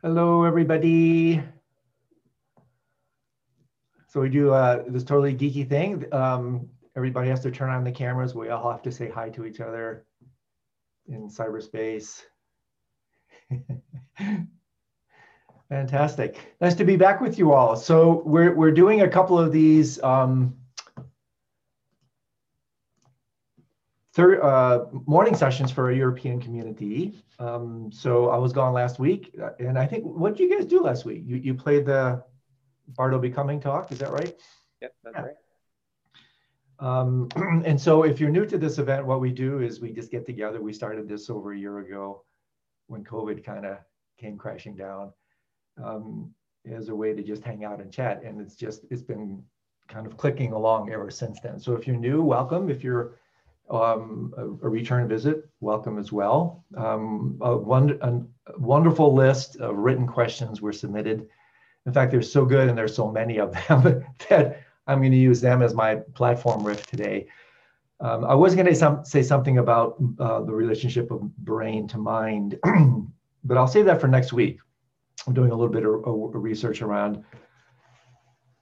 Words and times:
Hello, 0.00 0.44
everybody. 0.44 1.42
So 4.06 4.20
we 4.20 4.28
do 4.28 4.52
uh, 4.52 4.84
this 4.86 5.02
totally 5.02 5.34
geeky 5.34 5.68
thing. 5.68 6.04
Um, 6.14 6.68
everybody 6.96 7.28
has 7.30 7.40
to 7.40 7.50
turn 7.50 7.70
on 7.70 7.82
the 7.82 7.90
cameras. 7.90 8.32
We 8.32 8.48
all 8.50 8.70
have 8.70 8.82
to 8.82 8.92
say 8.92 9.08
hi 9.08 9.28
to 9.30 9.44
each 9.44 9.58
other 9.58 10.06
in 11.08 11.28
cyberspace. 11.28 12.22
Fantastic. 15.68 16.54
Nice 16.60 16.76
to 16.76 16.84
be 16.84 16.94
back 16.94 17.20
with 17.20 17.36
you 17.36 17.52
all. 17.52 17.74
So 17.74 18.22
we're, 18.24 18.54
we're 18.54 18.70
doing 18.70 19.00
a 19.00 19.08
couple 19.08 19.36
of 19.36 19.50
these 19.50 20.00
um, 20.04 20.56
third, 24.14 24.40
uh, 24.40 24.86
morning 25.06 25.34
sessions 25.34 25.70
for 25.70 25.90
a 25.90 25.96
European 25.96 26.40
community. 26.40 27.22
Um, 27.38 27.90
so 27.92 28.30
I 28.30 28.36
was 28.36 28.52
gone 28.52 28.72
last 28.72 28.98
week, 28.98 29.34
uh, 29.42 29.50
and 29.58 29.78
I 29.78 29.86
think 29.86 30.04
what 30.04 30.36
did 30.36 30.42
you 30.42 30.56
guys 30.56 30.66
do 30.66 30.82
last 30.82 31.04
week? 31.04 31.22
You 31.24 31.36
you 31.36 31.54
played 31.54 31.86
the 31.86 32.24
Bardo 32.88 33.18
Becoming 33.18 33.60
talk, 33.60 33.92
is 33.92 33.98
that 33.98 34.10
right? 34.10 34.34
Yep, 34.80 34.94
that's 35.04 35.16
yeah. 35.16 35.22
right. 35.22 35.34
Um, 36.80 37.28
and 37.64 37.80
so 37.80 38.02
if 38.04 38.20
you're 38.20 38.30
new 38.30 38.46
to 38.46 38.58
this 38.58 38.78
event, 38.78 39.06
what 39.06 39.20
we 39.20 39.32
do 39.32 39.60
is 39.60 39.80
we 39.80 39.92
just 39.92 40.10
get 40.10 40.26
together. 40.26 40.60
We 40.60 40.72
started 40.72 41.08
this 41.08 41.30
over 41.30 41.52
a 41.52 41.58
year 41.58 41.78
ago 41.78 42.24
when 42.86 43.04
COVID 43.04 43.44
kind 43.44 43.66
of 43.66 43.78
came 44.18 44.36
crashing 44.36 44.76
down 44.76 45.12
um, 45.82 46.32
as 46.70 46.88
a 46.88 46.94
way 46.94 47.14
to 47.14 47.22
just 47.22 47.44
hang 47.44 47.64
out 47.64 47.80
and 47.80 47.92
chat. 47.92 48.22
And 48.22 48.40
it's 48.40 48.56
just, 48.56 48.84
it's 48.90 49.02
been 49.02 49.42
kind 49.88 50.06
of 50.06 50.16
clicking 50.16 50.52
along 50.52 50.92
ever 50.92 51.10
since 51.10 51.40
then. 51.40 51.58
So 51.58 51.74
if 51.74 51.86
you're 51.86 51.96
new, 51.96 52.22
welcome. 52.22 52.70
If 52.70 52.84
you're 52.84 53.16
um, 53.70 54.32
a, 54.36 54.42
a, 54.44 54.68
return 54.68 55.08
visit, 55.08 55.48
welcome 55.60 55.98
as 55.98 56.10
well. 56.10 56.64
Um, 56.76 57.38
a, 57.40 57.56
one, 57.56 57.98
a 58.00 58.58
wonderful 58.58 59.14
list 59.14 59.56
of 59.56 59.76
written 59.76 60.06
questions 60.06 60.62
were 60.62 60.72
submitted. 60.72 61.28
In 61.86 61.92
fact, 61.92 62.10
they're 62.10 62.22
so 62.22 62.44
good 62.44 62.68
and 62.68 62.76
there's 62.76 62.94
so 62.94 63.10
many 63.10 63.38
of 63.38 63.52
them 63.52 64.04
that 64.28 64.62
I'm 64.86 65.00
going 65.00 65.12
to 65.12 65.18
use 65.18 65.40
them 65.40 65.62
as 65.62 65.74
my 65.74 65.96
platform 66.14 66.64
riff 66.64 66.86
today. 66.86 67.26
Um, 68.00 68.24
I 68.24 68.34
was 68.34 68.54
going 68.54 68.66
to 68.66 68.74
some, 68.74 69.04
say 69.04 69.22
something 69.22 69.58
about 69.58 69.96
uh, 70.18 70.40
the 70.40 70.52
relationship 70.52 71.10
of 71.10 71.20
brain 71.38 71.88
to 71.88 71.98
mind, 71.98 72.58
but 73.44 73.56
I'll 73.56 73.68
save 73.68 73.86
that 73.86 74.00
for 74.00 74.08
next 74.08 74.32
week. 74.32 74.58
I'm 75.26 75.34
doing 75.34 75.50
a 75.50 75.54
little 75.54 75.72
bit 75.72 75.84
of, 75.84 76.06
of 76.06 76.34
research 76.34 76.80
around 76.80 77.24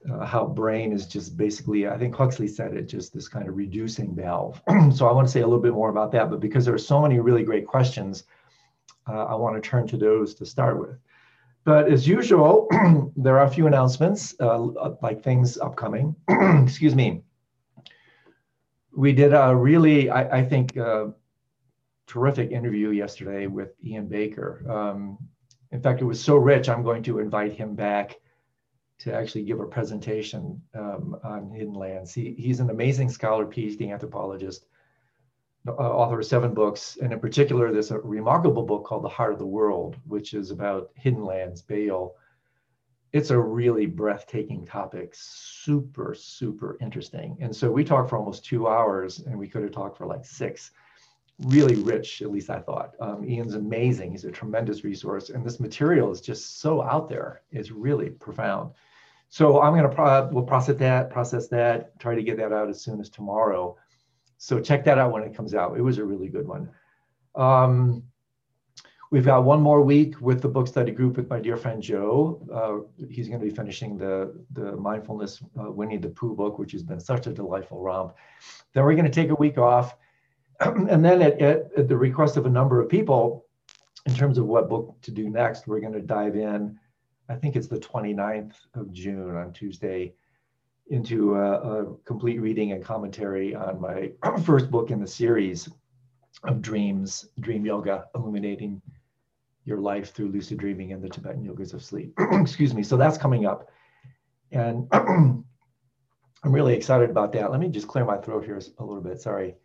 uh, 0.09 0.25
how 0.25 0.45
brain 0.45 0.91
is 0.91 1.07
just 1.07 1.37
basically, 1.37 1.87
I 1.87 1.97
think 1.97 2.15
Huxley 2.15 2.47
said 2.47 2.73
it, 2.73 2.83
just 2.83 3.13
this 3.13 3.27
kind 3.27 3.47
of 3.47 3.57
reducing 3.57 4.15
valve. 4.15 4.61
so 4.93 5.07
I 5.07 5.11
want 5.11 5.27
to 5.27 5.31
say 5.31 5.41
a 5.41 5.47
little 5.47 5.61
bit 5.61 5.73
more 5.73 5.89
about 5.89 6.11
that, 6.13 6.29
but 6.29 6.39
because 6.39 6.65
there 6.65 6.73
are 6.73 6.79
so 6.79 7.01
many 7.01 7.19
really 7.19 7.43
great 7.43 7.67
questions, 7.67 8.23
uh, 9.07 9.25
I 9.25 9.35
want 9.35 9.61
to 9.61 9.69
turn 9.69 9.87
to 9.87 9.97
those 9.97 10.35
to 10.35 10.45
start 10.45 10.79
with. 10.79 10.97
But 11.63 11.91
as 11.91 12.07
usual, 12.07 12.67
there 13.17 13.37
are 13.39 13.45
a 13.45 13.49
few 13.49 13.67
announcements, 13.67 14.35
uh, 14.39 14.57
like 15.01 15.23
things 15.23 15.57
upcoming. 15.57 16.15
Excuse 16.29 16.95
me. 16.95 17.23
We 18.95 19.13
did 19.13 19.33
a 19.33 19.55
really, 19.55 20.09
I, 20.09 20.39
I 20.39 20.43
think, 20.43 20.77
uh, 20.77 21.07
terrific 22.07 22.51
interview 22.51 22.89
yesterday 22.91 23.47
with 23.47 23.73
Ian 23.83 24.07
Baker. 24.07 24.63
Um, 24.69 25.17
in 25.71 25.81
fact, 25.81 26.01
it 26.01 26.05
was 26.05 26.23
so 26.23 26.37
rich, 26.37 26.69
I'm 26.69 26.83
going 26.83 27.03
to 27.03 27.19
invite 27.19 27.51
him 27.51 27.75
back 27.75 28.15
to 28.99 29.13
actually 29.13 29.43
give 29.43 29.59
a 29.59 29.65
presentation 29.65 30.61
um, 30.73 31.17
on 31.23 31.51
hidden 31.51 31.73
lands. 31.73 32.13
He, 32.13 32.33
he's 32.37 32.59
an 32.59 32.69
amazing 32.69 33.09
scholar, 33.09 33.45
PhD 33.45 33.91
anthropologist, 33.91 34.65
uh, 35.67 35.71
author 35.71 36.19
of 36.19 36.25
seven 36.25 36.53
books, 36.53 36.97
and 37.01 37.11
in 37.11 37.19
particular, 37.19 37.71
there's 37.71 37.91
a 37.91 37.99
remarkable 37.99 38.63
book 38.63 38.85
called 38.85 39.03
The 39.03 39.09
Heart 39.09 39.33
of 39.33 39.39
the 39.39 39.45
World, 39.45 39.97
which 40.05 40.33
is 40.33 40.49
about 40.49 40.91
hidden 40.95 41.23
lands, 41.23 41.61
beyul. 41.61 42.13
It's 43.13 43.29
a 43.29 43.39
really 43.39 43.85
breathtaking 43.85 44.65
topic, 44.65 45.11
super, 45.13 46.13
super 46.13 46.77
interesting. 46.81 47.37
And 47.39 47.55
so 47.55 47.71
we 47.71 47.83
talked 47.83 48.09
for 48.09 48.17
almost 48.17 48.45
two 48.45 48.67
hours, 48.67 49.19
and 49.19 49.37
we 49.37 49.47
could 49.47 49.63
have 49.63 49.71
talked 49.71 49.97
for 49.97 50.05
like 50.05 50.25
six. 50.25 50.71
Really 51.45 51.75
rich, 51.75 52.21
at 52.21 52.31
least 52.31 52.49
I 52.49 52.59
thought. 52.59 52.95
Um, 52.99 53.23
Ian's 53.29 53.53
amazing. 53.53 54.11
He's 54.11 54.25
a 54.25 54.31
tremendous 54.31 54.83
resource, 54.83 55.29
and 55.29 55.45
this 55.45 55.59
material 55.59 56.11
is 56.11 56.19
just 56.19 56.59
so 56.59 56.81
out 56.81 57.07
there. 57.09 57.41
It's 57.51 57.71
really 57.71 58.09
profound. 58.09 58.71
So 59.29 59.61
I'm 59.61 59.73
going 59.73 59.89
to 59.89 59.95
pro- 59.95 60.29
we'll 60.31 60.43
process 60.43 60.77
that, 60.77 61.09
process 61.09 61.47
that, 61.49 61.99
try 61.99 62.15
to 62.15 62.23
get 62.23 62.37
that 62.37 62.53
out 62.53 62.69
as 62.69 62.81
soon 62.81 62.99
as 62.99 63.09
tomorrow. 63.09 63.77
So 64.37 64.59
check 64.59 64.83
that 64.85 64.97
out 64.97 65.11
when 65.11 65.23
it 65.23 65.35
comes 65.35 65.53
out. 65.53 65.77
It 65.77 65.81
was 65.81 65.97
a 65.97 66.05
really 66.05 66.29
good 66.29 66.47
one. 66.47 66.69
Um, 67.35 68.03
we've 69.11 69.25
got 69.25 69.43
one 69.43 69.61
more 69.61 69.81
week 69.81 70.19
with 70.21 70.41
the 70.41 70.47
book 70.47 70.67
study 70.67 70.91
group 70.91 71.17
with 71.17 71.29
my 71.29 71.39
dear 71.39 71.57
friend 71.57 71.81
Joe. 71.81 72.41
Uh, 72.53 73.05
he's 73.09 73.27
going 73.27 73.39
to 73.39 73.45
be 73.45 73.53
finishing 73.53 73.97
the 73.97 74.33
the 74.51 74.75
mindfulness 74.75 75.41
uh, 75.59 75.71
Winnie 75.71 75.97
the 75.97 76.09
Pooh 76.09 76.35
book, 76.35 76.59
which 76.59 76.71
has 76.71 76.83
been 76.83 76.99
such 76.99 77.27
a 77.27 77.31
delightful 77.31 77.81
romp. 77.81 78.15
Then 78.73 78.83
we're 78.83 78.95
going 78.95 79.05
to 79.05 79.11
take 79.11 79.29
a 79.29 79.35
week 79.35 79.57
off, 79.57 79.95
and 80.59 81.03
then 81.03 81.21
at, 81.21 81.41
at, 81.41 81.69
at 81.77 81.87
the 81.87 81.97
request 81.97 82.37
of 82.37 82.45
a 82.45 82.49
number 82.49 82.81
of 82.81 82.89
people, 82.89 83.45
in 84.05 84.13
terms 84.13 84.37
of 84.37 84.45
what 84.45 84.69
book 84.69 84.95
to 85.01 85.11
do 85.11 85.29
next, 85.29 85.67
we're 85.67 85.79
going 85.81 85.93
to 85.93 86.01
dive 86.01 86.35
in 86.35 86.77
I 87.29 87.35
think 87.35 87.55
it's 87.55 87.67
the 87.67 87.79
29th 87.79 88.55
of 88.75 88.91
June 88.91 89.35
on 89.35 89.53
Tuesday, 89.53 90.13
into 90.89 91.35
a, 91.35 91.81
a 91.81 91.95
complete 92.05 92.39
reading 92.39 92.71
and 92.71 92.83
commentary 92.83 93.53
on 93.53 93.81
my 93.81 94.11
first 94.45 94.71
book 94.71 94.91
in 94.91 95.01
the 95.01 95.07
series 95.07 95.69
of 96.43 96.61
dreams, 96.61 97.27
dream 97.39 97.65
yoga, 97.65 98.05
illuminating 98.15 98.81
your 99.65 99.79
life 99.79 100.13
through 100.13 100.29
lucid 100.29 100.57
dreaming 100.57 100.93
and 100.93 101.03
the 101.03 101.09
Tibetan 101.09 101.43
yogas 101.43 101.73
of 101.73 101.83
sleep. 101.83 102.13
Excuse 102.31 102.73
me. 102.73 102.83
So 102.83 102.95
that's 102.95 103.17
coming 103.17 103.45
up. 103.45 103.69
And 104.51 104.87
I'm 104.91 105.43
really 106.43 106.73
excited 106.73 107.09
about 107.09 107.33
that. 107.33 107.51
Let 107.51 107.59
me 107.59 107.67
just 107.67 107.87
clear 107.87 108.05
my 108.05 108.17
throat 108.17 108.45
here 108.45 108.61
a 108.77 108.83
little 108.83 109.03
bit. 109.03 109.19
Sorry. 109.19 109.55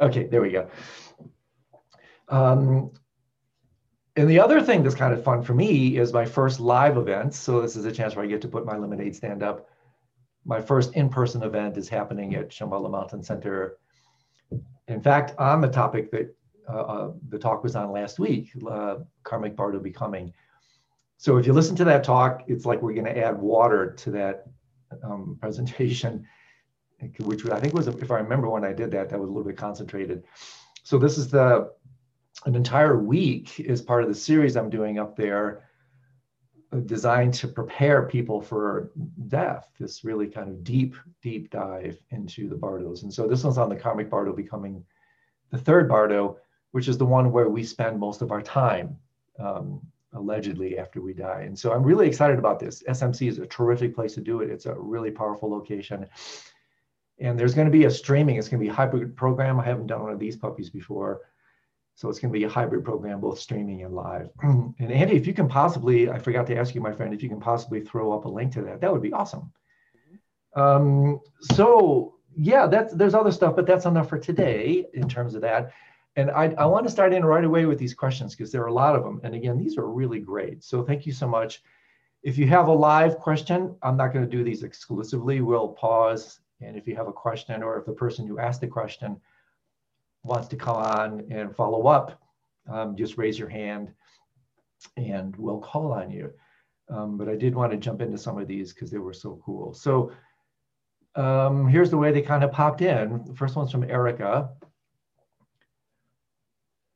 Okay, 0.00 0.26
there 0.26 0.40
we 0.40 0.50
go. 0.50 0.68
Um, 2.28 2.92
and 4.16 4.28
the 4.28 4.40
other 4.40 4.60
thing 4.60 4.82
that's 4.82 4.94
kind 4.94 5.12
of 5.12 5.22
fun 5.22 5.42
for 5.42 5.54
me 5.54 5.96
is 5.96 6.12
my 6.12 6.24
first 6.24 6.60
live 6.60 6.96
event. 6.96 7.34
So 7.34 7.60
this 7.60 7.76
is 7.76 7.84
a 7.84 7.92
chance 7.92 8.16
where 8.16 8.24
I 8.24 8.28
get 8.28 8.40
to 8.42 8.48
put 8.48 8.66
my 8.66 8.76
lemonade 8.76 9.14
stand 9.14 9.42
up. 9.42 9.68
My 10.44 10.60
first 10.60 10.94
in-person 10.94 11.42
event 11.42 11.76
is 11.76 11.88
happening 11.88 12.34
at 12.34 12.50
Shambhala 12.50 12.90
Mountain 12.90 13.22
Center. 13.22 13.78
In 14.88 15.00
fact, 15.00 15.34
on 15.38 15.60
the 15.60 15.68
topic 15.68 16.10
that 16.12 16.34
uh, 16.68 16.80
uh, 16.80 17.12
the 17.28 17.38
talk 17.38 17.62
was 17.62 17.76
on 17.76 17.92
last 17.92 18.18
week, 18.18 18.50
uh, 18.68 18.96
Karmic 19.22 19.56
Bardo 19.56 19.78
Becoming. 19.78 20.32
So 21.16 21.36
if 21.36 21.46
you 21.46 21.52
listen 21.52 21.76
to 21.76 21.84
that 21.84 22.04
talk, 22.04 22.44
it's 22.46 22.64
like 22.64 22.82
we're 22.82 22.94
going 22.94 23.04
to 23.06 23.18
add 23.18 23.38
water 23.38 23.92
to 23.92 24.10
that 24.12 24.46
um, 25.02 25.36
presentation 25.40 26.26
which 27.20 27.48
I 27.48 27.60
think 27.60 27.74
was, 27.74 27.86
if 27.88 28.10
I 28.10 28.16
remember 28.16 28.48
when 28.48 28.64
I 28.64 28.72
did 28.72 28.90
that, 28.92 29.08
that 29.10 29.18
was 29.18 29.28
a 29.28 29.32
little 29.32 29.48
bit 29.48 29.56
concentrated. 29.56 30.24
So 30.82 30.98
this 30.98 31.18
is 31.18 31.28
the, 31.28 31.70
an 32.44 32.54
entire 32.54 32.98
week 32.98 33.60
is 33.60 33.82
part 33.82 34.02
of 34.02 34.08
the 34.08 34.14
series 34.14 34.56
I'm 34.56 34.70
doing 34.70 34.98
up 34.98 35.16
there 35.16 35.64
uh, 36.72 36.78
designed 36.80 37.34
to 37.34 37.48
prepare 37.48 38.02
people 38.02 38.40
for 38.40 38.90
death, 39.28 39.68
this 39.78 40.04
really 40.04 40.26
kind 40.26 40.48
of 40.48 40.62
deep, 40.64 40.96
deep 41.22 41.50
dive 41.50 41.98
into 42.10 42.48
the 42.48 42.56
Bardos. 42.56 43.02
And 43.02 43.12
so 43.12 43.26
this 43.26 43.44
one's 43.44 43.58
on 43.58 43.68
the 43.68 43.76
karmic 43.76 44.10
Bardo 44.10 44.32
becoming 44.34 44.84
the 45.50 45.58
third 45.58 45.88
Bardo, 45.88 46.38
which 46.72 46.88
is 46.88 46.98
the 46.98 47.06
one 47.06 47.32
where 47.32 47.48
we 47.48 47.64
spend 47.64 47.98
most 47.98 48.22
of 48.22 48.30
our 48.30 48.42
time, 48.42 48.98
um, 49.38 49.80
allegedly, 50.12 50.78
after 50.78 51.00
we 51.00 51.14
die. 51.14 51.42
And 51.42 51.58
so 51.58 51.72
I'm 51.72 51.82
really 51.82 52.06
excited 52.06 52.38
about 52.38 52.58
this. 52.60 52.82
SMC 52.82 53.28
is 53.28 53.38
a 53.38 53.46
terrific 53.46 53.94
place 53.94 54.14
to 54.14 54.20
do 54.20 54.40
it. 54.40 54.50
It's 54.50 54.66
a 54.66 54.74
really 54.74 55.10
powerful 55.10 55.50
location. 55.50 56.06
And 57.20 57.38
there's 57.38 57.54
going 57.54 57.66
to 57.66 57.72
be 57.72 57.84
a 57.84 57.90
streaming, 57.90 58.36
it's 58.36 58.48
going 58.48 58.60
to 58.60 58.64
be 58.64 58.70
a 58.70 58.74
hybrid 58.74 59.16
program. 59.16 59.58
I 59.58 59.64
haven't 59.64 59.88
done 59.88 60.02
one 60.02 60.12
of 60.12 60.18
these 60.18 60.36
puppies 60.36 60.70
before. 60.70 61.22
So 61.96 62.08
it's 62.08 62.20
going 62.20 62.32
to 62.32 62.38
be 62.38 62.44
a 62.44 62.48
hybrid 62.48 62.84
program, 62.84 63.20
both 63.20 63.40
streaming 63.40 63.82
and 63.82 63.92
live. 63.92 64.30
and 64.42 64.74
Andy, 64.80 65.16
if 65.16 65.26
you 65.26 65.34
can 65.34 65.48
possibly, 65.48 66.08
I 66.08 66.18
forgot 66.20 66.46
to 66.46 66.56
ask 66.56 66.74
you, 66.74 66.80
my 66.80 66.92
friend, 66.92 67.12
if 67.12 67.24
you 67.24 67.28
can 67.28 67.40
possibly 67.40 67.80
throw 67.80 68.12
up 68.12 68.24
a 68.24 68.28
link 68.28 68.52
to 68.52 68.62
that, 68.62 68.80
that 68.80 68.92
would 68.92 69.02
be 69.02 69.12
awesome. 69.12 69.52
Um, 70.54 71.20
so 71.40 72.14
yeah, 72.36 72.66
that's 72.66 72.94
there's 72.94 73.14
other 73.14 73.32
stuff, 73.32 73.56
but 73.56 73.66
that's 73.66 73.84
enough 73.84 74.08
for 74.08 74.18
today 74.18 74.86
in 74.94 75.08
terms 75.08 75.34
of 75.34 75.42
that. 75.42 75.72
And 76.14 76.30
I, 76.30 76.54
I 76.56 76.66
want 76.66 76.86
to 76.86 76.92
start 76.92 77.12
in 77.12 77.24
right 77.24 77.44
away 77.44 77.66
with 77.66 77.78
these 77.78 77.94
questions 77.94 78.34
because 78.34 78.50
there 78.50 78.62
are 78.62 78.68
a 78.68 78.72
lot 78.72 78.96
of 78.96 79.04
them. 79.04 79.20
And 79.22 79.34
again, 79.34 79.58
these 79.58 79.76
are 79.76 79.86
really 79.86 80.20
great. 80.20 80.64
So 80.64 80.82
thank 80.82 81.06
you 81.06 81.12
so 81.12 81.28
much. 81.28 81.62
If 82.22 82.38
you 82.38 82.46
have 82.48 82.68
a 82.68 82.72
live 82.72 83.18
question, 83.18 83.76
I'm 83.82 83.96
not 83.96 84.12
going 84.12 84.24
to 84.24 84.30
do 84.30 84.42
these 84.42 84.62
exclusively. 84.62 85.40
We'll 85.40 85.68
pause 85.68 86.40
and 86.60 86.76
if 86.76 86.86
you 86.86 86.96
have 86.96 87.08
a 87.08 87.12
question 87.12 87.62
or 87.62 87.78
if 87.78 87.86
the 87.86 87.92
person 87.92 88.26
who 88.26 88.38
asked 88.38 88.60
the 88.60 88.66
question 88.66 89.20
wants 90.22 90.48
to 90.48 90.56
come 90.56 90.76
on 90.76 91.26
and 91.30 91.54
follow 91.54 91.86
up, 91.86 92.20
um, 92.68 92.96
just 92.96 93.16
raise 93.16 93.38
your 93.38 93.48
hand 93.48 93.92
and 94.96 95.34
we'll 95.36 95.60
call 95.60 95.92
on 95.92 96.10
you. 96.10 96.32
Um, 96.90 97.16
but 97.16 97.28
I 97.28 97.36
did 97.36 97.54
want 97.54 97.72
to 97.72 97.78
jump 97.78 98.00
into 98.00 98.18
some 98.18 98.38
of 98.38 98.48
these 98.48 98.72
because 98.72 98.90
they 98.90 98.98
were 98.98 99.12
so 99.12 99.40
cool. 99.44 99.74
So 99.74 100.12
um, 101.14 101.68
here's 101.68 101.90
the 101.90 101.98
way 101.98 102.12
they 102.12 102.22
kind 102.22 102.44
of 102.44 102.52
popped 102.52 102.80
in. 102.80 103.24
The 103.26 103.34
first 103.34 103.56
one's 103.56 103.72
from 103.72 103.84
Erica. 103.84 104.50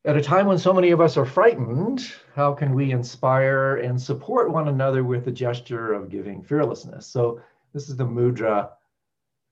At 0.04 0.16
a 0.16 0.22
time 0.22 0.46
when 0.46 0.58
so 0.58 0.72
many 0.72 0.90
of 0.90 1.00
us 1.00 1.16
are 1.16 1.24
frightened, 1.24 2.12
how 2.34 2.52
can 2.52 2.74
we 2.74 2.90
inspire 2.90 3.76
and 3.76 4.00
support 4.00 4.50
one 4.50 4.68
another 4.68 5.04
with 5.04 5.28
a 5.28 5.32
gesture 5.32 5.92
of 5.92 6.08
giving 6.08 6.42
fearlessness? 6.42 7.06
So 7.06 7.40
this 7.72 7.88
is 7.88 7.96
the 7.96 8.06
mudra 8.06 8.70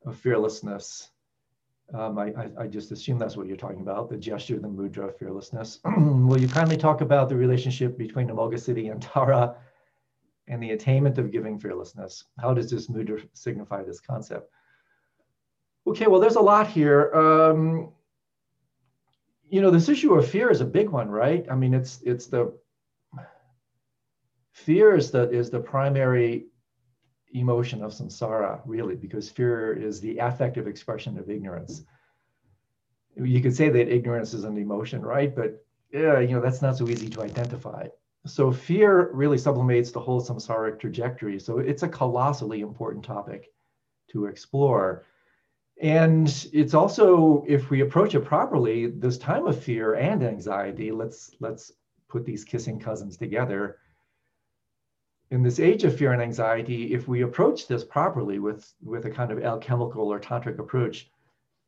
of 0.06 0.16
fearlessness. 0.16 1.10
Um, 1.92 2.18
I, 2.18 2.26
I, 2.26 2.50
I, 2.60 2.66
just 2.68 2.92
assume 2.92 3.18
that's 3.18 3.36
what 3.36 3.48
you're 3.48 3.56
talking 3.56 3.80
about, 3.80 4.08
the 4.08 4.16
gesture, 4.16 4.58
the 4.60 4.68
mudra 4.68 5.08
of 5.08 5.18
fearlessness. 5.18 5.80
Will 5.96 6.40
you 6.40 6.46
kindly 6.46 6.76
talk 6.76 7.00
about 7.00 7.28
the 7.28 7.34
relationship 7.34 7.98
between 7.98 8.28
Amoghasiddhi 8.28 8.92
and 8.92 9.02
Tara 9.02 9.56
and 10.46 10.62
the 10.62 10.70
attainment 10.70 11.18
of 11.18 11.32
giving 11.32 11.58
fearlessness? 11.58 12.24
How 12.38 12.54
does 12.54 12.70
this 12.70 12.86
mudra 12.88 13.26
signify 13.32 13.82
this 13.82 13.98
concept? 14.00 14.52
Okay, 15.86 16.06
well, 16.06 16.20
there's 16.20 16.36
a 16.36 16.40
lot 16.40 16.68
here. 16.68 17.12
Um, 17.12 17.90
you 19.48 19.60
know, 19.60 19.70
this 19.70 19.88
issue 19.88 20.14
of 20.14 20.28
fear 20.28 20.50
is 20.50 20.60
a 20.60 20.66
big 20.66 20.90
one, 20.90 21.08
right? 21.08 21.44
I 21.50 21.56
mean, 21.56 21.74
it's 21.74 22.00
it's 22.02 22.26
the 22.26 22.56
fear 24.52 24.94
is 24.94 25.10
the 25.10 25.28
is 25.30 25.50
the 25.50 25.58
primary 25.58 26.46
emotion 27.32 27.82
of 27.82 27.92
samsara, 27.92 28.60
really, 28.64 28.96
because 28.96 29.30
fear 29.30 29.72
is 29.72 30.00
the 30.00 30.18
affective 30.18 30.66
expression 30.66 31.18
of 31.18 31.30
ignorance. 31.30 31.84
You 33.16 33.40
could 33.40 33.54
say 33.54 33.68
that 33.68 33.88
ignorance 33.88 34.34
is 34.34 34.44
an 34.44 34.56
emotion, 34.56 35.02
right? 35.02 35.34
But 35.34 35.64
yeah, 35.92 36.20
you 36.20 36.34
know, 36.34 36.40
that's 36.40 36.62
not 36.62 36.76
so 36.76 36.88
easy 36.88 37.08
to 37.10 37.22
identify. 37.22 37.86
So 38.26 38.52
fear 38.52 39.10
really 39.12 39.38
sublimates 39.38 39.92
the 39.92 40.00
whole 40.00 40.20
samsaric 40.20 40.78
trajectory. 40.78 41.38
So 41.40 41.58
it's 41.58 41.82
a 41.82 41.88
colossally 41.88 42.60
important 42.60 43.04
topic 43.04 43.52
to 44.12 44.26
explore. 44.26 45.06
And 45.80 46.28
it's 46.52 46.74
also, 46.74 47.44
if 47.48 47.70
we 47.70 47.80
approach 47.80 48.14
it 48.14 48.24
properly, 48.24 48.86
this 48.88 49.16
time 49.16 49.46
of 49.46 49.62
fear 49.62 49.94
and 49.94 50.22
anxiety, 50.22 50.92
let's 50.92 51.34
let's 51.40 51.72
put 52.08 52.26
these 52.26 52.44
kissing 52.44 52.78
cousins 52.78 53.16
together. 53.16 53.78
In 55.30 55.42
this 55.42 55.60
age 55.60 55.84
of 55.84 55.96
fear 55.96 56.12
and 56.12 56.20
anxiety, 56.20 56.92
if 56.92 57.06
we 57.06 57.22
approach 57.22 57.68
this 57.68 57.84
properly 57.84 58.40
with, 58.40 58.72
with 58.82 59.04
a 59.06 59.10
kind 59.10 59.30
of 59.30 59.44
alchemical 59.44 60.12
or 60.12 60.18
tantric 60.18 60.58
approach, 60.58 61.08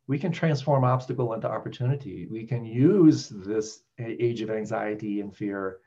we 0.09 0.19
can 0.19 0.33
transform 0.33 0.83
obstacle 0.83 1.33
into 1.33 1.49
opportunity. 1.49 2.27
We 2.27 2.45
can 2.45 2.65
use 2.65 3.29
this 3.29 3.85
age 4.01 4.41
of 4.41 4.51
anxiety 4.51 5.21
and 5.21 5.35
fear 5.35 5.79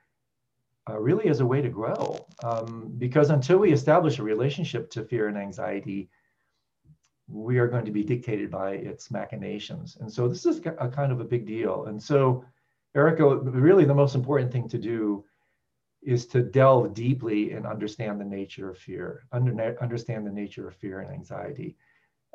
uh, 0.89 0.99
really 0.99 1.27
as 1.27 1.41
a 1.41 1.45
way 1.45 1.61
to 1.61 1.69
grow. 1.69 2.25
Um, 2.43 2.93
because 2.97 3.29
until 3.29 3.57
we 3.57 3.73
establish 3.73 4.19
a 4.19 4.23
relationship 4.23 4.89
to 4.91 5.03
fear 5.03 5.27
and 5.27 5.37
anxiety, 5.37 6.09
we 7.27 7.57
are 7.57 7.67
going 7.67 7.85
to 7.85 7.91
be 7.91 8.03
dictated 8.03 8.51
by 8.51 8.71
its 8.71 9.11
machinations. 9.11 9.97
And 9.99 10.11
so 10.11 10.27
this 10.27 10.45
is 10.45 10.59
a 10.59 10.87
kind 10.87 11.11
of 11.11 11.19
a 11.19 11.25
big 11.25 11.45
deal. 11.45 11.85
And 11.85 12.01
so, 12.01 12.45
Erica, 12.95 13.37
really 13.37 13.83
the 13.83 13.93
most 13.93 14.15
important 14.15 14.51
thing 14.51 14.69
to 14.69 14.77
do 14.77 15.25
is 16.05 16.27
to 16.27 16.41
delve 16.41 16.93
deeply 16.93 17.51
and 17.53 17.65
understand 17.65 18.21
the 18.21 18.25
nature 18.25 18.69
of 18.69 18.77
fear, 18.77 19.25
under, 19.31 19.77
understand 19.81 20.25
the 20.25 20.31
nature 20.31 20.67
of 20.67 20.75
fear 20.75 20.99
and 21.01 21.11
anxiety. 21.11 21.75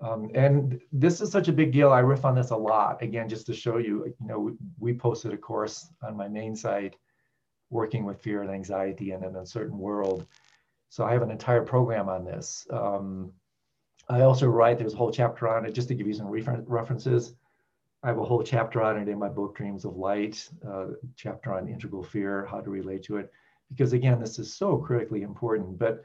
Um, 0.03 0.31
and 0.35 0.81
this 0.93 1.21
is 1.21 1.31
such 1.31 1.49
a 1.49 1.53
big 1.53 1.73
deal. 1.73 1.93
I 1.93 2.01
riff 2.01 2.25
on 2.25 2.35
this 2.35 2.51
a 2.51 2.57
lot. 2.57 3.03
Again, 3.03 3.29
just 3.29 3.47
to 3.47 3.55
show 3.55 3.77
you, 3.77 4.07
you 4.07 4.27
know, 4.27 4.39
we, 4.41 4.53
we 4.79 4.93
posted 4.95 5.33
a 5.33 5.37
course 5.37 5.89
on 6.03 6.17
my 6.17 6.27
main 6.27 6.57
site, 6.57 6.97
working 7.69 8.05
with 8.05 8.21
fear 8.21 8.43
and 8.43 8.51
anxiety 8.51 9.13
in 9.13 9.23
an 9.23 9.37
uncertain 9.37 9.79
world. 9.79 10.27
So 10.89 11.05
I 11.05 11.13
have 11.13 11.23
an 11.23 11.31
entire 11.31 11.63
program 11.63 12.09
on 12.09 12.25
this. 12.25 12.67
Um, 12.71 13.33
I 14.09 14.23
also 14.23 14.49
write, 14.49 14.79
there's 14.79 14.95
a 14.95 14.97
whole 14.97 15.13
chapter 15.13 15.47
on 15.49 15.65
it, 15.65 15.75
just 15.75 15.87
to 15.89 15.95
give 15.95 16.09
you 16.09 16.15
some 16.15 16.27
refer 16.27 16.65
references. 16.67 17.35
I 18.03 18.09
have 18.09 18.19
a 18.19 18.25
whole 18.25 18.43
chapter 18.43 18.83
on 18.83 18.99
it 18.99 19.09
in 19.09 19.19
my 19.19 19.29
book, 19.29 19.55
Dreams 19.55 19.85
of 19.85 19.97
Light, 19.97 20.49
uh, 20.67 20.87
chapter 21.15 21.53
on 21.53 21.69
integral 21.69 22.03
fear, 22.03 22.47
how 22.47 22.61
to 22.61 22.71
relate 22.71 23.05
to 23.05 23.19
it. 23.19 23.31
Because 23.71 23.93
again, 23.93 24.21
this 24.21 24.39
is 24.39 24.55
so 24.55 24.77
critically 24.77 25.23
important. 25.23 25.79
But 25.79 26.05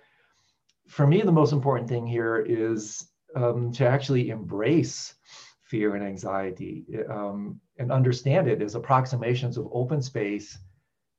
for 0.87 1.07
me, 1.07 1.21
the 1.21 1.31
most 1.31 1.51
important 1.51 1.89
thing 1.89 2.05
here 2.05 2.45
is 2.47 3.07
um, 3.35 3.71
to 3.73 3.87
actually 3.87 4.29
embrace 4.29 5.15
fear 5.63 5.95
and 5.95 6.03
anxiety 6.05 6.85
um, 7.09 7.59
and 7.79 7.91
understand 7.91 8.47
it 8.47 8.61
as 8.61 8.75
approximations 8.75 9.57
of 9.57 9.67
open 9.71 10.01
space 10.01 10.57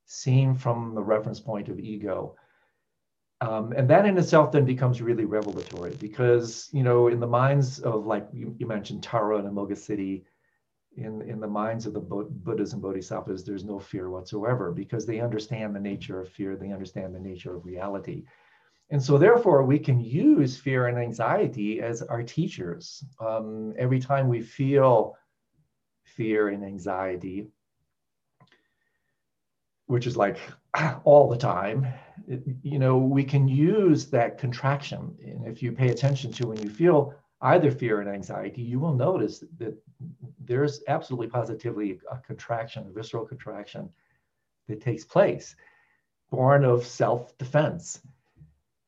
seen 0.06 0.54
from 0.54 0.94
the 0.94 1.02
reference 1.02 1.40
point 1.40 1.68
of 1.68 1.80
ego. 1.80 2.36
Um, 3.40 3.72
and 3.76 3.90
that 3.90 4.06
in 4.06 4.16
itself 4.16 4.52
then 4.52 4.64
becomes 4.64 5.02
really 5.02 5.26
revelatory 5.26 5.94
because, 6.00 6.70
you 6.72 6.82
know, 6.82 7.08
in 7.08 7.20
the 7.20 7.26
minds 7.26 7.80
of, 7.80 8.06
like 8.06 8.26
you, 8.32 8.54
you 8.58 8.66
mentioned, 8.66 9.02
Tara 9.02 9.38
and 9.38 9.48
Amoghasiddhi, 9.48 10.22
in, 10.96 11.22
in 11.22 11.40
the 11.40 11.46
minds 11.46 11.86
of 11.86 11.92
the 11.92 12.00
Buddhas 12.00 12.72
and 12.72 12.82
Bodhisattvas, 12.82 13.44
there's 13.44 13.64
no 13.64 13.78
fear 13.78 14.10
whatsoever 14.10 14.72
because 14.72 15.06
they 15.06 15.20
understand 15.20 15.74
the 15.74 15.80
nature 15.80 16.20
of 16.20 16.28
fear, 16.28 16.56
they 16.56 16.72
understand 16.72 17.14
the 17.14 17.20
nature 17.20 17.54
of 17.54 17.64
reality. 17.64 18.24
And 18.90 19.02
so, 19.02 19.18
therefore, 19.18 19.64
we 19.64 19.78
can 19.78 20.00
use 20.00 20.56
fear 20.56 20.86
and 20.86 20.98
anxiety 20.98 21.80
as 21.80 22.02
our 22.02 22.22
teachers. 22.22 23.04
Um, 23.20 23.74
every 23.76 23.98
time 23.98 24.28
we 24.28 24.40
feel 24.40 25.16
fear 26.04 26.48
and 26.48 26.64
anxiety, 26.64 27.48
which 29.86 30.06
is 30.06 30.16
like 30.16 30.38
all 31.04 31.28
the 31.28 31.36
time, 31.36 31.86
it, 32.28 32.42
you 32.62 32.78
know, 32.78 32.96
we 32.96 33.24
can 33.24 33.48
use 33.48 34.06
that 34.06 34.38
contraction. 34.38 35.16
And 35.24 35.46
if 35.46 35.62
you 35.62 35.72
pay 35.72 35.88
attention 35.88 36.30
to 36.32 36.46
when 36.46 36.62
you 36.62 36.70
feel 36.70 37.14
either 37.40 37.70
fear 37.70 38.00
and 38.00 38.08
anxiety, 38.08 38.62
you 38.62 38.80
will 38.80 38.94
notice 38.94 39.44
that 39.58 39.74
there's 40.44 40.82
absolutely 40.88 41.28
positively 41.28 42.00
a 42.10 42.16
contraction, 42.18 42.86
a 42.86 42.92
visceral 42.92 43.26
contraction 43.26 43.90
that 44.68 44.80
takes 44.80 45.04
place, 45.04 45.54
born 46.30 46.64
of 46.64 46.86
self-defense. 46.86 48.00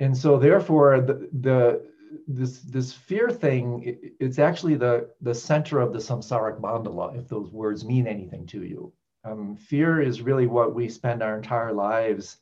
And 0.00 0.17
so 0.17 0.39
therefore 0.39 1.00
the, 1.00 1.29
the 1.41 1.89
this 2.27 2.61
this 2.61 2.93
fear 2.93 3.29
thing, 3.31 3.83
it, 3.85 4.12
it's 4.19 4.39
actually 4.39 4.77
the, 4.77 5.11
the 5.21 5.35
center 5.35 5.81
of 5.81 5.93
the 5.93 5.99
samsaric 5.99 6.59
mandala, 6.61 7.17
if 7.19 7.29
those 7.29 7.50
words 7.50 7.85
mean 7.85 8.06
anything 8.06 8.47
to 8.47 8.65
you. 8.65 8.93
Um, 9.25 9.56
fear 9.56 10.00
is 10.00 10.23
really 10.23 10.47
what 10.47 10.75
we 10.75 10.89
spend 10.89 11.23
our 11.23 11.37
entire 11.37 11.73
lives 11.73 12.39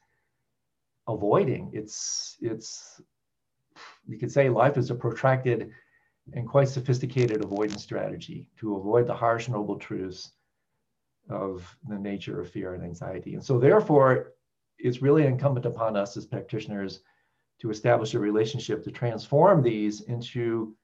avoiding. 1.08 1.70
It's 1.72 2.36
it's 2.40 3.00
you 4.06 4.18
could 4.18 4.30
say 4.30 4.48
life 4.48 4.76
is 4.76 4.90
a 4.90 4.94
protracted 4.94 5.72
and 6.32 6.48
quite 6.48 6.68
sophisticated 6.68 7.42
avoidance 7.42 7.82
strategy 7.82 8.48
to 8.58 8.76
avoid 8.76 9.06
the 9.06 9.14
harsh 9.14 9.48
noble 9.48 9.76
truths 9.76 10.32
of 11.28 11.76
the 11.88 11.98
nature 11.98 12.40
of 12.40 12.50
fear 12.50 12.74
and 12.74 12.84
anxiety. 12.84 13.34
And 13.34 13.44
so 13.44 13.58
therefore, 13.58 14.32
it's 14.78 15.02
really 15.02 15.26
incumbent 15.26 15.66
upon 15.66 15.96
us 15.96 16.16
as 16.16 16.26
practitioners 16.26 17.00
to 17.60 17.70
establish 17.70 18.14
a 18.14 18.18
relationship 18.18 18.84
to 18.84 18.90
transform 18.90 19.62
these 19.62 20.02
into 20.02 20.76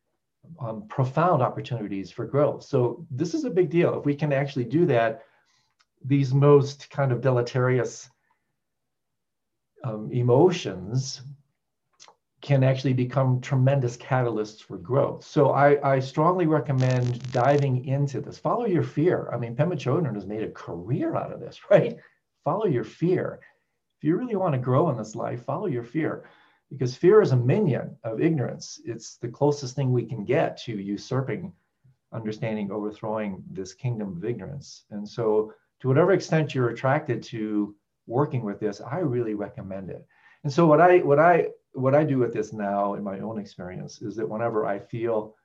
um, 0.60 0.86
profound 0.88 1.42
opportunities 1.42 2.10
for 2.10 2.24
growth. 2.24 2.64
So 2.64 3.06
this 3.10 3.34
is 3.34 3.44
a 3.44 3.50
big 3.50 3.70
deal. 3.70 3.98
If 3.98 4.04
we 4.04 4.14
can 4.14 4.32
actually 4.32 4.64
do 4.64 4.86
that, 4.86 5.22
these 6.04 6.34
most 6.34 6.90
kind 6.90 7.12
of 7.12 7.20
deleterious 7.20 8.10
um, 9.84 10.10
emotions 10.12 11.22
can 12.42 12.64
actually 12.64 12.92
become 12.92 13.40
tremendous 13.40 13.96
catalysts 13.96 14.60
for 14.60 14.76
growth. 14.76 15.24
So 15.24 15.50
I, 15.50 15.94
I, 15.94 16.00
strongly 16.00 16.46
recommend 16.46 17.32
diving 17.32 17.84
into 17.84 18.20
this. 18.20 18.36
Follow 18.36 18.66
your 18.66 18.82
fear. 18.82 19.30
I 19.32 19.38
mean, 19.38 19.54
Pema 19.54 19.74
Chodron 19.74 20.16
has 20.16 20.26
made 20.26 20.42
a 20.42 20.50
career 20.50 21.14
out 21.14 21.32
of 21.32 21.38
this, 21.38 21.60
right? 21.70 21.96
Follow 22.44 22.66
your 22.66 22.84
fear. 22.84 23.38
If 23.98 24.04
you 24.04 24.16
really 24.16 24.34
want 24.34 24.54
to 24.54 24.58
grow 24.58 24.90
in 24.90 24.96
this 24.96 25.14
life, 25.14 25.44
follow 25.44 25.66
your 25.66 25.84
fear. 25.84 26.24
Because 26.68 26.96
fear 26.96 27.22
is 27.22 27.30
a 27.30 27.36
minion 27.36 27.96
of 28.02 28.20
ignorance. 28.20 28.80
It's 28.84 29.18
the 29.18 29.28
closest 29.28 29.76
thing 29.76 29.92
we 29.92 30.04
can 30.04 30.24
get 30.24 30.56
to 30.62 30.72
usurping 30.72 31.52
understanding, 32.12 32.72
overthrowing 32.72 33.44
this 33.50 33.72
kingdom 33.72 34.16
of 34.16 34.24
ignorance. 34.24 34.84
And 34.90 35.08
so 35.08 35.54
to 35.80 35.88
whatever 35.88 36.12
extent 36.12 36.54
you're 36.54 36.70
attracted 36.70 37.22
to 37.24 37.76
working 38.06 38.42
with 38.42 38.58
this, 38.58 38.80
I 38.80 38.98
really 38.98 39.34
recommend 39.34 39.90
it. 39.90 40.04
And 40.42 40.52
so 40.52 40.66
what 40.66 40.80
I 40.80 40.98
what 40.98 41.20
I 41.20 41.48
what 41.72 41.94
I 41.94 42.04
do 42.04 42.18
with 42.18 42.32
this 42.32 42.52
now 42.52 42.94
in 42.94 43.02
my 43.02 43.20
own 43.20 43.38
experience 43.38 44.02
is 44.02 44.16
that 44.16 44.28
whenever 44.28 44.66
I 44.66 44.78
feel 44.78 45.36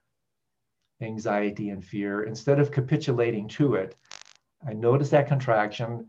anxiety 1.02 1.70
and 1.70 1.84
fear, 1.84 2.24
instead 2.24 2.60
of 2.60 2.72
capitulating 2.72 3.48
to 3.50 3.76
it, 3.76 3.96
I 4.68 4.74
notice 4.74 5.10
that 5.12 5.28
contraction. 5.28 6.08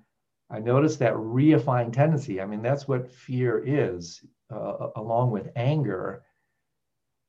I 0.51 0.59
notice 0.61 0.97
that 0.97 1.15
reifying 1.15 1.93
tendency. 1.93 2.41
I 2.41 2.47
mean, 2.47 2.63
that's 2.63 2.89
what 2.89 3.13
fear 3.13 3.63
is, 3.65 4.25
uh, 4.51 4.89
along 4.97 5.31
with 5.31 5.51
anger 5.57 6.23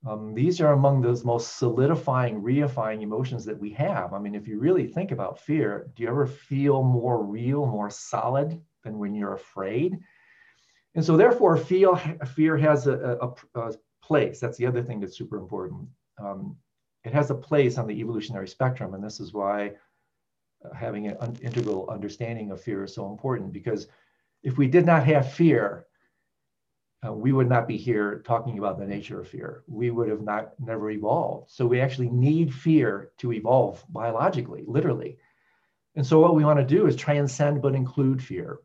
um, 0.08 0.34
these 0.34 0.62
are 0.62 0.72
among 0.72 1.02
those 1.02 1.26
most 1.26 1.58
solidifying, 1.58 2.42
reifying 2.42 3.02
emotions 3.02 3.44
that 3.46 3.60
we 3.60 3.72
have. 3.72 4.14
I 4.14 4.20
mean, 4.20 4.34
if 4.34 4.48
you 4.48 4.60
really 4.60 4.88
think 4.88 5.12
about 5.12 5.40
fear, 5.40 5.92
do 5.96 6.04
you 6.04 6.10
ever 6.10 6.26
feel 6.26 6.84
more 6.84 7.22
real, 7.24 7.66
more 7.66 7.90
solid 7.90 8.62
than 8.84 8.98
when 8.98 9.14
you're 9.14 9.34
afraid? 9.34 10.00
And 10.96 11.06
so, 11.06 11.16
therefore, 11.16 11.56
feel, 11.58 11.96
fear 12.36 12.58
has 12.58 12.88
a, 12.88 13.18
a, 13.22 13.60
a 13.60 13.74
place. 14.04 14.40
That's 14.40 14.58
the 14.58 14.66
other 14.66 14.84
thing 14.84 15.00
that's 15.00 15.18
super 15.18 15.38
important. 15.38 15.88
um, 16.20 16.58
it 17.04 17.14
has 17.14 17.32
a 17.32 17.36
place 17.36 17.78
on 17.78 17.88
the 17.88 18.00
evolutionary 18.00 18.48
spectrum. 18.48 18.94
And 18.94 19.04
this 19.04 19.20
is 19.20 19.34
why 19.34 19.74
uh, 20.66 20.74
having 20.74 21.08
an 21.08 21.18
un- 21.22 21.38
integral 21.42 21.90
understanding 21.90 22.52
of 22.52 22.62
fear 22.62 22.84
is 22.84 22.94
so 22.94 23.10
important 23.10 23.54
because 23.54 23.88
if 24.44 24.58
we 24.58 24.68
did 24.68 24.86
not 24.86 25.06
have 25.06 25.32
fear, 25.32 25.86
uh, 27.06 27.14
we 27.14 27.32
would 27.32 27.48
not 27.48 27.68
be 27.68 27.78
here 27.78 28.22
talking 28.26 28.58
about 28.58 28.78
the 28.78 28.86
nature 28.86 29.22
of 29.22 29.28
fear. 29.28 29.64
We 29.68 29.90
would 29.90 30.10
have 30.10 30.22
not 30.22 30.52
never 30.60 30.90
evolved. 30.90 31.50
So 31.50 31.66
we 31.66 31.80
actually 31.80 32.10
need 32.10 32.54
fear 32.54 33.12
to 33.20 33.32
evolve 33.32 33.84
biologically, 33.90 34.64
literally. 34.68 35.18
And 35.96 36.06
so 36.06 36.20
what 36.20 36.36
we 36.36 36.44
want 36.44 36.60
to 36.60 36.66
do 36.66 36.88
is 36.88 36.96
transcend 36.96 37.62
but 37.62 37.76
include 37.76 38.22
fear. 38.22 38.60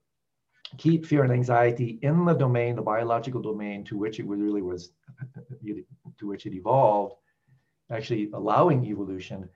Keep 0.78 1.06
fear 1.06 1.22
and 1.22 1.32
anxiety 1.32 1.98
in 2.02 2.24
the 2.24 2.34
domain, 2.34 2.76
the 2.76 2.82
biological 2.82 3.40
domain 3.40 3.84
to 3.84 3.96
which 3.96 4.18
it 4.18 4.26
really 4.26 4.62
was, 4.62 4.90
to 6.18 6.26
which 6.26 6.46
it 6.46 6.54
evolved, 6.54 7.14
actually 7.90 8.30
allowing 8.32 8.84
evolution. 8.84 9.48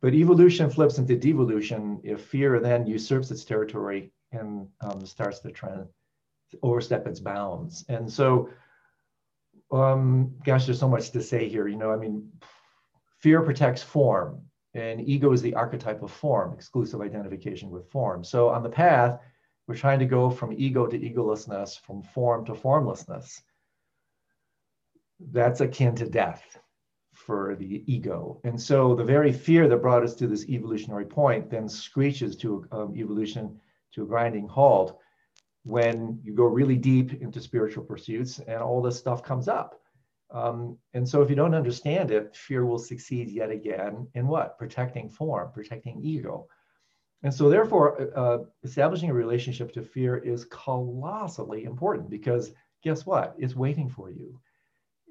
But 0.00 0.14
evolution 0.14 0.70
flips 0.70 0.98
into 0.98 1.16
devolution 1.16 2.00
if 2.02 2.22
fear 2.22 2.58
then 2.58 2.86
usurps 2.86 3.30
its 3.30 3.44
territory 3.44 4.12
and 4.32 4.68
um, 4.80 5.04
starts 5.04 5.40
to 5.40 5.50
trend 5.50 5.86
overstep 6.62 7.06
its 7.06 7.20
bounds. 7.20 7.84
And 7.88 8.10
so, 8.10 8.48
um, 9.70 10.34
gosh, 10.44 10.66
there's 10.66 10.80
so 10.80 10.88
much 10.88 11.10
to 11.10 11.22
say 11.22 11.48
here. 11.48 11.68
You 11.68 11.76
know, 11.76 11.92
I 11.92 11.96
mean, 11.96 12.30
fear 13.18 13.42
protects 13.42 13.82
form, 13.82 14.42
and 14.74 15.00
ego 15.00 15.32
is 15.32 15.42
the 15.42 15.54
archetype 15.54 16.02
of 16.02 16.10
form, 16.10 16.52
exclusive 16.52 17.00
identification 17.00 17.70
with 17.70 17.90
form. 17.90 18.24
So 18.24 18.48
on 18.48 18.62
the 18.62 18.68
path, 18.68 19.20
we're 19.66 19.76
trying 19.76 19.98
to 20.00 20.06
go 20.06 20.30
from 20.30 20.52
ego 20.52 20.86
to 20.86 20.98
egolessness, 20.98 21.78
from 21.80 22.02
form 22.02 22.44
to 22.46 22.54
formlessness. 22.54 23.42
That's 25.20 25.60
akin 25.60 25.94
to 25.96 26.08
death 26.08 26.58
for 27.12 27.54
the 27.56 27.84
ego. 27.86 28.40
And 28.44 28.60
so 28.60 28.94
the 28.94 29.04
very 29.04 29.32
fear 29.32 29.68
that 29.68 29.82
brought 29.82 30.02
us 30.02 30.14
to 30.16 30.26
this 30.26 30.48
evolutionary 30.48 31.04
point 31.04 31.50
then 31.50 31.68
screeches 31.68 32.36
to 32.36 32.66
um, 32.72 32.94
evolution 32.96 33.60
to 33.92 34.02
a 34.02 34.06
grinding 34.06 34.48
halt 34.48 34.98
when 35.64 36.18
you 36.24 36.34
go 36.34 36.44
really 36.44 36.76
deep 36.76 37.20
into 37.20 37.40
spiritual 37.40 37.84
pursuits 37.84 38.38
and 38.38 38.62
all 38.62 38.80
this 38.80 38.98
stuff 38.98 39.22
comes 39.22 39.48
up. 39.48 39.80
Um, 40.30 40.78
and 40.94 41.06
so 41.06 41.22
if 41.22 41.28
you 41.28 41.36
don't 41.36 41.54
understand 41.54 42.10
it, 42.10 42.34
fear 42.36 42.64
will 42.64 42.78
succeed 42.78 43.30
yet 43.30 43.50
again 43.50 44.06
in 44.14 44.28
what? 44.28 44.58
Protecting 44.58 45.10
form, 45.10 45.50
protecting 45.52 46.00
ego. 46.02 46.46
And 47.22 47.32
so 47.32 47.50
therefore, 47.50 48.00
uh, 48.00 48.20
uh, 48.20 48.44
establishing 48.62 49.10
a 49.10 49.14
relationship 49.14 49.72
to 49.72 49.82
fear 49.82 50.16
is 50.16 50.46
colossally 50.46 51.64
important 51.64 52.08
because 52.08 52.52
guess 52.82 53.04
what? 53.04 53.34
It's 53.38 53.54
waiting 53.54 53.88
for 53.90 54.10
you. 54.10 54.40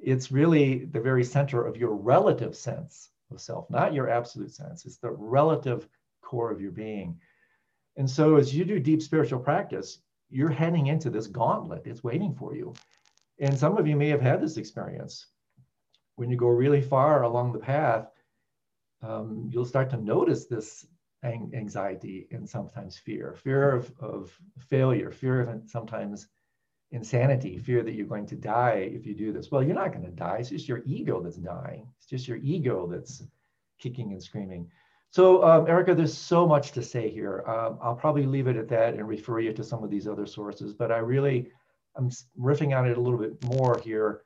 It's 0.02 0.32
really 0.32 0.86
the 0.86 1.02
very 1.02 1.24
center 1.24 1.66
of 1.66 1.78
your 1.78 1.94
relative 1.94 2.56
sense 2.56 3.10
of 3.32 3.42
self, 3.42 3.70
not 3.70 3.94
your 3.94 4.10
absolute 4.10 4.52
sense. 4.52 4.86
It's 4.86 4.98
the 4.98 5.12
relative 5.12 5.88
core 6.22 6.52
of 6.52 6.62
your 6.62 6.72
being. 6.72 7.20
And 7.98 8.10
so 8.10 8.38
as 8.38 8.56
you 8.56 8.66
do 8.66 8.80
deep 8.80 9.02
spiritual 9.02 9.40
practice, 9.40 10.00
you're 10.30 10.50
heading 10.50 10.88
into 10.88 11.10
this 11.10 11.28
gauntlet. 11.28 11.84
It's 11.86 12.04
waiting 12.04 12.34
for 12.34 12.56
you. 12.56 12.74
And 13.40 13.58
some 13.58 13.78
of 13.78 13.88
you 13.88 13.96
may 13.96 14.10
have 14.10 14.22
had 14.22 14.42
this 14.42 14.58
experience. 14.58 15.28
When 16.16 16.30
you 16.30 16.38
go 16.38 16.48
really 16.48 16.82
far 16.82 17.24
along 17.24 17.54
the 17.54 17.60
path, 17.60 18.08
um, 19.02 19.50
you'll 19.52 19.66
start 19.66 19.90
to 19.92 19.98
notice 19.98 20.46
this 20.46 20.86
anxiety 21.24 22.28
and 22.32 22.48
sometimes 22.48 22.98
fear 22.98 23.36
fear 23.36 23.72
of, 23.72 23.92
of 24.00 24.32
failure, 24.58 25.12
fear 25.12 25.42
of 25.42 25.70
sometimes 25.70 26.28
insanity, 26.92 27.58
fear 27.58 27.84
that 27.84 27.94
you're 27.94 28.08
going 28.08 28.26
to 28.26 28.36
die 28.36 28.90
if 28.94 29.06
you 29.06 29.14
do 29.14 29.32
this. 29.32 29.52
Well, 29.52 29.64
you're 29.64 29.76
not 29.76 29.92
going 29.92 30.06
to 30.06 30.12
die. 30.12 30.38
It's 30.40 30.50
just 30.50 30.68
your 30.68 30.82
ego 30.86 31.22
that's 31.22 31.38
dying, 31.38 31.88
it's 31.98 32.08
just 32.08 32.28
your 32.28 32.38
ego 32.38 32.88
that's 32.88 33.24
kicking 33.80 34.12
and 34.12 34.22
screaming. 34.22 34.70
So, 35.12 35.44
um, 35.44 35.68
Erica, 35.68 35.96
there's 35.96 36.16
so 36.16 36.48
much 36.48 36.72
to 36.74 36.84
say 36.84 37.10
here. 37.10 37.44
Um, 37.48 37.80
I'll 37.82 37.96
probably 37.96 38.28
leave 38.28 38.48
it 38.48 38.56
at 38.56 38.68
that 38.70 38.94
and 38.94 39.08
refer 39.08 39.40
you 39.40 39.54
to 39.54 39.64
some 39.64 39.84
of 39.84 39.90
these 39.90 40.08
other 40.08 40.28
sources, 40.28 40.72
but 40.72 40.92
I 40.92 40.98
really, 40.98 41.50
I'm 41.96 42.12
riffing 42.40 42.78
on 42.78 42.88
it 42.88 42.96
a 42.96 43.02
little 43.02 43.18
bit 43.18 43.44
more 43.44 43.80
here 43.84 44.22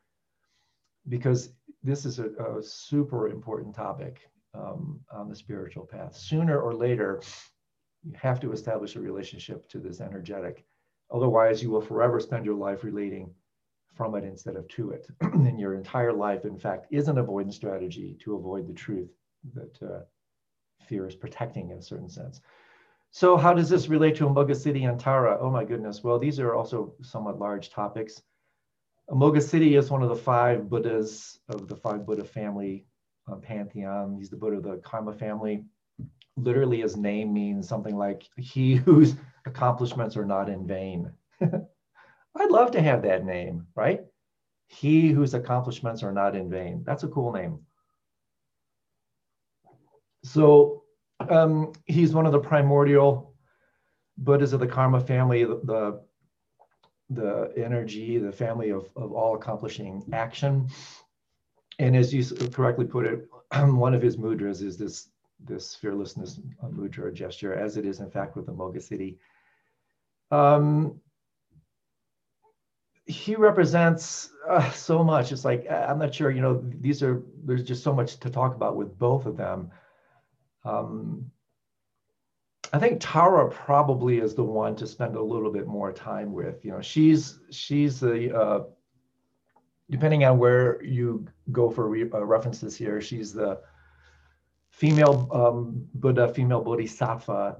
because 1.07 1.53
this 1.83 2.05
is 2.05 2.19
a, 2.19 2.29
a 2.31 2.61
super 2.61 3.29
important 3.29 3.73
topic 3.73 4.29
um, 4.53 4.99
on 5.11 5.29
the 5.29 5.35
spiritual 5.35 5.85
path. 5.85 6.15
Sooner 6.15 6.59
or 6.59 6.73
later, 6.73 7.21
you 8.03 8.13
have 8.15 8.39
to 8.41 8.51
establish 8.51 8.95
a 8.95 9.01
relationship 9.01 9.67
to 9.69 9.79
this 9.79 10.01
energetic. 10.01 10.65
Otherwise, 11.11 11.61
you 11.61 11.69
will 11.69 11.81
forever 11.81 12.19
spend 12.19 12.45
your 12.45 12.55
life 12.55 12.83
relating 12.83 13.33
from 13.95 14.15
it 14.15 14.23
instead 14.23 14.55
of 14.55 14.67
to 14.69 14.91
it. 14.91 15.07
and 15.21 15.59
your 15.59 15.75
entire 15.75 16.13
life, 16.13 16.45
in 16.45 16.57
fact, 16.57 16.87
is 16.91 17.07
an 17.07 17.17
avoidance 17.17 17.55
strategy 17.55 18.17
to 18.23 18.35
avoid 18.35 18.67
the 18.67 18.73
truth 18.73 19.09
that 19.53 19.81
uh, 19.81 19.99
fear 20.87 21.07
is 21.07 21.15
protecting 21.15 21.69
in 21.69 21.77
a 21.77 21.81
certain 21.81 22.09
sense. 22.09 22.41
So 23.11 23.37
how 23.37 23.53
does 23.53 23.69
this 23.69 23.89
relate 23.89 24.15
to 24.17 24.27
Amoghasiddhi 24.27 24.89
and 24.89 24.99
Tara? 24.99 25.37
Oh 25.39 25.51
my 25.51 25.63
goodness. 25.63 26.03
Well, 26.03 26.17
these 26.17 26.39
are 26.39 26.55
also 26.55 26.95
somewhat 27.03 27.37
large 27.37 27.69
topics. 27.69 28.21
Amoghasiddhi 29.09 29.77
is 29.77 29.91
one 29.91 30.01
of 30.01 30.09
the 30.09 30.15
five 30.15 30.67
Buddhas 30.69 31.39
of 31.49 31.67
the 31.67 31.75
five 31.75 32.05
Buddha 32.07 32.23
family 32.23 32.87
uh, 33.31 33.35
pantheon. 33.35 34.15
He's 34.17 34.29
the 34.29 34.37
Buddha 34.37 34.57
of 34.57 34.63
the 34.63 34.77
Karma 34.77 35.13
family. 35.13 35.65
Literally, 36.35 36.81
his 36.81 36.97
name 36.97 37.33
means 37.33 37.67
something 37.67 37.95
like 37.95 38.23
he 38.37 38.75
whose 38.75 39.15
accomplishments 39.45 40.17
are 40.17 40.25
not 40.25 40.49
in 40.49 40.65
vain. 40.65 41.11
I'd 41.41 42.51
love 42.51 42.71
to 42.71 42.81
have 42.81 43.03
that 43.03 43.25
name, 43.25 43.67
right? 43.75 44.01
He 44.67 45.09
whose 45.09 45.33
accomplishments 45.33 46.01
are 46.01 46.11
not 46.11 46.35
in 46.35 46.49
vain. 46.49 46.83
That's 46.85 47.03
a 47.03 47.07
cool 47.07 47.31
name. 47.31 47.59
So 50.23 50.83
um, 51.19 51.73
he's 51.85 52.13
one 52.13 52.25
of 52.25 52.31
the 52.31 52.39
primordial 52.39 53.35
Buddhas 54.17 54.53
of 54.53 54.59
the 54.59 54.67
Karma 54.67 55.01
family, 55.01 55.43
the, 55.43 55.59
the, 55.63 56.01
the 57.09 57.53
energy, 57.63 58.17
the 58.17 58.31
family 58.31 58.71
of, 58.71 58.89
of 58.95 59.11
all 59.11 59.35
accomplishing 59.35 60.03
action. 60.13 60.69
And 61.79 61.95
as 61.95 62.13
you 62.13 62.23
correctly 62.49 62.85
put 62.85 63.05
it, 63.05 63.27
one 63.55 63.93
of 63.93 64.01
his 64.01 64.17
mudras 64.17 64.61
is 64.61 64.77
this, 64.77 65.09
this 65.43 65.75
fearlessness 65.75 66.39
mudra 66.63 67.13
gesture, 67.13 67.53
as 67.53 67.77
it 67.77 67.85
is 67.85 67.99
in 67.99 68.09
fact 68.09 68.35
with 68.35 68.47
Amoghasiddhi. 68.47 69.17
Um, 70.31 70.99
he 73.05 73.35
represents 73.35 74.29
uh, 74.47 74.71
so 74.71 75.03
much. 75.03 75.31
It's 75.31 75.43
like, 75.43 75.69
I'm 75.69 75.99
not 75.99 76.15
sure, 76.15 76.31
you 76.31 76.41
know, 76.41 76.63
these 76.79 77.03
are, 77.03 77.21
there's 77.43 77.63
just 77.63 77.83
so 77.83 77.93
much 77.93 78.19
to 78.21 78.29
talk 78.29 78.55
about 78.55 78.77
with 78.77 78.97
both 78.97 79.25
of 79.25 79.35
them. 79.35 79.71
Um, 80.63 81.31
I 82.73 82.79
think 82.79 82.97
Tara 82.99 83.49
probably 83.49 84.17
is 84.17 84.33
the 84.33 84.43
one 84.43 84.75
to 84.77 84.87
spend 84.87 85.15
a 85.15 85.21
little 85.21 85.51
bit 85.51 85.67
more 85.67 85.91
time 85.91 86.33
with. 86.33 86.65
You 86.65 86.71
know, 86.71 86.81
she's 86.81 87.39
she's 87.51 87.99
the 87.99 88.35
uh, 88.35 88.63
depending 89.89 90.23
on 90.25 90.37
where 90.37 90.83
you 90.83 91.25
go 91.51 91.69
for 91.69 91.87
re- 91.87 92.09
uh, 92.13 92.23
references 92.23 92.75
here, 92.75 93.01
she's 93.01 93.33
the 93.33 93.59
female 94.69 95.29
um, 95.31 95.87
Buddha, 95.95 96.27
female 96.27 96.61
Bodhisattva, 96.61 97.57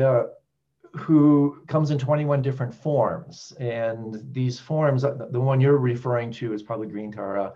uh, 0.00 0.22
who 0.94 1.62
comes 1.66 1.90
in 1.90 1.98
21 1.98 2.42
different 2.42 2.74
forms. 2.74 3.52
And 3.60 4.22
these 4.32 4.58
forms, 4.58 5.04
uh, 5.04 5.16
the 5.30 5.40
one 5.40 5.60
you're 5.60 5.78
referring 5.78 6.30
to 6.32 6.52
is 6.52 6.62
probably 6.62 6.88
Green 6.88 7.12
Tara 7.12 7.54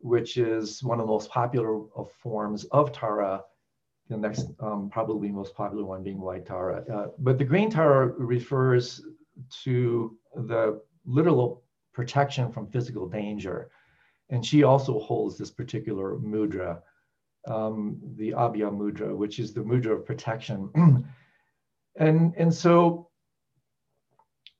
which 0.00 0.36
is 0.36 0.82
one 0.82 1.00
of 1.00 1.06
the 1.06 1.12
most 1.12 1.30
popular 1.30 1.80
of 1.96 2.10
forms 2.12 2.64
of 2.66 2.92
Tara. 2.92 3.42
The 4.08 4.16
next, 4.16 4.46
um, 4.60 4.88
probably 4.90 5.30
most 5.30 5.54
popular 5.54 5.84
one 5.84 6.02
being 6.02 6.20
white 6.20 6.46
Tara. 6.46 6.84
Uh, 6.92 7.06
but 7.18 7.36
the 7.36 7.44
green 7.44 7.70
Tara 7.70 8.06
refers 8.06 9.02
to 9.64 10.16
the 10.34 10.80
literal 11.04 11.62
protection 12.00 12.52
from 12.52 12.70
physical 12.74 13.08
danger. 13.08 13.70
And 14.30 14.46
she 14.46 14.62
also 14.62 15.00
holds 15.00 15.36
this 15.36 15.50
particular 15.50 16.08
mudra, 16.32 16.80
um, 17.48 17.98
the 18.20 18.30
Abhaya 18.44 18.70
mudra, 18.80 19.10
which 19.22 19.40
is 19.40 19.52
the 19.52 19.62
mudra 19.70 19.92
of 19.96 20.06
protection. 20.06 20.58
and, 21.96 22.34
and 22.36 22.54
so 22.54 23.08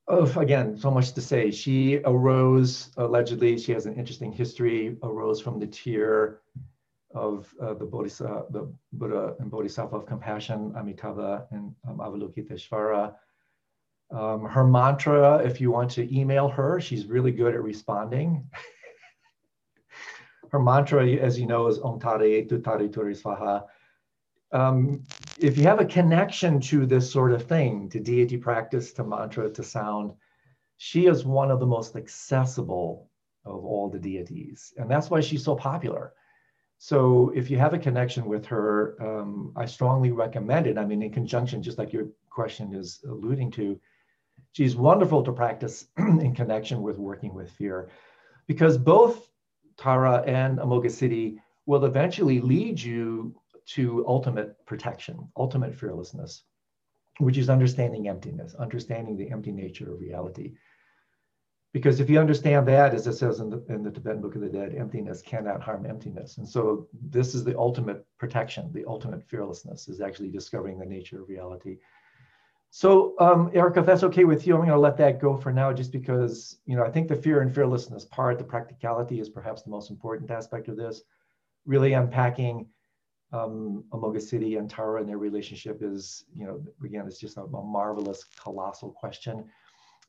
of 0.08 0.36
again, 0.36 0.76
so 0.76 0.90
much 0.90 1.12
to 1.12 1.20
say. 1.20 1.50
She 1.52 2.00
arose 2.12 2.90
allegedly. 2.96 3.58
She 3.58 3.72
has 3.72 3.86
an 3.86 3.94
interesting 3.94 4.32
history. 4.32 4.96
Arose 5.02 5.40
from 5.40 5.60
the 5.60 5.66
tear 5.66 6.40
of 7.14 7.54
uh, 7.62 7.74
the 7.74 7.84
Bodhisattva, 7.84 8.46
the 8.50 8.72
Buddha 8.94 9.36
and 9.38 9.48
Bodhisattva 9.50 9.96
of 9.96 10.06
compassion, 10.06 10.72
Amitabha 10.76 11.46
and 11.52 11.74
um, 11.86 11.98
Avalokiteshvara. 11.98 13.14
Um, 14.10 14.46
her 14.46 14.64
mantra, 14.66 15.38
if 15.38 15.60
you 15.60 15.70
want 15.70 15.90
to 15.92 16.16
email 16.16 16.48
her, 16.48 16.80
she's 16.80 17.06
really 17.06 17.32
good 17.32 17.54
at 17.54 17.62
responding. 17.62 18.48
her 20.50 20.58
mantra, 20.58 21.06
as 21.06 21.38
you 21.38 21.46
know, 21.46 21.66
is 21.66 21.78
Om 21.78 22.00
Tare 22.00 22.44
Tu 22.44 22.60
Tare 22.60 22.88
Turi 22.88 23.20
Svaha 23.20 23.64
um, 24.52 25.02
if 25.38 25.58
you 25.58 25.64
have 25.64 25.80
a 25.80 25.84
connection 25.84 26.60
to 26.60 26.86
this 26.86 27.10
sort 27.10 27.32
of 27.32 27.44
thing, 27.46 27.88
to 27.90 28.00
deity 28.00 28.36
practice, 28.36 28.92
to 28.94 29.04
mantra, 29.04 29.50
to 29.50 29.62
sound, 29.62 30.12
she 30.78 31.06
is 31.06 31.24
one 31.24 31.50
of 31.50 31.60
the 31.60 31.66
most 31.66 31.96
accessible 31.96 33.10
of 33.44 33.64
all 33.64 33.90
the 33.90 33.98
deities. 33.98 34.72
And 34.76 34.90
that's 34.90 35.10
why 35.10 35.20
she's 35.20 35.44
so 35.44 35.54
popular. 35.54 36.12
So 36.78 37.32
if 37.34 37.50
you 37.50 37.58
have 37.58 37.74
a 37.74 37.78
connection 37.78 38.26
with 38.26 38.46
her, 38.46 38.96
um, 39.02 39.52
I 39.56 39.66
strongly 39.66 40.12
recommend 40.12 40.66
it. 40.66 40.78
I 40.78 40.84
mean, 40.84 41.02
in 41.02 41.12
conjunction, 41.12 41.62
just 41.62 41.78
like 41.78 41.92
your 41.92 42.06
question 42.30 42.72
is 42.72 43.00
alluding 43.06 43.50
to, 43.52 43.78
she's 44.52 44.76
wonderful 44.76 45.22
to 45.22 45.32
practice 45.32 45.86
in 45.98 46.34
connection 46.34 46.82
with 46.82 46.98
working 46.98 47.34
with 47.34 47.50
fear 47.50 47.90
because 48.46 48.78
both 48.78 49.28
Tara 49.76 50.22
and 50.26 50.58
Amoghasiddhi 50.58 51.38
will 51.66 51.84
eventually 51.84 52.40
lead 52.40 52.80
you 52.80 53.34
to 53.66 54.04
ultimate 54.08 54.56
protection, 54.66 55.28
ultimate 55.36 55.74
fearlessness, 55.74 56.42
which 57.18 57.36
is 57.36 57.50
understanding 57.50 58.08
emptiness, 58.08 58.54
understanding 58.54 59.16
the 59.16 59.30
empty 59.30 59.52
nature 59.52 59.92
of 59.92 60.00
reality. 60.00 60.54
Because 61.74 62.00
if 62.00 62.08
you 62.08 62.18
understand 62.18 62.66
that, 62.68 62.94
as 62.94 63.06
it 63.06 63.12
says 63.12 63.40
in 63.40 63.50
the, 63.50 63.62
in 63.68 63.82
the 63.82 63.90
Tibetan 63.90 64.22
Book 64.22 64.34
of 64.34 64.40
the 64.40 64.48
Dead, 64.48 64.74
emptiness 64.74 65.20
cannot 65.20 65.60
harm 65.60 65.84
emptiness. 65.84 66.38
And 66.38 66.48
so 66.48 66.88
this 66.92 67.34
is 67.34 67.44
the 67.44 67.56
ultimate 67.58 68.06
protection, 68.18 68.72
the 68.72 68.86
ultimate 68.86 69.22
fearlessness 69.22 69.86
is 69.88 70.00
actually 70.00 70.30
discovering 70.30 70.78
the 70.78 70.86
nature 70.86 71.20
of 71.20 71.28
reality. 71.28 71.76
So 72.70 73.14
um, 73.18 73.50
Erica, 73.54 73.80
if 73.80 73.86
that's 73.86 74.02
okay 74.04 74.24
with 74.24 74.46
you, 74.46 74.54
I'm 74.54 74.60
going 74.60 74.70
to 74.70 74.78
let 74.78 74.96
that 74.98 75.20
go 75.20 75.36
for 75.36 75.52
now, 75.52 75.72
just 75.72 75.90
because 75.90 76.58
you 76.66 76.76
know 76.76 76.84
I 76.84 76.90
think 76.90 77.08
the 77.08 77.16
fear 77.16 77.40
and 77.40 77.52
fearlessness 77.54 78.04
part, 78.04 78.38
the 78.38 78.44
practicality, 78.44 79.20
is 79.20 79.28
perhaps 79.28 79.62
the 79.62 79.70
most 79.70 79.90
important 79.90 80.30
aspect 80.30 80.68
of 80.68 80.76
this. 80.76 81.02
Really 81.64 81.94
unpacking 81.94 82.66
um, 83.32 83.84
Siddhi 83.92 84.58
and 84.58 84.70
Tara 84.70 85.00
and 85.00 85.08
their 85.08 85.18
relationship 85.18 85.82
is, 85.82 86.24
you 86.34 86.46
know, 86.46 86.62
again, 86.84 87.06
it's 87.06 87.20
just 87.20 87.36
a, 87.36 87.42
a 87.42 87.64
marvelous, 87.64 88.24
colossal 88.24 88.90
question 88.90 89.44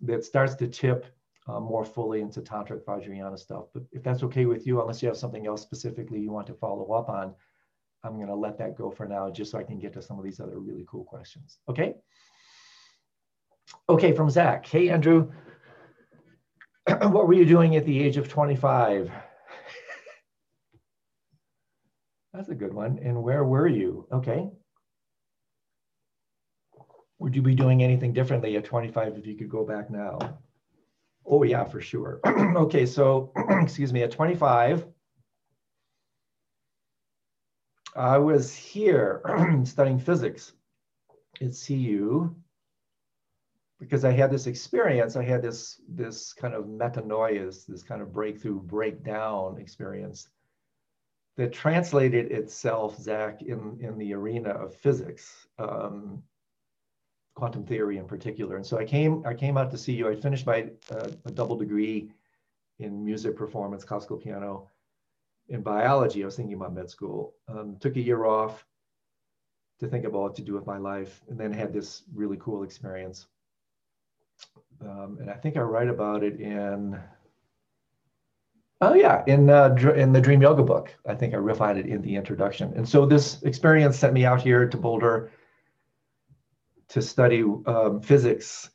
that 0.01 0.23
starts 0.23 0.55
to 0.55 0.67
tip 0.67 1.05
uh, 1.47 1.59
more 1.59 1.83
fully 1.83 2.21
into 2.21 2.41
Tantric 2.41 2.83
Vajrayana 2.85 3.37
stuff. 3.37 3.65
But 3.73 3.83
if 3.91 4.03
that's 4.03 4.23
okay 4.23 4.45
with 4.45 4.65
you, 4.65 4.79
unless 4.81 5.01
you 5.01 5.07
have 5.09 5.17
something 5.17 5.47
else 5.47 5.61
specifically 5.61 6.19
you 6.19 6.31
want 6.31 6.47
to 6.47 6.53
follow 6.53 6.91
up 6.93 7.09
on, 7.09 7.33
I'm 8.03 8.15
going 8.15 8.27
to 8.27 8.35
let 8.35 8.57
that 8.59 8.77
go 8.77 8.89
for 8.89 9.05
now, 9.05 9.29
just 9.29 9.51
so 9.51 9.57
I 9.57 9.63
can 9.63 9.79
get 9.79 9.91
to 9.93 10.01
some 10.01 10.17
of 10.17 10.23
these 10.23 10.39
other 10.39 10.59
really 10.59 10.85
cool 10.87 11.03
questions. 11.03 11.57
Okay. 11.67 11.95
Okay, 13.89 14.13
from 14.13 14.29
Zach. 14.29 14.65
Hey, 14.65 14.89
Andrew. 14.89 15.29
what 16.87 17.27
were 17.27 17.33
you 17.33 17.45
doing 17.45 17.75
at 17.75 17.85
the 17.85 18.03
age 18.03 18.17
of 18.17 18.29
25? 18.29 19.11
That's 22.33 22.49
a 22.49 22.55
good 22.55 22.73
one. 22.73 22.99
And 23.01 23.23
where 23.23 23.43
were 23.43 23.67
you? 23.67 24.07
Okay. 24.11 24.49
Would 27.19 27.35
you 27.35 27.41
be 27.41 27.55
doing 27.55 27.83
anything 27.83 28.13
differently 28.13 28.55
at 28.57 28.65
25 28.65 29.17
if 29.17 29.27
you 29.27 29.35
could 29.35 29.49
go 29.49 29.65
back 29.65 29.89
now? 29.89 30.39
Oh, 31.25 31.43
yeah, 31.43 31.65
for 31.65 31.81
sure. 31.81 32.19
okay, 32.25 32.85
so, 32.85 33.31
excuse 33.61 33.91
me, 33.91 34.03
at 34.03 34.11
25, 34.11 34.87
I 37.95 38.17
was 38.17 38.55
here 38.55 39.21
studying 39.65 39.99
physics 39.99 40.53
at 41.41 41.51
CU 41.65 42.35
because 43.79 44.03
I 44.03 44.11
had 44.11 44.31
this 44.31 44.47
experience. 44.47 45.15
I 45.15 45.23
had 45.23 45.41
this, 45.41 45.81
this 45.87 46.33
kind 46.33 46.53
of 46.53 46.65
metanoia, 46.65 47.65
this 47.65 47.83
kind 47.83 48.01
of 48.01 48.11
breakthrough, 48.11 48.61
breakdown 48.61 49.57
experience 49.59 50.27
that 51.37 51.53
translated 51.53 52.31
itself, 52.31 52.99
Zach, 52.99 53.41
in, 53.41 53.77
in 53.79 53.97
the 53.97 54.13
arena 54.13 54.49
of 54.49 54.75
physics, 54.75 55.47
um, 55.57 56.21
quantum 57.35 57.65
theory 57.65 57.97
in 57.97 58.05
particular. 58.05 58.57
And 58.57 58.65
so 58.65 58.77
I 58.77 58.83
came, 58.83 59.25
I 59.25 59.33
came 59.33 59.57
out 59.57 59.71
to 59.71 59.77
CU. 59.77 60.09
I 60.09 60.15
finished 60.15 60.45
my 60.45 60.69
uh, 60.91 61.07
a 61.25 61.31
double 61.31 61.55
degree 61.55 62.11
in 62.79 63.05
music 63.05 63.37
performance, 63.37 63.85
classical 63.85 64.17
piano, 64.17 64.67
in 65.47 65.61
biology. 65.61 66.21
I 66.21 66.25
was 66.25 66.35
thinking 66.35 66.55
about 66.55 66.73
med 66.73 66.89
school. 66.89 67.33
Um, 67.47 67.77
took 67.79 67.95
a 67.95 68.01
year 68.01 68.25
off 68.25 68.65
to 69.79 69.87
think 69.87 70.03
about 70.03 70.21
what 70.21 70.35
to 70.35 70.41
do 70.41 70.53
with 70.53 70.65
my 70.65 70.77
life, 70.77 71.21
and 71.29 71.39
then 71.39 71.53
had 71.53 71.71
this 71.71 72.03
really 72.13 72.37
cool 72.41 72.63
experience. 72.63 73.27
Um, 74.81 75.17
and 75.19 75.29
I 75.29 75.33
think 75.33 75.57
I 75.57 75.61
write 75.61 75.89
about 75.89 76.23
it 76.23 76.39
in 76.39 76.99
Oh 78.81 78.93
yeah, 78.93 79.23
in 79.27 79.49
uh, 79.49 79.75
in 79.95 80.13
the 80.13 80.21
Dream 80.21 80.41
Yoga 80.41 80.63
book, 80.63 80.95
I 81.05 81.13
think 81.13 81.33
I 81.33 81.37
riff 81.37 81.59
on 81.59 81.77
it 81.77 81.85
in 81.85 82.01
the 82.01 82.15
introduction. 82.15 82.73
And 82.77 82.87
so 82.87 83.05
this 83.05 83.41
experience 83.43 83.97
sent 83.97 84.13
me 84.13 84.25
out 84.25 84.41
here 84.41 84.67
to 84.67 84.77
Boulder 84.77 85.31
to 86.87 87.01
study 87.01 87.43
um, 87.65 88.01
physics 88.01 88.69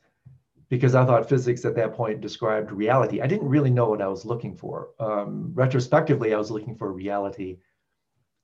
because 0.68 0.94
I 0.94 1.06
thought 1.06 1.28
physics 1.28 1.64
at 1.64 1.74
that 1.76 1.94
point 1.94 2.20
described 2.20 2.70
reality. 2.70 3.22
I 3.22 3.26
didn't 3.26 3.48
really 3.48 3.70
know 3.70 3.88
what 3.88 4.02
I 4.02 4.08
was 4.08 4.26
looking 4.26 4.54
for. 4.54 4.90
Um, 5.00 5.52
retrospectively, 5.54 6.34
I 6.34 6.38
was 6.38 6.50
looking 6.50 6.76
for 6.76 6.92
reality, 6.92 7.58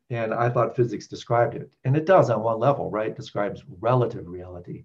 and 0.09 0.33
I 0.33 0.48
thought 0.48 0.76
physics 0.76 1.09
described 1.09 1.56
it, 1.56 1.70
and 1.85 1.94
it 1.94 2.06
does 2.06 2.30
on 2.30 2.42
one 2.42 2.59
level, 2.59 2.90
right? 2.90 3.14
Describes 3.14 3.62
relative 3.80 4.26
reality. 4.26 4.85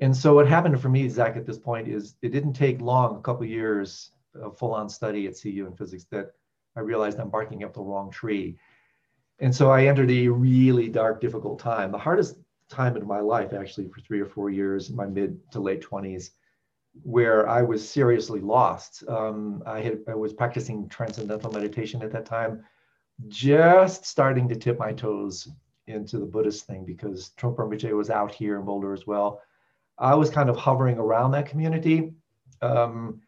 And 0.00 0.16
so 0.16 0.34
what 0.34 0.48
happened 0.48 0.80
for 0.80 0.88
me, 0.88 1.08
Zach, 1.08 1.36
at 1.36 1.46
this 1.46 1.58
point 1.58 1.86
is 1.86 2.16
it 2.22 2.30
didn't 2.30 2.54
take 2.54 2.80
long, 2.80 3.16
a 3.16 3.20
couple 3.20 3.44
years 3.44 4.12
a 4.34 4.50
full-on 4.50 4.88
study 4.88 5.26
at 5.26 5.40
CU 5.40 5.66
in 5.66 5.76
physics 5.76 6.06
that 6.10 6.32
I 6.76 6.80
realized 6.80 7.18
I'm 7.18 7.30
barking 7.30 7.64
up 7.64 7.74
the 7.74 7.82
wrong 7.82 8.10
tree. 8.10 8.56
And 9.40 9.54
so 9.54 9.70
I 9.70 9.86
entered 9.86 10.10
a 10.10 10.28
really 10.28 10.88
dark, 10.88 11.20
difficult 11.20 11.58
time, 11.58 11.90
the 11.90 11.98
hardest 11.98 12.36
time 12.68 12.96
in 12.96 13.06
my 13.06 13.20
life, 13.20 13.52
actually, 13.52 13.88
for 13.88 14.00
three 14.00 14.20
or 14.20 14.26
four 14.26 14.50
years, 14.50 14.90
in 14.90 14.96
my 14.96 15.06
mid 15.06 15.38
to 15.52 15.60
late 15.60 15.82
20s, 15.82 16.30
where 17.02 17.48
I 17.48 17.62
was 17.62 17.86
seriously 17.86 18.40
lost. 18.40 19.02
Um, 19.08 19.62
I, 19.66 19.80
had, 19.80 19.98
I 20.08 20.14
was 20.14 20.32
practicing 20.32 20.88
transcendental 20.88 21.52
meditation 21.52 22.02
at 22.02 22.12
that 22.12 22.26
time, 22.26 22.64
just 23.28 24.06
starting 24.06 24.48
to 24.48 24.56
tip 24.56 24.78
my 24.78 24.92
toes 24.92 25.48
into 25.86 26.18
the 26.18 26.26
Buddhist 26.26 26.66
thing 26.66 26.84
because 26.84 27.32
Trungpa 27.36 27.58
Rinpoche 27.58 27.96
was 27.96 28.10
out 28.10 28.32
here 28.32 28.58
in 28.58 28.64
Boulder 28.64 28.92
as 28.92 29.06
well. 29.06 29.42
I 29.98 30.14
was 30.14 30.30
kind 30.30 30.48
of 30.48 30.56
hovering 30.56 30.98
around 30.98 31.32
that 31.32 31.46
community. 31.46 32.12
Um, 32.62 33.22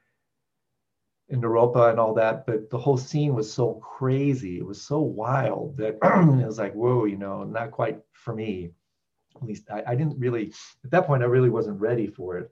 in 1.32 1.40
Naropa 1.40 1.90
and 1.90 1.98
all 1.98 2.12
that, 2.14 2.46
but 2.46 2.68
the 2.68 2.78
whole 2.78 2.98
scene 2.98 3.34
was 3.34 3.50
so 3.50 3.74
crazy. 3.74 4.58
It 4.58 4.66
was 4.66 4.82
so 4.82 5.00
wild 5.00 5.78
that 5.78 5.94
it 6.02 6.46
was 6.46 6.58
like, 6.58 6.74
whoa, 6.74 7.06
you 7.06 7.16
know, 7.16 7.42
not 7.42 7.70
quite 7.70 8.00
for 8.12 8.34
me. 8.34 8.70
At 9.36 9.42
least 9.42 9.70
I, 9.70 9.82
I 9.86 9.94
didn't 9.94 10.18
really, 10.18 10.52
at 10.84 10.90
that 10.90 11.06
point, 11.06 11.22
I 11.22 11.26
really 11.26 11.48
wasn't 11.48 11.80
ready 11.80 12.06
for 12.06 12.36
it. 12.36 12.50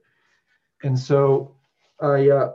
And 0.83 0.97
so 0.97 1.55
I, 2.01 2.29
uh, 2.29 2.53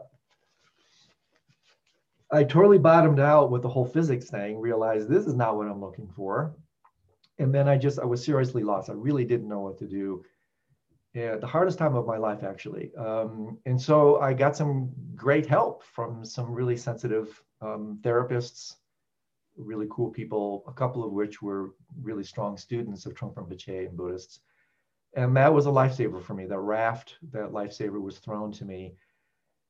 I 2.32 2.42
totally 2.42 2.78
bottomed 2.78 3.20
out 3.20 3.52
with 3.52 3.62
the 3.62 3.68
whole 3.68 3.86
physics 3.86 4.28
thing, 4.28 4.58
realized 4.58 5.08
this 5.08 5.28
is 5.28 5.34
not 5.34 5.56
what 5.56 5.68
I'm 5.68 5.80
looking 5.80 6.08
for. 6.08 6.56
And 7.38 7.54
then 7.54 7.68
I 7.68 7.78
just, 7.78 8.00
I 8.00 8.04
was 8.04 8.24
seriously 8.24 8.64
lost. 8.64 8.90
I 8.90 8.94
really 8.94 9.24
didn't 9.24 9.48
know 9.48 9.60
what 9.60 9.78
to 9.78 9.86
do 9.86 10.24
yeah, 11.16 11.36
the 11.36 11.46
hardest 11.46 11.78
time 11.78 11.96
of 11.96 12.06
my 12.06 12.18
life, 12.18 12.42
actually. 12.42 12.94
Um, 12.94 13.56
and 13.64 13.80
so 13.80 14.20
I 14.20 14.34
got 14.34 14.54
some 14.54 14.92
great 15.14 15.46
help 15.46 15.82
from 15.82 16.26
some 16.26 16.52
really 16.52 16.76
sensitive 16.76 17.42
um, 17.62 17.98
therapists, 18.02 18.74
really 19.56 19.86
cool 19.90 20.10
people, 20.10 20.62
a 20.68 20.74
couple 20.74 21.02
of 21.02 21.12
which 21.12 21.40
were 21.40 21.70
really 22.02 22.22
strong 22.22 22.58
students 22.58 23.06
of 23.06 23.14
Trungpa 23.14 23.36
Rinpoche 23.36 23.88
and 23.88 23.96
Buddhists. 23.96 24.40
And 25.14 25.34
that 25.38 25.54
was 25.54 25.64
a 25.64 25.70
lifesaver 25.70 26.22
for 26.22 26.34
me. 26.34 26.44
The 26.44 26.58
raft, 26.58 27.14
that 27.32 27.50
lifesaver 27.50 27.98
was 27.98 28.18
thrown 28.18 28.52
to 28.52 28.66
me. 28.66 28.92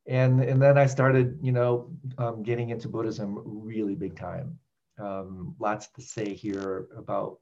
And, 0.08 0.42
and 0.42 0.60
then 0.60 0.76
I 0.76 0.86
started, 0.86 1.38
you 1.40 1.52
know, 1.52 1.92
um, 2.18 2.42
getting 2.42 2.70
into 2.70 2.88
Buddhism 2.88 3.40
really 3.44 3.94
big 3.94 4.16
time. 4.18 4.58
Um, 4.98 5.54
lots 5.60 5.86
to 5.92 6.02
say 6.02 6.34
here 6.34 6.88
about 6.96 7.38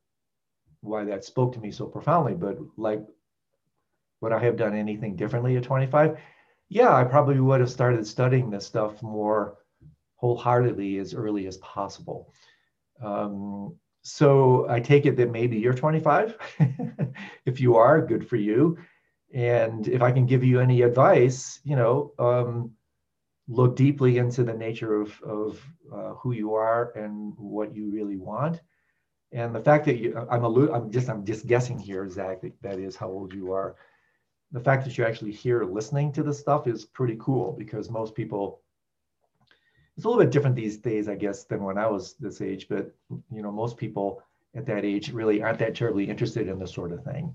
why 0.82 1.04
that 1.04 1.24
spoke 1.24 1.54
to 1.54 1.60
me 1.60 1.70
so 1.70 1.86
profoundly, 1.86 2.34
but 2.34 2.58
like 2.76 3.00
would 4.24 4.32
I 4.32 4.42
have 4.42 4.56
done 4.56 4.74
anything 4.74 5.16
differently 5.16 5.56
at 5.56 5.62
25? 5.64 6.18
Yeah, 6.70 6.94
I 6.94 7.04
probably 7.04 7.38
would 7.38 7.60
have 7.60 7.70
started 7.70 8.06
studying 8.06 8.50
this 8.50 8.66
stuff 8.66 9.02
more 9.02 9.58
wholeheartedly 10.16 10.98
as 10.98 11.12
early 11.12 11.46
as 11.46 11.58
possible. 11.58 12.32
Um, 13.02 13.76
so 14.00 14.66
I 14.68 14.80
take 14.80 15.04
it 15.04 15.16
that 15.18 15.30
maybe 15.30 15.58
you're 15.58 15.74
25. 15.74 16.38
if 17.44 17.60
you 17.60 17.76
are, 17.76 18.04
good 18.04 18.26
for 18.26 18.36
you. 18.36 18.78
And 19.34 19.86
if 19.86 20.00
I 20.00 20.10
can 20.10 20.24
give 20.24 20.42
you 20.42 20.58
any 20.58 20.80
advice, 20.80 21.60
you 21.64 21.76
know, 21.76 22.12
um, 22.18 22.72
look 23.46 23.76
deeply 23.76 24.16
into 24.16 24.42
the 24.42 24.54
nature 24.54 25.02
of, 25.02 25.20
of 25.22 25.60
uh, 25.92 26.14
who 26.14 26.32
you 26.32 26.54
are 26.54 26.92
and 26.92 27.34
what 27.36 27.76
you 27.76 27.90
really 27.90 28.16
want. 28.16 28.62
And 29.32 29.54
the 29.54 29.60
fact 29.60 29.84
that 29.84 29.98
you, 29.98 30.16
I'm, 30.30 30.44
a, 30.44 30.72
I'm 30.72 30.90
just, 30.90 31.10
I'm 31.10 31.26
just 31.26 31.46
guessing 31.46 31.78
here, 31.78 32.08
Zach, 32.08 32.40
that, 32.40 32.52
that 32.62 32.78
is 32.78 32.96
how 32.96 33.08
old 33.08 33.34
you 33.34 33.52
are 33.52 33.76
the 34.54 34.60
fact 34.60 34.84
that 34.84 34.96
you're 34.96 35.06
actually 35.06 35.32
here 35.32 35.64
listening 35.64 36.10
to 36.12 36.22
this 36.22 36.38
stuff 36.38 36.66
is 36.66 36.86
pretty 36.86 37.16
cool 37.20 37.54
because 37.58 37.90
most 37.90 38.14
people 38.14 38.60
it's 39.96 40.04
a 40.04 40.08
little 40.08 40.22
bit 40.22 40.32
different 40.32 40.56
these 40.56 40.78
days 40.78 41.08
i 41.08 41.14
guess 41.14 41.44
than 41.44 41.62
when 41.62 41.76
i 41.76 41.86
was 41.86 42.14
this 42.14 42.40
age 42.40 42.66
but 42.68 42.94
you 43.30 43.42
know 43.42 43.52
most 43.52 43.76
people 43.76 44.22
at 44.54 44.64
that 44.64 44.84
age 44.84 45.12
really 45.12 45.42
aren't 45.42 45.58
that 45.58 45.74
terribly 45.74 46.08
interested 46.08 46.48
in 46.48 46.58
this 46.58 46.72
sort 46.72 46.92
of 46.92 47.04
thing 47.04 47.34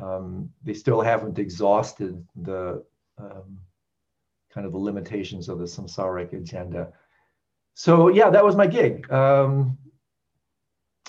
um, 0.00 0.50
they 0.62 0.74
still 0.74 1.00
haven't 1.00 1.38
exhausted 1.38 2.24
the 2.36 2.84
um, 3.18 3.58
kind 4.52 4.66
of 4.66 4.72
the 4.72 4.78
limitations 4.78 5.48
of 5.48 5.58
the 5.58 5.64
samsaric 5.64 6.32
agenda. 6.32 6.92
So 7.74 8.08
yeah, 8.08 8.30
that 8.30 8.44
was 8.44 8.56
my 8.56 8.66
gig. 8.66 9.10
Um, 9.10 9.78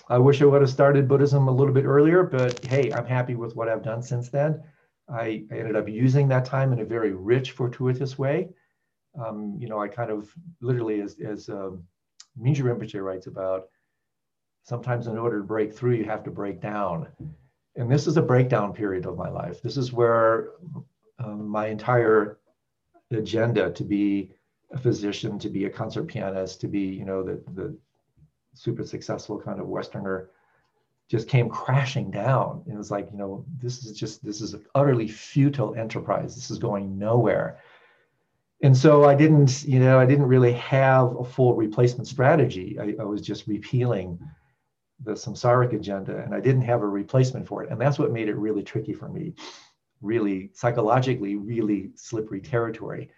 I 0.08 0.18
wish 0.18 0.42
I 0.42 0.46
would 0.46 0.62
have 0.62 0.70
started 0.70 1.08
Buddhism 1.08 1.48
a 1.48 1.52
little 1.52 1.74
bit 1.74 1.86
earlier, 1.86 2.24
but 2.24 2.64
hey, 2.66 2.92
I'm 2.92 3.06
happy 3.06 3.36
with 3.36 3.56
what 3.56 3.70
I've 3.70 3.84
done 3.84 4.02
since 4.02 4.30
then. 4.30 4.64
I, 5.14 5.44
I 5.52 5.56
ended 5.56 5.76
up 5.76 5.90
using 5.90 6.28
that 6.30 6.46
time 6.46 6.72
in 6.74 6.80
a 6.80 6.86
very 6.86 7.12
rich, 7.14 7.52
fortuitous 7.52 8.18
way. 8.18 8.50
Um, 9.24 9.58
you 9.60 9.68
know, 9.68 9.80
I 9.80 9.88
kind 9.88 10.10
of 10.10 10.34
literally, 10.62 11.02
as, 11.02 11.18
as 11.20 11.50
um, 11.50 11.84
Mingyur 12.42 12.64
Rinpoche 12.64 13.04
writes 13.04 13.28
about, 13.28 13.68
sometimes 14.64 15.08
in 15.08 15.18
order 15.18 15.40
to 15.40 15.44
break 15.44 15.74
through, 15.74 15.96
you 15.96 16.06
have 16.06 16.24
to 16.24 16.32
break 16.32 16.62
down. 16.62 17.08
And 17.76 17.92
this 17.92 18.08
is 18.08 18.18
a 18.18 18.22
breakdown 18.22 18.74
period 18.74 19.06
of 19.06 19.18
my 19.18 19.30
life. 19.30 19.62
This 19.62 19.78
is 19.78 19.92
where 19.92 20.52
um, 21.20 21.48
my 21.48 21.68
entire 21.68 22.40
agenda 23.12 23.72
to 23.72 23.84
be 23.84 24.32
a 24.72 24.78
physician, 24.78 25.38
to 25.40 25.50
be 25.50 25.66
a 25.66 25.70
concert 25.70 26.04
pianist, 26.04 26.62
to 26.62 26.68
be, 26.68 26.80
you 26.80 27.06
know, 27.06 27.24
the, 27.24 27.42
the 27.54 27.78
super 28.54 28.86
successful 28.86 29.40
kind 29.40 29.60
of 29.60 29.68
Westerner 29.68 30.30
just 31.12 31.28
came 31.28 31.50
crashing 31.50 32.10
down. 32.10 32.64
and 32.66 32.74
It 32.74 32.78
was 32.78 32.90
like, 32.90 33.10
you 33.12 33.18
know, 33.18 33.44
this 33.62 33.84
is 33.84 34.00
just, 34.00 34.24
this 34.24 34.40
is 34.40 34.54
an 34.54 34.64
utterly 34.74 35.10
futile 35.10 35.76
enterprise. 35.76 36.36
This 36.36 36.50
is 36.50 36.58
going 36.58 36.98
nowhere. 36.98 37.60
And 38.64 38.78
so 38.78 39.04
I 39.04 39.14
didn't, 39.14 39.66
you 39.66 39.80
know, 39.80 40.00
I 40.00 40.06
didn't 40.06 40.28
really 40.28 40.54
have 40.54 41.18
a 41.18 41.26
full 41.26 41.54
replacement 41.54 42.08
strategy. 42.08 42.78
I, 42.80 42.96
I 43.02 43.04
was 43.04 43.20
just 43.20 43.46
repealing 43.46 44.20
the 45.04 45.12
samsaric 45.12 45.74
agenda 45.74 46.24
and 46.24 46.34
I 46.34 46.40
didn't 46.40 46.62
have 46.62 46.82
a 46.82 46.88
replacement 46.88 47.46
for 47.46 47.62
it. 47.62 47.72
And 47.72 47.82
that's 47.82 48.00
what 48.00 48.14
made 48.14 48.30
it 48.30 48.38
really 48.38 48.64
tricky 48.64 48.94
for 48.94 49.10
me, 49.10 49.34
really 50.02 50.52
psychologically, 50.54 51.36
really 51.36 51.90
slippery 51.96 52.40
territory. 52.40 53.10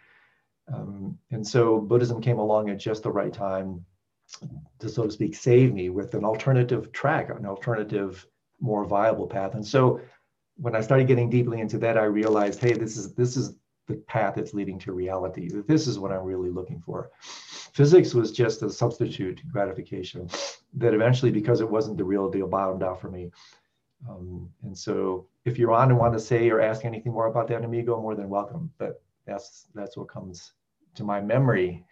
Um, 0.73 1.15
and 1.29 1.45
so 1.45 1.79
Buddhism 1.79 2.21
came 2.21 2.39
along 2.39 2.71
at 2.71 2.79
just 2.79 3.03
the 3.03 3.11
right 3.11 3.33
time 3.33 3.85
to, 4.79 4.89
so 4.89 5.03
to 5.03 5.11
speak, 5.11 5.35
save 5.35 5.73
me 5.73 5.89
with 5.89 6.13
an 6.13 6.25
alternative 6.25 6.91
track, 6.91 7.29
an 7.29 7.45
alternative, 7.45 8.25
more 8.59 8.85
viable 8.85 9.27
path. 9.27 9.55
And 9.55 9.65
so 9.65 9.99
when 10.57 10.75
I 10.75 10.81
started 10.81 11.07
getting 11.07 11.29
deeply 11.29 11.59
into 11.59 11.77
that, 11.79 11.97
I 11.97 12.03
realized, 12.03 12.59
hey, 12.59 12.73
this 12.73 12.97
is 12.97 13.13
this 13.13 13.37
is 13.37 13.55
the 13.87 13.95
path 13.95 14.35
that's 14.35 14.53
leading 14.53 14.79
to 14.79 14.93
reality. 14.93 15.49
This 15.67 15.87
is 15.87 15.99
what 15.99 16.11
I'm 16.11 16.23
really 16.23 16.49
looking 16.49 16.79
for. 16.79 17.11
Physics 17.73 18.13
was 18.13 18.31
just 18.31 18.61
a 18.61 18.69
substitute 18.69 19.41
gratification 19.51 20.29
that 20.75 20.93
eventually, 20.93 21.31
because 21.31 21.59
it 21.59 21.69
wasn't 21.69 21.97
the 21.97 22.03
real 22.03 22.29
deal, 22.29 22.47
bottomed 22.47 22.83
out 22.83 23.01
for 23.01 23.09
me. 23.09 23.31
Um, 24.09 24.49
and 24.63 24.77
so 24.77 25.27
if 25.45 25.57
you're 25.57 25.73
on 25.73 25.89
and 25.89 25.99
want 25.99 26.13
to 26.13 26.19
say 26.19 26.49
or 26.49 26.61
ask 26.61 26.85
anything 26.85 27.11
more 27.11 27.27
about 27.27 27.47
that, 27.47 27.63
amigo, 27.63 27.99
more 27.99 28.15
than 28.15 28.29
welcome. 28.29 28.71
But 28.77 29.01
that's 29.25 29.67
that's 29.73 29.97
what 29.97 30.07
comes 30.07 30.53
to 30.95 31.03
my 31.03 31.19
memory 31.19 31.83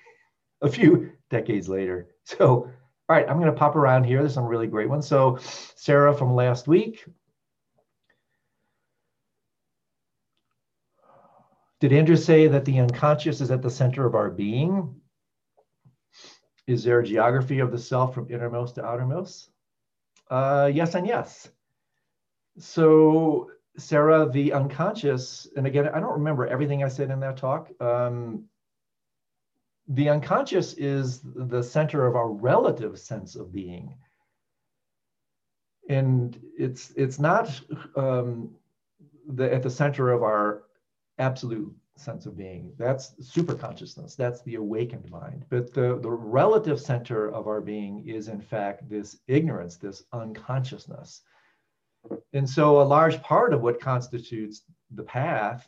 a 0.62 0.70
few 0.70 1.12
decades 1.30 1.68
later. 1.68 2.08
So, 2.24 2.48
all 2.48 2.72
right, 3.10 3.28
I'm 3.28 3.40
going 3.40 3.52
to 3.52 3.58
pop 3.58 3.76
around 3.76 4.06
here. 4.06 4.20
There's 4.20 4.36
some 4.36 4.46
really 4.46 4.68
great 4.68 4.88
ones. 4.88 5.08
So, 5.08 5.38
Sarah 5.76 6.14
from 6.14 6.34
last 6.34 6.68
week. 6.68 7.04
Did 11.82 11.94
Andrew 11.94 12.16
say 12.16 12.48
that 12.48 12.64
the 12.64 12.80
unconscious 12.80 13.42
is 13.42 13.50
at 13.50 13.64
the 13.64 13.70
center 13.72 14.06
of 14.06 14.14
our 14.14 14.30
being? 14.30 15.02
Is 16.68 16.84
there 16.84 17.00
a 17.00 17.06
geography 17.06 17.60
of 17.60 17.72
the 17.72 17.80
self 17.80 18.14
from 18.14 18.30
innermost 18.30 18.76
to 18.76 18.86
outermost? 18.86 19.50
Uh, 20.30 20.70
yes 20.72 20.94
and 20.94 21.08
yes. 21.08 21.50
So, 22.60 23.50
Sarah, 23.78 24.30
the 24.32 24.54
unconscious, 24.54 25.48
and 25.56 25.66
again, 25.66 25.90
I 25.90 26.00
don't 26.00 26.20
remember 26.20 26.46
everything 26.46 26.84
I 26.84 26.88
said 26.88 27.10
in 27.10 27.20
that 27.22 27.38
talk. 27.38 27.72
Um, 27.82 28.46
the 29.88 30.10
unconscious 30.10 30.74
is 30.74 31.22
the 31.24 31.62
center 31.62 32.06
of 32.06 32.16
our 32.16 32.30
relative 32.30 33.00
sense 33.00 33.36
of 33.36 33.52
being. 33.52 33.96
And 35.90 36.40
it's 36.58 36.92
it's 36.96 37.20
not 37.20 37.60
um, 37.96 38.52
the, 39.28 39.54
at 39.54 39.64
the 39.64 39.70
center 39.70 40.12
of 40.12 40.24
our 40.24 40.64
absolute 41.18 41.74
sense 41.98 42.26
of 42.26 42.38
being. 42.38 42.74
That's 42.78 43.14
super 43.20 43.56
consciousness 43.56 44.16
that's 44.16 44.42
the 44.44 44.56
awakened 44.56 45.10
mind. 45.10 45.46
But 45.50 45.74
the, 45.74 46.00
the 46.02 46.10
relative 46.10 46.80
center 46.80 47.30
of 47.30 47.48
our 47.48 47.62
being 47.62 48.08
is 48.08 48.28
in 48.28 48.42
fact 48.42 48.90
this 48.90 49.18
ignorance 49.28 49.78
this 49.78 50.04
unconsciousness. 50.14 51.22
And 52.34 52.50
so 52.50 52.82
a 52.82 52.84
large 52.84 53.22
part 53.22 53.54
of 53.54 53.62
what 53.62 53.80
constitutes 53.80 54.64
the 54.92 55.04
path 55.04 55.68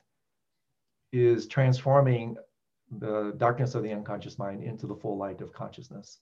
is 1.11 1.47
transforming 1.47 2.35
the 2.91 3.33
darkness 3.37 3.75
of 3.75 3.83
the 3.83 3.91
unconscious 3.91 4.37
mind 4.37 4.63
into 4.63 4.87
the 4.87 4.95
full 4.95 5.17
light 5.17 5.41
of 5.41 5.53
consciousness. 5.53 6.19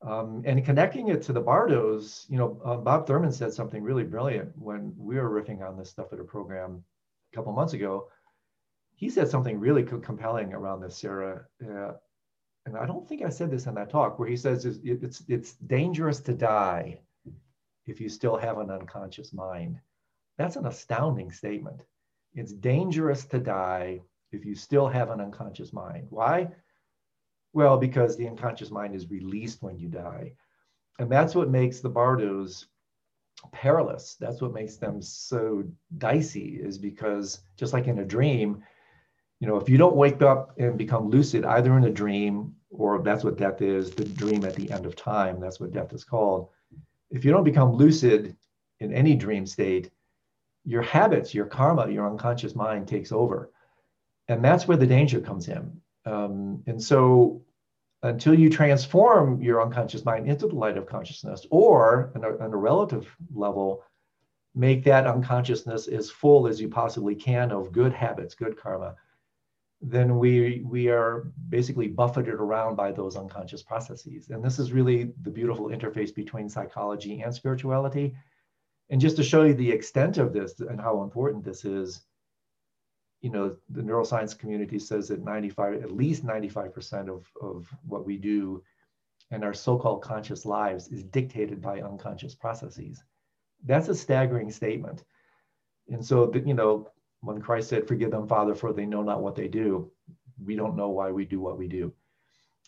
Um, 0.00 0.42
and 0.46 0.64
connecting 0.64 1.08
it 1.08 1.22
to 1.22 1.32
the 1.32 1.40
bardos, 1.40 2.24
you 2.28 2.38
know, 2.38 2.60
uh, 2.64 2.76
Bob 2.76 3.06
Thurman 3.06 3.32
said 3.32 3.52
something 3.52 3.82
really 3.82 4.04
brilliant 4.04 4.52
when 4.56 4.94
we 4.96 5.16
were 5.16 5.28
riffing 5.28 5.66
on 5.66 5.76
this 5.76 5.90
stuff 5.90 6.12
at 6.12 6.20
a 6.20 6.24
program 6.24 6.84
a 7.32 7.36
couple 7.36 7.52
months 7.52 7.72
ago. 7.72 8.08
He 8.94 9.10
said 9.10 9.28
something 9.28 9.58
really 9.58 9.82
co- 9.82 9.98
compelling 9.98 10.54
around 10.54 10.80
this, 10.80 10.98
Sarah. 10.98 11.46
Uh, 11.62 11.92
and 12.64 12.76
I 12.76 12.86
don't 12.86 13.08
think 13.08 13.22
I 13.22 13.28
said 13.28 13.50
this 13.50 13.66
in 13.66 13.74
that 13.74 13.90
talk, 13.90 14.18
where 14.18 14.28
he 14.28 14.36
says 14.36 14.64
it's, 14.64 14.78
it's, 14.84 15.24
it's 15.26 15.54
dangerous 15.54 16.20
to 16.20 16.32
die 16.32 17.00
if 17.86 18.00
you 18.00 18.08
still 18.08 18.36
have 18.36 18.58
an 18.58 18.70
unconscious 18.70 19.32
mind. 19.32 19.80
That's 20.36 20.56
an 20.56 20.66
astounding 20.66 21.32
statement. 21.32 21.82
It's 22.34 22.52
dangerous 22.52 23.24
to 23.26 23.40
die 23.40 24.02
if 24.32 24.44
you 24.44 24.54
still 24.54 24.88
have 24.88 25.10
an 25.10 25.20
unconscious 25.20 25.72
mind. 25.72 26.06
Why? 26.10 26.48
Well, 27.52 27.78
because 27.78 28.16
the 28.16 28.28
unconscious 28.28 28.70
mind 28.70 28.94
is 28.94 29.10
released 29.10 29.62
when 29.62 29.78
you 29.78 29.88
die. 29.88 30.32
And 30.98 31.10
that's 31.10 31.34
what 31.34 31.50
makes 31.50 31.80
the 31.80 31.88
bardos 31.88 32.66
perilous. 33.52 34.16
That's 34.20 34.42
what 34.42 34.52
makes 34.52 34.76
them 34.76 35.00
so 35.00 35.64
dicey, 35.98 36.58
is 36.60 36.76
because 36.76 37.40
just 37.56 37.72
like 37.72 37.86
in 37.86 38.00
a 38.00 38.04
dream, 38.04 38.62
you 39.40 39.46
know, 39.46 39.56
if 39.56 39.68
you 39.68 39.78
don't 39.78 39.96
wake 39.96 40.20
up 40.22 40.58
and 40.58 40.76
become 40.76 41.08
lucid, 41.08 41.44
either 41.44 41.76
in 41.76 41.84
a 41.84 41.90
dream 41.90 42.54
or 42.70 43.00
that's 43.00 43.24
what 43.24 43.38
death 43.38 43.62
is, 43.62 43.92
the 43.92 44.04
dream 44.04 44.44
at 44.44 44.56
the 44.56 44.70
end 44.70 44.84
of 44.84 44.96
time, 44.96 45.40
that's 45.40 45.60
what 45.60 45.72
death 45.72 45.92
is 45.92 46.04
called. 46.04 46.48
If 47.10 47.24
you 47.24 47.30
don't 47.30 47.44
become 47.44 47.72
lucid 47.72 48.36
in 48.80 48.92
any 48.92 49.14
dream 49.14 49.46
state, 49.46 49.90
your 50.64 50.82
habits, 50.82 51.32
your 51.32 51.46
karma, 51.46 51.88
your 51.88 52.10
unconscious 52.10 52.54
mind 52.54 52.88
takes 52.88 53.12
over 53.12 53.50
and 54.28 54.44
that's 54.44 54.68
where 54.68 54.76
the 54.76 54.86
danger 54.86 55.20
comes 55.20 55.48
in. 55.48 55.80
Um, 56.04 56.62
and 56.66 56.82
so, 56.82 57.42
until 58.02 58.38
you 58.38 58.48
transform 58.48 59.42
your 59.42 59.60
unconscious 59.60 60.04
mind 60.04 60.28
into 60.28 60.46
the 60.46 60.54
light 60.54 60.78
of 60.78 60.86
consciousness, 60.86 61.46
or 61.50 62.12
on 62.14 62.24
a, 62.24 62.44
on 62.44 62.52
a 62.52 62.56
relative 62.56 63.08
level, 63.34 63.82
make 64.54 64.84
that 64.84 65.06
unconsciousness 65.06 65.88
as 65.88 66.10
full 66.10 66.46
as 66.46 66.60
you 66.60 66.68
possibly 66.68 67.14
can 67.14 67.50
of 67.50 67.72
good 67.72 67.92
habits, 67.92 68.34
good 68.34 68.56
karma, 68.56 68.94
then 69.80 70.18
we 70.18 70.62
we 70.64 70.88
are 70.88 71.32
basically 71.48 71.88
buffeted 71.88 72.34
around 72.34 72.74
by 72.74 72.90
those 72.90 73.16
unconscious 73.16 73.62
processes. 73.62 74.28
And 74.30 74.44
this 74.44 74.58
is 74.58 74.72
really 74.72 75.12
the 75.22 75.30
beautiful 75.30 75.68
interface 75.68 76.14
between 76.14 76.48
psychology 76.48 77.20
and 77.20 77.32
spirituality. 77.32 78.14
And 78.90 79.00
just 79.00 79.16
to 79.16 79.22
show 79.22 79.44
you 79.44 79.54
the 79.54 79.70
extent 79.70 80.18
of 80.18 80.32
this 80.32 80.58
and 80.60 80.80
how 80.80 81.02
important 81.02 81.44
this 81.44 81.64
is, 81.64 82.00
you 83.20 83.30
know, 83.30 83.56
the 83.70 83.82
neuroscience 83.82 84.38
community 84.38 84.78
says 84.78 85.08
that 85.08 85.24
95, 85.24 85.82
at 85.82 85.92
least 85.92 86.24
95% 86.24 87.08
of, 87.08 87.26
of 87.40 87.68
what 87.86 88.06
we 88.06 88.16
do 88.16 88.62
and 89.30 89.44
our 89.44 89.54
so-called 89.54 90.02
conscious 90.02 90.46
lives 90.46 90.88
is 90.88 91.02
dictated 91.02 91.60
by 91.60 91.80
unconscious 91.80 92.34
processes. 92.34 93.02
That's 93.64 93.88
a 93.88 93.94
staggering 93.94 94.50
statement. 94.50 95.04
And 95.88 96.04
so, 96.04 96.32
you 96.34 96.54
know, 96.54 96.90
when 97.20 97.40
Christ 97.40 97.68
said, 97.68 97.88
forgive 97.88 98.10
them, 98.10 98.28
Father, 98.28 98.54
for 98.54 98.72
they 98.72 98.86
know 98.86 99.02
not 99.02 99.22
what 99.22 99.34
they 99.34 99.48
do, 99.48 99.90
we 100.42 100.54
don't 100.54 100.76
know 100.76 100.88
why 100.88 101.10
we 101.10 101.24
do 101.24 101.40
what 101.40 101.58
we 101.58 101.66
do. 101.66 101.92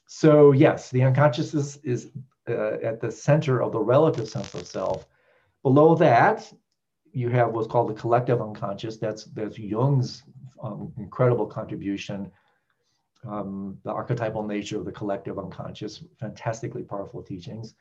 So 0.06 0.52
yes, 0.52 0.90
the 0.90 1.04
unconscious 1.04 1.54
is, 1.54 1.76
is 1.84 2.10
uh, 2.48 2.78
at 2.82 3.00
the 3.00 3.12
center 3.12 3.62
of 3.62 3.72
the 3.72 3.80
relative 3.80 4.28
sense 4.28 4.52
of 4.54 4.66
self. 4.66 5.06
Below 5.62 5.94
that, 5.96 6.52
you 7.12 7.28
have 7.28 7.52
what's 7.52 7.68
called 7.68 7.90
the 7.90 8.00
collective 8.00 8.40
unconscious. 8.40 8.96
That's 8.96 9.24
that's 9.24 9.58
Jung's 9.58 10.22
um, 10.62 10.92
incredible 10.98 11.46
contribution. 11.46 12.30
Um, 13.28 13.78
the 13.84 13.90
archetypal 13.90 14.46
nature 14.46 14.78
of 14.78 14.86
the 14.86 14.92
collective 14.92 15.38
unconscious, 15.38 16.02
fantastically 16.18 16.82
powerful 16.82 17.22
teachings. 17.22 17.74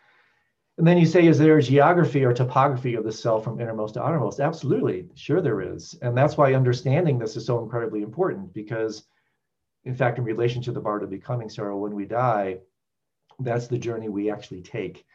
And 0.78 0.88
then 0.88 0.98
you 0.98 1.06
say, 1.06 1.28
is 1.28 1.38
there 1.38 1.58
a 1.58 1.62
geography 1.62 2.24
or 2.24 2.34
topography 2.34 2.96
of 2.96 3.04
the 3.04 3.12
self 3.12 3.44
from 3.44 3.60
innermost 3.60 3.96
to 3.96 4.04
outermost? 4.04 4.40
Absolutely, 4.40 5.08
sure 5.16 5.42
there 5.42 5.62
is. 5.62 5.94
And 6.02 6.18
that's 6.18 6.38
why 6.38 6.54
understanding 6.54 7.20
this 7.20 7.36
is 7.36 7.46
so 7.46 7.62
incredibly 7.62 8.02
important 8.02 8.54
because, 8.54 9.04
in 9.84 9.94
fact, 9.94 10.18
in 10.18 10.24
relation 10.24 10.62
to 10.64 10.72
the 10.72 10.80
Bardo 10.80 11.06
becoming 11.06 11.50
Sarah, 11.50 11.78
when 11.78 11.96
we 11.96 12.06
die, 12.06 12.60
that's 13.40 13.68
the 13.68 13.78
journey 13.78 14.10
we 14.10 14.32
actually 14.32 14.62
take. 14.62 15.06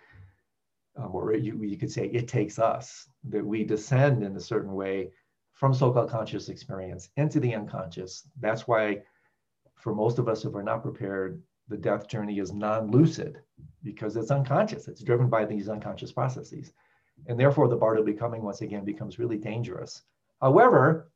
Um, 0.97 1.15
or 1.15 1.35
you, 1.35 1.63
you 1.63 1.77
could 1.77 1.91
say 1.91 2.07
it 2.07 2.29
takes 2.29 2.59
us, 2.59 3.09
that 3.31 3.45
we 3.45 3.65
descend 3.65 4.23
in 4.23 4.37
a 4.37 4.41
certain 4.41 4.75
way 4.75 5.11
from 5.55 5.73
so-called 5.73 6.11
conscious 6.11 6.49
experience 6.49 7.09
into 7.17 7.41
the 7.41 7.55
unconscious. 7.55 8.29
That's 8.41 8.69
why 8.69 9.03
for 9.77 9.95
most 9.95 10.19
of 10.19 10.29
us, 10.29 10.45
if 10.45 10.53
we're 10.53 10.63
not 10.63 10.83
prepared, 10.83 11.43
the 11.69 11.77
death 11.77 12.09
journey 12.09 12.39
is 12.39 12.53
non-lucid 12.53 13.41
because 13.83 14.17
it's 14.17 14.31
unconscious. 14.31 14.89
It's 14.89 15.03
driven 15.03 15.29
by 15.29 15.45
these 15.45 15.69
unconscious 15.69 16.13
processes. 16.13 16.73
And 17.27 17.39
therefore, 17.39 17.69
the 17.69 17.77
bardo 17.77 18.03
becoming, 18.03 18.43
once 18.43 18.61
again, 18.61 18.85
becomes 18.85 19.19
really 19.19 19.39
dangerous. 19.39 20.03
However, 20.41 21.11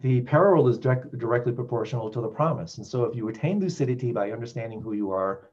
the 0.00 0.22
peril 0.22 0.68
is 0.68 0.76
direct, 0.76 1.16
directly 1.16 1.52
proportional 1.52 2.10
to 2.10 2.20
the 2.20 2.28
promise. 2.28 2.78
And 2.78 2.86
so 2.86 3.04
if 3.04 3.14
you 3.14 3.28
attain 3.28 3.60
lucidity 3.60 4.12
by 4.12 4.32
understanding 4.32 4.82
who 4.82 4.92
you 4.92 5.12
are, 5.12 5.50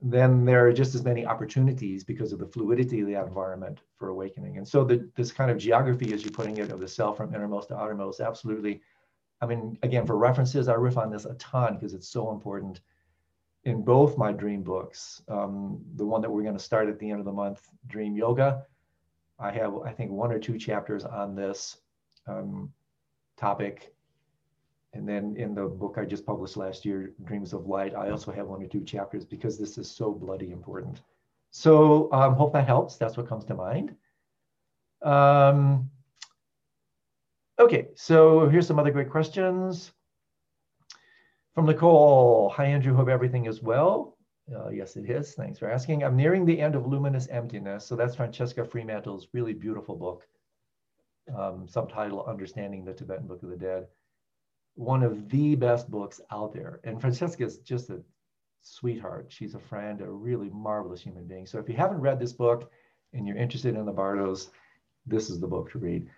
then 0.00 0.44
there 0.44 0.66
are 0.66 0.72
just 0.72 0.94
as 0.94 1.04
many 1.04 1.26
opportunities 1.26 2.04
because 2.04 2.32
of 2.32 2.38
the 2.38 2.46
fluidity 2.46 3.00
of 3.00 3.08
the 3.08 3.20
environment 3.20 3.80
for 3.96 4.08
awakening. 4.08 4.56
And 4.56 4.66
so 4.66 4.84
the, 4.84 5.08
this 5.16 5.32
kind 5.32 5.50
of 5.50 5.58
geography, 5.58 6.12
as 6.12 6.24
you're 6.24 6.32
putting 6.32 6.58
it, 6.58 6.70
of 6.70 6.78
the 6.78 6.86
self 6.86 7.16
from 7.16 7.34
innermost 7.34 7.68
to 7.68 7.76
outermost, 7.76 8.20
absolutely. 8.20 8.80
I 9.40 9.46
mean, 9.46 9.76
again, 9.82 10.06
for 10.06 10.16
references, 10.16 10.68
I 10.68 10.74
riff 10.74 10.96
on 10.96 11.10
this 11.10 11.24
a 11.24 11.34
ton 11.34 11.74
because 11.74 11.94
it's 11.94 12.08
so 12.08 12.30
important 12.30 12.80
in 13.64 13.82
both 13.82 14.16
my 14.16 14.32
dream 14.32 14.62
books. 14.62 15.22
Um, 15.28 15.80
the 15.96 16.06
one 16.06 16.22
that 16.22 16.30
we're 16.30 16.42
going 16.42 16.56
to 16.56 16.62
start 16.62 16.88
at 16.88 16.98
the 16.98 17.10
end 17.10 17.18
of 17.18 17.24
the 17.24 17.32
month, 17.32 17.68
Dream 17.88 18.16
Yoga, 18.16 18.64
I 19.38 19.50
have, 19.52 19.78
I 19.84 19.92
think, 19.92 20.10
one 20.10 20.32
or 20.32 20.38
two 20.38 20.58
chapters 20.58 21.04
on 21.04 21.34
this 21.34 21.78
um, 22.26 22.72
topic. 23.36 23.94
And 24.98 25.08
then 25.08 25.36
in 25.36 25.54
the 25.54 25.64
book 25.64 25.94
I 25.96 26.04
just 26.04 26.26
published 26.26 26.56
last 26.56 26.84
year, 26.84 27.12
Dreams 27.22 27.52
of 27.52 27.68
Light, 27.68 27.94
I 27.94 28.10
also 28.10 28.32
have 28.32 28.48
one 28.48 28.60
or 28.60 28.66
two 28.66 28.82
chapters 28.82 29.24
because 29.24 29.56
this 29.56 29.78
is 29.78 29.88
so 29.88 30.10
bloody 30.10 30.50
important. 30.50 31.02
So 31.52 32.12
um, 32.12 32.34
hope 32.34 32.52
that 32.54 32.66
helps. 32.66 32.96
That's 32.96 33.16
what 33.16 33.28
comes 33.28 33.44
to 33.44 33.54
mind. 33.54 33.94
Um, 35.02 35.88
okay, 37.60 37.86
so 37.94 38.48
here's 38.48 38.66
some 38.66 38.80
other 38.80 38.90
great 38.90 39.08
questions. 39.08 39.92
From 41.54 41.66
Nicole, 41.66 42.48
hi 42.48 42.64
Andrew, 42.64 42.92
hope 42.92 43.08
everything 43.08 43.46
is 43.46 43.62
well. 43.62 44.16
Uh, 44.52 44.70
yes, 44.70 44.96
it 44.96 45.08
is. 45.08 45.34
Thanks 45.34 45.60
for 45.60 45.70
asking. 45.70 46.02
I'm 46.02 46.16
nearing 46.16 46.44
the 46.44 46.60
end 46.60 46.74
of 46.74 46.88
Luminous 46.88 47.28
Emptiness. 47.28 47.86
So 47.86 47.94
that's 47.94 48.16
Francesca 48.16 48.64
Fremantle's 48.64 49.28
really 49.32 49.52
beautiful 49.52 49.94
book, 49.94 50.26
um, 51.36 51.68
subtitle 51.68 52.24
Understanding 52.24 52.84
the 52.84 52.94
Tibetan 52.94 53.28
Book 53.28 53.44
of 53.44 53.50
the 53.50 53.56
Dead. 53.56 53.86
One 54.78 55.02
of 55.02 55.28
the 55.28 55.56
best 55.56 55.90
books 55.90 56.20
out 56.30 56.54
there. 56.54 56.78
And 56.84 57.00
Francesca 57.00 57.44
is 57.44 57.58
just 57.58 57.90
a 57.90 58.00
sweetheart. 58.62 59.26
She's 59.28 59.56
a 59.56 59.58
friend, 59.58 60.00
a 60.00 60.08
really 60.08 60.50
marvelous 60.50 61.00
human 61.00 61.26
being. 61.26 61.46
So 61.46 61.58
if 61.58 61.68
you 61.68 61.74
haven't 61.74 62.00
read 62.00 62.20
this 62.20 62.32
book 62.32 62.70
and 63.12 63.26
you're 63.26 63.36
interested 63.36 63.74
in 63.74 63.84
the 63.84 63.92
Bardos, 63.92 64.50
this 65.04 65.30
is 65.30 65.40
the 65.40 65.48
book 65.48 65.72
to 65.72 65.80
read. 65.80 66.08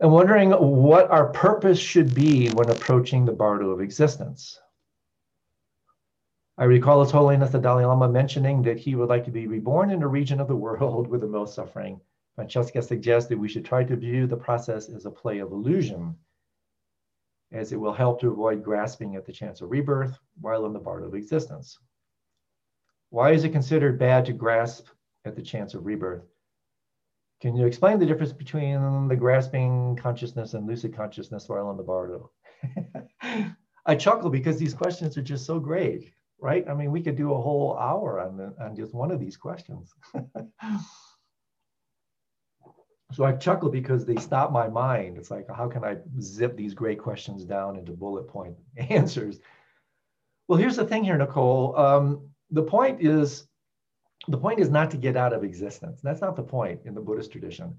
I'm 0.00 0.10
wondering 0.10 0.50
what 0.50 1.08
our 1.12 1.26
purpose 1.26 1.78
should 1.78 2.12
be 2.16 2.48
when 2.48 2.68
approaching 2.68 3.24
the 3.24 3.32
bardo 3.32 3.70
of 3.70 3.80
existence. 3.80 4.58
I 6.56 6.64
recall 6.64 7.00
His 7.00 7.12
Holiness 7.12 7.50
the 7.50 7.60
Dalai 7.60 7.84
Lama 7.84 8.08
mentioning 8.08 8.60
that 8.62 8.78
he 8.78 8.96
would 8.96 9.08
like 9.08 9.24
to 9.26 9.30
be 9.30 9.46
reborn 9.46 9.90
in 9.90 10.02
a 10.02 10.08
region 10.08 10.40
of 10.40 10.48
the 10.48 10.56
world 10.56 11.06
with 11.10 11.20
the 11.20 11.28
most 11.28 11.54
suffering. 11.54 12.00
Francesca 12.34 12.82
suggests 12.82 13.28
that 13.28 13.38
we 13.38 13.48
should 13.48 13.64
try 13.64 13.84
to 13.84 13.94
view 13.94 14.26
the 14.26 14.36
process 14.36 14.88
as 14.88 15.06
a 15.06 15.10
play 15.10 15.38
of 15.38 15.52
illusion, 15.52 16.16
as 17.52 17.72
it 17.72 17.76
will 17.80 17.92
help 17.92 18.20
to 18.20 18.30
avoid 18.30 18.62
grasping 18.62 19.16
at 19.16 19.24
the 19.24 19.32
chance 19.32 19.60
of 19.60 19.70
rebirth 19.70 20.18
while 20.40 20.66
in 20.66 20.72
the 20.72 20.78
bardo 20.78 21.06
of 21.06 21.14
existence. 21.14 21.78
Why 23.10 23.32
is 23.32 23.44
it 23.44 23.50
considered 23.50 23.98
bad 23.98 24.26
to 24.26 24.32
grasp 24.32 24.88
at 25.24 25.34
the 25.34 25.42
chance 25.42 25.74
of 25.74 25.86
rebirth? 25.86 26.24
Can 27.40 27.56
you 27.56 27.66
explain 27.66 27.98
the 27.98 28.06
difference 28.06 28.32
between 28.32 29.08
the 29.08 29.16
grasping 29.16 29.96
consciousness 29.96 30.54
and 30.54 30.66
lucid 30.66 30.94
consciousness 30.94 31.48
while 31.48 31.70
in 31.70 31.76
the 31.76 31.82
bardo? 31.82 32.30
I 33.86 33.94
chuckle 33.94 34.28
because 34.28 34.58
these 34.58 34.74
questions 34.74 35.16
are 35.16 35.22
just 35.22 35.46
so 35.46 35.58
great, 35.58 36.12
right? 36.40 36.68
I 36.68 36.74
mean, 36.74 36.90
we 36.90 37.00
could 37.00 37.16
do 37.16 37.32
a 37.32 37.40
whole 37.40 37.78
hour 37.78 38.20
on, 38.20 38.36
the, 38.36 38.54
on 38.60 38.76
just 38.76 38.92
one 38.92 39.10
of 39.10 39.20
these 39.20 39.36
questions. 39.36 39.94
so 43.12 43.24
I 43.24 43.32
chuckle 43.32 43.70
because 43.70 44.04
they 44.04 44.16
stop 44.16 44.52
my 44.52 44.68
mind. 44.68 45.16
It's 45.16 45.30
like, 45.30 45.46
how 45.50 45.68
can 45.68 45.84
I 45.84 45.96
zip 46.20 46.56
these 46.56 46.74
great 46.74 46.98
questions 46.98 47.44
down 47.44 47.76
into 47.76 47.92
bullet 47.92 48.28
point 48.28 48.56
answers? 48.76 49.40
Well, 50.46 50.58
here's 50.58 50.76
the 50.76 50.84
thing 50.84 51.04
here, 51.04 51.16
Nicole. 51.16 51.76
Um, 51.78 52.28
the 52.50 52.62
point 52.62 53.00
is 53.00 53.46
the 54.28 54.38
point 54.38 54.60
is 54.60 54.68
not 54.68 54.90
to 54.90 54.96
get 54.96 55.16
out 55.16 55.32
of 55.32 55.42
existence. 55.42 56.00
That's 56.02 56.20
not 56.20 56.36
the 56.36 56.42
point 56.42 56.80
in 56.84 56.94
the 56.94 57.00
Buddhist 57.00 57.32
tradition. 57.32 57.74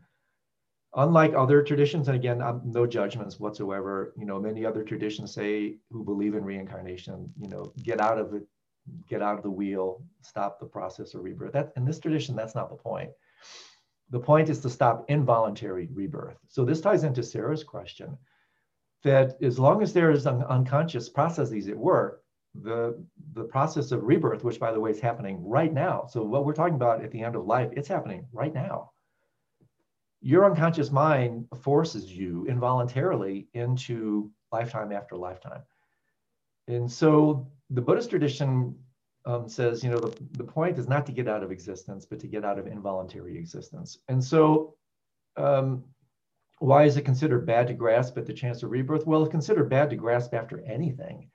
Unlike 0.96 1.34
other 1.36 1.62
traditions, 1.62 2.08
and 2.08 2.18
again, 2.18 2.42
I'm, 2.42 2.62
no 2.66 2.88
judgments 2.88 3.40
whatsoever. 3.40 4.14
You 4.18 4.26
know, 4.26 4.40
many 4.40 4.66
other 4.66 4.84
traditions 4.84 5.32
say 5.32 5.78
who 5.92 6.04
believe 6.04 6.34
in 6.34 6.44
reincarnation, 6.44 7.32
you 7.40 7.48
know, 7.48 7.72
get 7.84 8.02
out 8.02 8.18
of 8.18 8.34
it, 8.34 8.48
get 9.08 9.22
out 9.22 9.38
of 9.38 9.44
the 9.44 9.52
wheel, 9.52 10.02
stop 10.24 10.60
the 10.60 10.66
process 10.66 11.14
of 11.14 11.24
rebirth. 11.24 11.54
That 11.54 11.72
in 11.76 11.86
this 11.86 12.00
tradition, 12.00 12.36
that's 12.36 12.56
not 12.56 12.72
the 12.72 12.76
point. 12.76 13.12
The 14.10 14.20
point 14.20 14.50
is 14.50 14.60
to 14.62 14.70
stop 14.70 15.06
involuntary 15.10 15.88
rebirth. 15.94 16.38
So 16.48 16.66
this 16.66 16.82
ties 16.82 17.04
into 17.04 17.24
Sarah's 17.24 17.64
question 17.64 18.18
that 19.04 19.38
as 19.42 19.60
long 19.60 19.82
as 19.82 19.94
there 19.94 20.12
is 20.12 20.26
an 20.26 20.44
unconscious 20.44 21.10
processes 21.10 21.68
at 21.68 21.78
work, 21.78 22.24
the 22.56 23.02
the 23.34 23.44
process 23.44 23.92
of 23.92 24.04
rebirth, 24.04 24.44
which 24.44 24.60
by 24.60 24.72
the 24.72 24.80
way 24.80 24.92
is 24.92 25.00
happening 25.00 25.48
right 25.48 25.72
now. 25.72 26.08
So 26.10 26.24
what 26.24 26.46
we're 26.46 26.54
talking 26.54 26.76
about 26.76 27.04
at 27.04 27.12
the 27.12 27.22
end 27.22 27.36
of 27.36 27.46
life, 27.46 27.70
it's 27.74 27.88
happening 27.88 28.28
right 28.34 28.54
now. 28.54 28.92
Your 30.22 30.46
unconscious 30.46 30.92
mind 30.92 31.48
forces 31.62 32.12
you 32.12 32.46
involuntarily 32.48 33.48
into 33.54 34.32
lifetime 34.52 34.92
after 34.92 35.16
lifetime. 35.16 35.62
And 36.68 36.92
so 36.92 37.48
the 37.70 37.82
Buddhist 37.82 38.10
tradition 38.10 38.76
um, 39.30 39.48
says, 39.48 39.84
you 39.84 39.90
know, 39.90 40.00
the, 40.00 40.16
the 40.34 40.44
point 40.44 40.78
is 40.78 40.88
not 40.88 41.06
to 41.06 41.12
get 41.12 41.28
out 41.28 41.44
of 41.44 41.52
existence, 41.52 42.06
but 42.06 42.20
to 42.20 42.28
get 42.28 42.44
out 42.44 42.60
of 42.60 42.68
involuntary 42.68 43.38
existence. 43.38 44.00
And 44.08 44.24
so 44.24 44.76
um, 45.38 45.84
why 46.60 46.84
is 46.84 46.98
it 46.98 47.04
considered 47.04 47.46
bad 47.46 47.68
to 47.68 47.74
grasp 47.74 48.18
at 48.18 48.26
the 48.26 48.34
chance 48.34 48.64
of 48.64 48.72
rebirth? 48.72 49.06
Well, 49.06 49.24
it's 49.24 49.32
considered 49.32 49.70
bad 49.70 49.90
to 49.92 49.96
grasp 49.96 50.34
after 50.34 50.62
anything 50.62 51.30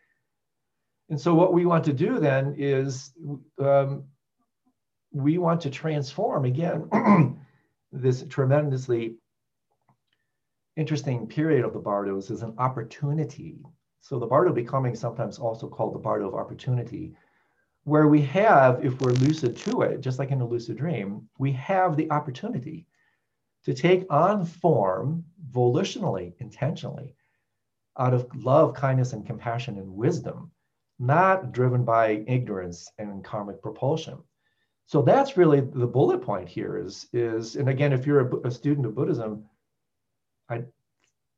and 1.11 1.21
so 1.21 1.35
what 1.35 1.53
we 1.53 1.67
want 1.67 1.85
to 1.85 1.93
do 1.93 2.19
then 2.19 2.55
is 2.57 3.13
um, 3.61 4.05
we 5.13 5.39
want 5.39 5.61
to 5.63 5.71
transform 5.71 6.45
again 6.45 6.89
this 7.93 8.25
tremendously 8.29 9.17
interesting 10.77 11.27
period 11.27 11.65
of 11.65 11.73
the 11.73 11.79
bardos 11.79 12.31
as 12.31 12.43
an 12.43 12.55
opportunity. 12.59 13.59
So 14.01 14.19
the 14.19 14.27
bardo 14.27 14.53
becoming 14.53 14.95
sometimes 14.95 15.39
also 15.39 15.69
called 15.69 15.95
the 15.95 15.99
bardo 16.01 16.29
of 16.29 16.35
opportunity, 16.35 17.15
where 17.85 18.09
we 18.09 18.23
have, 18.23 18.85
if 18.85 19.01
we're 19.01 19.13
lucid 19.13 19.57
to 19.59 19.83
it, 19.83 20.01
just 20.01 20.19
like 20.19 20.31
in 20.31 20.41
a 20.41 20.47
lucid 20.47 20.77
dream, 20.77 21.29
we 21.39 21.53
have 21.53 21.97
the 21.97 22.11
opportunity 22.11 22.87
to 23.65 23.75
take 23.75 24.05
on 24.11 24.45
form 24.45 25.25
volitionally, 25.51 26.33
intentionally, 26.39 27.15
out 27.99 28.13
of 28.13 28.29
love, 28.35 28.75
kindness, 28.75 29.13
and 29.13 29.27
compassion 29.27 29.79
and 29.79 29.95
wisdom 29.95 30.51
not 30.99 31.53
driven 31.53 31.85
by 31.85 32.25
ignorance 32.27 32.91
and 32.99 33.25
karmic 33.25 33.61
propulsion. 33.61 34.19
So 34.87 35.03
that's 35.03 35.37
really 35.37 35.61
the 35.61 35.87
bullet 35.87 36.23
point 36.23 36.49
here 36.49 36.79
is, 36.79 37.09
is 37.13 37.57
and 37.57 37.69
again, 37.69 37.93
if 37.93 38.07
you're 38.07 38.29
a, 38.29 38.49
a 38.49 38.51
student 38.51 38.87
of 38.87 38.95
Buddhism, 38.95 39.45
I 40.49 40.65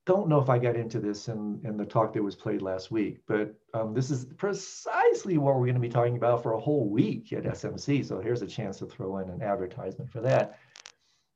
don't 0.06 0.28
know 0.28 0.40
if 0.40 0.48
I 0.48 0.58
got 0.58 0.76
into 0.76 1.00
this 1.00 1.28
in, 1.28 1.60
in 1.64 1.76
the 1.76 1.84
talk 1.84 2.12
that 2.12 2.22
was 2.22 2.36
played 2.36 2.62
last 2.62 2.90
week, 2.92 3.18
but 3.26 3.54
um, 3.74 3.92
this 3.92 4.10
is 4.10 4.26
precisely 4.36 5.36
what 5.36 5.56
we're 5.56 5.66
going 5.66 5.74
to 5.74 5.80
be 5.80 5.88
talking 5.88 6.16
about 6.16 6.42
for 6.42 6.52
a 6.52 6.60
whole 6.60 6.88
week 6.88 7.32
at 7.32 7.42
SMC. 7.42 8.06
So 8.06 8.20
here's 8.20 8.42
a 8.42 8.46
chance 8.46 8.78
to 8.78 8.86
throw 8.86 9.18
in 9.18 9.28
an 9.28 9.42
advertisement 9.42 10.10
for 10.10 10.20
that. 10.20 10.58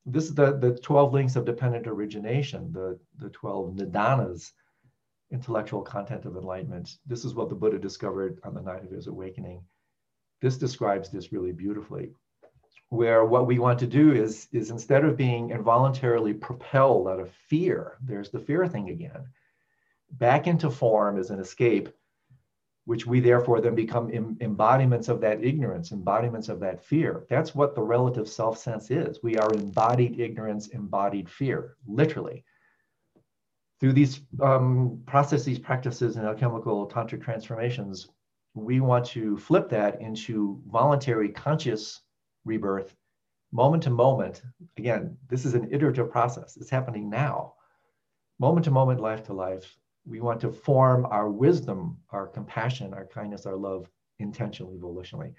This 0.06 0.24
is 0.24 0.34
the, 0.34 0.56
the 0.56 0.78
12 0.78 1.12
links 1.12 1.36
of 1.36 1.44
dependent 1.44 1.88
origination, 1.88 2.72
the, 2.72 2.98
the 3.18 3.28
12 3.30 3.74
nidanas 3.74 4.52
intellectual 5.32 5.82
content 5.82 6.24
of 6.24 6.36
enlightenment. 6.36 6.96
This 7.06 7.24
is 7.24 7.34
what 7.34 7.48
the 7.48 7.54
Buddha 7.54 7.78
discovered 7.78 8.40
on 8.44 8.54
the 8.54 8.62
night 8.62 8.84
of 8.84 8.90
his 8.90 9.06
awakening. 9.06 9.62
This 10.40 10.56
describes 10.56 11.10
this 11.10 11.32
really 11.32 11.52
beautifully, 11.52 12.12
where 12.90 13.24
what 13.24 13.46
we 13.46 13.58
want 13.58 13.78
to 13.78 13.86
do 13.86 14.12
is, 14.12 14.48
is 14.52 14.70
instead 14.70 15.04
of 15.04 15.16
being 15.16 15.50
involuntarily 15.50 16.34
propelled 16.34 17.08
out 17.08 17.20
of 17.20 17.30
fear, 17.30 17.96
there's 18.02 18.30
the 18.30 18.38
fear 18.38 18.66
thing 18.66 18.90
again, 18.90 19.26
back 20.12 20.46
into 20.46 20.70
form 20.70 21.18
as 21.18 21.30
an 21.30 21.40
escape, 21.40 21.88
which 22.84 23.06
we 23.06 23.20
therefore 23.20 23.60
then 23.60 23.74
become 23.74 24.10
embodiments 24.40 25.08
of 25.08 25.20
that 25.20 25.44
ignorance, 25.44 25.92
embodiments 25.92 26.48
of 26.48 26.60
that 26.60 26.84
fear. 26.84 27.26
That's 27.30 27.54
what 27.54 27.74
the 27.74 27.82
relative 27.82 28.28
self 28.28 28.58
sense 28.58 28.90
is. 28.90 29.22
We 29.22 29.36
are 29.36 29.52
embodied 29.54 30.18
ignorance, 30.18 30.68
embodied 30.68 31.30
fear, 31.30 31.76
literally 31.86 32.44
through 33.80 33.94
these 33.94 34.20
um, 34.42 35.00
processes, 35.06 35.58
practices, 35.58 36.16
and 36.16 36.26
alchemical 36.26 36.86
tantric 36.88 37.22
transformations, 37.22 38.08
we 38.54 38.80
want 38.80 39.06
to 39.06 39.38
flip 39.38 39.70
that 39.70 40.00
into 40.00 40.60
voluntary 40.70 41.30
conscious 41.30 42.02
rebirth, 42.50 42.90
moment 43.52 43.82
to 43.84 43.90
moment. 43.90 44.42
Again, 44.82 45.16
this 45.28 45.44
is 45.44 45.54
an 45.54 45.68
iterative 45.74 46.10
process. 46.10 46.56
It's 46.56 46.76
happening 46.78 47.04
now, 47.08 47.54
moment 48.38 48.64
to 48.64 48.70
moment, 48.70 49.00
life 49.00 49.22
to 49.26 49.32
life, 49.32 49.66
We 50.06 50.20
want 50.20 50.40
to 50.40 50.50
form 50.50 51.06
our 51.06 51.28
wisdom, 51.30 51.98
our 52.10 52.26
compassion, 52.26 52.94
our 52.94 53.06
kindness, 53.06 53.46
our 53.46 53.56
love 53.56 53.88
intentionally, 54.18 54.78
volitionally. 54.78 55.34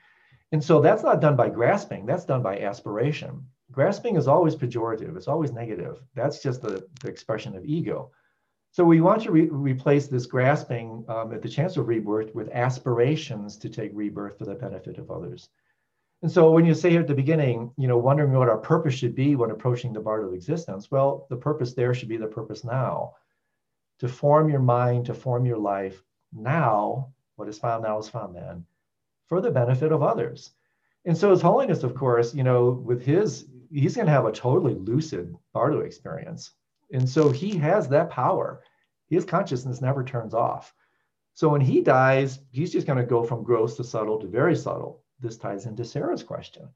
And 0.51 0.63
so 0.63 0.81
that's 0.81 1.03
not 1.03 1.21
done 1.21 1.35
by 1.35 1.49
grasping, 1.49 2.05
that's 2.05 2.25
done 2.25 2.43
by 2.43 2.59
aspiration. 2.59 3.45
Grasping 3.71 4.17
is 4.17 4.27
always 4.27 4.55
pejorative, 4.55 5.15
it's 5.15 5.27
always 5.27 5.51
negative. 5.51 6.03
That's 6.13 6.43
just 6.43 6.61
the, 6.61 6.85
the 7.01 7.09
expression 7.09 7.55
of 7.55 7.65
ego. 7.65 8.11
So 8.71 8.85
we 8.85 9.01
want 9.01 9.23
to 9.23 9.31
re- 9.31 9.49
replace 9.49 10.07
this 10.07 10.25
grasping 10.25 11.03
um, 11.07 11.33
at 11.33 11.41
the 11.41 11.49
chance 11.49 11.77
of 11.77 11.87
rebirth 11.87 12.33
with 12.33 12.49
aspirations 12.51 13.57
to 13.57 13.69
take 13.69 13.91
rebirth 13.93 14.37
for 14.37 14.45
the 14.45 14.55
benefit 14.55 14.97
of 14.97 15.11
others. 15.11 15.49
And 16.21 16.31
so 16.31 16.51
when 16.51 16.65
you 16.65 16.75
say 16.75 16.91
here 16.91 17.01
at 17.01 17.07
the 17.07 17.15
beginning, 17.15 17.71
you 17.77 17.87
know, 17.87 17.97
wondering 17.97 18.31
what 18.33 18.49
our 18.49 18.57
purpose 18.57 18.93
should 18.93 19.15
be 19.15 19.35
when 19.35 19.49
approaching 19.49 19.91
the 19.91 19.99
bardo 19.99 20.27
of 20.27 20.33
existence, 20.33 20.91
well, 20.91 21.25
the 21.29 21.35
purpose 21.35 21.73
there 21.73 21.93
should 21.93 22.09
be 22.09 22.17
the 22.17 22.27
purpose 22.27 22.63
now. 22.63 23.15
To 23.99 24.07
form 24.07 24.49
your 24.49 24.59
mind, 24.59 25.05
to 25.07 25.13
form 25.13 25.45
your 25.45 25.57
life 25.57 26.03
now, 26.31 27.11
what 27.35 27.47
is 27.47 27.57
found 27.57 27.83
now 27.83 27.97
is 27.97 28.09
found 28.09 28.35
then, 28.35 28.65
for 29.27 29.41
the 29.41 29.51
benefit 29.51 29.91
of 29.91 30.03
others. 30.03 30.51
And 31.05 31.17
so 31.17 31.31
His 31.31 31.41
Holiness, 31.41 31.83
of 31.83 31.95
course, 31.95 32.35
you 32.35 32.43
know, 32.43 32.69
with 32.69 33.03
his, 33.03 33.47
he's 33.71 33.95
going 33.95 34.05
to 34.05 34.11
have 34.11 34.25
a 34.25 34.31
totally 34.31 34.75
lucid 34.75 35.35
bardo 35.53 35.79
experience. 35.79 36.51
And 36.91 37.07
so 37.09 37.31
he 37.31 37.57
has 37.57 37.87
that 37.89 38.11
power. 38.11 38.61
His 39.09 39.25
consciousness 39.25 39.81
never 39.81 40.03
turns 40.03 40.33
off. 40.33 40.73
So 41.33 41.49
when 41.49 41.61
he 41.61 41.81
dies, 41.81 42.39
he's 42.51 42.71
just 42.71 42.85
going 42.85 42.99
to 42.99 43.05
go 43.05 43.23
from 43.23 43.43
gross 43.43 43.77
to 43.77 43.83
subtle 43.83 44.19
to 44.19 44.27
very 44.27 44.55
subtle. 44.55 45.00
This 45.21 45.37
ties 45.37 45.65
into 45.65 45.85
Sarah's 45.85 46.23
question. 46.23 46.69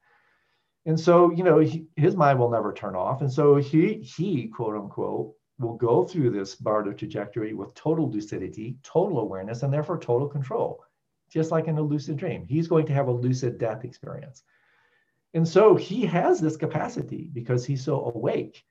And 0.86 0.98
so, 0.98 1.32
you 1.32 1.42
know, 1.42 1.58
he, 1.58 1.86
his 1.96 2.14
mind 2.14 2.38
will 2.38 2.50
never 2.50 2.72
turn 2.72 2.94
off. 2.94 3.20
And 3.20 3.32
so 3.32 3.56
he, 3.56 3.94
he, 3.94 4.46
quote 4.46 4.76
unquote, 4.76 5.34
will 5.58 5.74
go 5.74 6.04
through 6.04 6.30
this 6.30 6.54
bardo 6.54 6.92
trajectory 6.92 7.54
with 7.54 7.74
total 7.74 8.10
lucidity, 8.10 8.76
total 8.82 9.18
awareness, 9.18 9.62
and 9.62 9.72
therefore 9.72 9.98
total 9.98 10.28
control, 10.28 10.84
just 11.30 11.50
like 11.50 11.66
in 11.66 11.78
a 11.78 11.82
lucid 11.82 12.16
dream. 12.16 12.44
He's 12.46 12.68
going 12.68 12.86
to 12.86 12.92
have 12.92 13.08
a 13.08 13.12
lucid 13.12 13.58
death 13.58 13.84
experience. 13.84 14.42
And 15.34 15.46
so 15.46 15.74
he 15.74 16.06
has 16.06 16.40
this 16.40 16.56
capacity 16.56 17.28
because 17.32 17.64
he's 17.64 17.82
so 17.82 18.12
awake. 18.14 18.64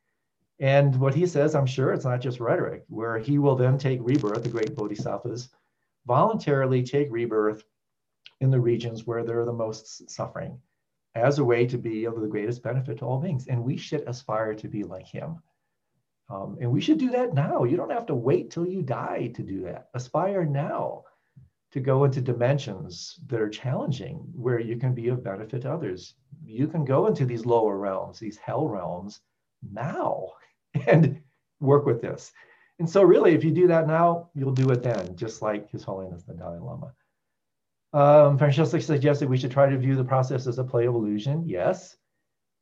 And 0.60 0.98
what 1.00 1.14
he 1.14 1.26
says, 1.26 1.54
I'm 1.54 1.66
sure 1.66 1.92
it's 1.92 2.06
not 2.06 2.22
just 2.22 2.40
rhetoric, 2.40 2.86
where 2.88 3.20
he 3.20 3.40
will 3.40 3.56
then 3.56 3.78
take 3.78 4.00
rebirth, 4.02 4.44
the 4.44 4.50
great 4.50 4.76
bodhisattvas 4.76 5.50
voluntarily 6.06 6.84
take 6.84 7.12
rebirth 7.12 7.64
in 8.42 8.52
the 8.52 8.60
regions 8.60 9.06
where 9.06 9.24
they're 9.24 9.46
the 9.46 9.54
most 9.54 10.10
suffering 10.10 10.60
as 11.16 11.40
a 11.40 11.44
way 11.44 11.66
to 11.66 11.78
be 11.78 12.06
of 12.06 12.20
the 12.20 12.28
greatest 12.28 12.62
benefit 12.62 12.98
to 13.00 13.06
all 13.06 13.20
beings. 13.20 13.48
And 13.48 13.64
we 13.64 13.78
should 13.78 14.04
aspire 14.08 14.54
to 14.56 14.68
be 14.68 14.84
like 14.84 15.08
him. 15.08 15.40
Um, 16.30 16.58
and 16.60 16.72
we 16.72 16.82
should 16.82 16.98
do 16.98 17.12
that 17.12 17.34
now. 17.34 17.64
You 17.64 17.78
don't 17.78 17.92
have 17.92 18.08
to 18.08 18.16
wait 18.16 18.52
till 18.52 18.68
you 18.68 18.82
die 18.82 19.32
to 19.36 19.44
do 19.44 19.62
that. 19.64 19.90
Aspire 19.94 20.44
now 20.44 21.04
to 21.72 21.80
go 21.80 22.04
into 22.04 22.22
dimensions 22.22 23.20
that 23.28 23.42
are 23.42 23.50
challenging 23.50 24.16
where 24.34 24.60
you 24.60 24.78
can 24.78 24.94
be 24.94 25.10
of 25.10 25.24
benefit 25.24 25.62
to 25.62 25.72
others. 25.72 26.16
You 26.44 26.68
can 26.68 26.86
go 26.86 27.08
into 27.08 27.26
these 27.26 27.46
lower 27.46 27.78
realms, 27.78 28.20
these 28.20 28.38
hell 28.38 28.68
realms 28.68 29.22
now 29.72 30.30
and 30.88 31.22
work 31.60 31.86
with 31.86 32.02
this. 32.02 32.32
And 32.80 32.90
so, 32.90 33.04
really, 33.04 33.34
if 33.34 33.44
you 33.44 33.52
do 33.52 33.68
that 33.68 33.88
now, 33.88 34.30
you'll 34.34 34.52
do 34.52 34.70
it 34.72 34.84
then, 34.84 35.16
just 35.16 35.42
like 35.42 35.70
His 35.70 35.84
Holiness 35.84 36.24
the 36.24 36.34
Dalai 36.34 36.60
Lama. 36.60 36.94
Um, 37.96 38.38
Francesca 38.38 38.82
suggested 38.82 39.30
we 39.30 39.38
should 39.38 39.52
try 39.52 39.70
to 39.70 39.78
view 39.78 39.96
the 39.96 40.04
process 40.04 40.48
as 40.48 40.60
a 40.60 40.64
play 40.64 40.86
of 40.86 40.96
illusion. 40.96 41.48
Yes, 41.48 41.96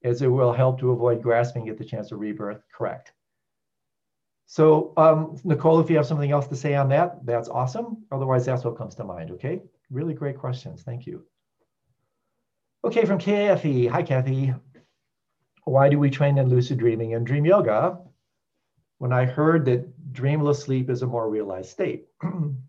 as 0.04 0.22
it 0.22 0.28
will 0.28 0.54
help 0.54 0.80
to 0.80 0.92
avoid 0.92 1.22
grasping 1.22 1.70
at 1.70 1.78
the 1.78 1.86
chance 1.86 2.12
of 2.12 2.20
rebirth. 2.20 2.62
Correct. 2.76 3.14
So, 4.46 4.94
um, 4.98 5.38
Nicole, 5.44 5.80
if 5.80 5.90
you 5.90 5.98
have 5.98 6.06
something 6.06 6.32
else 6.32 6.48
to 6.48 6.56
say 6.56 6.76
on 6.76 6.90
that, 6.90 7.26
that's 7.26 7.50
awesome. 7.50 8.06
Otherwise, 8.12 8.46
that's 8.46 8.64
what 8.64 8.78
comes 8.78 8.96
to 8.96 9.04
mind. 9.04 9.32
Okay. 9.32 9.62
Really 9.90 10.14
great 10.14 10.38
questions. 10.38 10.84
Thank 10.84 11.08
you. 11.08 11.26
Okay, 12.86 13.06
from 13.06 13.18
Kathy. 13.18 13.88
Hi, 13.88 14.04
Kathy 14.04 14.54
why 15.66 15.90
do 15.90 16.00
we 16.00 16.10
train 16.10 16.38
in 16.38 16.50
lucid 16.50 16.78
dreaming 16.78 17.14
and 17.14 17.26
dream 17.26 17.46
yoga? 17.46 18.00
When 18.98 19.14
I 19.14 19.26
heard 19.26 19.66
that 19.66 20.14
dreamless 20.14 20.64
sleep 20.64 20.90
is 20.90 21.02
a 21.02 21.08
more 21.08 21.30
realized 21.30 21.70
state. 21.70 22.06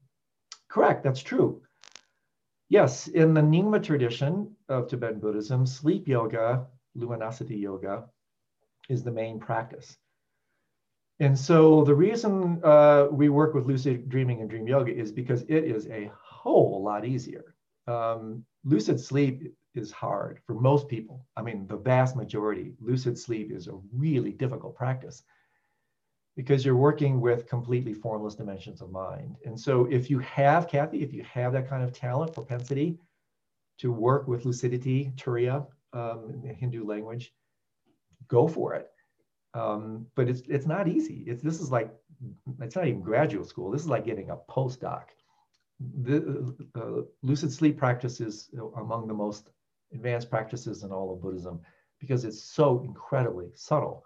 Correct, 0.68 1.03
that's 1.05 1.22
true. 1.22 1.62
Yes, 2.74 3.06
in 3.06 3.34
the 3.34 3.40
Nyingma 3.40 3.84
tradition 3.84 4.50
of 4.68 4.88
Tibetan 4.88 5.20
Buddhism, 5.20 5.64
sleep 5.64 6.08
yoga, 6.08 6.66
luminosity 6.96 7.56
yoga, 7.56 8.06
is 8.88 9.04
the 9.04 9.12
main 9.12 9.38
practice. 9.38 9.96
And 11.20 11.38
so 11.38 11.84
the 11.84 11.94
reason 11.94 12.60
uh, 12.64 13.06
we 13.12 13.28
work 13.28 13.54
with 13.54 13.66
lucid 13.66 14.08
dreaming 14.08 14.40
and 14.40 14.50
dream 14.50 14.66
yoga 14.66 14.92
is 14.92 15.12
because 15.12 15.42
it 15.42 15.62
is 15.62 15.87
a 15.87 16.10
whole 16.20 16.82
lot 16.82 17.04
easier. 17.04 17.54
Um, 17.87 18.44
lucid 18.64 18.98
sleep 18.98 19.54
is 19.76 19.92
hard 19.92 20.40
for 20.44 20.54
most 20.54 20.88
people. 20.88 21.24
I 21.37 21.42
mean, 21.42 21.68
the 21.68 21.76
vast 21.76 22.16
majority, 22.16 22.72
lucid 22.80 23.16
sleep 23.16 23.52
is 23.52 23.68
a 23.68 23.78
really 23.92 24.32
difficult 24.32 24.74
practice 24.74 25.22
because 26.37 26.64
you're 26.64 26.77
working 26.77 27.20
with 27.20 27.49
completely 27.49 27.94
formless 27.94 28.35
dimensions 28.35 28.81
of 28.81 28.90
mind. 28.90 29.37
And 29.44 29.59
so, 29.59 29.87
if 29.87 30.11
you 30.11 30.18
have, 30.20 30.68
Kathy, 30.68 31.03
if 31.03 31.12
you 31.12 31.23
have 31.25 31.53
that 31.53 31.68
kind 31.68 31.83
of 31.83 31.92
talent, 31.92 32.33
propensity 32.33 32.99
to 33.79 33.92
work 33.92 34.27
with 34.27 34.44
lucidity, 34.44 35.12
turiya, 35.16 35.66
um, 35.92 36.31
in 36.33 36.42
the 36.42 36.53
Hindu 36.53 36.85
language, 36.85 37.33
go 38.29 38.49
for 38.49 38.75
it. 38.75 38.90
Um, 39.55 40.07
but 40.16 40.29
it's 40.29 40.42
it's 40.49 40.66
not 40.66 40.88
easy. 40.88 41.25
It's 41.27 41.42
this 41.42 41.61
is 41.61 41.70
like 41.70 41.94
it's 42.61 42.77
not 42.77 42.88
even 42.88 43.01
graduate 43.01 43.47
school. 43.47 43.70
This 43.70 43.83
is 43.83 43.88
like 43.88 44.05
getting 44.05 44.31
a 44.31 44.37
postdoc. 44.37 45.05
The 46.03 46.55
uh, 46.75 47.03
lucid 47.23 47.53
sleep 47.53 47.77
practice 47.77 48.20
is 48.20 48.51
among 48.77 49.07
the 49.07 49.14
most 49.14 49.51
advanced 49.92 50.31
practices 50.31 50.83
in 50.83 50.90
all 50.90 51.12
of 51.12 51.23
Buddhism 51.23 51.61
because 52.01 52.25
it's 52.25 52.42
so 52.42 52.83
incredibly 52.85 53.51
subtle. 53.55 54.05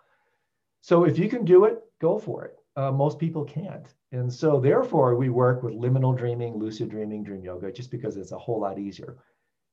So 0.81 1.05
if 1.05 1.19
you 1.19 1.29
can 1.29 1.45
do 1.45 1.64
it, 1.64 1.81
go 2.01 2.19
for 2.19 2.45
it. 2.45 2.57
Uh, 2.77 2.93
most 2.93 3.19
people 3.19 3.45
can't. 3.45 3.87
And 4.12 4.33
so 4.33 4.61
therefore 4.61 5.17
we 5.17 5.29
work 5.29 5.62
with 5.62 5.75
liminal 5.75 6.17
dreaming, 6.17 6.59
lucid 6.59 6.88
dreaming, 6.88 7.25
dream 7.25 7.43
yoga, 7.45 7.73
just 7.73 7.91
because 7.91 8.17
it's 8.17 8.33
a 8.33 8.38
whole 8.38 8.61
lot 8.61 8.79
easier. 8.79 9.19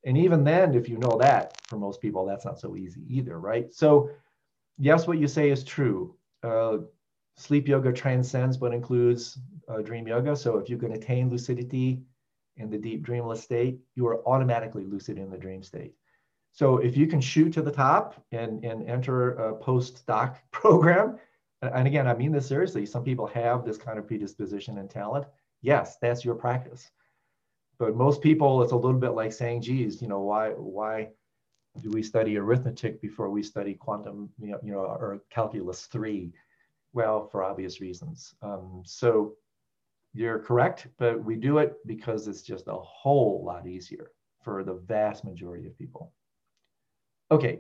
And 0.03 0.17
even 0.17 0.43
then, 0.43 0.75
if 0.75 0.89
you 0.89 0.97
know 0.97 1.17
that, 1.19 1.55
for 1.67 1.77
most 1.77 2.01
people, 2.01 2.25
that's 2.25 2.45
not 2.45 2.59
so 2.59 2.75
easy 2.75 3.03
either, 3.09 3.39
right? 3.39 3.73
So 3.73 4.09
yes, 4.77 5.07
what 5.07 5.19
you 5.19 5.27
say 5.27 5.49
is 5.49 5.63
true. 5.63 6.15
Uh, 6.43 6.77
sleep 7.37 7.67
yoga 7.67 7.91
transcends 7.91 8.57
but 8.57 8.73
includes 8.73 9.39
uh, 9.67 9.81
dream 9.81 10.07
yoga. 10.07 10.35
So 10.35 10.57
if 10.57 10.69
you 10.69 10.77
can 10.77 10.93
attain 10.93 11.29
lucidity 11.29 12.01
in 12.57 12.69
the 12.69 12.77
deep 12.77 13.03
dreamless 13.03 13.43
state, 13.43 13.79
you 13.95 14.07
are 14.07 14.25
automatically 14.27 14.85
lucid 14.85 15.17
in 15.17 15.29
the 15.29 15.37
dream 15.37 15.63
state. 15.63 15.93
So 16.55 16.77
if 16.77 16.95
you 16.95 17.05
can 17.05 17.19
shoot 17.19 17.51
to 17.53 17.61
the 17.61 17.71
top 17.71 18.15
and, 18.31 18.63
and 18.63 18.89
enter 18.89 19.33
a 19.33 19.53
postdoc 19.53 20.37
program, 20.51 21.19
and 21.61 21.85
again, 21.85 22.07
I 22.07 22.13
mean 22.13 22.31
this 22.31 22.47
seriously, 22.47 22.85
some 22.85 23.03
people 23.03 23.27
have 23.27 23.65
this 23.65 23.77
kind 23.77 23.99
of 23.99 24.07
predisposition 24.07 24.77
and 24.77 24.89
talent. 24.89 25.25
Yes, 25.61 25.97
that's 26.01 26.23
your 26.23 26.35
practice. 26.35 26.89
But 27.77 27.97
most 27.97 28.21
people, 28.21 28.63
it's 28.63 28.71
a 28.71 28.77
little 28.77 28.99
bit 28.99 29.09
like 29.09 29.33
saying, 29.33 29.63
geez, 29.63 30.01
you 30.01 30.07
know, 30.07 30.21
why, 30.21 30.51
why 30.51 31.09
do 31.81 31.89
we 31.89 32.01
study 32.01 32.37
arithmetic 32.37 33.01
before 33.01 33.29
we 33.29 33.43
study 33.43 33.73
quantum, 33.73 34.29
you 34.39 34.51
know, 34.51 34.59
you 34.63 34.71
know 34.71 34.79
or 34.79 35.19
calculus 35.29 35.87
three? 35.87 36.31
Well, 36.93 37.27
for 37.27 37.43
obvious 37.43 37.81
reasons. 37.81 38.33
Um, 38.41 38.81
so 38.85 39.33
you're 40.13 40.39
correct, 40.39 40.87
but 40.97 41.21
we 41.21 41.35
do 41.35 41.57
it 41.57 41.75
because 41.85 42.29
it's 42.29 42.43
just 42.43 42.69
a 42.69 42.75
whole 42.75 43.43
lot 43.45 43.67
easier 43.67 44.11
for 44.41 44.63
the 44.63 44.75
vast 44.75 45.25
majority 45.25 45.67
of 45.67 45.77
people. 45.77 46.13
Okay, 47.31 47.59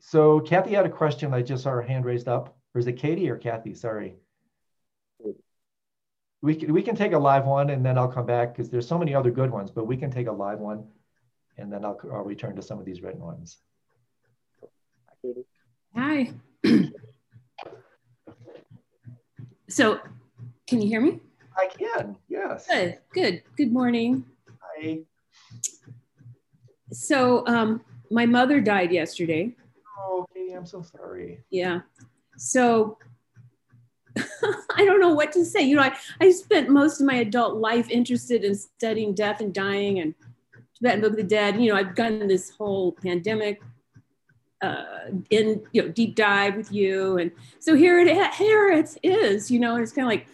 so 0.00 0.40
Kathy 0.40 0.74
had 0.74 0.86
a 0.86 0.90
question. 0.90 1.32
I 1.32 1.42
just 1.42 1.62
saw 1.62 1.70
her 1.70 1.82
hand 1.82 2.04
raised 2.04 2.28
up. 2.28 2.56
Or 2.74 2.78
is 2.78 2.86
it 2.86 2.94
Katie 2.94 3.30
or 3.30 3.36
Kathy? 3.36 3.74
Sorry. 3.74 4.16
We 6.40 6.54
can, 6.54 6.72
we 6.72 6.82
can 6.82 6.94
take 6.94 7.12
a 7.12 7.18
live 7.18 7.46
one 7.46 7.70
and 7.70 7.84
then 7.84 7.98
I'll 7.98 8.12
come 8.12 8.26
back 8.26 8.54
because 8.54 8.70
there's 8.70 8.86
so 8.86 8.96
many 8.96 9.14
other 9.14 9.30
good 9.30 9.50
ones, 9.50 9.72
but 9.72 9.86
we 9.86 9.96
can 9.96 10.10
take 10.10 10.28
a 10.28 10.32
live 10.32 10.60
one 10.60 10.86
and 11.56 11.72
then 11.72 11.84
I'll, 11.84 11.98
I'll 12.12 12.22
return 12.22 12.54
to 12.56 12.62
some 12.62 12.78
of 12.78 12.84
these 12.84 13.02
written 13.02 13.20
ones. 13.20 13.58
Hi. 15.96 16.32
so 19.68 19.98
can 20.68 20.80
you 20.80 20.86
hear 20.86 21.00
me? 21.00 21.18
I 21.56 21.66
can, 21.66 22.16
yes. 22.28 22.68
Good, 22.68 22.98
good. 23.12 23.42
Good 23.56 23.72
morning. 23.72 24.24
Hi. 24.62 25.00
So 26.92 27.44
um, 27.48 27.80
my 28.10 28.26
mother 28.26 28.60
died 28.60 28.92
yesterday. 28.92 29.54
Oh, 29.98 30.26
Katie, 30.34 30.52
I'm 30.52 30.66
so 30.66 30.82
sorry. 30.82 31.40
Yeah. 31.50 31.80
So 32.36 32.98
I 34.16 34.84
don't 34.84 35.00
know 35.00 35.14
what 35.14 35.32
to 35.32 35.44
say. 35.44 35.62
You 35.62 35.76
know, 35.76 35.82
I, 35.82 35.96
I 36.20 36.30
spent 36.30 36.68
most 36.68 37.00
of 37.00 37.06
my 37.06 37.16
adult 37.16 37.56
life 37.56 37.88
interested 37.90 38.44
in 38.44 38.54
studying 38.54 39.14
death 39.14 39.40
and 39.40 39.52
dying 39.52 40.00
and 40.00 40.14
Tibetan 40.76 41.00
Book 41.00 41.12
of 41.12 41.16
the 41.16 41.22
Dead. 41.22 41.60
You 41.60 41.70
know, 41.70 41.76
I've 41.76 41.94
done 41.94 42.26
this 42.28 42.50
whole 42.50 42.92
pandemic 42.92 43.60
uh, 44.60 45.10
in 45.30 45.62
you 45.72 45.82
know 45.82 45.88
deep 45.88 46.16
dive 46.16 46.56
with 46.56 46.72
you, 46.72 47.18
and 47.18 47.30
so 47.60 47.76
here 47.76 48.00
it 48.00 48.34
here 48.34 48.70
it 48.70 48.96
is. 49.02 49.50
You 49.50 49.60
know, 49.60 49.74
and 49.74 49.82
it's 49.82 49.92
kind 49.92 50.06
of 50.06 50.10
like, 50.10 50.26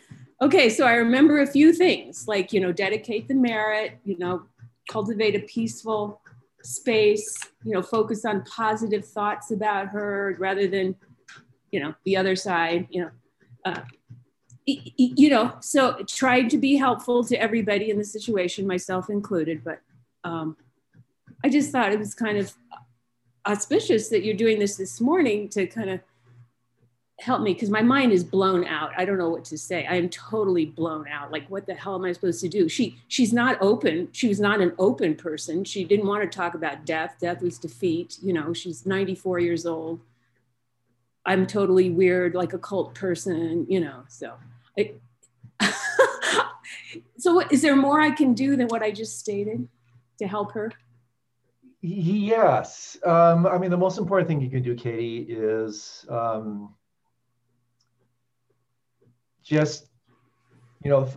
Okay, 0.43 0.69
so 0.69 0.85
I 0.85 0.95
remember 0.95 1.41
a 1.41 1.47
few 1.47 1.73
things 1.73 2.27
like, 2.27 2.53
you 2.53 2.61
know, 2.61 2.73
dedicate 2.73 3.29
the 3.29 3.35
merit, 3.35 3.99
you 4.05 4.19
know, 4.19 4.43
cultivate 4.91 5.37
a 5.37 5.41
peaceful 5.41 6.21
space, 6.65 7.37
you 7.63 7.73
know, 7.73 7.83
focus 7.83 8.25
on 8.25 8.43
positive 8.45 9.05
thoughts 9.05 9.51
about 9.51 9.89
her 9.89 10.37
rather 10.39 10.67
than, 10.67 10.97
you 11.71 11.81
know, 11.81 11.95
the 12.05 12.17
other 12.17 12.35
side, 12.35 12.87
you 12.91 13.03
know. 13.03 13.11
Uh, 13.65 13.81
you 14.67 15.29
know, 15.29 15.55
so 15.61 16.03
tried 16.07 16.49
to 16.49 16.57
be 16.57 16.77
helpful 16.77 17.23
to 17.23 17.37
everybody 17.37 17.91
in 17.91 17.99
the 17.99 18.05
situation, 18.05 18.67
myself 18.67 19.11
included, 19.11 19.63
but 19.63 19.81
um, 20.25 20.57
I 21.45 21.51
just 21.51 21.71
thought 21.71 21.93
it 21.93 21.99
was 21.99 22.15
kind 22.15 22.39
of 22.39 22.55
auspicious 23.47 24.09
that 24.09 24.25
you're 24.25 24.37
doing 24.37 24.59
this 24.59 24.77
this 24.77 25.03
morning 25.03 25.51
to 25.51 25.67
kind 25.67 25.91
of 25.91 26.01
help 27.21 27.43
me 27.43 27.55
because 27.55 27.71
my 27.71 27.83
mind 27.83 28.13
is 28.13 28.25
blown 28.25 28.65
out. 28.65 28.91
I 28.97 29.05
don't 29.05 29.19
know 29.19 29.31
what 29.31 29.45
to 29.47 29.59
say. 29.59 29.87
I 29.87 29.95
am 29.95 30.09
totally 30.09 30.67
blown 30.67 31.07
out. 31.09 31.31
Like, 31.31 31.49
what 31.49 31.67
the 31.67 31.75
hell 31.75 31.95
am 31.95 32.05
I 32.05 32.13
supposed 32.13 32.41
to 32.41 32.49
do? 32.49 32.69
She 32.69 32.99
she's 33.09 33.33
not 33.33 33.57
open. 33.61 34.09
She 34.13 34.29
was 34.29 34.41
not 34.41 34.61
an 34.61 34.73
open 34.79 35.15
person. 35.15 35.65
She 35.65 35.85
didn't 35.85 36.07
want 36.07 36.31
to 36.31 36.37
talk 36.37 36.55
about 36.55 36.85
death. 36.85 37.17
Death 37.21 37.41
was 37.41 37.59
defeat. 37.59 38.19
You 38.23 38.33
know, 38.33 38.53
she's 38.53 38.85
94 38.85 39.39
years 39.39 39.65
old. 39.65 40.01
I'm 41.27 41.47
totally 41.47 41.91
weird, 41.91 42.35
like 42.35 42.53
a 42.53 42.59
cult 42.59 42.95
person. 42.95 43.67
You 43.69 43.81
know, 43.81 44.05
so. 44.09 44.35
I, 44.79 44.95
so, 47.19 47.35
what, 47.35 47.53
is 47.53 47.63
there 47.63 47.77
more 47.77 48.01
I 48.01 48.11
can 48.11 48.35
do 48.35 48.57
than 48.57 48.67
what 48.69 48.83
I 48.83 48.91
just 48.91 49.21
stated 49.21 49.69
to 50.19 50.27
help 50.27 50.53
her? 50.53 50.73
Yes. 51.81 52.97
Um, 53.05 53.47
I 53.47 53.59
mean, 53.59 53.71
the 53.71 53.77
most 53.77 53.99
important 53.99 54.27
thing 54.27 54.41
you 54.41 54.49
can 54.49 54.63
do, 54.63 54.75
Katie, 54.75 55.27
is 55.29 56.07
um, 56.09 56.75
just, 59.45 59.87
you 60.83 60.91
know, 60.91 61.09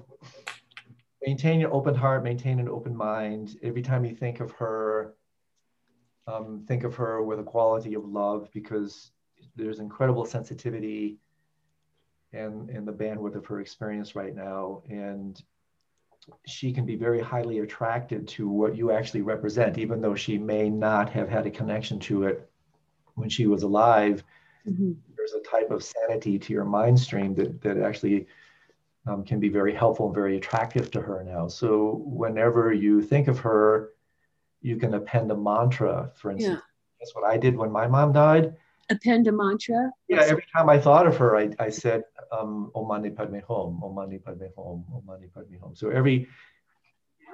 maintain 1.26 1.62
an 1.62 1.72
open 1.72 1.96
heart, 1.96 2.24
maintain 2.24 2.60
an 2.60 2.70
open 2.70 2.96
mind. 2.96 3.58
Every 3.64 3.82
time 3.82 4.06
you 4.06 4.14
think 4.14 4.40
of 4.40 4.52
her, 4.52 5.16
um, 6.28 6.66
think 6.68 6.84
of 6.84 6.96
her 6.96 7.24
with 7.24 7.40
a 7.40 7.44
quality 7.44 7.94
of 7.94 8.06
love 8.06 8.50
because 8.54 9.12
there's 9.56 9.80
incredible 9.80 10.26
sensitivity 10.26 11.18
and, 12.34 12.70
and 12.70 12.88
the 12.88 12.92
bandwidth 12.92 13.36
of 13.36 13.46
her 13.46 13.62
experience 13.62 14.16
right 14.16 14.36
now. 14.36 14.84
And 14.90 15.42
she 16.46 16.74
can 16.74 16.86
be 16.86 16.98
very 16.98 17.22
highly 17.22 17.60
attracted 17.60 18.28
to 18.28 18.50
what 18.50 18.76
you 18.76 18.92
actually 18.92 19.22
represent, 19.22 19.78
even 19.78 20.02
though 20.02 20.16
she 20.16 20.38
may 20.38 20.70
not 20.70 21.10
have 21.10 21.30
had 21.30 21.48
a 21.48 21.52
connection 21.52 22.00
to 22.02 22.24
it 22.24 22.50
when 23.16 23.30
she 23.30 23.48
was 23.48 23.64
alive. 23.64 24.24
Mm-hmm 24.68 24.92
there's 25.28 25.42
a 25.42 25.50
type 25.50 25.72
of 25.72 25.84
sanity 25.84 26.38
to 26.40 26.54
your 26.54 26.66
mind 26.66 27.00
stream 27.00 27.34
that, 27.36 27.62
that 27.62 27.78
actually 27.78 28.28
um, 29.08 29.24
can 29.24 29.40
be 29.40 29.50
very 29.50 29.74
helpful 29.74 30.08
and 30.08 30.16
very 30.16 30.38
attractive 30.38 30.92
to 30.92 31.02
her 31.02 31.24
now. 31.24 31.48
So 31.48 32.02
whenever 32.06 32.74
you 32.74 33.02
think 33.02 33.28
of 33.28 33.40
her, 33.40 33.94
you 34.62 34.78
can 34.78 34.94
append 34.94 35.32
a 35.32 35.36
mantra, 35.36 36.12
for 36.16 36.32
instance. 36.32 36.56
Yeah. 36.56 37.00
That's 37.00 37.16
what 37.16 37.26
I 37.26 37.38
did 37.38 37.56
when 37.56 37.72
my 37.72 37.88
mom 37.88 38.12
died. 38.12 38.56
Append 38.90 39.28
a 39.28 39.32
mantra? 39.32 39.92
Yeah, 40.08 40.24
every 40.24 40.46
time 40.56 40.70
I 40.70 40.80
thought 40.80 41.06
of 41.06 41.18
her, 41.18 41.38
I, 41.38 41.52
I 41.60 41.70
said, 41.70 42.04
um, 42.32 42.72
Om 42.74 42.88
Mani 42.88 43.10
Padme 43.10 43.40
Hum, 43.48 43.82
Om 43.84 43.94
Mani 43.94 44.18
Padme 44.18 44.46
Hum, 44.58 44.86
Om 44.94 45.04
Mani 45.06 45.28
Padme 45.28 45.56
Hum. 45.62 45.76
So 45.76 45.90
every, 45.90 46.28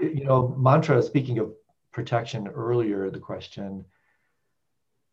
you 0.02 0.26
know, 0.26 0.56
mantra, 0.58 1.02
speaking 1.02 1.40
of 1.40 1.54
protection 1.92 2.48
earlier, 2.48 3.10
the 3.10 3.20
question, 3.20 3.86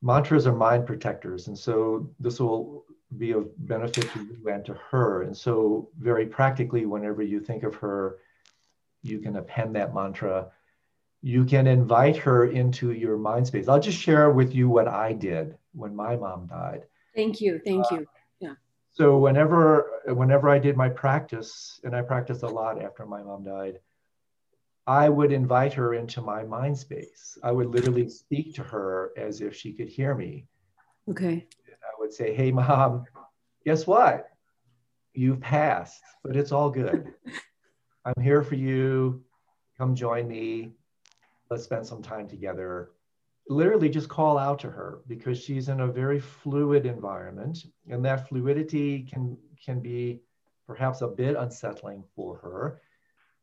mantras 0.02 0.46
are 0.46 0.54
mind 0.54 0.86
protectors. 0.86 1.48
And 1.48 1.58
so 1.58 2.10
this 2.18 2.40
will 2.40 2.84
be 3.18 3.32
of 3.32 3.48
benefit 3.66 4.10
to 4.12 4.20
you 4.20 4.48
and 4.48 4.64
to 4.64 4.74
her. 4.90 5.22
And 5.22 5.36
so, 5.36 5.88
very 5.98 6.26
practically, 6.26 6.86
whenever 6.86 7.22
you 7.22 7.40
think 7.40 7.64
of 7.64 7.74
her, 7.76 8.18
you 9.02 9.18
can 9.18 9.36
append 9.36 9.74
that 9.76 9.94
mantra. 9.94 10.50
You 11.22 11.44
can 11.44 11.66
invite 11.66 12.16
her 12.18 12.46
into 12.46 12.92
your 12.92 13.18
mind 13.18 13.46
space. 13.46 13.68
I'll 13.68 13.80
just 13.80 13.98
share 13.98 14.30
with 14.30 14.54
you 14.54 14.68
what 14.68 14.88
I 14.88 15.12
did 15.12 15.56
when 15.72 15.94
my 15.94 16.16
mom 16.16 16.46
died. 16.46 16.84
Thank 17.14 17.40
you. 17.40 17.60
Thank 17.64 17.84
uh, 17.92 17.96
you. 17.96 18.06
Yeah. 18.38 18.54
So 18.92 19.18
whenever 19.18 20.02
whenever 20.06 20.48
I 20.48 20.58
did 20.58 20.76
my 20.76 20.88
practice, 20.88 21.80
and 21.84 21.94
I 21.94 22.02
practiced 22.02 22.42
a 22.42 22.48
lot 22.48 22.82
after 22.82 23.04
my 23.06 23.22
mom 23.22 23.44
died, 23.44 23.80
I 24.86 25.08
would 25.08 25.32
invite 25.32 25.72
her 25.74 25.94
into 25.94 26.20
my 26.20 26.42
mind 26.42 26.76
space. 26.76 27.38
I 27.42 27.52
would 27.52 27.68
literally 27.68 28.08
speak 28.08 28.54
to 28.56 28.62
her 28.62 29.12
as 29.16 29.40
if 29.40 29.54
she 29.54 29.72
could 29.72 29.88
hear 29.88 30.14
me. 30.14 30.46
Okay. 31.08 31.46
And 31.66 31.76
I 31.82 31.92
would 31.98 32.12
say, 32.12 32.34
Hey, 32.34 32.50
mom, 32.50 33.04
guess 33.64 33.86
what? 33.86 34.28
You've 35.12 35.40
passed, 35.40 36.02
but 36.24 36.36
it's 36.36 36.52
all 36.52 36.70
good. 36.70 37.12
I'm 38.04 38.22
here 38.22 38.42
for 38.42 38.54
you. 38.54 39.22
Come 39.76 39.94
join 39.94 40.28
me. 40.28 40.72
Let's 41.50 41.64
spend 41.64 41.86
some 41.86 42.02
time 42.02 42.28
together. 42.28 42.90
Literally 43.48 43.88
just 43.88 44.08
call 44.08 44.38
out 44.38 44.60
to 44.60 44.70
her 44.70 45.00
because 45.08 45.42
she's 45.42 45.68
in 45.68 45.80
a 45.80 45.86
very 45.86 46.20
fluid 46.20 46.86
environment, 46.86 47.64
and 47.88 48.04
that 48.04 48.28
fluidity 48.28 49.02
can, 49.02 49.36
can 49.62 49.80
be 49.80 50.20
perhaps 50.66 51.02
a 51.02 51.08
bit 51.08 51.36
unsettling 51.36 52.04
for 52.14 52.36
her 52.38 52.80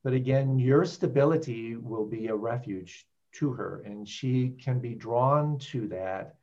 but 0.04 0.14
again, 0.14 0.60
your 0.60 0.86
stability 0.86 1.76
will 1.76 2.06
be 2.06 2.28
a 2.28 2.36
refuge 2.36 3.08
to 3.34 3.52
her, 3.52 3.82
and 3.86 4.08
she 4.08 4.50
can 4.62 4.80
be 4.80 4.96
drawn 4.96 5.58
to 5.60 5.88
that, 5.88 6.36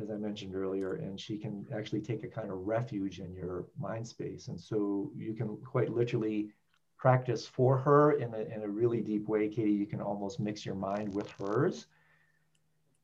as 0.00 0.10
I 0.10 0.14
mentioned 0.14 0.54
earlier, 0.54 0.94
and 0.94 1.18
she 1.18 1.36
can 1.36 1.66
actually 1.74 2.00
take 2.00 2.22
a 2.22 2.28
kind 2.28 2.50
of 2.50 2.66
refuge 2.66 3.18
in 3.18 3.34
your 3.34 3.66
mind 3.78 4.06
space. 4.06 4.48
And 4.48 4.60
so 4.60 5.10
you 5.16 5.34
can 5.34 5.56
quite 5.58 5.92
literally 5.92 6.50
practice 6.96 7.46
for 7.46 7.76
her 7.78 8.12
in 8.12 8.32
a, 8.34 8.40
in 8.54 8.62
a 8.62 8.68
really 8.68 9.00
deep 9.00 9.28
way, 9.28 9.48
Katie. 9.48 9.72
You 9.72 9.86
can 9.86 10.00
almost 10.00 10.40
mix 10.40 10.64
your 10.64 10.74
mind 10.74 11.14
with 11.14 11.30
hers. 11.32 11.86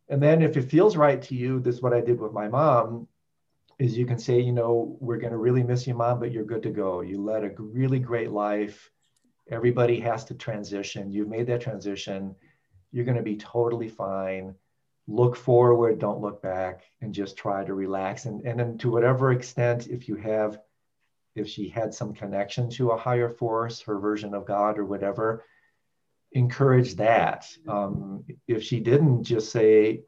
And 0.08 0.22
then 0.22 0.42
if 0.42 0.56
it 0.56 0.70
feels 0.70 0.96
right 0.96 1.20
to 1.22 1.34
you, 1.34 1.60
this 1.60 1.76
is 1.76 1.82
what 1.82 1.94
I 1.94 2.00
did 2.00 2.20
with 2.20 2.32
my 2.32 2.48
mom, 2.48 3.08
is 3.78 3.96
you 3.96 4.06
can 4.06 4.18
say, 4.18 4.40
you 4.40 4.52
know, 4.52 4.96
we're 5.00 5.18
going 5.18 5.32
to 5.32 5.38
really 5.38 5.62
miss 5.62 5.86
you, 5.86 5.94
mom, 5.94 6.20
but 6.20 6.32
you're 6.32 6.44
good 6.44 6.62
to 6.62 6.70
go. 6.70 7.00
You 7.00 7.22
led 7.22 7.44
a 7.44 7.50
really 7.58 7.98
great 7.98 8.30
life 8.30 8.90
Everybody 9.50 10.00
has 10.00 10.24
to 10.26 10.34
transition. 10.34 11.10
You've 11.10 11.28
made 11.28 11.46
that 11.48 11.60
transition. 11.60 12.34
You're 12.92 13.04
going 13.04 13.16
to 13.16 13.22
be 13.22 13.36
totally 13.36 13.88
fine. 13.88 14.54
Look 15.08 15.34
forward, 15.36 15.98
don't 15.98 16.20
look 16.20 16.40
back, 16.42 16.82
and 17.00 17.12
just 17.12 17.36
try 17.36 17.64
to 17.64 17.74
relax. 17.74 18.26
And, 18.26 18.46
and 18.46 18.58
then, 18.58 18.78
to 18.78 18.90
whatever 18.90 19.32
extent, 19.32 19.88
if 19.88 20.08
you 20.08 20.14
have, 20.16 20.58
if 21.34 21.48
she 21.48 21.68
had 21.68 21.92
some 21.92 22.14
connection 22.14 22.70
to 22.70 22.90
a 22.90 22.96
higher 22.96 23.28
force, 23.28 23.80
her 23.82 23.98
version 23.98 24.32
of 24.32 24.46
God 24.46 24.78
or 24.78 24.84
whatever, 24.84 25.44
encourage 26.32 26.94
that. 26.96 27.46
Um, 27.68 28.24
if 28.46 28.62
she 28.62 28.80
didn't, 28.80 29.24
just 29.24 29.50
say, 29.50 30.02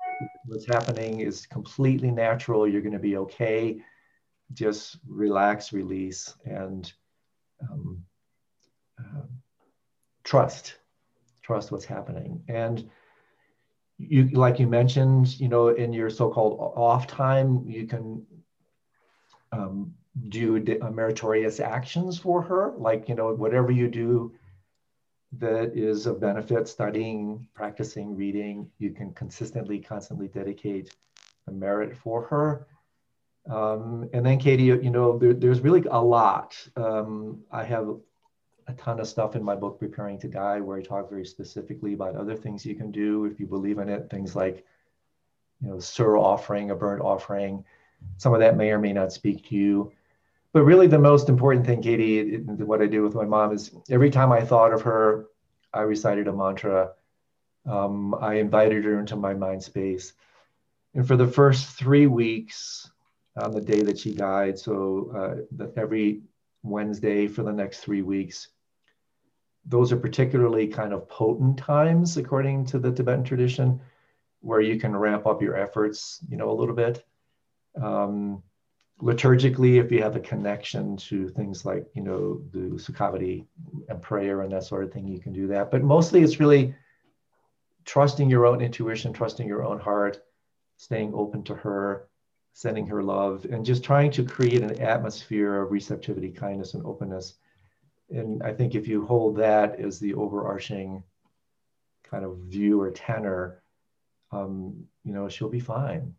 what's 0.47 0.67
happening 0.67 1.21
is 1.21 1.47
completely 1.47 2.11
natural. 2.11 2.69
You're 2.69 2.83
going 2.83 2.93
to 2.93 2.99
be 2.99 3.17
okay. 3.17 3.83
Just 4.53 4.99
relax, 5.07 5.73
release, 5.73 6.35
and 6.45 6.91
um, 7.69 8.05
um, 8.99 9.29
trust, 10.23 10.77
trust 11.43 11.73
what's 11.73 11.85
happening. 11.85 12.43
And 12.49 12.91
you, 13.99 14.29
like 14.29 14.59
you 14.59 14.67
mentioned, 14.67 15.39
you 15.41 15.49
know, 15.49 15.69
in 15.69 15.93
your 15.93 16.11
so-called 16.11 16.59
off 16.77 17.07
time, 17.07 17.65
you 17.67 17.87
can 17.87 18.27
um, 19.53 19.95
do 20.29 20.61
meritorious 20.93 21.61
actions 21.61 22.19
for 22.19 22.43
her, 22.43 22.75
like 22.77 23.09
you 23.09 23.15
know, 23.15 23.35
whatever 23.35 23.71
you 23.71 23.89
do 23.89 24.35
that 25.39 25.77
is 25.77 26.07
of 26.07 26.21
benefit, 26.21 26.69
studying, 26.69 27.47
practicing, 27.55 28.17
reading, 28.17 28.71
you 28.79 28.91
can 28.91 29.13
consistently, 29.15 29.81
constantly 29.81 30.29
dedicate 30.29 30.95
a 31.49 31.53
merit 31.53 31.97
for 31.97 32.23
her. 32.27 32.67
Um, 33.51 34.09
and 34.13 34.25
then 34.25 34.39
Katie, 34.39 34.65
you 34.65 34.91
know, 34.91 35.19
there, 35.19 35.35
there's 35.35 35.61
really 35.61 35.85
a 35.91 36.01
lot. 36.01 36.57
Um, 36.77 37.43
I 37.51 37.65
have 37.65 37.97
a 38.67 38.73
ton 38.75 39.01
of 39.01 39.09
stuff 39.09 39.37
in 39.37 39.43
my 39.43 39.55
book, 39.55 39.79
Preparing 39.79 40.19
to 40.21 40.29
Die, 40.29 40.61
where 40.61 40.79
I 40.79 40.83
talk 40.83 41.11
very 41.11 41.25
specifically 41.25 41.95
about 41.95 42.17
other 42.17 42.35
things 42.35 42.65
you 42.65 42.75
can 42.75 42.91
do 42.91 43.25
if 43.27 43.39
you 43.39 43.47
believe 43.47 43.79
in 43.79 43.89
it. 43.89 44.09
Things 44.11 44.35
like, 44.35 44.65
you 45.61 45.69
know, 45.69 45.79
sur 45.79 46.17
offering, 46.17 46.71
a 46.71 46.75
burnt 46.75 47.03
offering. 47.03 47.65
Some 48.17 48.35
of 48.35 48.41
that 48.41 48.57
may 48.57 48.71
or 48.71 48.79
may 48.79 48.93
not 48.93 49.13
speak 49.13 49.49
to 49.49 49.57
you. 49.57 49.93
But 50.53 50.63
really, 50.63 50.87
the 50.87 50.99
most 50.99 51.29
important 51.29 51.67
thing, 51.67 51.83
Katie, 51.83 52.37
what 52.39 52.81
I 52.81 52.87
do 52.87 53.03
with 53.03 53.15
my 53.15 53.25
mom 53.25 53.53
is 53.53 53.73
every 53.91 54.11
time 54.11 54.31
I 54.31 54.41
thought 54.43 54.73
of 54.73 54.83
her, 54.83 55.27
I 55.73 55.81
recited 55.81 56.29
a 56.29 56.33
mantra. 56.33 56.93
Um, 57.67 58.15
I 58.15 58.35
invited 58.35 58.85
her 58.85 59.01
into 59.01 59.17
my 59.17 59.35
mind 59.35 59.63
space. 59.63 60.13
And 60.95 61.07
for 61.07 61.17
the 61.17 61.27
first 61.27 61.67
three 61.67 62.07
weeks, 62.07 62.89
on 63.37 63.51
the 63.51 63.61
day 63.61 63.83
that 63.83 63.99
she 63.99 64.15
died, 64.15 64.59
so 64.59 65.11
uh, 65.17 65.43
the, 65.57 65.73
every 65.77 66.23
Wednesday 66.63 67.27
for 67.27 67.43
the 67.43 67.53
next 67.53 67.81
three 67.81 68.03
weeks, 68.03 68.49
those 69.67 69.93
are 69.93 69.97
particularly 69.97 70.67
kind 70.67 70.93
of 70.93 71.09
potent 71.09 71.59
times, 71.59 72.17
according 72.17 72.67
to 72.67 72.79
the 72.79 72.93
Tibetan 72.93 73.25
tradition, 73.25 73.81
where 74.41 74.61
you 74.61 74.79
can 74.79 74.95
ramp 74.95 75.27
up 75.27 75.41
your 75.41 75.57
efforts, 75.57 76.21
you 76.29 76.37
know, 76.37 76.51
a 76.51 76.59
little 76.59 76.75
bit. 76.75 77.05
Um, 77.81 78.43
liturgically, 79.01 79.83
if 79.83 79.91
you 79.91 80.03
have 80.03 80.17
a 80.17 80.21
connection 80.21 80.97
to 80.97 81.29
things 81.31 81.65
like, 81.65 81.87
you 81.95 82.03
know, 82.03 82.43
the 82.53 82.77
Sukhavati 82.77 83.47
and 83.89 84.03
prayer 84.03 84.43
and 84.43 84.53
that 84.53 84.65
sort 84.65 84.85
of 84.85 84.93
thing, 84.93 85.09
you 85.09 85.19
can 85.19 85.33
do 85.33 85.47
that. 85.49 85.71
But 85.71 85.83
mostly 85.83 86.23
it's 86.23 86.41
really 86.41 86.75
trusting 87.85 88.31
your 88.31 88.47
own 88.47 88.61
intuition, 88.61 89.13
trusting 89.13 89.49
your 89.49 89.65
own 89.65 89.79
heart, 89.79 90.23
staying 90.77 91.13
open 91.15 91.43
to 91.45 91.55
her, 91.55 92.09
sending 92.53 92.87
her 92.87 93.03
love, 93.03 93.47
and 93.51 93.65
just 93.65 93.83
trying 93.83 94.11
to 94.13 94.25
create 94.25 94.63
an 94.63 94.81
atmosphere 94.81 95.61
of 95.61 95.73
receptivity, 95.73 96.31
kindness, 96.31 96.75
and 96.75 96.85
openness. 96.87 97.35
And 98.15 98.43
I 98.43 98.53
think 98.53 98.75
if 98.75 98.87
you 98.87 99.05
hold 99.05 99.37
that 99.37 99.81
as 99.81 99.99
the 99.99 100.15
overarching 100.15 101.03
kind 102.05 102.25
of 102.25 102.37
view 102.39 102.81
or 102.81 102.91
tenor, 102.91 103.63
um, 104.31 104.85
you 105.05 105.13
know, 105.13 105.29
she'll 105.29 105.49
be 105.49 105.61
fine. 105.61 106.15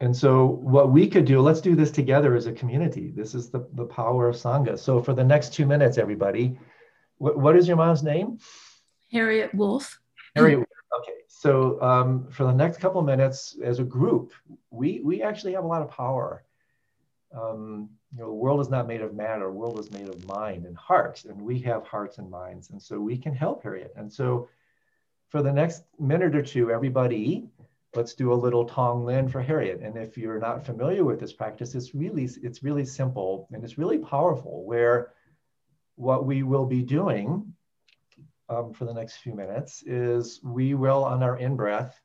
And 0.00 0.14
so 0.14 0.46
what 0.46 0.90
we 0.92 1.08
could 1.08 1.24
do, 1.24 1.40
let's 1.40 1.60
do 1.60 1.74
this 1.74 1.90
together 1.90 2.34
as 2.34 2.46
a 2.46 2.52
community. 2.52 3.12
This 3.14 3.34
is 3.34 3.50
the, 3.50 3.66
the 3.72 3.84
power 3.84 4.28
of 4.28 4.36
Sangha. 4.36 4.78
So 4.78 5.02
for 5.02 5.14
the 5.14 5.24
next 5.24 5.54
two 5.54 5.64
minutes, 5.64 5.96
everybody, 5.96 6.58
what, 7.18 7.38
what 7.38 7.56
is 7.56 7.66
your 7.66 7.78
mom's 7.78 8.02
name? 8.02 8.38
Harriet 9.10 9.54
Wolf. 9.54 9.98
Harriet 10.34 10.58
Wolf. 10.58 10.68
Okay, 11.00 11.18
so 11.28 11.80
um, 11.82 12.28
for 12.30 12.44
the 12.44 12.52
next 12.52 12.78
couple 12.78 13.00
minutes, 13.02 13.56
as 13.62 13.78
a 13.78 13.84
group, 13.84 14.32
we 14.70 15.00
we 15.00 15.22
actually 15.22 15.52
have 15.52 15.64
a 15.64 15.66
lot 15.66 15.82
of 15.82 15.90
power. 15.90 16.44
Um, 17.34 17.90
you 18.12 18.20
know, 18.20 18.26
the 18.26 18.34
world 18.34 18.60
is 18.60 18.70
not 18.70 18.86
made 18.86 19.02
of 19.02 19.14
matter; 19.14 19.46
the 19.46 19.50
world 19.50 19.78
is 19.78 19.90
made 19.90 20.08
of 20.08 20.24
mind 20.24 20.66
and 20.66 20.76
heart, 20.76 21.24
and 21.24 21.40
we 21.40 21.60
have 21.60 21.86
hearts 21.86 22.18
and 22.18 22.30
minds, 22.30 22.70
and 22.70 22.80
so 22.80 23.00
we 23.00 23.18
can 23.18 23.34
help 23.34 23.62
Harriet. 23.62 23.92
And 23.96 24.12
so, 24.12 24.48
for 25.28 25.42
the 25.42 25.52
next 25.52 25.82
minute 25.98 26.34
or 26.36 26.42
two, 26.42 26.70
everybody, 26.70 27.48
let's 27.94 28.14
do 28.14 28.32
a 28.32 28.34
little 28.34 28.66
Tonglen 28.66 29.30
for 29.30 29.42
Harriet. 29.42 29.80
And 29.80 29.96
if 29.96 30.16
you're 30.16 30.38
not 30.38 30.64
familiar 30.64 31.04
with 31.04 31.18
this 31.18 31.32
practice, 31.32 31.74
it's 31.74 31.94
really 31.94 32.28
it's 32.42 32.62
really 32.62 32.84
simple 32.84 33.48
and 33.52 33.64
it's 33.64 33.78
really 33.78 33.98
powerful. 33.98 34.64
Where 34.64 35.12
what 35.96 36.26
we 36.26 36.42
will 36.42 36.66
be 36.66 36.82
doing 36.82 37.54
um, 38.48 38.72
for 38.72 38.84
the 38.84 38.94
next 38.94 39.16
few 39.16 39.34
minutes 39.34 39.82
is 39.82 40.40
we 40.44 40.74
will, 40.74 41.04
on 41.04 41.22
our 41.22 41.38
in 41.38 41.56
breath, 41.56 42.00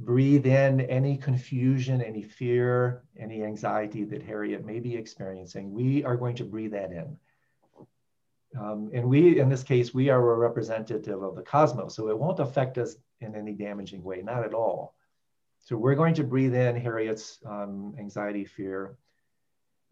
breathe 0.00 0.46
in 0.46 0.80
any 0.80 1.16
confusion, 1.16 2.00
any 2.00 2.22
fear, 2.22 3.02
any 3.18 3.44
anxiety 3.44 4.04
that 4.04 4.22
Harriet 4.22 4.64
may 4.64 4.80
be 4.80 4.96
experiencing. 4.96 5.72
We 5.72 6.02
are 6.04 6.16
going 6.16 6.36
to 6.36 6.44
breathe 6.44 6.72
that 6.72 6.90
in. 6.90 7.16
Um, 8.58 8.90
and 8.94 9.08
we, 9.08 9.38
in 9.38 9.48
this 9.48 9.62
case, 9.62 9.92
we 9.94 10.08
are 10.08 10.32
a 10.32 10.36
representative 10.36 11.22
of 11.22 11.36
the 11.36 11.42
cosmos, 11.42 11.94
so 11.94 12.08
it 12.08 12.18
won't 12.18 12.40
affect 12.40 12.78
us 12.78 12.96
in 13.20 13.36
any 13.36 13.52
damaging 13.52 14.02
way, 14.02 14.22
not 14.22 14.44
at 14.44 14.54
all. 14.54 14.94
So 15.60 15.76
we're 15.76 15.94
going 15.94 16.14
to 16.14 16.24
breathe 16.24 16.54
in 16.54 16.76
Harriet's 16.76 17.38
um, 17.46 17.94
anxiety, 17.98 18.44
fear. 18.44 18.96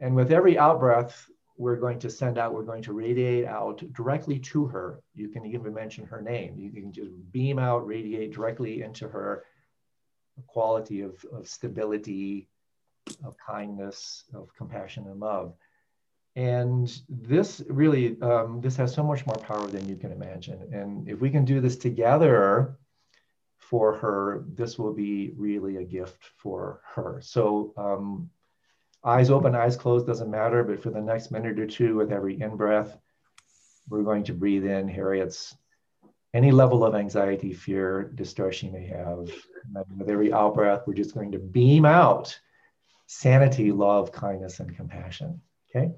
And 0.00 0.16
with 0.16 0.32
every 0.32 0.58
out 0.58 0.80
breath, 0.80 1.30
we're 1.58 1.76
going 1.76 1.98
to 1.98 2.10
send 2.10 2.38
out, 2.38 2.54
we're 2.54 2.62
going 2.62 2.82
to 2.82 2.92
radiate 2.94 3.44
out 3.44 3.82
directly 3.92 4.38
to 4.38 4.66
her. 4.66 5.02
You 5.14 5.28
can 5.28 5.44
even 5.44 5.74
mention 5.74 6.06
her 6.06 6.22
name. 6.22 6.54
You 6.56 6.70
can 6.70 6.92
just 6.92 7.10
beam 7.30 7.58
out, 7.58 7.86
radiate 7.86 8.32
directly 8.32 8.82
into 8.82 9.06
her 9.08 9.44
a 10.38 10.42
quality 10.46 11.00
of, 11.02 11.24
of 11.32 11.48
stability, 11.48 12.48
of 13.24 13.36
kindness, 13.38 14.24
of 14.34 14.54
compassion 14.56 15.06
and 15.06 15.20
love. 15.20 15.54
And 16.36 17.00
this 17.08 17.62
really, 17.68 18.20
um, 18.22 18.60
this 18.60 18.76
has 18.76 18.94
so 18.94 19.02
much 19.02 19.26
more 19.26 19.36
power 19.36 19.66
than 19.66 19.88
you 19.88 19.96
can 19.96 20.12
imagine. 20.12 20.68
And 20.72 21.08
if 21.08 21.20
we 21.20 21.30
can 21.30 21.44
do 21.44 21.60
this 21.60 21.76
together 21.76 22.78
for 23.56 23.96
her, 23.96 24.44
this 24.54 24.78
will 24.78 24.94
be 24.94 25.32
really 25.36 25.76
a 25.76 25.84
gift 25.84 26.22
for 26.36 26.80
her. 26.94 27.20
So 27.22 27.72
um, 27.76 28.30
eyes 29.02 29.30
open, 29.30 29.54
eyes 29.54 29.76
closed, 29.76 30.06
doesn't 30.06 30.30
matter. 30.30 30.62
But 30.62 30.82
for 30.82 30.90
the 30.90 31.00
next 31.00 31.32
minute 31.32 31.58
or 31.58 31.66
two, 31.66 31.96
with 31.96 32.12
every 32.12 32.40
in 32.40 32.56
breath, 32.56 32.96
we're 33.88 34.02
going 34.02 34.24
to 34.24 34.32
breathe 34.32 34.64
in 34.64 34.86
Harriet's 34.86 35.56
any 36.34 36.50
level 36.50 36.84
of 36.84 36.94
anxiety, 36.94 37.52
fear, 37.52 38.10
distress 38.14 38.56
she 38.56 38.70
may 38.70 38.86
have. 38.86 39.30
With 39.98 40.08
every 40.08 40.32
out 40.32 40.54
breath, 40.54 40.82
we're 40.86 40.94
just 40.94 41.14
going 41.14 41.32
to 41.32 41.38
beam 41.38 41.84
out 41.84 42.38
sanity, 43.06 43.72
love, 43.72 44.12
kindness, 44.12 44.60
and 44.60 44.76
compassion. 44.76 45.40
Okay. 45.74 45.90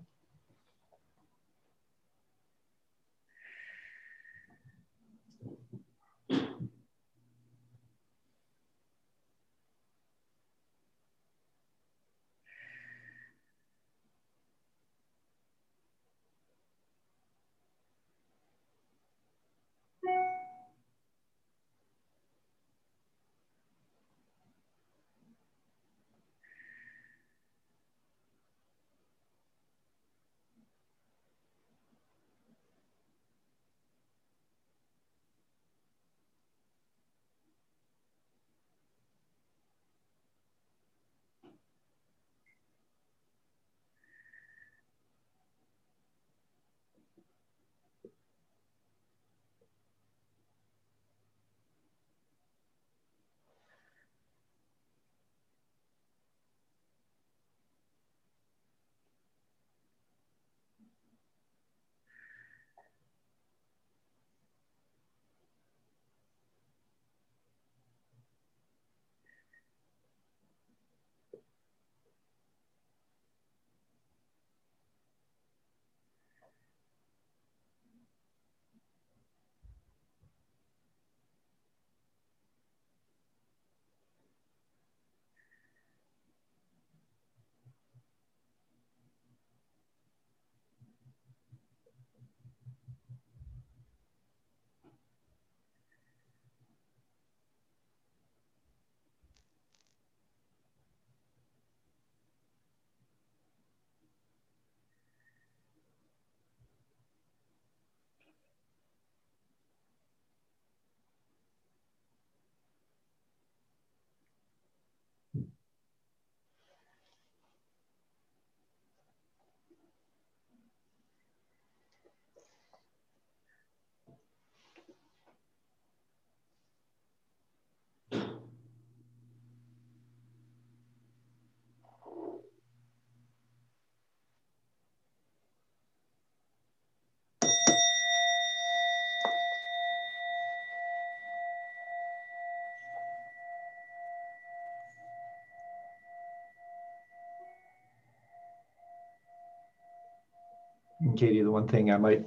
Katie, 151.17 151.43
the 151.43 151.51
one 151.51 151.67
thing 151.67 151.91
I 151.91 151.97
might 151.97 152.27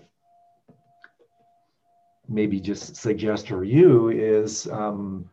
maybe 2.28 2.60
just 2.60 2.96
suggest 2.96 3.48
for 3.48 3.64
you 3.64 4.10
is, 4.10 4.68
um, 4.68 5.30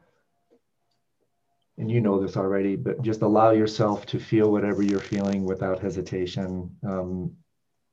and 1.78 1.90
and 1.90 1.90
you 1.90 2.00
know 2.00 2.20
this 2.20 2.36
already, 2.36 2.76
but 2.76 3.00
just 3.00 3.22
allow 3.22 3.50
yourself 3.52 4.04
to 4.06 4.18
feel 4.18 4.52
whatever 4.52 4.82
you're 4.82 5.00
feeling 5.00 5.44
without 5.44 5.80
hesitation. 5.80 6.70
Um, 6.82 7.34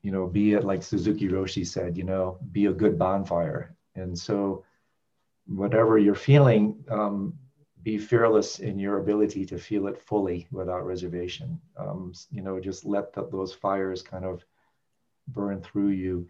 you 0.02 0.12
know, 0.12 0.26
be 0.26 0.52
it 0.52 0.64
like 0.64 0.82
Suzuki 0.82 1.28
Roshi 1.28 1.66
said, 1.66 1.96
you 1.96 2.04
know, 2.04 2.38
be 2.52 2.66
a 2.66 2.72
good 2.72 2.98
bonfire. 2.98 3.74
And 3.96 4.16
so, 4.16 4.64
whatever 5.46 5.98
you're 5.98 6.14
feeling, 6.14 6.84
um, 6.90 7.34
be 7.82 7.96
fearless 7.96 8.58
in 8.58 8.78
your 8.78 8.98
ability 8.98 9.46
to 9.46 9.58
feel 9.58 9.86
it 9.86 10.00
fully 10.00 10.46
without 10.50 10.84
reservation. 10.84 11.58
Um, 11.78 12.12
you 12.30 12.42
know, 12.42 12.60
just 12.60 12.84
let 12.84 13.12
the, 13.14 13.26
those 13.30 13.54
fires 13.54 14.02
kind 14.02 14.24
of 14.24 14.44
burn 15.28 15.62
through 15.62 15.90
you, 15.90 16.28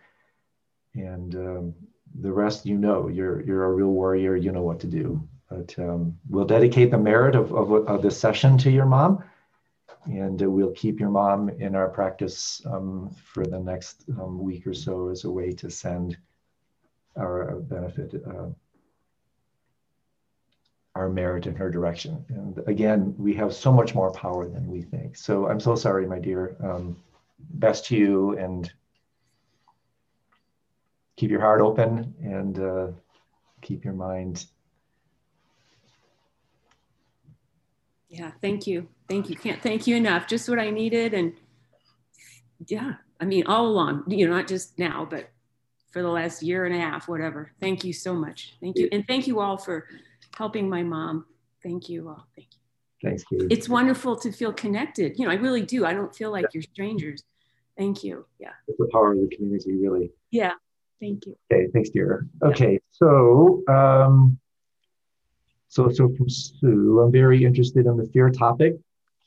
and 0.94 1.34
um, 1.34 1.74
the 2.20 2.32
rest, 2.32 2.66
you 2.66 2.78
know, 2.78 3.08
you're 3.08 3.42
you're 3.42 3.64
a 3.64 3.72
real 3.72 3.88
warrior. 3.88 4.36
You 4.36 4.52
know 4.52 4.62
what 4.62 4.80
to 4.80 4.86
do. 4.86 5.26
But 5.50 5.74
um, 5.78 6.18
we'll 6.28 6.44
dedicate 6.44 6.90
the 6.90 6.98
merit 6.98 7.34
of, 7.34 7.54
of, 7.54 7.72
of 7.72 8.02
this 8.02 8.20
session 8.20 8.58
to 8.58 8.70
your 8.70 8.84
mom 8.84 9.24
and 10.06 10.42
uh, 10.42 10.50
we'll 10.50 10.72
keep 10.72 11.00
your 11.00 11.10
mom 11.10 11.48
in 11.48 11.74
our 11.74 11.88
practice 11.88 12.62
um, 12.66 13.14
for 13.22 13.44
the 13.44 13.58
next 13.58 14.04
um, 14.20 14.38
week 14.42 14.66
or 14.66 14.74
so 14.74 15.08
as 15.08 15.24
a 15.24 15.30
way 15.30 15.52
to 15.52 15.70
send 15.70 16.16
our 17.16 17.50
uh, 17.50 17.60
benefit, 17.60 18.14
uh, 18.26 18.46
our 20.94 21.08
merit 21.08 21.46
in 21.46 21.54
her 21.54 21.70
direction. 21.70 22.24
And 22.28 22.58
again, 22.66 23.14
we 23.18 23.34
have 23.34 23.52
so 23.52 23.72
much 23.72 23.94
more 23.94 24.10
power 24.12 24.48
than 24.48 24.66
we 24.66 24.82
think. 24.82 25.16
So 25.16 25.48
I'm 25.48 25.60
so 25.60 25.74
sorry, 25.74 26.06
my 26.06 26.18
dear. 26.18 26.56
Um, 26.62 26.96
best 27.50 27.84
to 27.86 27.96
you 27.96 28.36
and 28.38 28.72
keep 31.18 31.30
your 31.30 31.40
heart 31.40 31.60
open 31.60 32.14
and 32.22 32.58
uh, 32.58 32.86
keep 33.60 33.84
your 33.84 33.94
mind. 33.94 34.46
Yeah, 38.08 38.30
thank 38.40 38.66
you 38.66 38.88
thank 39.08 39.30
you. 39.30 39.36
Can't 39.36 39.60
thank 39.62 39.86
you 39.86 39.96
enough. 39.96 40.26
Just 40.26 40.48
what 40.48 40.58
I 40.58 40.70
needed. 40.70 41.14
And 41.14 41.32
yeah, 42.66 42.94
I 43.20 43.24
mean, 43.24 43.46
all 43.46 43.66
along, 43.66 44.04
you 44.08 44.28
know, 44.28 44.36
not 44.36 44.46
just 44.46 44.78
now, 44.78 45.06
but 45.08 45.30
for 45.90 46.02
the 46.02 46.08
last 46.08 46.42
year 46.42 46.66
and 46.66 46.74
a 46.74 46.78
half, 46.78 47.08
whatever. 47.08 47.52
Thank 47.60 47.82
you 47.84 47.92
so 47.92 48.14
much. 48.14 48.54
Thank 48.60 48.76
you. 48.76 48.88
And 48.92 49.06
thank 49.06 49.26
you 49.26 49.40
all 49.40 49.56
for 49.56 49.86
helping 50.36 50.68
my 50.68 50.82
mom. 50.82 51.24
Thank 51.62 51.88
you 51.88 52.08
all. 52.08 52.26
Thank 52.36 52.48
you. 52.52 53.08
Thanks, 53.08 53.24
Katie. 53.24 53.46
It's 53.50 53.68
wonderful 53.68 54.16
to 54.16 54.32
feel 54.32 54.52
connected. 54.52 55.18
You 55.18 55.24
know, 55.24 55.30
I 55.30 55.36
really 55.36 55.62
do. 55.62 55.86
I 55.86 55.94
don't 55.94 56.14
feel 56.14 56.30
like 56.30 56.46
you're 56.52 56.62
strangers. 56.62 57.22
Thank 57.76 58.04
you. 58.04 58.26
Yeah. 58.38 58.50
It's 58.66 58.76
the 58.76 58.88
power 58.92 59.12
of 59.12 59.20
the 59.20 59.34
community, 59.34 59.76
really. 59.76 60.10
Yeah. 60.30 60.54
Thank 61.00 61.26
you. 61.26 61.36
Okay. 61.52 61.68
Thanks, 61.72 61.90
dear. 61.90 62.26
Okay. 62.42 62.80
So, 62.90 63.62
um, 63.68 64.38
so, 65.68 65.90
so 65.90 66.12
from 66.16 66.28
Sue, 66.28 67.00
I'm 67.00 67.12
very 67.12 67.44
interested 67.44 67.86
in 67.86 67.96
the 67.96 68.06
fear 68.12 68.30
topic 68.30 68.74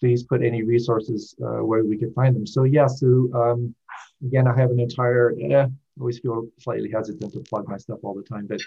please 0.02 0.24
put 0.24 0.44
any 0.44 0.64
resources 0.64 1.36
uh, 1.42 1.64
where 1.64 1.86
we 1.86 1.96
can 1.96 2.12
find 2.14 2.36
them. 2.36 2.46
So 2.46 2.64
yeah, 2.64 2.88
Sue. 2.88 3.32
um, 3.34 3.74
again, 4.26 4.48
I 4.48 4.60
have 4.60 4.72
an 4.72 4.80
entire, 4.80 5.36
eh, 5.40 5.68
always 6.00 6.20
feel 6.20 6.48
slightly 6.60 6.92
hesitant 6.92 7.32
to 7.34 7.40
plug 7.42 7.70
my 7.70 7.78
stuff 7.78 8.00
all 8.04 8.16
the 8.16 8.24
time, 8.24 8.48
but 8.48 8.60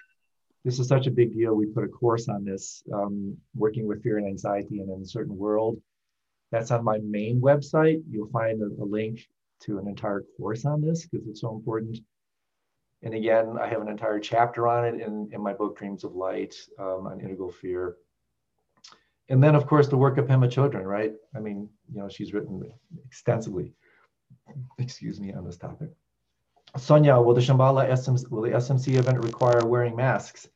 this 0.65 0.79
is 0.79 0.87
such 0.87 1.09
a 1.09 1.11
big 1.11 1.35
deal. 1.35 1.55
We 1.55 1.67
put 1.67 1.85
a 1.85 1.89
course 1.89 2.29
on 2.29 2.45
this, 2.45 2.85
um, 2.93 3.37
working 3.55 3.87
with 3.87 4.03
fear 4.03 4.17
and 4.19 4.27
anxiety 4.27 4.81
in 4.81 4.89
an 4.89 4.95
uncertain 4.95 5.37
world. 5.37 5.77
That's 6.53 6.71
on 6.71 6.85
my 6.85 6.99
main 6.99 7.41
website. 7.41 8.03
You'll 8.09 8.31
find 8.31 8.63
a, 8.63 8.83
a 8.83 8.87
link 8.87 9.27
to 9.63 9.79
an 9.79 9.89
entire 9.89 10.23
course 10.37 10.65
on 10.65 10.81
this 10.81 11.07
because 11.07 11.27
it's 11.27 11.41
so 11.41 11.55
important. 11.55 11.99
And 13.05 13.15
again, 13.15 13.57
I 13.61 13.69
have 13.69 13.83
an 13.83 13.89
entire 13.89 14.19
chapter 14.19 14.67
on 14.67 14.85
it 14.85 15.01
in, 15.01 15.31
in 15.33 15.41
my 15.41 15.53
book, 15.53 15.79
Dreams 15.79 16.03
of 16.03 16.17
Light, 16.17 16.55
um, 16.79 17.07
on 17.07 17.21
integral 17.21 17.53
fear 17.53 17.97
and 19.29 19.43
then 19.43 19.55
of 19.55 19.67
course 19.67 19.89
the 19.89 19.97
work 19.97 20.19
of 20.19 20.27
Pema 20.27 20.49
Chodron, 20.49 20.85
right? 20.85 21.13
I 21.35 21.41
mean, 21.41 21.69
you 21.93 22.01
know, 22.01 22.09
she's 22.09 22.33
written 22.33 22.63
extensively, 23.07 23.73
excuse 24.79 25.21
me, 25.21 25.33
on 25.33 25.45
this 25.45 25.57
topic. 25.57 25.91
Sonia, 26.77 27.21
will 27.21 27.35
the 27.35 27.41
Shambhala 27.41 27.89
SMC, 27.89 28.31
will 28.31 28.43
the 28.43 28.51
SMC 28.51 28.97
event 28.97 29.23
require 29.23 29.65
wearing 29.65 29.97
masks? 29.97 30.49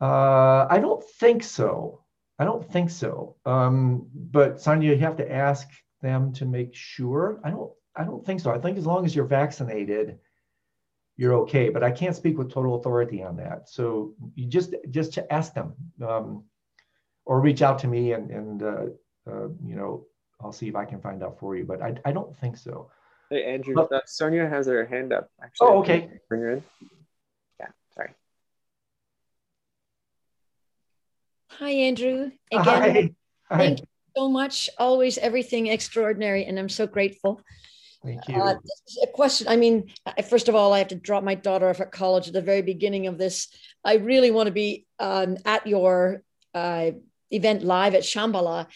Uh, 0.00 0.66
I 0.70 0.78
don't 0.80 1.02
think 1.02 1.42
so. 1.42 2.04
I 2.38 2.44
don't 2.44 2.70
think 2.70 2.90
so. 2.90 3.36
Um, 3.44 4.06
but 4.14 4.60
Sonia, 4.60 4.92
you 4.92 4.98
have 4.98 5.16
to 5.16 5.32
ask 5.32 5.68
them 6.02 6.32
to 6.34 6.44
make 6.44 6.74
sure. 6.74 7.40
I 7.44 7.50
don't. 7.50 7.72
I 7.98 8.04
don't 8.04 8.24
think 8.24 8.40
so. 8.40 8.52
I 8.52 8.58
think 8.58 8.76
as 8.76 8.84
long 8.84 9.06
as 9.06 9.16
you're 9.16 9.24
vaccinated, 9.24 10.18
you're 11.16 11.34
okay. 11.34 11.68
But 11.68 11.82
I 11.82 11.90
can't 11.90 12.16
speak 12.16 12.38
with 12.38 12.52
total 12.52 12.76
authority 12.76 13.22
on 13.22 13.36
that. 13.36 13.68
So 13.68 14.14
you 14.34 14.46
just 14.46 14.74
just 14.90 15.12
to 15.14 15.32
ask 15.32 15.54
them. 15.54 15.74
Um, 16.06 16.44
or 17.26 17.40
reach 17.40 17.60
out 17.60 17.78
to 17.80 17.88
me 17.88 18.12
and, 18.12 18.30
and 18.30 18.62
uh, 18.62 18.84
uh, 19.28 19.48
you 19.64 19.74
know, 19.74 20.06
I'll 20.40 20.52
see 20.52 20.68
if 20.68 20.76
I 20.76 20.84
can 20.84 21.00
find 21.00 21.22
out 21.22 21.38
for 21.38 21.56
you, 21.56 21.64
but 21.64 21.82
I, 21.82 21.94
I 22.04 22.12
don't 22.12 22.36
think 22.38 22.56
so. 22.56 22.90
Hey, 23.30 23.44
Andrew, 23.44 23.74
but, 23.74 23.92
uh, 23.92 24.00
Sonia 24.06 24.48
has 24.48 24.66
her 24.66 24.86
hand 24.86 25.12
up. 25.12 25.28
Actually, 25.42 25.68
oh, 25.68 25.78
okay. 25.80 26.10
Bring 26.28 26.40
her 26.42 26.50
in. 26.52 26.62
Yeah, 27.58 27.66
sorry. 27.94 28.10
Hi, 31.50 31.70
Andrew. 31.70 32.30
Again, 32.52 32.64
Hi. 32.64 33.10
Hi. 33.50 33.58
thank 33.58 33.80
you 33.80 33.86
so 34.16 34.28
much. 34.28 34.70
Always 34.78 35.18
everything 35.18 35.66
extraordinary, 35.66 36.44
and 36.44 36.58
I'm 36.58 36.68
so 36.68 36.86
grateful. 36.86 37.40
Thank 38.06 38.28
you. 38.28 38.36
Uh, 38.36 38.54
a 39.02 39.06
question. 39.08 39.48
I 39.48 39.56
mean, 39.56 39.90
first 40.30 40.48
of 40.48 40.54
all, 40.54 40.72
I 40.72 40.78
have 40.78 40.88
to 40.88 40.94
drop 40.94 41.24
my 41.24 41.34
daughter 41.34 41.68
off 41.68 41.80
at 41.80 41.90
college 41.90 42.28
at 42.28 42.34
the 42.34 42.40
very 42.40 42.62
beginning 42.62 43.08
of 43.08 43.18
this. 43.18 43.48
I 43.84 43.94
really 43.94 44.30
want 44.30 44.46
to 44.46 44.52
be 44.52 44.86
um, 45.00 45.38
at 45.44 45.66
your 45.66 46.22
uh, 46.54 46.92
event 47.32 47.64
live 47.64 47.96
at 47.96 48.02
Shambhala. 48.02 48.68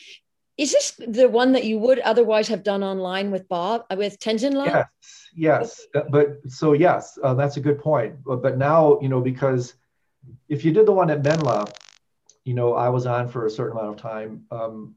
Is 0.57 0.73
this 0.73 0.93
the 0.99 1.29
one 1.29 1.53
that 1.53 1.65
you 1.65 1.79
would 1.79 2.01
otherwise 2.01 2.49
have 2.49 2.65
done 2.65 2.83
online 2.83 3.31
with 3.31 3.49
Bob, 3.49 3.85
uh, 3.89 3.95
with 3.97 4.19
Tenzin 4.19 4.53
Lama? 4.53 4.89
Yes, 5.01 5.29
yes. 5.35 5.87
Uh, 5.95 6.03
but 6.11 6.39
so, 6.49 6.73
yes, 6.73 7.17
uh, 7.23 7.35
that's 7.35 7.57
a 7.57 7.61
good 7.61 7.79
point. 7.79 8.17
But, 8.25 8.43
but 8.43 8.59
now, 8.59 8.99
you 9.01 9.09
know, 9.09 9.21
because 9.21 9.75
if 10.49 10.65
you 10.65 10.73
did 10.73 10.87
the 10.87 10.93
one 10.93 11.09
at 11.09 11.23
Menla, 11.23 11.73
you 12.45 12.55
know, 12.55 12.75
I 12.75 12.89
was 12.89 13.07
on 13.07 13.29
for 13.29 13.47
a 13.47 13.51
certain 13.51 13.79
amount 13.79 13.95
of 13.95 14.03
time. 14.03 14.45
Um, 14.51 14.97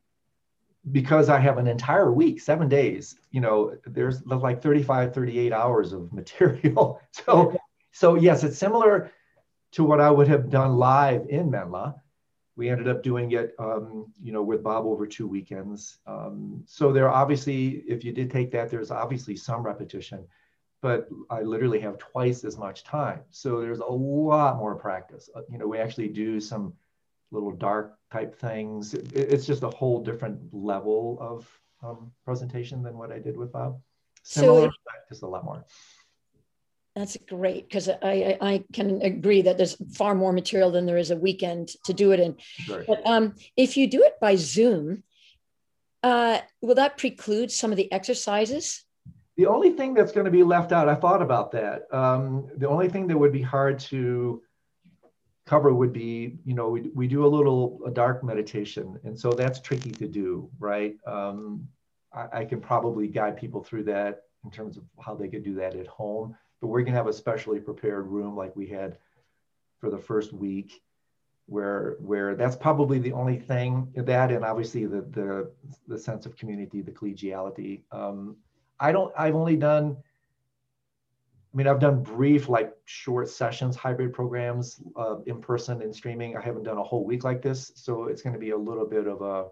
because 0.92 1.30
I 1.30 1.40
have 1.40 1.58
an 1.58 1.68
entire 1.68 2.12
week, 2.12 2.42
seven 2.42 2.68
days, 2.68 3.16
you 3.32 3.42
know, 3.42 3.76
there's 3.86 4.26
like 4.26 4.62
35, 4.62 5.14
38 5.14 5.54
hours 5.54 5.94
of 5.94 6.12
material. 6.14 7.00
so, 7.12 7.58
so 7.92 8.16
yes, 8.16 8.44
it's 8.44 8.58
similar 8.58 9.12
to 9.74 9.84
what 9.84 10.02
I 10.02 10.12
would 10.12 10.28
have 10.28 10.50
done 10.50 10.78
live 10.78 11.28
in 11.30 11.50
Menla 11.50 11.96
we 12.56 12.70
ended 12.70 12.88
up 12.88 13.02
doing 13.02 13.32
it, 13.32 13.56
um, 13.58 14.12
you 14.22 14.32
know, 14.32 14.44
with 14.44 14.64
Bob 14.64 14.86
over 14.86 15.08
two 15.08 15.28
weekends. 15.28 15.98
Um, 16.06 16.64
so 16.68 16.92
there 16.92 17.10
obviously, 17.10 17.84
if 17.88 18.04
you 18.04 18.12
did 18.12 18.30
take 18.30 18.52
that, 18.52 18.70
there's 18.70 18.92
obviously 18.92 19.36
some 19.36 19.64
repetition, 19.64 20.28
but 20.82 21.10
I 21.30 21.42
literally 21.42 21.80
have 21.80 21.98
twice 21.98 22.44
as 22.44 22.58
much 22.58 22.84
time. 22.84 23.22
So 23.32 23.60
there's 23.60 23.80
a 23.80 23.86
lot 23.86 24.58
more 24.58 24.76
practice. 24.76 25.30
Uh, 25.36 25.42
you 25.50 25.58
know, 25.58 25.68
we 25.68 25.80
actually 25.80 26.10
do 26.10 26.40
some 26.40 26.74
little 27.34 27.52
dark 27.52 27.98
type 28.12 28.38
things. 28.40 28.94
It, 28.94 29.12
it's 29.14 29.46
just 29.46 29.64
a 29.64 29.70
whole 29.70 30.02
different 30.02 30.40
level 30.54 31.18
of 31.20 31.50
um, 31.84 32.12
presentation 32.24 32.84
than 32.84 32.98
what 32.98 33.12
I 33.12 33.20
did 33.20 33.36
with 33.36 33.52
Bob. 33.52 33.82
Similar, 34.24 34.70
so, 34.70 34.74
just 35.10 35.24
a 35.24 35.28
lot 35.28 35.44
more. 35.44 35.66
That's 36.96 37.18
great 37.28 37.68
because 37.68 37.90
I, 37.90 38.38
I 38.40 38.64
can 38.72 39.02
agree 39.02 39.42
that 39.42 39.58
there's 39.58 39.76
far 39.96 40.14
more 40.14 40.32
material 40.32 40.70
than 40.72 40.86
there 40.86 41.00
is 41.00 41.10
a 41.10 41.18
weekend 41.18 41.70
to 41.86 41.94
do 41.94 42.12
it 42.12 42.20
in. 42.20 42.38
Sure. 42.40 42.86
But 42.88 43.06
um, 43.06 43.34
if 43.58 43.76
you 43.76 43.88
do 43.88 44.04
it 44.04 44.20
by 44.22 44.36
Zoom, 44.36 45.04
uh, 46.04 46.40
will 46.62 46.76
that 46.76 46.98
preclude 46.98 47.52
some 47.52 47.72
of 47.72 47.78
the 47.78 47.92
exercises? 47.92 48.86
The 49.38 49.48
only 49.48 49.72
thing 49.72 49.96
that's 49.96 50.12
going 50.12 50.26
to 50.26 50.32
be 50.32 50.44
left 50.44 50.72
out, 50.72 50.88
I 50.88 50.94
thought 50.94 51.24
about 51.24 51.52
that. 51.54 51.92
Um, 51.92 52.48
the 52.58 52.70
only 52.70 52.90
thing 52.90 53.08
that 53.08 53.18
would 53.18 53.32
be 53.32 53.42
hard 53.42 53.80
to 53.80 54.44
cover 55.46 55.74
would 55.74 55.94
be, 55.94 56.38
you 56.46 56.54
know, 56.54 56.70
we, 56.70 56.82
we 56.94 57.08
do 57.08 57.26
a 57.26 57.28
little 57.28 57.80
a 57.86 57.92
dark 57.92 58.24
meditation, 58.24 59.00
and 59.04 59.18
so 59.18 59.32
that's 59.32 59.60
tricky 59.60 59.92
to 59.92 60.08
do, 60.08 60.50
right? 60.60 60.96
Um, 61.06 61.68
I, 62.14 62.40
I 62.40 62.46
can 62.46 62.62
probably 62.62 63.08
guide 63.08 63.38
people 63.38 63.64
through 63.64 63.84
that 63.86 64.24
in 64.46 64.52
terms 64.52 64.78
of 64.78 64.84
how 65.00 65.16
they 65.16 65.28
could 65.28 65.44
do 65.44 65.56
that 65.56 65.76
at 65.76 65.88
home. 65.88 66.36
But 66.62 66.68
we're 66.68 66.82
going 66.82 66.94
to 66.94 66.98
have 66.98 67.08
a 67.08 67.14
specially 67.14 67.60
prepared 67.60 68.08
room 68.08 68.38
like 68.38 68.56
we 68.56 68.68
had 68.68 68.98
for 69.80 69.90
the 69.90 69.98
first 69.98 70.32
week 70.32 70.82
where 71.46 71.98
where 72.00 72.36
that's 72.36 72.56
probably 72.56 73.00
the 73.00 73.12
only 73.12 73.38
thing 73.38 73.92
that 73.96 74.32
and 74.32 74.46
obviously 74.46 74.86
the 74.86 75.02
the, 75.02 75.52
the 75.90 75.98
sense 75.98 76.26
of 76.26 76.38
community 76.38 76.82
the 76.82 76.92
collegiality. 76.92 77.82
Um, 77.92 78.38
i 78.80 78.92
don't 78.92 79.14
i've 79.18 79.36
only 79.36 79.58
done 79.58 79.98
i 81.54 81.58
mean 81.58 81.68
i've 81.68 81.80
done 81.80 82.02
brief 82.02 82.50
like 82.50 82.74
short 82.86 83.30
sessions 83.30 83.76
hybrid 83.76 84.14
programs 84.14 84.82
uh, 84.96 85.18
in 85.26 85.40
person 85.42 85.82
and 85.82 85.96
streaming 85.96 86.36
i 86.36 86.42
haven't 86.42 86.64
done 86.64 86.78
a 86.78 86.84
whole 86.84 87.06
week 87.06 87.24
like 87.24 87.42
this 87.42 87.72
so 87.76 88.06
it's 88.06 88.22
going 88.22 88.34
to 88.34 88.40
be 88.40 88.52
a 88.52 88.58
little 88.58 88.86
bit 88.86 89.08
of 89.08 89.22
a 89.22 89.46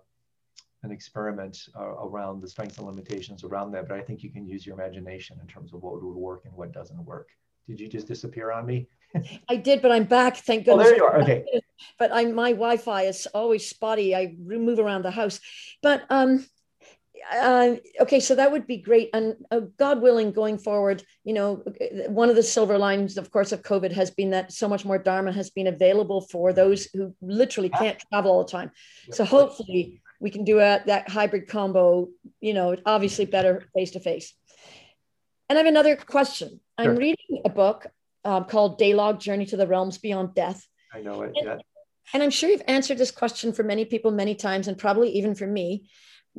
an 0.84 0.92
experiment 0.92 1.68
uh, 1.76 1.84
around 1.84 2.42
the 2.42 2.48
strengths 2.48 2.78
and 2.78 2.88
limitations 2.88 3.44
around 3.44 3.72
that, 3.72 3.88
but 3.88 3.98
I 3.98 4.02
think 4.02 4.24
you 4.24 4.32
can 4.32 4.48
use 4.48 4.66
your 4.66 4.76
imagination 4.76 5.38
in 5.42 5.48
terms 5.48 5.74
of 5.74 5.84
what 5.84 6.02
would 6.02 6.16
work 6.16 6.46
and 6.46 6.54
what 6.54 6.72
doesn't 6.72 7.04
work. 7.06 7.30
Did 7.68 7.80
you 7.80 7.88
just 7.88 8.08
disappear 8.08 8.52
on 8.52 8.66
me? 8.66 8.88
I 9.50 9.58
did, 9.58 9.82
but 9.82 9.92
I'm 9.92 10.06
back. 10.06 10.38
Thank 10.38 10.68
Oh, 10.68 10.78
there 10.78 10.96
you 10.96 11.04
are. 11.04 11.22
Okay. 11.22 11.46
But 11.98 12.12
I'm 12.14 12.36
my 12.36 12.52
Wi-Fi 12.52 13.04
is 13.04 13.28
always 13.34 13.68
spotty. 13.68 14.16
I 14.16 14.36
move 14.38 14.78
around 14.78 15.04
the 15.04 15.10
house. 15.10 15.40
But 15.82 16.04
um, 16.12 16.46
uh, 17.32 17.76
okay, 18.02 18.20
so 18.20 18.36
that 18.36 18.52
would 18.52 18.68
be 18.68 18.78
great. 18.78 19.10
And 19.14 19.36
uh, 19.52 19.62
God 19.78 20.02
willing, 20.02 20.32
going 20.32 20.58
forward, 20.58 21.04
you 21.24 21.34
know, 21.34 21.64
one 22.08 22.30
of 22.30 22.36
the 22.36 22.44
silver 22.44 22.78
lines, 22.78 23.18
of 23.18 23.32
course, 23.32 23.52
of 23.52 23.62
COVID 23.62 23.92
has 23.92 24.12
been 24.12 24.32
that 24.32 24.52
so 24.52 24.68
much 24.68 24.86
more 24.86 24.98
Dharma 24.98 25.32
has 25.32 25.50
been 25.50 25.68
available 25.68 26.22
for 26.22 26.54
those 26.54 26.86
who 26.94 27.16
literally 27.22 27.70
can't 27.70 28.00
travel 28.10 28.32
all 28.32 28.44
the 28.44 28.52
time. 28.52 28.72
So 29.12 29.26
hopefully 29.26 30.02
we 30.20 30.30
can 30.30 30.44
do 30.44 30.60
a, 30.60 30.82
that 30.86 31.10
hybrid 31.10 31.48
combo, 31.48 32.10
you 32.40 32.54
know, 32.54 32.76
obviously 32.86 33.26
better 33.26 33.66
face 33.74 33.92
to 33.92 34.00
face. 34.00 34.34
And 35.50 35.58
I 35.58 35.62
have 35.62 35.68
another 35.68 35.96
question. 35.96 36.60
I'm 36.78 36.86
Sure. 36.86 36.96
reading 36.96 37.42
a 37.46 37.50
book 37.50 37.88
um, 38.24 38.46
called 38.46 38.80
Delog 38.80 39.20
Journey 39.20 39.46
to 39.48 39.58
the 39.58 39.68
Realms 39.68 39.98
Beyond 39.98 40.34
Death. 40.36 40.66
I 40.94 41.02
know 41.02 41.22
it. 41.24 41.34
And- 41.36 41.46
Yeah. 41.46 41.58
And 42.14 42.22
I'm 42.22 42.30
sure 42.30 42.50
you've 42.50 42.64
answered 42.68 42.98
this 42.98 43.12
question 43.12 43.54
for 43.54 43.64
many 43.64 43.86
people 43.86 44.12
many 44.12 44.36
times, 44.36 44.68
and 44.68 44.78
probably 44.78 45.12
even 45.12 45.34
for 45.34 45.48
me. 45.48 45.90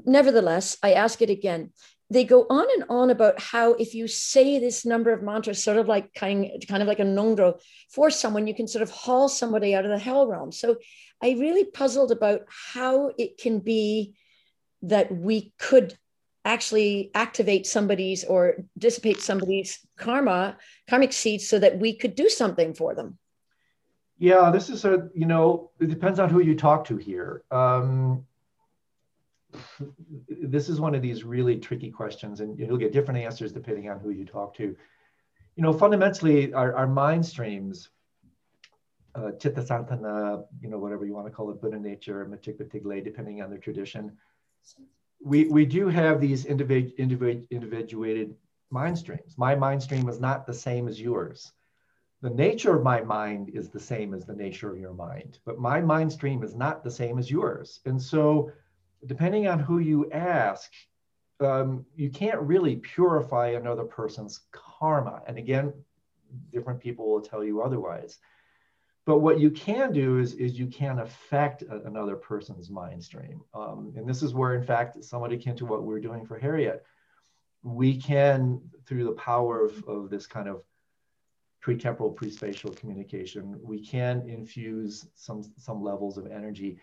Nevertheless, 0.04 0.76
I 0.82 0.92
ask 0.92 1.22
it 1.22 1.30
again. 1.30 1.72
They 2.10 2.24
go 2.24 2.46
on 2.50 2.66
and 2.74 2.84
on 2.90 3.10
about 3.10 3.40
how 3.40 3.72
if 3.74 3.94
you 3.94 4.06
say 4.06 4.58
this 4.58 4.84
number 4.84 5.12
of 5.12 5.22
mantras, 5.22 5.64
sort 5.64 5.78
of 5.78 5.88
like 5.88 6.12
kind, 6.12 6.46
kind 6.68 6.82
of 6.82 6.88
like 6.88 6.98
a 6.98 7.04
ngondro 7.04 7.60
for 7.90 8.10
someone, 8.10 8.46
you 8.46 8.54
can 8.54 8.68
sort 8.68 8.82
of 8.82 8.90
haul 8.90 9.28
somebody 9.28 9.74
out 9.74 9.84
of 9.84 9.90
the 9.90 9.98
hell 9.98 10.26
realm. 10.26 10.52
So 10.52 10.76
I 11.22 11.30
really 11.30 11.64
puzzled 11.64 12.12
about 12.12 12.42
how 12.48 13.12
it 13.16 13.38
can 13.38 13.60
be 13.60 14.14
that 14.82 15.14
we 15.14 15.52
could 15.58 15.96
actually 16.44 17.10
activate 17.14 17.66
somebody's 17.66 18.24
or 18.24 18.56
dissipate 18.76 19.20
somebody's 19.20 19.78
karma, 19.96 20.56
karmic 20.90 21.12
seeds, 21.12 21.48
so 21.48 21.58
that 21.58 21.78
we 21.78 21.94
could 21.94 22.14
do 22.14 22.28
something 22.28 22.74
for 22.74 22.94
them. 22.94 23.16
Yeah, 24.18 24.50
this 24.50 24.68
is 24.68 24.84
a, 24.84 25.08
you 25.14 25.26
know, 25.26 25.70
it 25.80 25.88
depends 25.88 26.18
on 26.18 26.28
who 26.28 26.40
you 26.40 26.56
talk 26.56 26.84
to 26.86 26.96
here. 26.96 27.42
Um, 27.50 28.26
this 30.28 30.68
is 30.68 30.80
one 30.80 30.94
of 30.94 31.02
these 31.02 31.24
really 31.24 31.58
tricky 31.58 31.90
questions, 31.90 32.40
and 32.40 32.58
you'll 32.58 32.76
get 32.76 32.92
different 32.92 33.20
answers 33.20 33.52
depending 33.52 33.88
on 33.88 34.00
who 34.00 34.10
you 34.10 34.24
talk 34.24 34.54
to. 34.56 34.76
You 35.56 35.62
know, 35.62 35.72
fundamentally, 35.72 36.52
our, 36.54 36.74
our 36.74 36.86
mind 36.86 37.24
streams, 37.26 37.90
uh, 39.14 39.32
Chitta 39.32 39.64
Santana, 39.64 40.44
you 40.60 40.68
know, 40.68 40.78
whatever 40.78 41.04
you 41.04 41.14
want 41.14 41.26
to 41.26 41.32
call 41.32 41.50
it, 41.50 41.60
Buddha 41.60 41.78
nature, 41.78 42.24
Matikvatigle, 42.26 43.04
depending 43.04 43.42
on 43.42 43.50
the 43.50 43.58
tradition, 43.58 44.16
we, 45.22 45.44
we 45.44 45.66
do 45.66 45.88
have 45.88 46.20
these 46.20 46.46
individ, 46.46 46.96
individ, 46.96 47.48
individuated 47.50 48.34
mind 48.70 48.96
streams. 48.96 49.36
My 49.36 49.54
mind 49.54 49.82
stream 49.82 50.08
is 50.08 50.18
not 50.18 50.46
the 50.46 50.54
same 50.54 50.88
as 50.88 51.00
yours 51.00 51.52
the 52.22 52.30
nature 52.30 52.76
of 52.76 52.84
my 52.84 53.00
mind 53.00 53.50
is 53.52 53.68
the 53.68 53.80
same 53.80 54.14
as 54.14 54.24
the 54.24 54.34
nature 54.34 54.70
of 54.70 54.78
your 54.78 54.94
mind, 54.94 55.40
but 55.44 55.58
my 55.58 55.80
mind 55.80 56.12
stream 56.12 56.44
is 56.44 56.54
not 56.54 56.84
the 56.84 56.90
same 56.90 57.18
as 57.18 57.30
yours. 57.30 57.80
And 57.84 58.00
so, 58.00 58.52
depending 59.06 59.46
on 59.48 59.58
who 59.58 59.78
you 59.78 60.10
ask, 60.10 60.70
um, 61.40 61.84
you 61.96 62.10
can't 62.10 62.40
really 62.40 62.76
purify 62.76 63.48
another 63.48 63.84
person's 63.84 64.40
karma. 64.52 65.22
And 65.26 65.38
again, 65.38 65.72
different 66.52 66.80
people 66.80 67.10
will 67.10 67.20
tell 67.20 67.44
you 67.44 67.62
otherwise. 67.62 68.18
But 69.04 69.18
what 69.18 69.40
you 69.40 69.50
can 69.50 69.92
do 69.92 70.18
is, 70.18 70.34
is 70.34 70.58
you 70.58 70.68
can 70.68 71.00
affect 71.00 71.62
a, 71.62 71.82
another 71.84 72.14
person's 72.14 72.70
mind 72.70 73.02
stream. 73.02 73.42
Um, 73.52 73.92
and 73.96 74.08
this 74.08 74.22
is 74.22 74.32
where, 74.34 74.54
in 74.54 74.62
fact, 74.62 75.02
somewhat 75.04 75.32
akin 75.32 75.56
to 75.56 75.66
what 75.66 75.82
we're 75.82 76.00
doing 76.00 76.24
for 76.24 76.38
Harriet, 76.38 76.84
we 77.64 77.96
can, 78.00 78.60
through 78.86 79.04
the 79.04 79.12
power 79.12 79.64
of, 79.64 79.84
of 79.88 80.10
this 80.10 80.26
kind 80.26 80.48
of 80.48 80.62
pre-temporal, 81.60 82.10
pre-spatial 82.10 82.70
communication, 82.72 83.58
we 83.62 83.84
can 83.84 84.28
infuse 84.28 85.06
some 85.14 85.44
some 85.56 85.82
levels 85.82 86.18
of 86.18 86.26
energy 86.26 86.76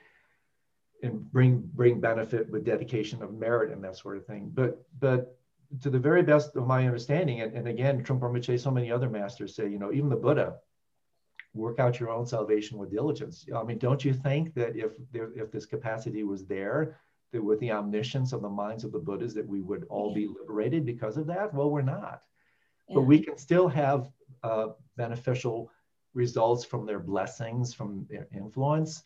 and 1.04 1.32
bring 1.32 1.62
bring 1.74 2.00
benefit 2.00 2.50
with 2.50 2.66
dedication 2.66 3.22
of 3.24 3.34
merit 3.34 3.72
and 3.72 3.84
that 3.84 3.98
sort 3.98 4.18
of 4.18 4.26
thing. 4.26 4.52
But 4.54 4.84
but 5.00 5.38
to 5.82 5.90
the 5.90 6.00
very 6.00 6.24
best 6.24 6.56
of 6.56 6.66
my 6.66 6.86
understanding, 6.86 7.42
and, 7.42 7.54
and 7.54 7.68
again, 7.68 8.04
Trungpa 8.04 8.22
Rinpoche, 8.22 8.60
so 8.60 8.72
many 8.72 8.92
other 8.92 9.10
masters 9.10 9.56
say, 9.56 9.68
you 9.70 9.78
know, 9.78 9.94
even 9.94 10.10
the 10.10 10.16
Buddha, 10.16 10.56
work 11.54 11.80
out 11.80 12.00
your 12.00 12.10
own 12.10 12.26
salvation 12.26 12.78
with 12.78 12.92
diligence. 12.92 13.46
I 13.56 13.64
mean, 13.64 13.78
don't 13.78 14.04
you 14.04 14.14
think 14.14 14.54
that 14.56 14.76
if 14.76 14.94
there, 15.12 15.30
if 15.36 15.52
this 15.52 15.66
capacity 15.66 16.24
was 16.24 16.46
there, 16.46 16.98
that 17.32 17.44
with 17.44 17.60
the 17.60 17.72
omniscience 17.72 18.34
of 18.34 18.42
the 18.42 18.50
minds 18.50 18.84
of 18.84 18.92
the 18.92 19.00
Buddhas, 19.00 19.34
that 19.36 19.48
we 19.48 19.62
would 19.62 19.86
all 19.90 20.14
be 20.14 20.28
liberated 20.28 20.86
because 20.86 21.18
of 21.18 21.28
that? 21.28 21.54
Well, 21.54 21.70
we're 21.70 21.82
not. 21.82 22.24
But 22.92 23.02
we 23.02 23.20
can 23.20 23.38
still 23.38 23.68
have 23.68 24.10
uh, 24.42 24.70
beneficial 24.98 25.72
results 26.16 26.66
from 26.66 26.88
their 26.88 26.98
blessings, 26.98 27.72
from 27.72 28.08
their 28.10 28.28
influence. 28.36 29.04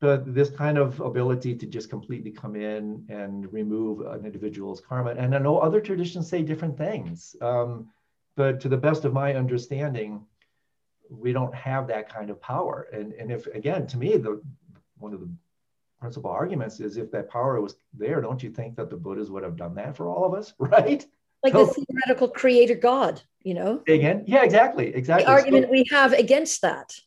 But 0.00 0.34
this 0.34 0.48
kind 0.48 0.78
of 0.78 0.98
ability 1.00 1.54
to 1.56 1.66
just 1.66 1.90
completely 1.90 2.30
come 2.30 2.56
in 2.56 3.04
and 3.10 3.52
remove 3.52 4.00
an 4.00 4.24
individual's 4.24 4.80
karma. 4.80 5.10
And 5.10 5.34
I 5.34 5.38
know 5.38 5.58
other 5.58 5.80
traditions 5.80 6.28
say 6.28 6.42
different 6.42 6.78
things. 6.78 7.36
Um, 7.42 7.88
but 8.34 8.60
to 8.60 8.68
the 8.70 8.76
best 8.78 9.04
of 9.04 9.12
my 9.12 9.34
understanding, 9.34 10.24
we 11.10 11.32
don't 11.32 11.54
have 11.54 11.86
that 11.88 12.08
kind 12.08 12.30
of 12.30 12.40
power. 12.40 12.88
And, 12.92 13.12
and 13.12 13.30
if, 13.30 13.46
again, 13.48 13.86
to 13.88 13.98
me, 13.98 14.16
the 14.16 14.40
one 14.98 15.12
of 15.12 15.20
the 15.20 15.28
principal 16.00 16.30
arguments 16.30 16.80
is 16.80 16.96
if 16.96 17.10
that 17.10 17.28
power 17.28 17.60
was 17.60 17.76
there, 17.92 18.20
don't 18.20 18.42
you 18.42 18.50
think 18.50 18.76
that 18.76 18.88
the 18.88 18.96
Buddhas 18.96 19.30
would 19.30 19.42
have 19.42 19.56
done 19.56 19.74
that 19.74 19.96
for 19.96 20.08
all 20.08 20.24
of 20.24 20.32
us, 20.32 20.54
right? 20.58 21.04
Like 21.42 21.52
So- 21.52 21.66
the 21.66 21.84
theoretical 21.86 22.28
creator 22.28 22.74
God, 22.74 23.20
you 23.42 23.54
know? 23.54 23.82
Again, 23.86 24.24
yeah, 24.26 24.44
exactly, 24.44 24.94
exactly. 24.94 25.24
The 25.24 25.30
So- 25.30 25.34
argument 25.34 25.70
we 25.70 25.84
have 25.90 26.12
against 26.12 26.62
that. 26.62 26.98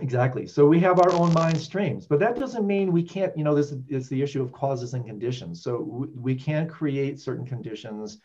Exactly. 0.00 0.46
So 0.46 0.66
we 0.66 0.80
have 0.80 0.98
our 0.98 1.12
own 1.12 1.32
mind 1.34 1.56
streams, 1.60 2.06
but 2.06 2.18
that 2.18 2.36
doesn't 2.36 2.66
mean 2.66 2.90
we 2.90 3.02
can't, 3.02 3.36
you 3.38 3.44
know, 3.44 3.54
this 3.54 3.72
is 3.88 4.08
the 4.08 4.20
issue 4.20 4.42
of 4.42 4.52
causes 4.52 4.92
and 4.94 5.06
conditions. 5.06 5.62
So 5.62 6.08
we, 6.16 6.34
can 6.34 6.68
create 6.68 7.20
certain 7.20 7.46
conditions, 7.46 8.18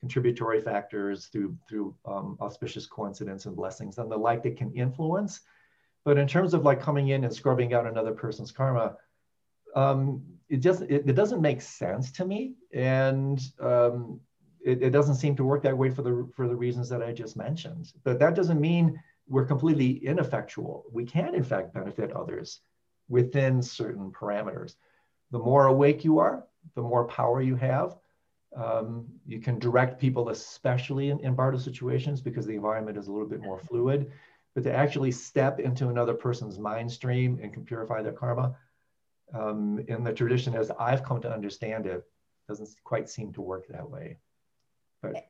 contributory 0.00 0.60
factors 0.60 1.26
through, 1.26 1.56
through 1.66 1.94
um, 2.04 2.36
auspicious 2.42 2.86
coincidence 2.86 3.46
and 3.46 3.56
blessings 3.56 3.96
and 3.96 4.10
the 4.10 4.16
like 4.16 4.42
that 4.42 4.58
can 4.58 4.70
influence. 4.74 5.40
But 6.04 6.18
in 6.18 6.28
terms 6.28 6.52
of 6.52 6.64
like 6.64 6.82
coming 6.82 7.08
in 7.08 7.24
and 7.24 7.32
scrubbing 7.34 7.72
out 7.72 7.86
another 7.86 8.12
person's 8.12 8.52
karma, 8.52 8.96
um, 9.74 10.22
it 10.50 10.58
just, 10.58 10.82
it, 10.82 11.08
it 11.08 11.14
doesn't 11.14 11.40
make 11.40 11.62
sense 11.62 12.12
to 12.12 12.26
me. 12.26 12.56
And 12.74 13.40
um, 13.60 14.20
it, 14.62 14.82
it 14.82 14.90
doesn't 14.90 15.14
seem 15.14 15.36
to 15.36 15.44
work 15.44 15.62
that 15.62 15.76
way 15.76 15.88
for 15.88 16.02
the, 16.02 16.28
for 16.36 16.48
the 16.48 16.54
reasons 16.54 16.90
that 16.90 17.02
I 17.02 17.12
just 17.12 17.34
mentioned. 17.34 17.94
But 18.04 18.18
that 18.18 18.34
doesn't 18.34 18.60
mean 18.60 19.00
we're 19.28 19.46
completely 19.46 20.04
ineffectual. 20.04 20.84
We 20.92 21.04
can, 21.04 21.34
in 21.34 21.44
fact, 21.44 21.74
benefit 21.74 22.12
others 22.12 22.60
within 23.08 23.62
certain 23.62 24.10
parameters. 24.10 24.76
The 25.30 25.38
more 25.38 25.66
awake 25.66 26.04
you 26.04 26.18
are, 26.18 26.44
the 26.74 26.82
more 26.82 27.04
power 27.04 27.40
you 27.40 27.56
have. 27.56 27.96
Um, 28.56 29.06
you 29.26 29.40
can 29.40 29.58
direct 29.58 30.00
people, 30.00 30.28
especially 30.28 31.10
in, 31.10 31.18
in 31.20 31.34
bardo 31.34 31.58
situations, 31.58 32.20
because 32.20 32.46
the 32.46 32.54
environment 32.54 32.96
is 32.96 33.08
a 33.08 33.12
little 33.12 33.28
bit 33.28 33.40
more 33.40 33.58
fluid. 33.58 34.12
But 34.54 34.64
to 34.64 34.72
actually 34.72 35.10
step 35.10 35.58
into 35.58 35.88
another 35.88 36.14
person's 36.14 36.58
mind 36.58 36.90
stream 36.90 37.40
and 37.42 37.52
can 37.52 37.64
purify 37.64 38.02
their 38.02 38.12
karma, 38.12 38.56
um, 39.32 39.84
in 39.88 40.04
the 40.04 40.12
tradition 40.12 40.54
as 40.54 40.70
I've 40.78 41.02
come 41.02 41.20
to 41.22 41.32
understand 41.32 41.86
it, 41.86 42.04
doesn't 42.46 42.68
quite 42.84 43.08
seem 43.08 43.32
to 43.32 43.40
work 43.40 43.66
that 43.68 43.88
way. 43.88 44.18
But 45.02 45.28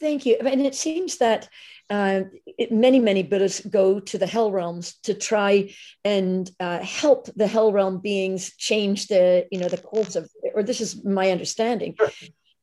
Thank 0.00 0.26
you. 0.26 0.36
And 0.44 0.60
it 0.60 0.74
seems 0.74 1.18
that 1.18 1.48
uh, 1.88 2.22
it, 2.46 2.72
many, 2.72 2.98
many 2.98 3.22
Buddhists 3.22 3.64
go 3.64 4.00
to 4.00 4.18
the 4.18 4.26
hell 4.26 4.50
realms 4.50 4.96
to 5.04 5.14
try 5.14 5.70
and 6.04 6.50
uh, 6.60 6.80
help 6.80 7.28
the 7.36 7.46
hell 7.46 7.72
realm 7.72 8.00
beings 8.00 8.54
change 8.56 9.06
the, 9.06 9.46
you 9.50 9.58
know, 9.58 9.68
the 9.68 9.78
course 9.78 10.16
of, 10.16 10.28
or 10.54 10.62
this 10.62 10.80
is 10.80 11.04
my 11.04 11.30
understanding. 11.30 11.94
Sure. 11.98 12.10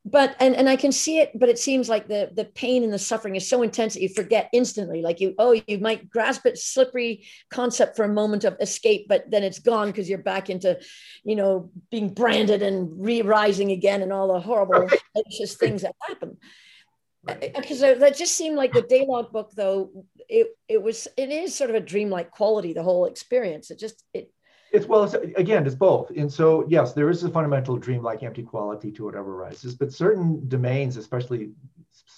But 0.06 0.36
and 0.42 0.54
and 0.58 0.68
I 0.68 0.76
can 0.76 0.92
see 0.92 1.20
it, 1.20 1.32
but 1.34 1.48
it 1.48 1.58
seems 1.58 1.88
like 1.88 2.10
the 2.10 2.30
the 2.34 2.44
pain 2.44 2.84
and 2.84 2.92
the 2.92 3.00
suffering 3.00 3.38
is 3.38 3.48
so 3.48 3.62
intense 3.62 3.94
that 3.94 4.02
you 4.02 4.10
forget 4.10 4.50
instantly. 4.52 5.02
Like 5.02 5.22
you, 5.22 5.34
oh, 5.38 5.54
you 5.66 5.78
might 5.78 6.10
grasp 6.10 6.46
it 6.46 6.58
slippery 6.58 7.26
concept 7.50 7.96
for 7.96 8.04
a 8.04 8.10
moment 8.10 8.44
of 8.44 8.58
escape, 8.60 9.06
but 9.08 9.32
then 9.32 9.44
it's 9.44 9.60
gone 9.60 9.88
because 9.88 10.10
you're 10.10 10.18
back 10.18 10.50
into, 10.50 10.78
you 11.24 11.38
know, 11.38 11.72
being 11.90 12.14
branded 12.14 12.62
and 12.62 12.90
re-rising 13.02 13.72
again 13.72 14.02
and 14.02 14.12
all 14.12 14.34
the 14.34 14.42
horrible, 14.42 14.90
anxious 15.16 15.56
things 15.56 15.84
that 15.84 15.96
happen 16.06 16.36
because 17.26 17.80
that 17.80 18.17
just 18.17 18.36
seemed 18.36 18.57
like 18.57 18.74
the 18.74 18.82
delog 18.82 19.32
book 19.32 19.51
though 19.55 19.89
it 20.28 20.47
it 20.67 20.82
was 20.82 21.07
it 21.15 21.30
is 21.30 21.55
sort 21.55 21.69
of 21.69 21.76
a 21.76 21.80
dreamlike 21.80 22.32
quality 22.32 22.74
the 22.74 22.84
whole 22.84 23.05
experience 23.05 23.71
it 23.71 23.80
just 23.80 24.03
it 24.13 24.30
It's 24.74 24.88
well, 24.88 25.03
it's, 25.03 25.13
again, 25.13 25.65
it's 25.67 25.76
both. 25.76 26.09
And 26.17 26.32
so, 26.32 26.65
yes, 26.67 26.93
there 26.93 27.09
is 27.09 27.24
a 27.24 27.30
fundamental 27.30 27.78
dreamlike 27.78 28.24
empty 28.24 28.41
quality 28.41 28.91
to 28.93 29.05
whatever 29.05 29.32
arises, 29.36 29.76
but 29.76 29.93
certain 29.93 30.49
domains, 30.49 30.97
especially 30.97 31.51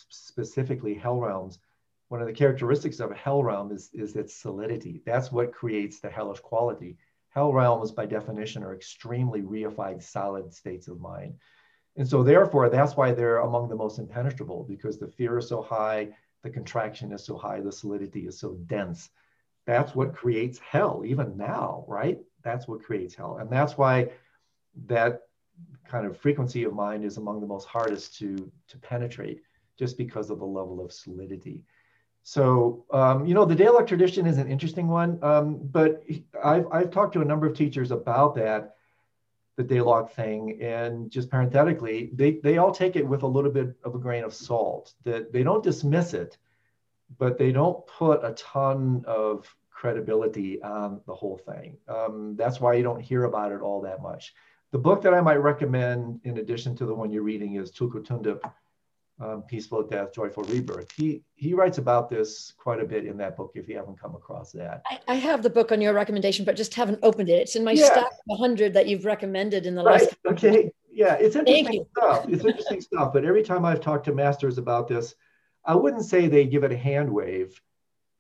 specifically 0.10 0.94
hell 0.94 1.20
realms, 1.20 1.60
one 2.08 2.22
of 2.22 2.28
the 2.28 2.34
characteristics 2.34 3.00
of 3.02 3.12
a 3.12 3.16
hell 3.16 3.44
realm 3.44 3.72
is, 3.72 3.90
is 3.94 4.16
its 4.16 4.34
solidity. 4.34 5.02
That's 5.06 5.32
what 5.32 5.52
creates 5.52 6.00
the 6.00 6.10
hellish 6.10 6.40
quality. 6.40 6.98
Hell 7.30 7.52
realms, 7.52 7.92
by 7.92 8.06
definition, 8.06 8.64
are 8.64 8.74
extremely 8.74 9.42
reified, 9.42 10.02
solid 10.02 10.54
states 10.54 10.88
of 10.88 11.02
mind. 11.02 11.34
And 11.98 12.08
so, 12.08 12.24
therefore, 12.24 12.70
that's 12.70 12.98
why 12.98 13.12
they're 13.12 13.38
among 13.38 13.70
the 13.70 13.76
most 13.76 14.00
impenetrable 14.00 14.66
because 14.68 14.98
the 14.98 15.08
fear 15.08 15.38
is 15.38 15.48
so 15.48 15.62
high, 15.62 16.10
the 16.44 16.50
contraction 16.50 17.12
is 17.12 17.24
so 17.24 17.38
high, 17.38 17.62
the 17.62 17.72
solidity 17.72 18.28
is 18.28 18.38
so 18.38 18.58
dense. 18.66 19.10
That's 19.66 19.96
what 19.96 20.14
creates 20.14 20.60
hell, 20.60 21.04
even 21.06 21.38
now, 21.38 21.86
right? 21.88 22.20
That's 22.44 22.68
what 22.68 22.84
creates 22.84 23.16
hell. 23.16 23.38
And 23.40 23.50
that's 23.50 23.78
why 23.78 24.10
that 24.88 25.22
kind 25.88 26.06
of 26.06 26.18
frequency 26.18 26.66
of 26.66 26.74
mind 26.74 27.06
is 27.06 27.18
among 27.18 27.40
the 27.40 27.48
most 27.48 27.68
hardest 27.68 28.18
to, 28.20 28.52
to 28.68 28.78
penetrate, 28.78 29.42
just 29.80 29.98
because 29.98 30.30
of 30.30 30.40
the 30.40 30.46
level 30.46 30.84
of 30.84 30.92
solidity. 30.92 31.64
So, 32.24 32.86
um, 32.92 33.26
you 33.26 33.34
know, 33.34 33.46
the 33.46 33.56
Delog 33.56 33.88
tradition 33.88 34.26
is 34.26 34.38
an 34.38 34.50
interesting 34.50 34.88
one, 34.88 35.20
um, 35.24 35.60
but 35.72 36.04
I've, 36.44 36.68
I've 36.72 36.92
talked 36.92 37.14
to 37.14 37.22
a 37.22 37.26
number 37.26 37.48
of 37.48 37.56
teachers 37.56 37.92
about 37.92 38.36
that 38.36 38.75
the 39.58 39.64
Delog 39.64 40.12
thing. 40.12 40.62
And 40.62 41.10
just 41.10 41.30
parenthetically, 41.30 42.12
they, 42.14 42.40
they 42.44 42.58
all 42.58 42.72
take 42.72 42.96
it 42.96 43.08
with 43.08 43.24
a 43.24 43.28
little 43.28 43.52
bit 43.52 43.76
of 43.84 43.96
a 43.96 44.00
grain 44.00 44.24
of 44.24 44.34
salt, 44.34 44.94
that 45.04 45.32
they 45.32 45.44
don't 45.44 45.64
dismiss 45.64 46.14
it, 46.14 46.38
but 47.18 47.38
they 47.38 47.52
don't 47.52 47.86
put 47.88 48.24
a 48.24 48.34
ton 48.34 49.04
of 49.08 49.54
credibility 49.70 50.62
on 50.62 51.02
the 51.06 51.14
whole 51.14 51.38
thing. 51.38 51.78
Um, 51.88 52.36
that's 52.38 52.60
why 52.60 52.74
you 52.74 52.84
don't 52.84 53.02
hear 53.02 53.26
about 53.26 53.52
it 53.52 53.62
all 53.62 53.82
that 53.82 54.02
much. 54.02 54.34
The 54.72 54.78
book 54.80 55.02
that 55.04 55.14
I 55.14 55.22
might 55.22 55.36
recommend, 55.36 56.22
in 56.24 56.38
addition 56.40 56.76
to 56.78 56.86
the 56.86 56.94
one 56.94 57.12
you're 57.12 57.24
reading, 57.24 57.56
is 57.56 57.72
Tulku 57.72 58.06
Thondup, 58.06 58.42
um, 59.20 59.44
Peaceful 59.44 59.84
Death, 59.84 60.14
Joyful 60.14 60.44
Rebirth. 60.44 60.92
He 60.92 61.22
he 61.36 61.54
writes 61.54 61.78
about 61.78 62.10
this 62.10 62.54
quite 62.58 62.82
a 62.82 62.86
bit 62.86 63.06
in 63.06 63.18
that 63.18 63.38
book. 63.38 63.52
If 63.56 63.68
you 63.70 63.78
haven't 63.78 64.00
come 64.00 64.16
across 64.16 64.52
that, 64.54 64.82
I, 64.90 65.00
I 65.08 65.16
have 65.16 65.42
the 65.42 65.50
book 65.50 65.72
on 65.72 65.82
your 65.82 65.94
recommendation, 65.94 66.44
but 66.46 66.56
just 66.56 66.74
haven't 66.74 67.00
opened 67.04 67.30
it. 67.30 67.40
It's 67.42 67.56
in 67.56 67.64
my 67.64 67.72
Yeah. 67.72 67.86
stack 67.86 68.12
of 68.30 68.38
hundred 68.40 68.74
that 68.74 68.88
you've 68.88 69.06
recommended 69.06 69.66
in 69.66 69.76
the 69.76 69.84
right? 69.84 70.02
last. 70.02 70.16
Okay, 70.26 70.72
yeah, 70.92 71.14
it's 71.16 71.36
interesting 71.36 71.86
stuff. 71.98 72.26
It's 72.28 72.44
interesting 72.44 72.82
stuff. 72.82 73.14
But 73.14 73.26
every 73.26 73.44
time 73.44 73.64
I've 73.64 73.82
talked 73.82 74.06
to 74.06 74.14
masters 74.14 74.58
about 74.58 74.88
this, 74.88 75.16
I 75.64 75.76
wouldn't 75.76 76.06
say 76.06 76.28
they 76.28 76.46
give 76.46 76.64
it 76.64 76.72
a 76.72 76.78
hand 76.78 77.12
wave, 77.12 77.60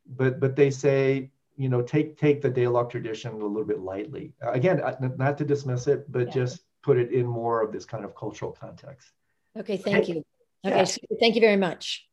but 0.07 0.39
but 0.39 0.55
they 0.55 0.71
say 0.71 1.31
you 1.57 1.67
know 1.67 1.81
take 1.81 2.17
take 2.17 2.41
the 2.41 2.49
Delog 2.49 2.89
tradition 2.89 3.33
a 3.33 3.35
little 3.35 3.65
bit 3.65 3.79
lightly. 3.81 4.33
Uh, 4.41 4.51
again, 4.51 4.79
uh, 4.81 4.95
not 5.17 5.37
to 5.39 5.45
dismiss 5.45 5.87
it, 5.87 6.09
but 6.09 6.27
Yeah. 6.27 6.33
just 6.33 6.63
put 6.83 6.97
it 6.97 7.11
in 7.11 7.25
more 7.25 7.61
of 7.61 7.73
this 7.73 7.83
kind 7.83 8.05
of 8.05 8.15
cultural 8.15 8.51
context. 8.51 9.11
Okay, 9.57 9.75
thank 9.77 10.07
you. 10.07 10.23
Okay, 10.65 10.77
Yeah. 10.77 10.83
so 10.85 10.99
thank 11.19 11.35
you 11.35 11.41
very 11.41 11.57
much. 11.57 12.07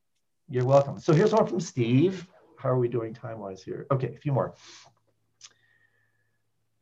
You're 0.49 0.67
welcome. 0.67 0.99
So 1.01 1.13
here's 1.13 1.33
one 1.33 1.47
from 1.47 1.61
Steve. 1.61 2.27
How 2.59 2.69
are 2.69 2.79
we 2.79 2.89
doing 2.89 3.15
time 3.15 3.39
wise 3.39 3.63
here? 3.63 3.87
Okay, 3.91 4.15
a 4.15 4.19
few 4.19 4.33
more. 4.33 4.55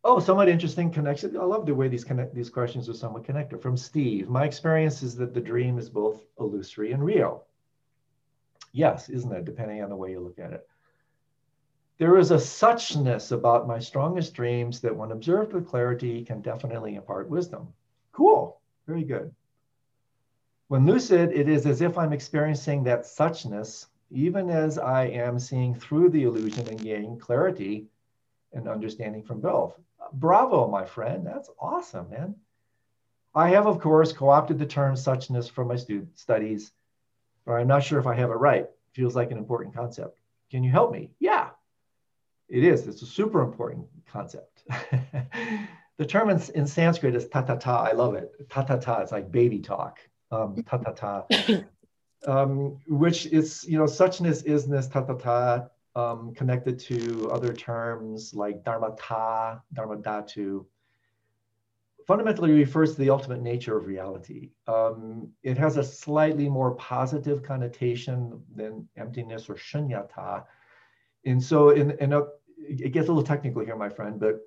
Oh, 0.02 0.18
somewhat 0.18 0.48
interesting 0.48 0.90
connection. 0.90 1.36
I 1.36 1.44
love 1.44 1.66
the 1.66 1.74
way 1.74 1.86
these 1.88 2.04
connect 2.04 2.34
these 2.34 2.50
questions 2.50 2.88
are 2.88 2.94
somewhat 2.94 3.24
connected. 3.24 3.60
From 3.62 3.76
Steve, 3.76 4.28
my 4.28 4.44
experience 4.44 5.02
is 5.02 5.14
that 5.16 5.34
the 5.34 5.40
dream 5.40 5.78
is 5.78 5.88
both 5.90 6.22
illusory 6.38 6.92
and 6.92 7.04
real. 7.04 7.44
Yes, 8.72 9.08
isn't 9.08 9.32
it? 9.32 9.44
Depending 9.44 9.82
on 9.82 9.90
the 9.90 9.96
way 9.96 10.10
you 10.10 10.20
look 10.20 10.38
at 10.38 10.52
it. 10.52 10.66
There 11.98 12.16
is 12.16 12.30
a 12.30 12.36
suchness 12.36 13.30
about 13.30 13.68
my 13.68 13.78
strongest 13.78 14.32
dreams 14.32 14.80
that, 14.80 14.96
when 14.96 15.12
observed 15.12 15.52
with 15.52 15.68
clarity, 15.68 16.24
can 16.24 16.40
definitely 16.40 16.94
impart 16.94 17.28
wisdom. 17.28 17.68
Cool. 18.12 18.58
Very 18.86 19.04
good. 19.04 19.34
When 20.70 20.86
lucid, 20.86 21.32
it 21.32 21.48
is 21.48 21.66
as 21.66 21.80
if 21.80 21.98
I'm 21.98 22.12
experiencing 22.12 22.84
that 22.84 23.00
suchness, 23.00 23.88
even 24.12 24.48
as 24.50 24.78
I 24.78 25.06
am 25.06 25.40
seeing 25.40 25.74
through 25.74 26.10
the 26.10 26.22
illusion 26.22 26.68
and 26.68 26.80
gaining 26.80 27.18
clarity 27.18 27.88
and 28.52 28.68
understanding 28.68 29.24
from 29.24 29.40
both. 29.40 29.76
Bravo, 30.12 30.68
my 30.68 30.84
friend. 30.84 31.26
That's 31.26 31.50
awesome, 31.58 32.08
man. 32.08 32.36
I 33.34 33.48
have, 33.48 33.66
of 33.66 33.80
course, 33.80 34.12
co 34.12 34.28
opted 34.28 34.60
the 34.60 34.64
term 34.64 34.94
suchness 34.94 35.50
for 35.50 35.64
my 35.64 35.74
student 35.74 36.16
studies, 36.16 36.70
but 37.44 37.54
I'm 37.54 37.66
not 37.66 37.82
sure 37.82 37.98
if 37.98 38.06
I 38.06 38.14
have 38.14 38.30
it 38.30 38.34
right. 38.34 38.68
Feels 38.92 39.16
like 39.16 39.32
an 39.32 39.38
important 39.38 39.74
concept. 39.74 40.20
Can 40.52 40.62
you 40.62 40.70
help 40.70 40.92
me? 40.92 41.10
Yeah, 41.18 41.48
it 42.48 42.62
is. 42.62 42.86
It's 42.86 43.02
a 43.02 43.06
super 43.06 43.42
important 43.42 43.88
concept. 44.06 44.62
the 45.96 46.06
term 46.06 46.30
in, 46.30 46.40
in 46.54 46.68
Sanskrit 46.68 47.16
is 47.16 47.26
ta-ta-ta. 47.26 47.82
I 47.82 47.90
love 47.90 48.14
it. 48.14 48.30
Ta-ta-ta. 48.50 49.00
It's 49.00 49.10
like 49.10 49.32
baby 49.32 49.58
talk. 49.58 49.98
Um, 50.30 50.62
ta-ta-ta. 50.62 51.26
um, 52.26 52.78
which 52.86 53.26
is, 53.26 53.64
you 53.68 53.78
know, 53.78 53.84
suchness, 53.84 54.44
isness, 54.44 54.90
ta-ta-ta, 54.90 55.66
um, 55.96 56.32
connected 56.34 56.78
to 56.78 57.30
other 57.32 57.52
terms 57.52 58.34
like 58.34 58.64
dharma 58.64 58.94
ta, 58.98 59.60
dharma 59.72 59.96
dharmadhatu, 59.96 60.64
fundamentally 62.06 62.52
refers 62.52 62.94
to 62.94 63.00
the 63.00 63.10
ultimate 63.10 63.40
nature 63.40 63.76
of 63.76 63.86
reality. 63.86 64.50
Um, 64.66 65.28
it 65.42 65.56
has 65.58 65.76
a 65.76 65.84
slightly 65.84 66.48
more 66.48 66.74
positive 66.74 67.42
connotation 67.42 68.42
than 68.54 68.88
emptiness 68.96 69.48
or 69.48 69.54
shunyata. 69.54 70.44
And 71.24 71.42
so 71.42 71.70
in, 71.70 71.92
in 71.98 72.12
a, 72.12 72.22
it 72.58 72.92
gets 72.92 73.08
a 73.08 73.12
little 73.12 73.26
technical 73.26 73.64
here, 73.64 73.76
my 73.76 73.88
friend, 73.88 74.18
but 74.18 74.40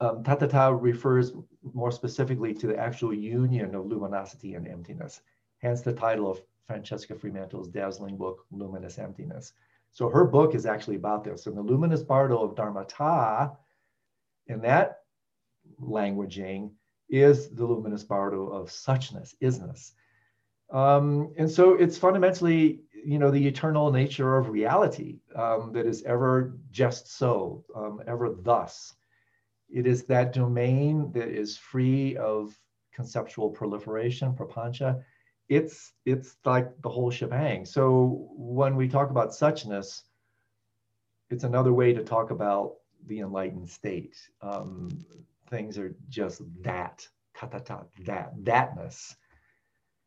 um, 0.00 0.22
tatata 0.22 0.76
refers 0.80 1.32
more 1.72 1.90
specifically 1.90 2.52
to 2.54 2.66
the 2.66 2.76
actual 2.76 3.14
union 3.14 3.74
of 3.74 3.86
luminosity 3.86 4.54
and 4.54 4.66
emptiness, 4.66 5.20
hence 5.58 5.82
the 5.82 5.92
title 5.92 6.30
of 6.30 6.40
Francesca 6.66 7.14
Fremantle's 7.14 7.68
dazzling 7.68 8.16
book, 8.16 8.46
Luminous 8.50 8.98
Emptiness. 8.98 9.52
So 9.92 10.08
her 10.08 10.24
book 10.24 10.54
is 10.54 10.66
actually 10.66 10.96
about 10.96 11.22
this. 11.22 11.46
And 11.46 11.56
the 11.56 11.62
luminous 11.62 12.02
bardo 12.02 12.42
of 12.42 12.56
Dharmata, 12.56 13.56
in 14.48 14.60
that 14.62 15.02
languaging, 15.80 16.72
is 17.08 17.50
the 17.50 17.64
luminous 17.64 18.02
bardo 18.02 18.48
of 18.48 18.70
suchness, 18.70 19.34
isness. 19.40 19.92
Um, 20.70 21.32
and 21.38 21.48
so 21.48 21.74
it's 21.74 21.98
fundamentally, 21.98 22.80
you 22.92 23.18
know, 23.18 23.30
the 23.30 23.46
eternal 23.46 23.92
nature 23.92 24.36
of 24.36 24.48
reality 24.48 25.18
um, 25.36 25.70
that 25.72 25.86
is 25.86 26.02
ever 26.04 26.56
just 26.70 27.16
so, 27.16 27.64
um, 27.76 28.02
ever 28.06 28.30
thus. 28.30 28.94
It 29.74 29.86
is 29.88 30.04
that 30.04 30.32
domain 30.32 31.10
that 31.12 31.28
is 31.28 31.56
free 31.56 32.16
of 32.16 32.56
conceptual 32.94 33.50
proliferation, 33.50 34.32
prapancha. 34.32 35.02
It's 35.48 35.92
it's 36.06 36.36
like 36.44 36.68
the 36.80 36.88
whole 36.88 37.10
shebang. 37.10 37.66
So 37.66 38.28
when 38.36 38.76
we 38.76 38.88
talk 38.88 39.10
about 39.10 39.30
suchness, 39.30 40.02
it's 41.28 41.44
another 41.44 41.72
way 41.72 41.92
to 41.92 42.04
talk 42.04 42.30
about 42.30 42.76
the 43.06 43.18
enlightened 43.18 43.68
state. 43.68 44.16
Um, 44.40 44.88
things 45.50 45.76
are 45.76 45.94
just 46.08 46.40
that, 46.62 47.06
ta 47.36 47.48
ta 47.48 47.58
ta, 47.58 47.82
that, 48.04 48.32
thatness. 48.44 49.16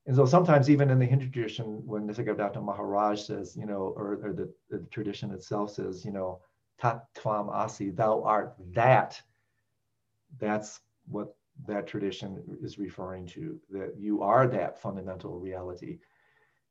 And 0.05 0.15
so 0.15 0.25
sometimes 0.25 0.69
even 0.69 0.89
in 0.89 0.99
the 0.99 1.05
Hindu 1.05 1.29
tradition, 1.29 1.85
when 1.85 2.07
Nisargadatta 2.07 2.63
Maharaj 2.63 3.21
says, 3.21 3.57
you 3.57 3.65
know, 3.65 3.93
or, 3.97 4.19
or 4.23 4.33
the, 4.33 4.49
the 4.69 4.79
tradition 4.91 5.31
itself 5.31 5.73
says, 5.73 6.05
you 6.05 6.13
know, 6.13 6.39
tat 6.79 7.03
tvam 7.13 7.53
asi, 7.53 7.89
thou 7.89 8.23
art 8.23 8.55
that, 8.71 9.21
that's 10.39 10.81
what 11.07 11.35
that 11.67 11.87
tradition 11.87 12.43
is 12.61 12.77
referring 12.77 13.25
to, 13.25 13.59
that 13.69 13.95
you 13.97 14.21
are 14.21 14.47
that 14.47 14.79
fundamental 14.79 15.39
reality. 15.39 15.99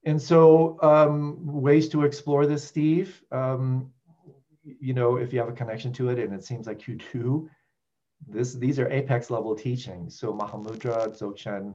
And 0.04 0.20
so 0.20 0.78
um, 0.82 1.38
ways 1.44 1.88
to 1.88 2.04
explore 2.04 2.46
this, 2.46 2.64
Steve, 2.64 3.22
um, 3.32 3.90
you 4.62 4.94
know, 4.94 5.16
if 5.16 5.32
you 5.32 5.38
have 5.40 5.48
a 5.48 5.52
connection 5.52 5.92
to 5.94 6.10
it 6.10 6.18
and 6.18 6.32
it 6.32 6.44
seems 6.44 6.66
like 6.66 6.86
you 6.86 6.98
do, 7.12 7.50
this, 8.28 8.54
these 8.54 8.78
are 8.78 8.88
apex 8.90 9.30
level 9.30 9.54
teachings. 9.54 10.18
So 10.18 10.32
Mahamudra, 10.32 11.08
Dzogchen, 11.08 11.74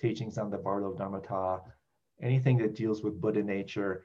teachings 0.00 0.38
on 0.38 0.50
the 0.50 0.58
Bardo 0.58 0.92
Dharmata, 0.92 1.60
anything 2.20 2.58
that 2.58 2.74
deals 2.74 3.02
with 3.02 3.20
Buddha 3.20 3.42
nature 3.42 4.04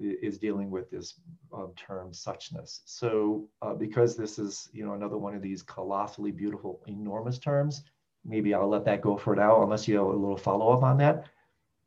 is 0.00 0.38
dealing 0.38 0.70
with 0.70 0.90
this 0.90 1.14
uh, 1.56 1.66
term 1.76 2.12
suchness. 2.12 2.80
So 2.84 3.48
uh, 3.62 3.74
because 3.74 4.16
this 4.16 4.38
is, 4.38 4.68
you 4.72 4.84
know, 4.84 4.94
another 4.94 5.18
one 5.18 5.34
of 5.34 5.42
these 5.42 5.62
colossally 5.62 6.30
beautiful, 6.32 6.80
enormous 6.86 7.38
terms, 7.38 7.84
maybe 8.24 8.54
I'll 8.54 8.68
let 8.68 8.84
that 8.86 9.02
go 9.02 9.16
for 9.16 9.36
now, 9.36 9.62
unless 9.62 9.86
you 9.86 9.96
have 9.96 10.06
a 10.06 10.10
little 10.10 10.36
follow 10.36 10.72
up 10.72 10.82
on 10.82 10.98
that. 10.98 11.26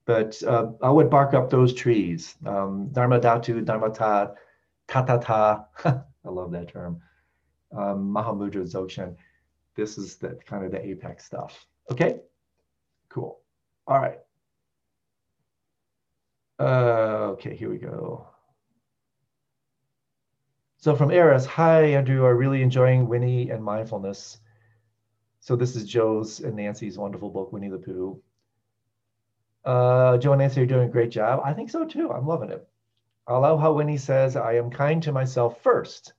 But 0.06 0.42
uh, 0.44 0.72
I 0.82 0.90
would 0.90 1.10
bark 1.10 1.34
up 1.34 1.50
those 1.50 1.74
trees. 1.74 2.36
Um, 2.46 2.90
Dharma 2.92 3.20
Dhatu, 3.20 3.64
Dharmata, 3.64 4.36
Tatata, 4.88 5.66
I 5.86 6.30
love 6.30 6.52
that 6.52 6.70
term. 6.70 7.02
Um, 7.72 8.14
Mahamudra 8.14 8.64
Dzogchen. 8.64 9.16
This 9.76 9.98
is 9.98 10.18
the 10.18 10.38
kind 10.46 10.66
of 10.66 10.72
the 10.72 10.86
apex 10.86 11.26
stuff. 11.26 11.66
Okay, 11.90 12.20
cool. 13.10 13.40
All 13.88 14.00
right. 14.00 14.20
Uh, 16.64 17.32
okay, 17.34 17.54
here 17.58 17.70
we 17.70 17.78
go. 17.78 18.26
So 20.78 20.96
from 20.96 21.12
Eris, 21.12 21.46
hi 21.46 21.88
Andrew, 21.88 22.26
I'm 22.26 22.38
really 22.38 22.62
enjoying 22.62 23.10
Winnie 23.10 23.50
and 23.50 23.62
mindfulness. 23.62 24.40
So 25.42 25.58
this 25.58 25.76
is 25.76 25.84
Joe's 25.84 26.40
and 26.40 26.56
Nancy's 26.56 26.98
wonderful 26.98 27.30
book, 27.30 27.52
Winnie 27.52 27.68
the 27.68 27.80
Pooh. 27.80 28.22
Uh, 29.66 30.18
Joe 30.20 30.32
and 30.32 30.40
Nancy 30.40 30.62
are 30.62 30.66
doing 30.66 30.88
a 30.88 30.92
great 30.92 31.12
job. 31.12 31.42
I 31.44 31.52
think 31.52 31.70
so 31.70 31.84
too. 31.84 32.10
I'm 32.10 32.26
loving 32.26 32.50
it. 32.50 32.66
I 33.28 33.36
love 33.36 33.60
how 33.60 33.74
Winnie 33.74 33.98
says, 33.98 34.38
I 34.38 34.54
am 34.54 34.70
kind 34.70 35.04
to 35.04 35.12
myself 35.12 35.62
first. 35.64 36.14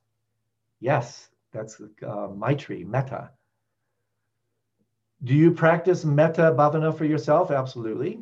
Yes, 0.79 1.27
that's 1.53 1.81
uh, 1.81 2.27
Maitri, 2.27 2.85
metta. 2.85 3.31
Do 5.23 5.33
you 5.33 5.49
practice 5.49 6.05
metta 6.05 6.53
bhavana 6.55 6.95
for 6.95 7.05
yourself? 7.05 7.49
Absolutely. 7.49 8.19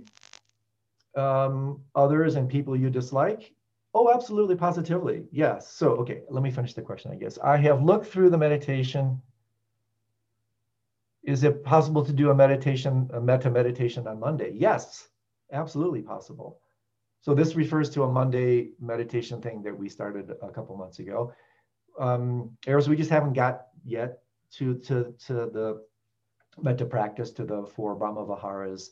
Um, 1.16 1.82
others 1.96 2.36
and 2.36 2.50
people 2.50 2.76
you 2.76 2.90
dislike? 2.90 3.54
Oh, 3.94 4.12
absolutely, 4.12 4.56
positively. 4.56 5.26
Yes. 5.32 5.72
So, 5.72 5.92
okay, 5.98 6.22
let 6.30 6.42
me 6.42 6.50
finish 6.50 6.74
the 6.74 6.82
question, 6.82 7.12
I 7.12 7.16
guess. 7.16 7.38
I 7.38 7.58
have 7.58 7.84
looked 7.84 8.08
through 8.08 8.32
the 8.32 8.38
meditation. 8.38 9.22
Is 11.24 11.44
it 11.44 11.64
possible 11.64 12.04
to 12.04 12.12
do 12.12 12.32
a 12.32 12.36
meditation, 12.36 13.10
a 13.14 13.22
metta 13.22 13.52
meditation 13.52 14.08
on 14.08 14.20
Monday? 14.20 14.52
Yes, 14.56 15.08
absolutely 15.52 16.02
possible. 16.02 16.60
So 17.22 17.34
this 17.34 17.56
refers 17.56 17.90
to 17.92 18.04
a 18.04 18.12
Monday 18.12 18.72
meditation 18.82 19.42
thing 19.42 19.62
that 19.64 19.78
we 19.78 19.88
started 19.88 20.32
a 20.42 20.50
couple 20.50 20.76
months 20.76 21.00
ago. 21.00 21.32
Um, 21.98 22.58
Eros, 22.66 22.90
we 22.90 22.98
just 22.98 23.12
haven't 23.12 23.34
got 23.34 23.68
yet 23.86 24.24
to, 24.54 24.76
to, 24.80 25.14
to 25.28 25.34
the 25.34 25.86
metta 26.62 26.86
practice, 26.86 27.32
to 27.32 27.46
the 27.46 27.66
four 27.66 27.96
Brahma 27.96 28.26
Viharas, 28.26 28.90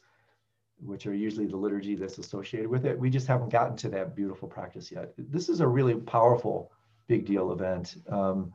which 0.84 1.06
are 1.06 1.14
usually 1.14 1.46
the 1.46 1.58
liturgy 1.58 1.96
that's 1.96 2.18
associated 2.18 2.70
with 2.70 2.86
it. 2.86 2.98
We 2.98 3.10
just 3.10 3.28
haven't 3.28 3.50
gotten 3.50 3.78
to 3.78 3.90
that 3.90 4.16
beautiful 4.16 4.48
practice 4.48 4.92
yet. 4.92 5.14
This 5.18 5.50
is 5.50 5.60
a 5.60 5.68
really 5.68 5.96
powerful, 5.96 6.72
big 7.08 7.26
deal 7.26 7.52
event. 7.52 7.98
Um, 8.10 8.54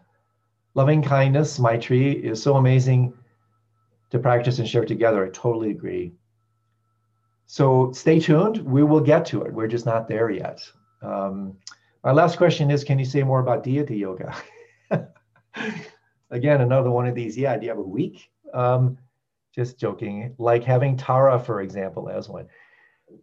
loving 0.75 1.03
kindness, 1.03 1.59
Maitri, 1.59 2.13
is 2.13 2.43
so 2.43 2.57
amazing 2.57 3.15
to 4.11 4.19
practice 4.19 4.59
and 4.59 4.69
share 4.69 4.85
together. 4.85 5.25
I 5.25 5.31
totally 5.31 5.71
agree. 5.71 6.13
So 7.47 7.93
stay 7.93 8.19
tuned. 8.19 8.59
We 8.59 8.83
will 8.83 9.01
get 9.01 9.25
to 9.27 9.43
it. 9.43 9.53
We're 9.53 9.69
just 9.69 9.87
not 9.87 10.09
there 10.09 10.31
yet. 10.31 10.61
Um, 11.03 11.57
my 12.03 12.13
last 12.13 12.37
question 12.37 12.71
is 12.71 12.85
Can 12.85 12.99
you 12.99 13.05
say 13.05 13.23
more 13.23 13.41
about 13.41 13.63
deity 13.63 13.97
yoga? 13.97 14.35
Again, 16.31 16.61
another 16.61 16.91
one 16.91 17.07
of 17.07 17.15
these. 17.15 17.39
Yeah, 17.39 17.57
do 17.57 17.65
you 17.65 17.71
have 17.71 17.79
a 17.79 17.83
week? 17.83 18.31
Um, 18.53 18.99
just 19.57 19.79
joking. 19.79 20.35
Like 20.39 20.65
having 20.65 20.97
Tara, 20.97 21.39
for 21.39 21.61
example, 21.61 22.09
as 22.09 22.29
one. 22.29 22.49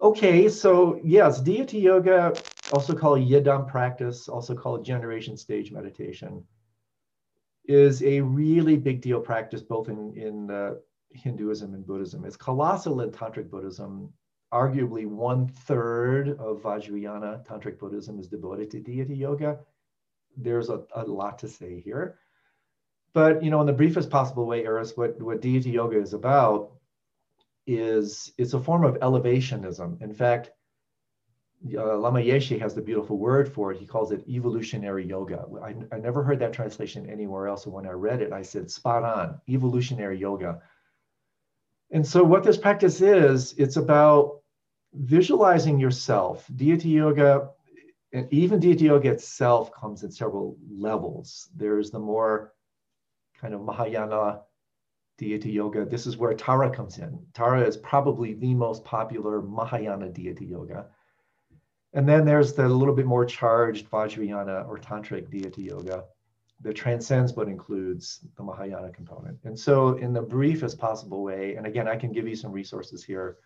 Okay, 0.02 0.50
so 0.50 1.00
yes, 1.04 1.42
deity 1.42 1.80
yoga, 1.80 2.34
also 2.72 2.96
called 2.96 3.20
Yidam 3.20 3.68
practice, 3.68 4.30
also 4.30 4.56
called 4.56 4.86
generation 4.86 5.36
stage 5.36 5.72
meditation, 5.72 6.44
is 7.66 8.02
a 8.04 8.22
really 8.22 8.78
big 8.78 9.02
deal 9.02 9.20
practice 9.20 9.62
both 9.62 9.90
in, 9.90 10.14
in 10.16 10.50
uh, 10.50 10.76
Hinduism 11.12 11.74
and 11.74 11.86
Buddhism. 11.86 12.26
It's 12.26 12.38
colossal 12.38 13.02
in 13.02 13.12
Tantric 13.12 13.50
Buddhism. 13.50 14.12
Arguably 14.54 15.06
one 15.06 15.48
third 15.48 16.30
of 16.40 16.62
Vajrayana 16.62 17.46
Tantric 17.46 17.80
Buddhism 17.80 18.20
is 18.20 18.28
devoted 18.28 18.70
to 18.72 18.80
deity 18.80 19.16
yoga. 19.16 19.60
There's 20.38 20.70
a, 20.70 20.84
a 20.96 21.04
lot 21.04 21.40
to 21.40 21.48
say 21.48 21.82
here. 21.82 22.20
But 23.14 23.44
you 23.44 23.52
know, 23.52 23.62
in 23.62 23.68
the 23.68 23.74
briefest 23.74 24.10
possible 24.10 24.46
way, 24.46 24.66
Eris, 24.66 24.98
what, 24.98 25.22
what 25.22 25.42
deity 25.42 25.72
yoga 25.72 26.00
is 26.00 26.14
about 26.14 26.72
is 27.68 28.34
it's 28.38 28.54
a 28.54 28.60
form 28.60 28.84
of 28.84 28.96
elevationism. 28.96 30.02
In 30.02 30.14
fact, 30.14 30.52
uh, 31.78 31.98
Lama 31.98 32.20
Yeshe 32.20 32.60
has 32.60 32.74
the 32.74 32.82
beautiful 32.82 33.18
word 33.18 33.54
for 33.54 33.72
it. 33.72 33.80
He 33.80 33.86
calls 33.86 34.12
it 34.12 34.28
evolutionary 34.28 35.06
yoga. 35.06 35.46
I, 35.64 35.76
I 35.96 36.00
never 36.00 36.24
heard 36.24 36.40
that 36.40 36.52
translation 36.52 37.10
anywhere 37.10 37.48
else. 37.48 37.66
And 37.66 37.74
when 37.74 37.88
I 37.88 37.92
read 37.92 38.22
it, 38.22 38.34
I 38.34 38.42
said, 38.42 38.70
spot 38.70 39.04
on, 39.04 39.40
evolutionary 39.48 40.18
yoga. 40.18 40.62
And 41.92 42.06
so, 42.06 42.24
what 42.24 42.44
this 42.44 42.58
practice 42.58 43.02
is, 43.02 43.54
it's 43.58 43.78
about 43.78 44.42
visualizing 44.94 45.80
yourself. 45.80 46.46
Deity 46.56 46.90
yoga, 46.90 47.50
and 48.12 48.28
even 48.34 48.60
deity 48.60 48.86
yoga 48.86 49.12
itself 49.12 49.72
comes 49.72 50.04
in 50.04 50.12
several 50.12 50.58
levels. 50.70 51.50
There's 51.56 51.92
the 51.92 52.00
more 52.00 52.54
kind 53.44 53.54
of 53.54 53.62
Mahayana 53.62 54.40
deity 55.18 55.52
yoga. 55.52 55.84
This 55.84 56.08
is 56.08 56.16
where 56.16 56.34
Tara 56.34 56.70
comes 56.74 56.98
in. 56.98 57.20
Tara 57.34 57.62
is 57.62 57.76
probably 57.76 58.34
the 58.34 58.54
most 58.54 58.86
popular 58.86 59.42
Mahayana 59.42 60.10
deity 60.10 60.46
yoga. 60.46 60.86
And 61.92 62.08
then 62.08 62.26
there's 62.26 62.54
the 62.54 62.68
little 62.68 62.96
bit 62.96 63.06
more 63.06 63.26
charged 63.26 63.92
Vajrayana 63.92 64.66
or 64.68 64.78
Tantric 64.78 65.30
deity 65.30 65.64
yoga 65.64 66.06
that 66.62 66.76
transcends 66.76 67.34
but 67.34 67.50
includes 67.50 68.26
the 68.38 68.44
Mahayana 68.44 68.90
component. 68.92 69.38
And 69.44 69.60
so, 69.60 69.98
in 69.98 70.14
the 70.14 70.22
briefest 70.22 70.80
possible 70.80 71.22
way, 71.22 71.56
and 71.56 71.68
again, 71.68 71.88
I 71.90 71.98
can 71.98 72.14
give 72.14 72.28
you 72.28 72.38
some 72.38 72.54
resources 72.54 73.04
here. 73.04 73.38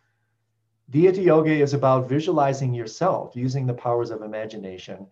Deity 0.91 1.24
yoga 1.24 1.52
is 1.52 1.74
about 1.74 2.08
visualizing 2.08 2.74
yourself 2.74 3.36
using 3.36 3.66
the 3.66 3.74
powers 3.74 4.12
of 4.12 4.22
imagination 4.22 5.08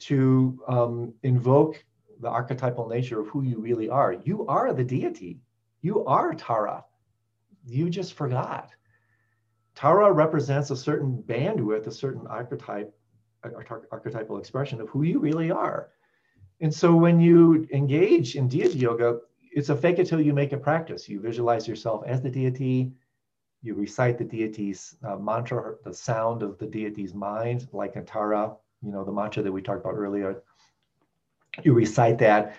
to 0.00 0.62
um, 0.68 1.14
invoke 1.22 1.82
the 2.20 2.28
archetypal 2.28 2.88
nature 2.88 3.20
of 3.20 3.28
who 3.28 3.42
you 3.42 3.58
really 3.58 3.88
are. 3.88 4.14
You 4.24 4.46
are 4.46 4.72
the 4.72 4.84
deity. 4.84 5.40
You 5.82 6.04
are 6.06 6.34
Tara. 6.34 6.84
You 7.66 7.90
just 7.90 8.14
forgot. 8.14 8.70
Tara 9.74 10.12
represents 10.12 10.70
a 10.70 10.76
certain 10.76 11.22
bandwidth, 11.26 11.86
a 11.86 11.92
certain 11.92 12.26
archetype, 12.26 12.94
archetypal 13.42 14.38
expression 14.38 14.80
of 14.80 14.88
who 14.88 15.02
you 15.02 15.18
really 15.18 15.50
are. 15.50 15.90
And 16.60 16.72
so 16.72 16.94
when 16.94 17.20
you 17.20 17.66
engage 17.72 18.36
in 18.36 18.48
deity 18.48 18.78
yoga, 18.78 19.18
it's 19.50 19.68
a 19.68 19.76
fake 19.76 19.98
it 19.98 20.06
till 20.06 20.20
you 20.20 20.32
make 20.32 20.52
it 20.52 20.62
practice. 20.62 21.08
You 21.08 21.20
visualize 21.20 21.68
yourself 21.68 22.04
as 22.06 22.22
the 22.22 22.30
deity. 22.30 22.92
You 23.62 23.74
recite 23.74 24.18
the 24.18 24.24
deity's 24.24 24.96
uh, 25.04 25.16
mantra, 25.16 25.74
the 25.84 25.94
sound 25.94 26.42
of 26.42 26.58
the 26.58 26.66
deity's 26.66 27.14
mind, 27.14 27.68
like 27.72 27.96
a 27.96 28.02
Tara, 28.02 28.54
you 28.82 28.92
know, 28.92 29.04
the 29.04 29.12
mantra 29.12 29.42
that 29.42 29.52
we 29.52 29.62
talked 29.62 29.80
about 29.80 29.94
earlier, 29.94 30.42
you 31.62 31.72
recite 31.72 32.18
that 32.18 32.56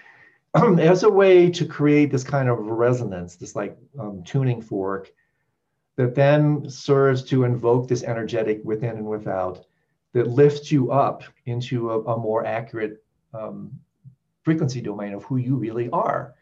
as 0.80 1.04
a 1.04 1.10
way 1.10 1.50
to 1.50 1.66
create 1.66 2.12
this 2.12 2.24
kind 2.24 2.48
of 2.48 2.60
resonance, 2.60 3.36
this 3.36 3.56
like 3.56 3.78
um, 4.00 4.24
tuning 4.24 4.62
fork 4.62 5.12
that 5.98 6.16
then 6.16 6.70
serves 6.70 7.24
to 7.24 7.44
invoke 7.44 7.88
this 7.88 8.04
energetic 8.04 8.62
within 8.64 8.92
and 8.92 9.06
without 9.06 9.66
that 10.14 10.28
lifts 10.28 10.72
you 10.72 10.92
up 10.92 11.24
into 11.46 11.92
a, 11.92 12.04
a 12.04 12.18
more 12.18 12.46
accurate 12.46 13.04
um, 13.34 13.72
frequency 14.44 14.80
domain 14.80 15.14
of 15.14 15.24
who 15.26 15.38
you 15.38 15.56
really 15.56 15.90
are. 15.90 16.36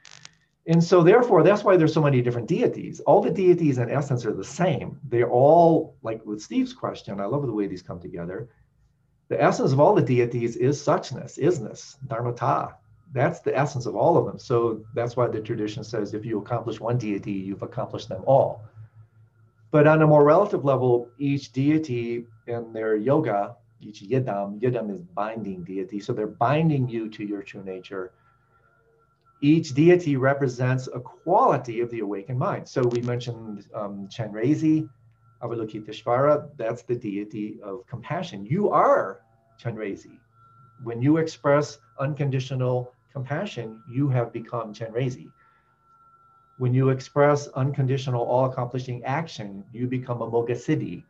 And 0.68 0.82
so, 0.82 1.04
therefore, 1.04 1.44
that's 1.44 1.64
why 1.64 1.76
there's 1.76 1.94
so 1.94 2.02
many 2.02 2.22
different 2.22 2.48
deities. 2.48 3.00
All 3.02 3.22
the 3.22 3.32
deities, 3.32 3.80
in 3.80 3.90
essence, 3.90 4.26
are 4.26 4.34
the 4.34 4.44
same. 4.44 5.00
They're 5.10 5.30
all 5.30 5.98
like 6.04 6.26
with 6.26 6.42
Steve's 6.42 6.72
question. 6.72 7.20
I 7.20 7.26
love 7.26 7.46
the 7.46 7.52
way 7.52 7.68
these 7.68 7.82
come 7.82 8.00
together 8.00 8.48
the 9.34 9.42
essence 9.42 9.72
of 9.72 9.80
all 9.80 9.96
the 9.96 10.02
deities 10.04 10.56
is 10.58 10.80
suchness, 10.80 11.40
isness, 11.40 11.98
dharmata. 12.06 12.76
That's 13.14 13.40
the 13.40 13.58
essence 13.58 13.88
of 13.88 13.96
all 13.96 14.16
of 14.16 14.28
them. 14.28 14.38
So 14.38 14.86
that's 14.94 15.18
why 15.18 15.28
the 15.28 15.42
tradition 15.42 15.84
says 15.84 16.14
if 16.14 16.24
you 16.24 16.38
accomplish 16.38 16.80
one 16.80 17.00
deity, 17.00 17.32
you've 17.32 17.64
accomplished 17.64 18.10
them 18.10 18.24
all. 18.28 18.62
But 19.72 19.88
on 19.88 20.04
a 20.04 20.08
more 20.08 20.24
relative 20.24 20.64
level, 20.64 21.10
each 21.18 21.52
deity 21.52 22.28
in 22.46 22.74
their 22.74 22.96
yoga, 22.96 23.56
each 23.82 24.04
yidam, 24.04 24.62
yidam 24.62 24.92
is 24.92 25.02
binding 25.02 25.64
deity. 25.64 26.00
So 26.00 26.14
they're 26.14 26.28
binding 26.28 26.88
you 26.88 27.10
to 27.10 27.26
your 27.26 27.42
true 27.42 27.64
nature. 27.64 28.12
Each 29.42 29.74
deity 29.74 30.16
represents 30.16 30.88
a 30.94 31.00
quality 31.00 31.80
of 31.80 31.90
the 31.90 32.02
awakened 32.02 32.38
mind. 32.38 32.70
So 32.70 32.84
we 32.84 33.02
mentioned 33.02 33.66
um, 33.74 34.08
Chenrezi, 34.10 34.88
Avalokiteshvara, 35.42 36.52
that's 36.56 36.84
the 36.84 36.96
deity 36.96 37.58
of 37.64 37.88
compassion. 37.88 38.46
You 38.46 38.70
are 38.70 39.23
Chenrezi. 39.62 40.20
When 40.84 41.02
you 41.02 41.18
express 41.18 41.80
unconditional 42.00 42.94
compassion, 43.12 43.82
you 43.90 44.10
have 44.10 44.34
become 44.34 44.74
Chenrezi. 44.74 45.32
When 46.58 46.74
you 46.74 46.90
express 46.90 47.48
unconditional, 47.50 48.24
all 48.24 48.46
accomplishing 48.46 49.04
action, 49.04 49.64
you 49.74 49.88
become 49.88 50.20
Amoghasiddhi. 50.20 51.04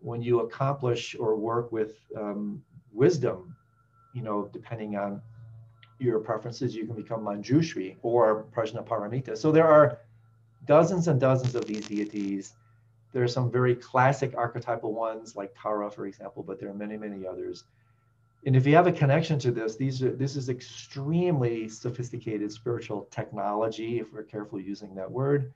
When 0.00 0.22
you 0.22 0.40
accomplish 0.40 1.16
or 1.18 1.36
work 1.36 1.72
with 1.72 1.96
um, 2.16 2.62
wisdom, 2.92 3.56
you 4.14 4.22
know, 4.22 4.48
depending 4.52 4.96
on 4.96 5.20
your 5.98 6.20
preferences, 6.20 6.74
you 6.74 6.86
can 6.86 6.94
become 6.94 7.22
Manjushri 7.22 7.96
or 8.02 8.44
Prajnaparamita. 8.54 9.36
So 9.36 9.50
there 9.50 9.66
are 9.66 9.98
dozens 10.66 11.08
and 11.08 11.20
dozens 11.20 11.54
of 11.54 11.66
these 11.66 11.88
deities 11.88 12.54
there 13.12 13.22
are 13.22 13.28
some 13.28 13.50
very 13.50 13.74
classic 13.74 14.34
archetypal 14.36 14.92
ones 14.92 15.34
like 15.34 15.54
Tara, 15.60 15.90
for 15.90 16.06
example, 16.06 16.42
but 16.42 16.60
there 16.60 16.68
are 16.68 16.74
many, 16.74 16.96
many 16.96 17.26
others. 17.26 17.64
And 18.46 18.54
if 18.54 18.66
you 18.66 18.76
have 18.76 18.86
a 18.86 18.92
connection 18.92 19.38
to 19.40 19.50
this, 19.50 19.76
these 19.76 20.02
are 20.02 20.14
this 20.14 20.36
is 20.36 20.48
extremely 20.48 21.68
sophisticated 21.68 22.52
spiritual 22.52 23.08
technology, 23.10 23.98
if 23.98 24.12
we're 24.12 24.22
careful 24.22 24.60
using 24.60 24.94
that 24.94 25.10
word, 25.10 25.52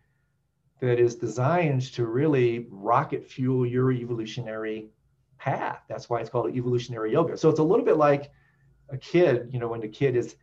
that 0.81 0.99
is 0.99 1.15
designed 1.15 1.83
to 1.93 2.07
really 2.07 2.67
rocket 2.71 3.25
fuel 3.25 3.65
your 3.65 3.93
evolutionary 3.93 4.89
path. 5.39 5.83
That's 5.89 6.11
why 6.11 6.21
it's 6.21 6.31
called 6.31 6.55
evolutionary 6.55 7.13
yoga. 7.13 7.37
So 7.37 7.49
it's 7.49 7.61
a 7.61 7.65
little 7.65 7.85
bit 7.85 7.97
like 7.97 8.33
a 8.89 8.99
kid, 8.99 9.49
you 9.53 9.61
know, 9.61 9.69
when 9.69 9.81
the 9.81 9.89
kid 9.89 10.17
is 10.17 10.37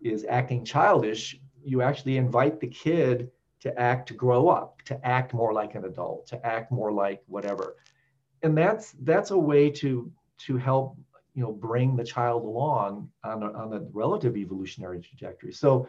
is 0.00 0.24
acting 0.28 0.64
childish, 0.64 1.38
you 1.62 1.82
actually 1.82 2.16
invite 2.16 2.60
the 2.60 2.66
kid 2.68 3.30
to 3.60 3.78
act 3.78 4.08
to 4.08 4.14
grow 4.14 4.48
up 4.48 4.82
to 4.82 5.06
act 5.06 5.32
more 5.32 5.52
like 5.52 5.74
an 5.74 5.84
adult 5.84 6.26
to 6.28 6.46
act 6.46 6.70
more 6.70 6.92
like 6.92 7.22
whatever. 7.26 7.76
And 8.42 8.56
that's 8.56 8.92
that's 9.02 9.30
a 9.30 9.38
way 9.38 9.70
to 9.70 10.10
to 10.38 10.56
help 10.56 10.96
you 11.34 11.42
know 11.42 11.52
bring 11.52 11.96
the 11.96 12.04
child 12.04 12.44
along 12.44 13.10
on 13.24 13.42
a, 13.42 13.52
on 13.52 13.72
a 13.72 13.80
relative 13.92 14.36
evolutionary 14.36 15.00
trajectory. 15.00 15.52
So 15.52 15.88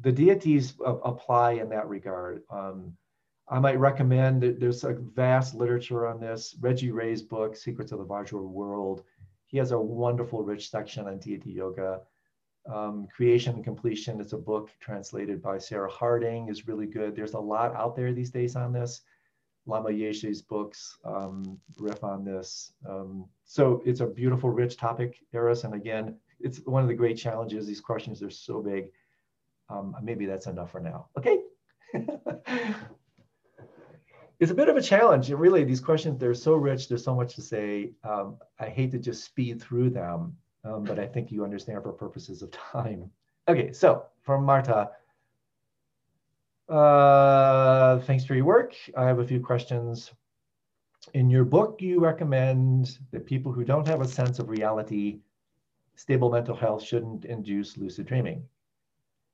the 0.00 0.12
deities 0.12 0.74
apply 0.84 1.52
in 1.52 1.68
that 1.70 1.88
regard. 1.88 2.42
Um, 2.50 2.96
i 3.50 3.58
might 3.58 3.78
recommend 3.78 4.42
there's 4.42 4.84
a 4.84 4.92
vast 4.92 5.54
literature 5.54 6.06
on 6.06 6.20
this. 6.20 6.54
Reggie 6.60 6.90
ray's 6.90 7.22
book 7.22 7.56
secrets 7.56 7.92
of 7.92 7.98
the 7.98 8.04
vajra 8.04 8.40
world 8.40 9.04
He 9.46 9.56
has 9.58 9.72
a 9.72 9.78
wonderful, 9.78 10.42
rich 10.42 10.70
section 10.70 11.06
on 11.06 11.18
deity 11.18 11.50
yoga. 11.50 12.02
Um, 12.66 13.08
Creation 13.14 13.54
and 13.54 13.64
Completion, 13.64 14.20
it's 14.20 14.34
a 14.34 14.38
book 14.38 14.70
translated 14.80 15.42
by 15.42 15.58
Sarah 15.58 15.90
Harding, 15.90 16.48
is 16.48 16.68
really 16.68 16.86
good. 16.86 17.16
There's 17.16 17.34
a 17.34 17.40
lot 17.40 17.74
out 17.74 17.96
there 17.96 18.12
these 18.12 18.30
days 18.30 18.56
on 18.56 18.72
this. 18.72 19.02
Lama 19.68 19.90
Yeshe's 19.90 20.40
books 20.42 20.98
um, 21.04 21.58
riff 21.76 22.02
on 22.02 22.24
this. 22.24 22.72
Um, 22.88 23.26
so 23.44 23.82
it's 23.84 24.00
a 24.00 24.06
beautiful, 24.06 24.50
rich 24.50 24.76
topic, 24.76 25.18
Eris. 25.34 25.64
And 25.64 25.74
again, 25.74 26.16
it's 26.40 26.58
one 26.64 26.82
of 26.82 26.88
the 26.88 26.94
great 26.94 27.18
challenges. 27.18 27.66
These 27.66 27.80
questions 27.80 28.22
are 28.22 28.30
so 28.30 28.62
big. 28.62 28.86
Um, 29.68 29.94
maybe 30.02 30.24
that's 30.26 30.46
enough 30.46 30.70
for 30.72 30.80
now. 30.80 31.08
Okay. 31.18 31.40
it's 34.40 34.50
a 34.50 34.54
bit 34.54 34.68
of 34.70 34.76
a 34.76 34.82
challenge. 34.82 35.30
Really, 35.30 35.64
these 35.64 35.80
questions, 35.80 36.18
they're 36.18 36.34
so 36.34 36.54
rich. 36.54 36.88
There's 36.88 37.04
so 37.04 37.14
much 37.14 37.34
to 37.34 37.42
say. 37.42 37.92
Um, 38.02 38.38
I 38.58 38.70
hate 38.70 38.92
to 38.92 38.98
just 38.98 39.24
speed 39.24 39.60
through 39.60 39.90
them, 39.90 40.36
um, 40.64 40.84
but 40.84 40.98
I 40.98 41.06
think 41.06 41.30
you 41.30 41.44
understand 41.44 41.82
for 41.82 41.92
purposes 41.92 42.42
of 42.42 42.50
time. 42.72 43.10
Okay, 43.48 43.72
so 43.72 44.04
from 44.22 44.44
Marta, 44.44 44.90
uh, 46.68 47.98
thanks 48.00 48.24
for 48.24 48.34
your 48.34 48.44
work. 48.44 48.74
I 48.96 49.06
have 49.06 49.18
a 49.18 49.26
few 49.26 49.40
questions. 49.40 50.12
In 51.14 51.30
your 51.30 51.44
book, 51.44 51.80
you 51.80 52.00
recommend 52.00 52.98
that 53.12 53.24
people 53.24 53.52
who 53.52 53.64
don't 53.64 53.86
have 53.86 54.02
a 54.02 54.08
sense 54.08 54.38
of 54.38 54.50
reality, 54.50 55.20
stable 55.94 56.30
mental 56.30 56.54
health 56.54 56.82
shouldn't 56.82 57.24
induce 57.24 57.78
lucid 57.78 58.06
dreaming. 58.06 58.44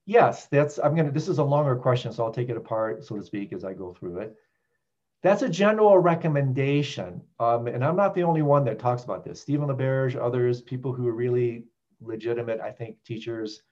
Yes, 0.07 0.47
that's, 0.47 0.79
I'm 0.79 0.95
gonna, 0.95 1.11
this 1.11 1.29
is 1.29 1.39
a 1.39 1.45
longer 1.45 1.75
question, 1.75 2.13
so 2.13 2.25
I'll 2.25 2.33
take 2.33 2.51
it 2.51 2.57
apart, 2.57 3.05
so 3.05 3.17
to 3.17 3.23
speak, 3.23 3.53
as 3.53 3.65
I 3.65 3.73
go 3.73 3.93
through 3.93 4.19
it. 4.19 4.37
That's 5.25 5.41
a 5.41 5.49
general 5.49 5.97
recommendation. 5.97 7.23
Um, 7.41 7.67
and 7.67 7.83
I'm 7.83 7.97
not 7.97 8.15
the 8.15 8.23
only 8.23 8.43
one 8.43 8.63
that 8.67 8.79
talks 8.79 9.05
about 9.05 9.25
this. 9.25 9.41
Stephen 9.41 9.69
LaBerge, 9.69 10.17
others, 10.17 10.61
people 10.61 10.93
who 10.93 11.09
are 11.09 11.15
really 11.15 11.65
legitimate, 12.03 12.61
I 12.61 12.71
think, 12.71 13.03
teachers 13.07 13.63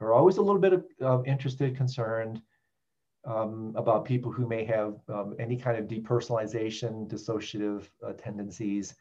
are 0.00 0.12
always 0.12 0.36
a 0.36 0.42
little 0.42 0.60
bit 0.60 0.80
uh, 1.02 1.20
interested, 1.24 1.76
concerned 1.76 2.40
um, 3.24 3.72
about 3.74 4.04
people 4.04 4.30
who 4.30 4.46
may 4.46 4.64
have 4.66 4.94
um, 5.08 5.34
any 5.40 5.56
kind 5.56 5.76
of 5.76 5.86
depersonalization, 5.86 7.10
dissociative 7.10 7.88
uh, 8.06 8.12
tendencies, 8.12 8.94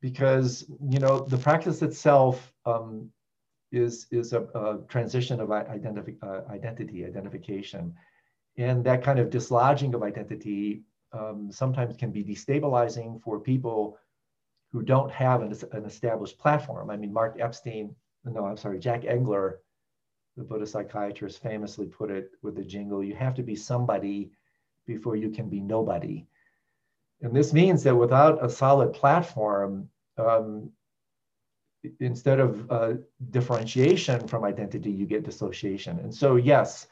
because 0.00 0.70
you 0.88 1.00
know 1.00 1.24
the 1.24 1.38
practice 1.38 1.82
itself 1.82 2.52
um, 2.64 3.10
is 3.72 4.06
is 4.12 4.32
a, 4.34 4.42
a 4.54 4.78
transition 4.88 5.40
of 5.40 5.50
identity, 5.50 6.16
uh, 6.22 6.42
identity 6.48 7.04
identification, 7.04 7.92
and 8.56 8.84
that 8.84 9.02
kind 9.02 9.18
of 9.18 9.30
dislodging 9.30 9.94
of 9.94 10.04
identity 10.04 10.84
um, 11.12 11.50
sometimes 11.50 11.96
can 11.96 12.10
be 12.10 12.24
destabilizing 12.24 13.20
for 13.22 13.40
people 13.40 13.98
who 14.72 14.82
don't 14.82 15.10
have 15.10 15.42
an, 15.42 15.54
an 15.72 15.84
established 15.84 16.38
platform. 16.38 16.90
I 16.90 16.96
mean, 16.96 17.12
Mark 17.12 17.36
Epstein, 17.40 17.94
no, 18.24 18.44
I'm 18.44 18.56
sorry, 18.56 18.78
Jack 18.78 19.04
Engler 19.04 19.60
the 20.38 20.44
Buddhist 20.44 20.72
psychiatrist 20.72 21.42
famously 21.42 21.86
put 21.86 22.10
it 22.10 22.30
with 22.42 22.54
the 22.54 22.62
jingle 22.62 23.02
you 23.02 23.14
have 23.16 23.34
to 23.34 23.42
be 23.42 23.56
somebody 23.56 24.30
before 24.86 25.16
you 25.16 25.30
can 25.30 25.48
be 25.48 25.60
nobody. 25.60 26.24
And 27.20 27.34
this 27.34 27.52
means 27.52 27.82
that 27.82 27.96
without 27.96 28.42
a 28.42 28.48
solid 28.48 28.92
platform, 28.92 29.90
um, 30.16 30.70
instead 31.98 32.38
of 32.38 32.70
uh, 32.70 32.92
differentiation 33.30 34.28
from 34.28 34.44
identity, 34.44 34.90
you 34.90 35.06
get 35.06 35.24
dissociation. 35.24 35.98
And 35.98 36.14
so, 36.14 36.36
yes, 36.36 36.86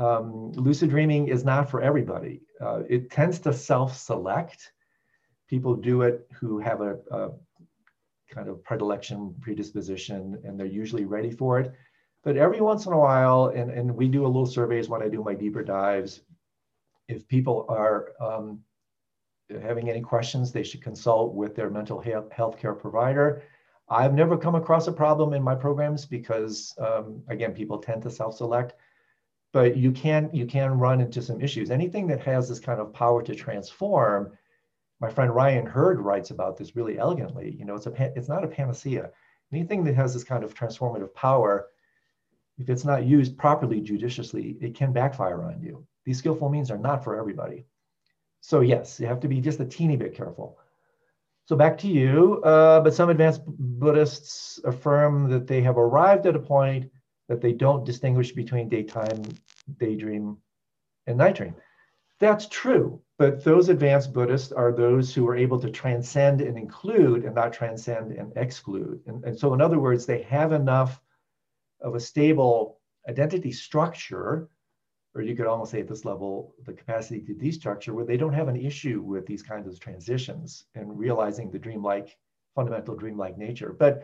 um, 0.00 0.52
lucid 0.52 0.90
dreaming 0.90 1.28
is 1.28 1.44
not 1.44 1.70
for 1.70 1.82
everybody. 1.82 2.40
Uh, 2.60 2.82
it 2.88 3.10
tends 3.10 3.38
to 3.40 3.52
self 3.52 3.96
select. 3.96 4.72
People 5.48 5.74
do 5.74 6.02
it 6.02 6.26
who 6.32 6.58
have 6.58 6.80
a, 6.80 6.96
a 7.10 7.30
kind 8.30 8.48
of 8.48 8.62
predilection, 8.64 9.34
predisposition, 9.40 10.40
and 10.44 10.58
they're 10.58 10.66
usually 10.66 11.04
ready 11.04 11.30
for 11.30 11.60
it. 11.60 11.72
But 12.22 12.36
every 12.36 12.60
once 12.60 12.86
in 12.86 12.92
a 12.92 12.98
while, 12.98 13.46
and, 13.54 13.70
and 13.70 13.94
we 13.94 14.08
do 14.08 14.24
a 14.24 14.28
little 14.28 14.46
surveys 14.46 14.88
when 14.88 15.02
I 15.02 15.08
do 15.08 15.22
my 15.22 15.34
deeper 15.34 15.62
dives, 15.62 16.22
if 17.08 17.26
people 17.28 17.66
are 17.68 18.12
um, 18.20 18.60
having 19.62 19.90
any 19.90 20.00
questions, 20.00 20.52
they 20.52 20.62
should 20.62 20.82
consult 20.82 21.34
with 21.34 21.56
their 21.56 21.70
mental 21.70 22.00
health 22.30 22.58
care 22.58 22.74
provider. 22.74 23.42
I've 23.88 24.14
never 24.14 24.36
come 24.36 24.54
across 24.54 24.86
a 24.86 24.92
problem 24.92 25.34
in 25.34 25.42
my 25.42 25.56
programs 25.56 26.06
because, 26.06 26.74
um, 26.78 27.22
again, 27.28 27.52
people 27.52 27.78
tend 27.78 28.02
to 28.02 28.10
self-select, 28.10 28.74
but 29.52 29.76
you 29.76 29.92
can 29.92 30.30
you 30.32 30.46
can 30.46 30.78
run 30.78 31.00
into 31.00 31.22
some 31.22 31.40
issues. 31.40 31.70
Anything 31.70 32.06
that 32.08 32.20
has 32.20 32.48
this 32.48 32.60
kind 32.60 32.80
of 32.80 32.92
power 32.92 33.22
to 33.22 33.34
transform, 33.34 34.32
my 35.00 35.10
friend 35.10 35.34
Ryan 35.34 35.66
Hurd 35.66 36.00
writes 36.00 36.30
about 36.30 36.56
this 36.56 36.76
really 36.76 36.98
elegantly. 36.98 37.56
You 37.58 37.64
know, 37.64 37.74
it's 37.74 37.86
a 37.86 38.12
it's 38.16 38.28
not 38.28 38.44
a 38.44 38.48
panacea. 38.48 39.10
Anything 39.52 39.84
that 39.84 39.96
has 39.96 40.14
this 40.14 40.24
kind 40.24 40.44
of 40.44 40.54
transformative 40.54 41.12
power 41.14 41.68
if 42.60 42.68
it's 42.68 42.84
not 42.84 43.06
used 43.06 43.38
properly 43.38 43.80
judiciously, 43.80 44.56
it 44.60 44.74
can 44.74 44.92
backfire 44.92 45.42
on 45.42 45.60
you. 45.62 45.86
These 46.04 46.18
skillful 46.18 46.50
means 46.50 46.70
are 46.70 46.78
not 46.78 47.02
for 47.02 47.18
everybody. 47.18 47.64
So 48.42 48.60
yes, 48.60 49.00
you 49.00 49.06
have 49.06 49.20
to 49.20 49.28
be 49.28 49.40
just 49.40 49.60
a 49.60 49.64
teeny 49.64 49.96
bit 49.96 50.14
careful. 50.14 50.58
So 51.46 51.56
back 51.56 51.78
to 51.78 51.88
you, 51.88 52.42
uh, 52.42 52.80
but 52.80 52.94
some 52.94 53.08
advanced 53.08 53.42
Buddhists 53.46 54.60
affirm 54.64 55.30
that 55.30 55.46
they 55.46 55.62
have 55.62 55.78
arrived 55.78 56.26
at 56.26 56.36
a 56.36 56.38
point 56.38 56.90
that 57.30 57.40
they 57.40 57.52
don't 57.52 57.86
distinguish 57.86 58.32
between 58.32 58.68
daytime, 58.68 59.22
daydream, 59.78 60.36
and 61.06 61.16
night 61.16 61.36
dream. 61.36 61.54
That's 62.18 62.48
true, 62.48 63.00
but 63.18 63.44
those 63.44 63.68
advanced 63.68 64.12
Buddhists 64.12 64.50
are 64.50 64.72
those 64.72 65.14
who 65.14 65.28
are 65.28 65.36
able 65.36 65.60
to 65.60 65.70
transcend 65.70 66.40
and 66.40 66.58
include 66.58 67.24
and 67.24 67.36
not 67.36 67.52
transcend 67.52 68.10
and 68.10 68.32
exclude. 68.34 69.00
And, 69.06 69.24
and 69.24 69.38
so 69.38 69.54
in 69.54 69.60
other 69.60 69.78
words, 69.78 70.04
they 70.04 70.22
have 70.22 70.52
enough 70.52 71.00
of 71.80 71.94
a 71.94 72.00
stable 72.00 72.80
identity 73.08 73.52
structure, 73.52 74.48
or 75.14 75.22
you 75.22 75.36
could 75.36 75.46
almost 75.46 75.70
say 75.70 75.80
at 75.82 75.88
this 75.88 76.04
level, 76.04 76.56
the 76.66 76.72
capacity 76.72 77.20
to 77.20 77.32
destructure, 77.32 77.94
where 77.94 78.04
they 78.04 78.16
don't 78.16 78.34
have 78.34 78.48
an 78.48 78.56
issue 78.56 79.02
with 79.02 79.24
these 79.24 79.42
kinds 79.42 79.68
of 79.68 79.78
transitions 79.78 80.64
and 80.74 80.98
realizing 80.98 81.48
the 81.48 81.60
dreamlike, 81.60 82.18
fundamental 82.56 82.96
dreamlike 82.96 83.38
nature. 83.38 83.72
But 83.78 84.02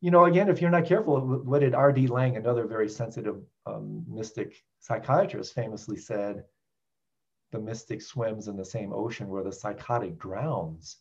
you 0.00 0.10
know, 0.10 0.26
again, 0.26 0.48
if 0.48 0.60
you're 0.60 0.70
not 0.70 0.84
careful, 0.84 1.20
what 1.20 1.60
did 1.60 1.74
R.D. 1.74 2.06
Laing, 2.08 2.36
another 2.36 2.66
very 2.66 2.88
sensitive 2.88 3.42
um, 3.64 4.04
mystic 4.06 4.62
psychiatrist, 4.80 5.54
famously 5.54 5.96
said, 5.96 6.44
the 7.52 7.58
mystic 7.58 8.02
swims 8.02 8.48
in 8.48 8.56
the 8.56 8.64
same 8.64 8.92
ocean 8.92 9.28
where 9.28 9.44
the 9.44 9.52
psychotic 9.52 10.18
drowns. 10.18 10.98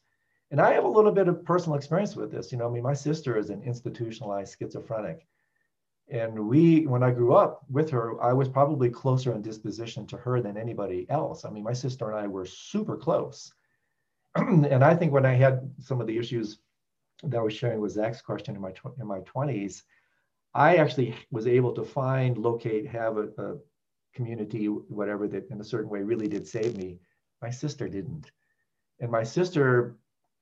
And 0.51 0.61
I 0.61 0.73
have 0.73 0.83
a 0.83 0.89
little 0.89 1.11
bit 1.11 1.27
of 1.27 1.43
personal 1.43 1.77
experience 1.77 2.15
with 2.15 2.31
this. 2.31 2.51
You 2.51 2.57
know, 2.57 2.67
I 2.67 2.71
mean, 2.71 2.83
my 2.83 2.93
sister 2.93 3.37
is 3.37 3.49
an 3.49 3.63
institutionalized 3.63 4.55
schizophrenic. 4.57 5.25
And 6.07 6.47
we, 6.47 6.85
when 6.85 7.01
I 7.01 7.09
grew 7.09 7.33
up 7.33 7.63
with 7.69 7.89
her, 7.89 8.21
I 8.21 8.31
was 8.31 8.47
probably 8.47 8.89
closer 8.89 9.33
in 9.33 9.41
disposition 9.41 10.05
to 10.07 10.17
her 10.17 10.39
than 10.39 10.55
anybody 10.55 11.07
else. 11.09 11.45
I 11.45 11.49
mean, 11.49 11.63
my 11.63 11.73
sister 11.73 12.11
and 12.11 12.19
I 12.19 12.27
were 12.27 12.45
super 12.45 12.95
close. 12.95 13.51
and 14.35 14.83
I 14.83 14.95
think 14.95 15.11
when 15.11 15.25
I 15.25 15.33
had 15.33 15.71
some 15.79 15.99
of 15.99 16.05
the 16.05 16.17
issues 16.17 16.59
that 17.29 17.37
I 17.37 17.41
was 17.41 17.53
sharing 17.53 17.79
with 17.79 17.93
Zach's 17.93 18.21
question 18.21 18.55
in 18.55 18.61
my 18.61 18.73
in 18.99 19.07
my 19.07 19.19
20s, 19.19 19.83
I 20.53 20.77
actually 20.77 21.15
was 21.31 21.47
able 21.47 21.73
to 21.73 21.83
find, 21.83 22.37
locate, 22.37 22.87
have 22.87 23.17
a, 23.17 23.29
a 23.37 23.55
community, 24.13 24.67
whatever 24.67 25.27
that 25.27 25.49
in 25.49 25.59
a 25.59 25.63
certain 25.63 25.89
way 25.89 26.01
really 26.01 26.27
did 26.27 26.47
save 26.47 26.77
me. 26.77 26.99
My 27.41 27.49
sister 27.49 27.89
didn't. 27.89 28.31
And 28.99 29.11
my 29.11 29.23
sister 29.23 29.97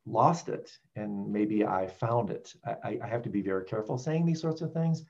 lost 0.05 0.49
it. 0.49 0.71
And 0.95 1.31
maybe 1.31 1.65
I 1.65 1.87
found 1.87 2.29
it. 2.29 2.53
I, 2.65 2.99
I 3.03 3.07
have 3.07 3.23
to 3.23 3.29
be 3.29 3.41
very 3.41 3.65
careful 3.65 3.97
saying 3.97 4.25
these 4.25 4.41
sorts 4.41 4.61
of 4.61 4.71
things 4.71 5.03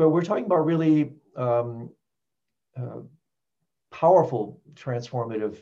but 0.00 0.08
we're 0.08 0.22
talking 0.22 0.46
about 0.46 0.64
really 0.64 1.12
um, 1.36 1.90
uh, 2.74 3.00
powerful 3.90 4.62
transformative 4.72 5.58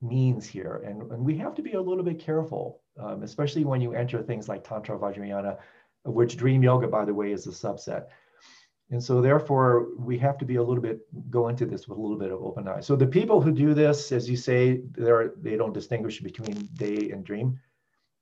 means 0.00 0.46
here. 0.46 0.84
And, 0.86 1.10
and 1.10 1.24
we 1.24 1.36
have 1.38 1.56
to 1.56 1.62
be 1.62 1.72
a 1.72 1.80
little 1.80 2.04
bit 2.04 2.20
careful, 2.20 2.80
um, 2.98 3.22
especially 3.22 3.64
when 3.64 3.80
you 3.80 3.92
enter 3.92 4.22
things 4.22 4.48
like 4.48 4.64
Tantra 4.64 4.98
Vajrayana, 4.98 5.58
of 6.04 6.14
which 6.14 6.36
Dream 6.36 6.62
Yoga, 6.62 6.88
by 6.88 7.04
the 7.04 7.14
way, 7.14 7.32
is 7.32 7.46
a 7.46 7.50
subset. 7.50 8.06
And 8.90 9.02
so 9.02 9.20
therefore, 9.20 9.88
we 9.98 10.16
have 10.18 10.38
to 10.38 10.44
be 10.44 10.56
a 10.56 10.62
little 10.62 10.82
bit, 10.82 11.00
go 11.30 11.48
into 11.48 11.66
this 11.66 11.88
with 11.88 11.98
a 11.98 12.00
little 12.00 12.18
bit 12.18 12.30
of 12.30 12.40
open 12.40 12.68
eyes. 12.68 12.86
So 12.86 12.94
the 12.94 13.06
people 13.06 13.40
who 13.40 13.50
do 13.50 13.74
this, 13.74 14.12
as 14.12 14.30
you 14.30 14.36
say, 14.36 14.82
they're, 14.92 15.32
they 15.42 15.56
don't 15.56 15.74
distinguish 15.74 16.20
between 16.20 16.68
day 16.74 17.10
and 17.10 17.24
dream. 17.24 17.58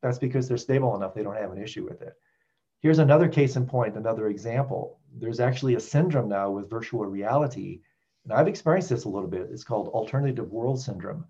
That's 0.02 0.18
because 0.18 0.48
they're 0.48 0.56
stable 0.56 0.96
enough, 0.96 1.14
they 1.14 1.22
don't 1.22 1.36
have 1.36 1.52
an 1.52 1.62
issue 1.62 1.84
with 1.84 2.00
it. 2.00 2.14
Here's 2.80 2.98
another 2.98 3.28
case 3.28 3.56
in 3.56 3.66
point, 3.66 3.96
another 3.96 4.28
example. 4.28 5.00
There's 5.14 5.40
actually 5.40 5.74
a 5.74 5.80
syndrome 5.80 6.28
now 6.28 6.50
with 6.50 6.68
virtual 6.68 7.06
reality. 7.06 7.80
And 8.24 8.32
I've 8.32 8.48
experienced 8.48 8.90
this 8.90 9.04
a 9.04 9.08
little 9.08 9.28
bit. 9.28 9.48
It's 9.50 9.64
called 9.64 9.88
alternative 9.88 10.50
world 10.50 10.80
syndrome. 10.80 11.24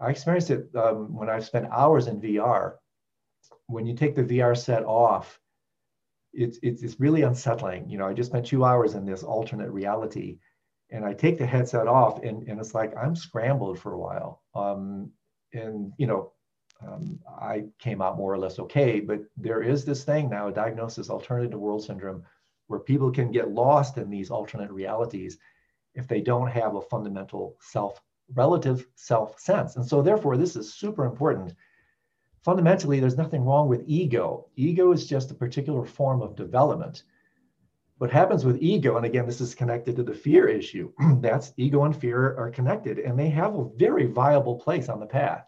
I 0.00 0.10
experienced 0.10 0.50
it 0.50 0.68
um, 0.74 1.14
when 1.14 1.30
I've 1.30 1.44
spent 1.44 1.70
hours 1.70 2.06
in 2.06 2.20
VR. 2.20 2.74
When 3.66 3.86
you 3.86 3.94
take 3.94 4.14
the 4.14 4.24
VR 4.24 4.56
set 4.56 4.84
off, 4.84 5.38
it's, 6.32 6.58
it's, 6.62 6.82
it's 6.82 7.00
really 7.00 7.22
unsettling. 7.22 7.88
You 7.88 7.98
know, 7.98 8.06
I 8.06 8.14
just 8.14 8.30
spent 8.30 8.46
two 8.46 8.64
hours 8.64 8.94
in 8.94 9.04
this 9.04 9.22
alternate 9.22 9.70
reality 9.70 10.38
and 10.90 11.04
I 11.04 11.12
take 11.14 11.38
the 11.38 11.46
headset 11.46 11.86
off 11.86 12.22
and, 12.22 12.48
and 12.48 12.58
it's 12.58 12.74
like 12.74 12.96
I'm 12.96 13.16
scrambled 13.16 13.78
for 13.78 13.92
a 13.92 13.98
while. 13.98 14.42
Um, 14.54 15.10
and, 15.52 15.92
you 15.98 16.06
know, 16.06 16.32
um, 16.86 17.20
I 17.40 17.64
came 17.78 18.02
out 18.02 18.16
more 18.16 18.32
or 18.32 18.38
less 18.38 18.58
okay. 18.58 19.00
But 19.00 19.20
there 19.36 19.62
is 19.62 19.84
this 19.84 20.04
thing 20.04 20.28
now, 20.28 20.48
a 20.48 20.52
diagnosis, 20.52 21.10
alternative 21.10 21.58
world 21.58 21.84
syndrome, 21.84 22.24
where 22.66 22.80
people 22.80 23.10
can 23.10 23.30
get 23.30 23.50
lost 23.50 23.98
in 23.98 24.10
these 24.10 24.30
alternate 24.30 24.70
realities 24.70 25.38
if 25.94 26.08
they 26.08 26.20
don't 26.20 26.48
have 26.48 26.74
a 26.74 26.80
fundamental 26.80 27.56
self, 27.60 28.00
relative 28.34 28.86
self 28.94 29.38
sense. 29.38 29.76
And 29.76 29.86
so, 29.86 30.02
therefore, 30.02 30.36
this 30.36 30.56
is 30.56 30.74
super 30.74 31.04
important. 31.04 31.54
Fundamentally, 32.44 32.98
there's 32.98 33.16
nothing 33.16 33.44
wrong 33.44 33.68
with 33.68 33.84
ego. 33.86 34.48
Ego 34.56 34.92
is 34.92 35.06
just 35.06 35.30
a 35.30 35.34
particular 35.34 35.84
form 35.84 36.22
of 36.22 36.34
development. 36.34 37.04
What 37.98 38.10
happens 38.10 38.44
with 38.44 38.60
ego, 38.60 38.96
and 38.96 39.06
again, 39.06 39.26
this 39.26 39.40
is 39.40 39.54
connected 39.54 39.94
to 39.96 40.02
the 40.02 40.14
fear 40.14 40.48
issue, 40.48 40.92
that's 41.20 41.52
ego 41.56 41.84
and 41.84 41.96
fear 41.96 42.36
are 42.36 42.50
connected 42.50 42.98
and 42.98 43.16
they 43.16 43.28
have 43.28 43.54
a 43.54 43.68
very 43.76 44.06
viable 44.06 44.56
place 44.56 44.88
on 44.88 44.98
the 44.98 45.06
path 45.06 45.46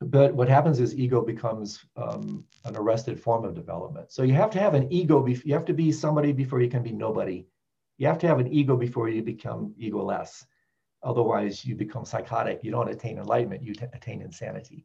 but 0.00 0.34
what 0.34 0.48
happens 0.48 0.80
is 0.80 0.96
ego 0.96 1.22
becomes 1.22 1.84
um, 1.96 2.44
an 2.64 2.76
arrested 2.76 3.20
form 3.20 3.44
of 3.44 3.54
development. 3.54 4.12
So 4.12 4.22
you 4.22 4.34
have 4.34 4.50
to 4.50 4.60
have 4.60 4.74
an 4.74 4.92
ego. 4.92 5.22
Be- 5.22 5.40
you 5.44 5.54
have 5.54 5.64
to 5.66 5.74
be 5.74 5.92
somebody 5.92 6.32
before 6.32 6.60
you 6.60 6.68
can 6.68 6.82
be 6.82 6.92
nobody. 6.92 7.46
You 7.98 8.06
have 8.08 8.18
to 8.18 8.26
have 8.26 8.38
an 8.38 8.52
ego 8.52 8.76
before 8.76 9.08
you 9.08 9.22
become 9.22 9.74
egoless. 9.80 10.44
Otherwise, 11.04 11.64
you 11.64 11.74
become 11.74 12.04
psychotic. 12.04 12.60
You 12.62 12.70
don't 12.70 12.88
attain 12.88 13.18
enlightenment. 13.18 13.62
You 13.62 13.74
t- 13.74 13.86
attain 13.92 14.22
insanity. 14.22 14.84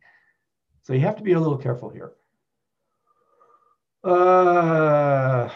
So 0.84 0.94
you 0.94 1.00
have 1.02 1.16
to 1.18 1.24
be 1.24 1.34
a 1.34 1.40
little 1.40 1.58
careful 1.58 1.90
here. 1.90 2.12
Uh, 4.04 5.50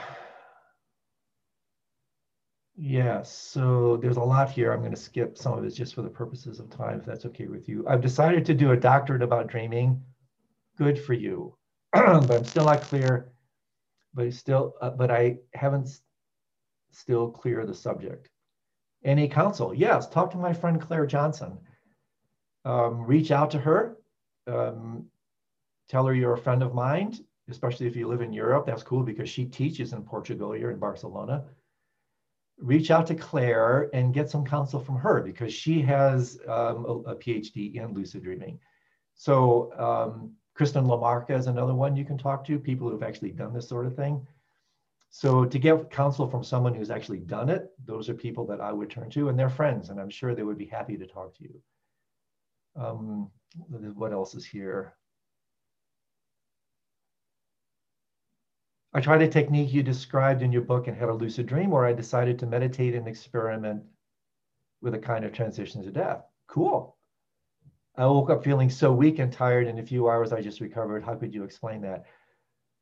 Yes, 2.76 3.32
so 3.32 3.98
there's 3.98 4.18
a 4.18 4.24
lot 4.24 4.50
here. 4.50 4.74
I'm 4.74 4.80
going 4.80 4.92
to 4.92 4.98
skip 4.98 5.38
some 5.38 5.58
of 5.58 5.64
it 5.64 5.70
just 5.72 5.94
for 5.94 6.02
the 6.02 6.10
purposes 6.10 6.60
of 6.60 6.72
time, 6.72 7.00
if 7.00 7.06
that's 7.06 7.26
okay 7.26 7.46
with 7.46 7.70
you. 7.70 7.86
I've 7.88 8.02
decided 8.02 8.46
to 8.48 8.56
do 8.56 8.72
a 8.72 8.78
doctorate 8.78 9.22
about 9.22 9.48
dreaming. 9.48 10.04
Good 10.78 11.00
for 11.00 11.14
you. 11.14 11.56
but 11.94 12.32
I'm 12.32 12.44
still 12.44 12.66
not 12.66 12.82
clear, 12.82 13.32
but 14.16 14.34
still, 14.34 14.74
uh, 14.82 14.90
but 14.90 15.12
I 15.12 15.38
haven't 15.54 16.00
still 16.92 17.30
clear 17.30 17.64
the 17.66 17.76
subject. 17.76 18.30
Any 19.04 19.28
counsel? 19.28 19.74
Yes, 19.74 20.08
talk 20.08 20.32
to 20.32 20.38
my 20.38 20.54
friend 20.54 20.80
Clare 20.80 21.06
Johnson. 21.06 21.58
Um, 22.66 23.06
reach 23.06 23.32
out 23.32 23.52
to 23.52 23.60
her. 23.60 23.98
Um, 24.48 25.06
tell 25.90 26.06
her 26.06 26.14
you're 26.14 26.34
a 26.34 26.38
friend 26.38 26.64
of 26.64 26.74
mine, 26.74 27.18
especially 27.50 27.88
if 27.88 27.96
you 27.96 28.08
live 28.08 28.22
in 28.22 28.32
Europe. 28.32 28.66
That's 28.66 28.84
cool 28.84 29.04
because 29.04 29.30
she 29.30 29.46
teaches 29.46 29.94
in 29.94 30.04
Portugal. 30.04 30.56
You're 30.56 30.72
in 30.72 30.80
Barcelona 30.80 31.44
reach 32.58 32.92
out 32.92 33.08
to 33.08 33.16
Clare 33.16 33.90
and 33.94 34.14
get 34.14 34.30
some 34.30 34.46
counsel 34.46 34.80
from 34.80 34.96
her 34.98 35.22
because 35.22 35.54
she 35.54 35.82
has 35.82 36.40
um, 36.48 36.86
a, 36.86 37.12
a, 37.12 37.16
PhD 37.16 37.76
in 37.76 37.94
lucid 37.94 38.24
dreaming. 38.24 38.60
So 39.16 39.72
um, 39.78 40.32
Kristen 40.54 40.86
LaMarca 40.86 41.38
is 41.38 41.48
another 41.48 41.74
one 41.74 41.96
you 41.96 42.06
can 42.06 42.18
talk 42.18 42.46
to, 42.46 42.60
people 42.60 42.90
who've 42.90 43.04
actually 43.04 43.32
done 43.32 43.54
this 43.54 43.68
sort 43.68 43.86
of 43.86 43.96
thing. 43.96 44.26
So 45.16 45.46
to 45.46 45.60
get 45.60 45.92
counsel 45.92 46.28
from 46.28 46.44
someone 46.44 46.74
who's 46.74 46.90
actually 46.90 47.20
done 47.20 47.48
it, 47.48 47.72
those 47.86 48.10
are 48.10 48.16
people 48.16 48.48
that 48.48 48.60
I 48.60 48.72
would 48.72 48.90
turn 48.90 49.12
to 49.12 49.30
and 49.30 49.38
they're 49.38 49.48
friends 49.48 49.90
and 49.90 50.00
I'm 50.00 50.10
sure 50.10 50.34
they 50.34 50.42
would 50.42 50.58
be 50.58 50.66
happy 50.66 50.98
to 50.98 51.06
talk 51.06 51.38
to 51.38 51.44
you. 51.44 51.62
Um, 52.76 53.30
what 53.94 54.12
else 54.12 54.34
is 54.34 54.44
here? 54.44 54.96
I 58.92 59.02
tried 59.02 59.22
a 59.22 59.28
technique 59.28 59.72
you 59.72 59.84
described 59.84 60.42
in 60.42 60.52
your 60.52 60.64
book 60.64 60.88
and 60.88 60.98
had 60.98 61.10
a 61.10 61.14
lucid 61.14 61.46
dream 61.46 61.70
where 61.70 61.86
I 61.86 61.94
decided 61.94 62.40
to 62.40 62.48
meditate 62.48 62.96
and 62.96 63.08
experiment 63.08 63.84
with 64.82 64.96
a 64.96 65.00
kind 65.00 65.26
of 65.26 65.32
transition 65.32 65.84
to 65.84 65.92
death. 65.92 66.26
Cool. 66.48 66.98
I 67.96 68.08
woke 68.08 68.32
up 68.32 68.44
feeling 68.44 68.72
so 68.72 68.92
weak 68.92 69.20
and 69.20 69.32
tired. 69.32 69.68
In 69.68 69.78
a 69.78 69.86
few 69.86 70.10
hours, 70.10 70.34
I 70.34 70.42
just 70.42 70.60
recovered. 70.60 71.04
How 71.04 71.14
could 71.14 71.36
you 71.36 71.44
explain 71.44 71.82
that? 71.82 72.06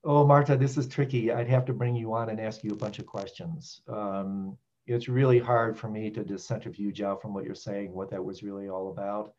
Oh, 0.04 0.26
Marta, 0.26 0.58
this 0.58 0.78
is 0.78 0.88
tricky. 0.88 1.32
I'd 1.32 1.48
have 1.48 1.66
to 1.66 1.74
bring 1.74 1.96
you 1.96 2.14
on 2.14 2.30
and 2.30 2.40
ask 2.40 2.64
you 2.64 2.72
a 2.72 2.76
bunch 2.76 2.98
of 2.98 3.06
questions. 3.06 3.82
Um, 3.88 4.58
it's 4.88 5.08
really 5.08 5.38
hard 5.38 5.78
for 5.78 5.90
me 5.90 6.10
to 6.10 6.24
just 6.24 6.48
centrifuge 6.48 7.02
out 7.02 7.22
from 7.22 7.34
what 7.34 7.46
you're 7.46 7.54
saying, 7.54 7.94
what 7.94 8.10
that 8.10 8.24
was 8.24 8.42
really 8.42 8.68
all 8.68 8.90
about. 8.90 9.34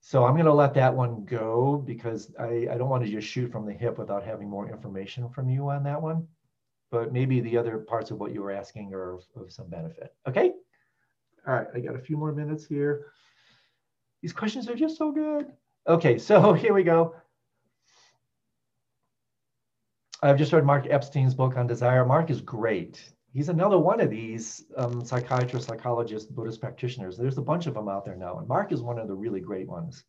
So 0.00 0.24
I'm 0.24 0.32
going 0.32 0.46
to 0.46 0.52
let 0.52 0.74
that 0.74 0.94
one 0.94 1.24
go 1.24 1.82
because 1.86 2.32
I, 2.38 2.66
I 2.70 2.78
don't 2.78 2.88
want 2.88 3.04
to 3.04 3.10
just 3.10 3.28
shoot 3.28 3.52
from 3.52 3.64
the 3.64 3.72
hip 3.72 3.96
without 3.96 4.24
having 4.24 4.48
more 4.48 4.68
information 4.68 5.28
from 5.28 5.48
you 5.48 5.68
on 5.68 5.84
that 5.84 6.00
one. 6.02 6.26
But 6.90 7.12
maybe 7.12 7.40
the 7.40 7.56
other 7.56 7.78
parts 7.78 8.10
of 8.10 8.18
what 8.18 8.32
you 8.32 8.42
were 8.42 8.50
asking 8.50 8.92
are 8.92 9.14
of, 9.14 9.24
of 9.36 9.52
some 9.52 9.68
benefit. 9.68 10.12
Okay. 10.26 10.52
All 11.46 11.54
right. 11.54 11.68
I 11.72 11.80
got 11.80 11.94
a 11.94 12.00
few 12.00 12.16
more 12.16 12.32
minutes 12.32 12.66
here. 12.66 13.12
These 14.20 14.32
questions 14.32 14.68
are 14.68 14.74
just 14.74 14.96
so 14.96 15.12
good. 15.12 15.52
Okay. 15.86 16.18
So 16.18 16.52
here 16.54 16.74
we 16.74 16.82
go. 16.82 17.14
I've 20.22 20.38
just 20.38 20.52
read 20.52 20.64
Mark 20.64 20.86
Epstein's 20.88 21.34
book 21.34 21.56
on 21.56 21.66
desire. 21.66 22.04
Mark 22.04 22.30
is 22.30 22.40
great 22.40 23.12
he's 23.32 23.48
another 23.48 23.78
one 23.78 24.00
of 24.00 24.10
these 24.10 24.64
um, 24.76 25.04
psychiatrists, 25.04 25.68
psychologists, 25.68 26.30
Buddhist 26.30 26.60
practitioners. 26.60 27.16
There's 27.16 27.38
a 27.38 27.42
bunch 27.42 27.66
of 27.66 27.74
them 27.74 27.88
out 27.88 28.04
there 28.04 28.16
now, 28.16 28.38
and 28.38 28.48
Mark 28.48 28.72
is 28.72 28.82
one 28.82 28.98
of 28.98 29.08
the 29.08 29.14
really 29.14 29.40
great 29.40 29.68
ones. 29.68 30.04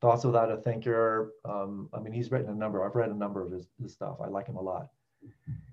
Thoughts 0.00 0.24
Without 0.24 0.50
a 0.50 0.58
Thinker. 0.58 1.32
Um, 1.44 1.88
I 1.94 2.00
mean, 2.00 2.12
he's 2.12 2.30
written 2.30 2.50
a 2.50 2.54
number. 2.54 2.84
I've 2.84 2.94
read 2.94 3.10
a 3.10 3.16
number 3.16 3.42
of 3.42 3.52
his, 3.52 3.66
his 3.80 3.92
stuff. 3.92 4.18
I 4.22 4.28
like 4.28 4.46
him 4.46 4.56
a 4.56 4.62
lot. 4.62 4.88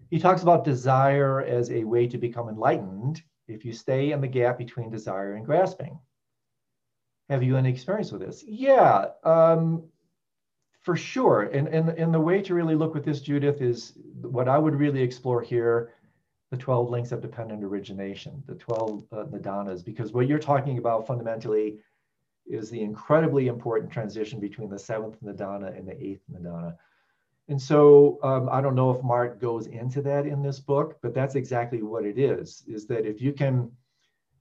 He 0.09 0.19
talks 0.19 0.41
about 0.41 0.63
desire 0.63 1.41
as 1.41 1.69
a 1.71 1.83
way 1.83 2.07
to 2.07 2.17
become 2.17 2.47
enlightened 2.47 3.21
if 3.47 3.65
you 3.65 3.73
stay 3.73 4.11
in 4.11 4.21
the 4.21 4.27
gap 4.27 4.57
between 4.57 4.89
desire 4.89 5.33
and 5.33 5.45
grasping. 5.45 5.99
Have 7.29 7.43
you 7.43 7.57
any 7.57 7.69
experience 7.69 8.11
with 8.11 8.21
this? 8.21 8.43
Yeah, 8.45 9.07
um, 9.23 9.83
for 10.81 10.95
sure. 10.95 11.43
And, 11.43 11.67
and, 11.67 11.89
and 11.89 12.13
the 12.13 12.19
way 12.19 12.41
to 12.41 12.53
really 12.53 12.75
look 12.75 12.93
with 12.93 13.05
this, 13.05 13.21
Judith, 13.21 13.61
is 13.61 13.93
what 14.21 14.47
I 14.47 14.57
would 14.57 14.75
really 14.75 15.01
explore 15.01 15.41
here 15.41 15.93
the 16.49 16.57
12 16.57 16.89
links 16.89 17.13
of 17.13 17.21
dependent 17.21 17.63
origination, 17.63 18.43
the 18.45 18.55
12 18.55 19.05
uh, 19.13 19.23
nidanas, 19.31 19.81
because 19.81 20.11
what 20.11 20.27
you're 20.27 20.37
talking 20.37 20.79
about 20.79 21.07
fundamentally 21.07 21.77
is 22.45 22.69
the 22.69 22.81
incredibly 22.81 23.47
important 23.47 23.89
transition 23.89 24.39
between 24.39 24.69
the 24.69 24.77
seventh 24.77 25.15
nidana 25.23 25.77
and 25.77 25.87
the 25.87 26.03
eighth 26.03 26.21
nidana. 26.29 26.75
And 27.47 27.61
so 27.61 28.19
um, 28.21 28.49
I 28.51 28.59
don't 28.59 28.75
know 28.75 28.91
if 28.91 29.01
Mark 29.01 29.39
goes 29.39 29.67
into 29.67 30.01
that 30.01 30.25
in 30.25 30.41
this 30.41 30.59
book, 30.59 30.97
but 31.01 31.13
that's 31.13 31.35
exactly 31.35 31.81
what 31.81 32.05
it 32.05 32.19
is, 32.19 32.63
is 32.67 32.85
that 32.87 33.05
if 33.05 33.21
you 33.21 33.31
can, 33.31 33.71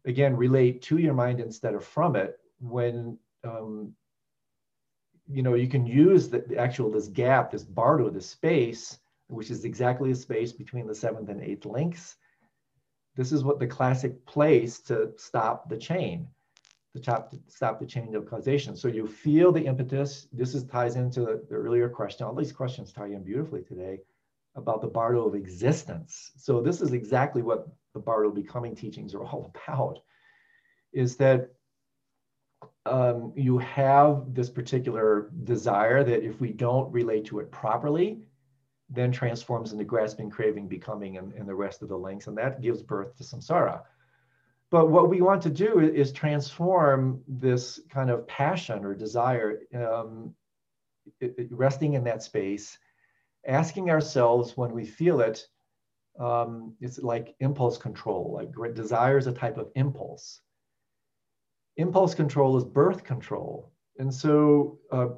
again, 0.05 0.37
relate 0.37 0.83
to 0.83 0.99
your 0.99 1.15
mind 1.15 1.39
instead 1.39 1.75
of 1.75 1.85
from 1.85 2.17
it, 2.17 2.41
when, 2.61 3.19
um, 3.45 3.95
you 5.33 5.43
know, 5.43 5.55
you 5.55 5.69
can 5.69 5.87
use 5.87 6.29
the, 6.29 6.41
the 6.41 6.57
actual, 6.57 6.91
this 6.91 7.09
gap, 7.09 7.51
this 7.51 7.65
bardo, 7.65 8.11
this 8.11 8.29
space, 8.29 8.99
which 9.29 9.51
is 9.51 9.65
exactly 9.65 10.13
the 10.13 10.19
space 10.19 10.53
between 10.53 10.87
the 10.87 10.95
seventh 10.95 11.29
and 11.29 11.41
eighth 11.41 11.65
links. 11.65 12.17
This 13.17 13.33
is 13.33 13.45
what 13.45 13.59
the 13.59 13.67
classic 13.67 14.25
place 14.27 14.81
to 14.83 15.13
stop 15.17 15.69
the 15.69 15.77
chain, 15.77 16.27
to 16.95 17.03
stop, 17.03 17.35
stop 17.49 17.79
the 17.79 17.87
chain 17.87 18.15
of 18.15 18.29
causation. 18.29 18.77
So 18.77 18.89
you 18.89 19.07
feel 19.07 19.53
the 19.53 19.67
impetus. 19.67 20.27
This 20.33 20.55
is 20.55 20.65
ties 20.65 20.97
into 20.97 21.21
the, 21.21 21.45
the 21.49 21.57
earlier 21.57 21.89
question. 21.89 22.27
All 22.27 22.35
these 22.35 22.53
questions 22.53 22.93
tie 22.93 23.07
in 23.07 23.23
beautifully 23.23 23.63
today 23.63 24.01
about 24.57 24.81
the 24.81 24.89
Bardo 24.89 25.27
of 25.27 25.35
existence. 25.35 26.33
So 26.37 26.61
this 26.61 26.81
is 26.81 26.93
exactly 26.93 27.43
what 27.43 27.69
the 27.95 28.01
Bardo 28.01 28.31
becoming 28.31 28.75
teachings 28.75 29.15
are 29.15 29.25
all 29.25 29.53
about, 29.69 30.01
is 30.93 31.17
that 31.17 31.51
um, 32.87 33.33
you 33.37 33.59
have 33.59 34.35
this 34.35 34.51
particular 34.51 35.31
desire 35.45 36.03
that 36.05 36.23
if 36.25 36.41
we 36.41 36.53
don't 36.53 36.91
relate 36.93 37.25
to 37.27 37.39
it 37.41 37.51
properly, 37.51 38.19
then 38.89 39.13
transforms 39.13 39.73
into 39.73 39.85
grasping, 39.85 40.31
craving, 40.31 40.67
becoming, 40.67 41.17
and, 41.17 41.33
and 41.35 41.49
the 41.49 41.55
rest 41.55 41.83
of 41.83 41.89
the 41.89 41.97
links. 41.97 42.27
And 42.27 42.37
that 42.39 42.61
gives 42.61 42.83
birth 42.83 43.17
to 43.17 43.25
samsara. 43.25 43.83
But 44.71 44.91
what 44.91 45.09
we 45.09 45.21
want 45.21 45.43
to 45.43 45.51
do 45.51 45.81
is 45.81 46.13
transform 46.13 47.23
this 47.27 47.81
kind 47.89 48.11
of 48.11 48.27
passion 48.27 48.85
or 48.85 48.95
desire, 48.95 49.61
um, 49.75 50.35
it, 51.21 51.35
it, 51.39 51.49
resting 51.51 51.95
in 51.95 52.05
that 52.05 52.23
space, 52.23 52.79
asking 53.47 53.91
ourselves 53.91 54.57
when 54.57 54.73
we 54.73 54.85
feel 54.85 55.21
it, 55.21 55.47
um, 56.19 56.75
it's 56.81 56.99
like 56.99 57.35
impulse 57.41 57.79
control, 57.79 58.33
like 58.55 58.75
desire 58.75 59.19
is 59.19 59.27
a 59.27 59.33
type 59.33 59.57
of 59.57 59.71
impulse. 59.75 60.41
Impulse 61.81 62.15
control 62.15 62.57
is 62.57 62.65
birth 62.65 63.05
control. 63.05 63.73
And 63.99 64.13
so 64.13 64.79
uh, 64.93 65.09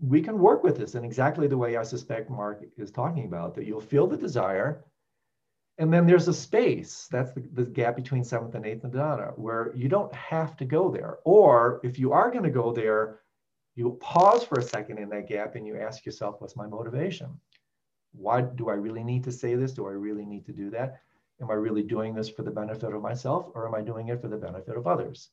we 0.00 0.20
can 0.20 0.38
work 0.38 0.62
with 0.62 0.76
this 0.76 0.94
in 0.94 1.04
exactly 1.04 1.46
the 1.46 1.56
way 1.56 1.76
I 1.76 1.82
suspect 1.82 2.30
Mark 2.30 2.64
is 2.76 2.90
talking 2.90 3.24
about, 3.24 3.54
that 3.54 3.66
you'll 3.66 3.80
feel 3.80 4.06
the 4.06 4.16
desire. 4.16 4.84
And 5.78 5.92
then 5.92 6.06
there's 6.06 6.28
a 6.28 6.34
space, 6.34 7.08
that's 7.10 7.32
the, 7.32 7.40
the 7.54 7.64
gap 7.64 7.96
between 7.96 8.22
seventh 8.22 8.54
and 8.54 8.66
eighth 8.66 8.82
nidana, 8.82 9.36
where 9.38 9.72
you 9.74 9.88
don't 9.88 10.14
have 10.14 10.56
to 10.58 10.64
go 10.66 10.90
there. 10.90 11.18
Or 11.24 11.80
if 11.82 11.98
you 11.98 12.12
are 12.12 12.30
going 12.30 12.44
to 12.44 12.50
go 12.50 12.70
there, 12.70 13.20
you 13.74 13.96
pause 14.00 14.44
for 14.44 14.58
a 14.58 14.62
second 14.62 14.98
in 14.98 15.08
that 15.10 15.26
gap 15.26 15.54
and 15.54 15.66
you 15.66 15.78
ask 15.78 16.04
yourself, 16.04 16.36
what's 16.38 16.56
my 16.56 16.66
motivation? 16.66 17.28
Why 18.12 18.42
do 18.42 18.68
I 18.68 18.74
really 18.74 19.04
need 19.04 19.24
to 19.24 19.32
say 19.32 19.54
this? 19.54 19.72
Do 19.72 19.86
I 19.86 19.92
really 19.92 20.26
need 20.26 20.44
to 20.46 20.52
do 20.52 20.68
that? 20.70 21.00
Am 21.40 21.50
I 21.50 21.54
really 21.54 21.82
doing 21.82 22.14
this 22.14 22.28
for 22.28 22.42
the 22.42 22.50
benefit 22.50 22.92
of 22.92 23.00
myself 23.00 23.46
or 23.54 23.66
am 23.66 23.74
I 23.74 23.80
doing 23.80 24.08
it 24.08 24.20
for 24.20 24.28
the 24.28 24.36
benefit 24.36 24.76
of 24.76 24.86
others? 24.86 25.30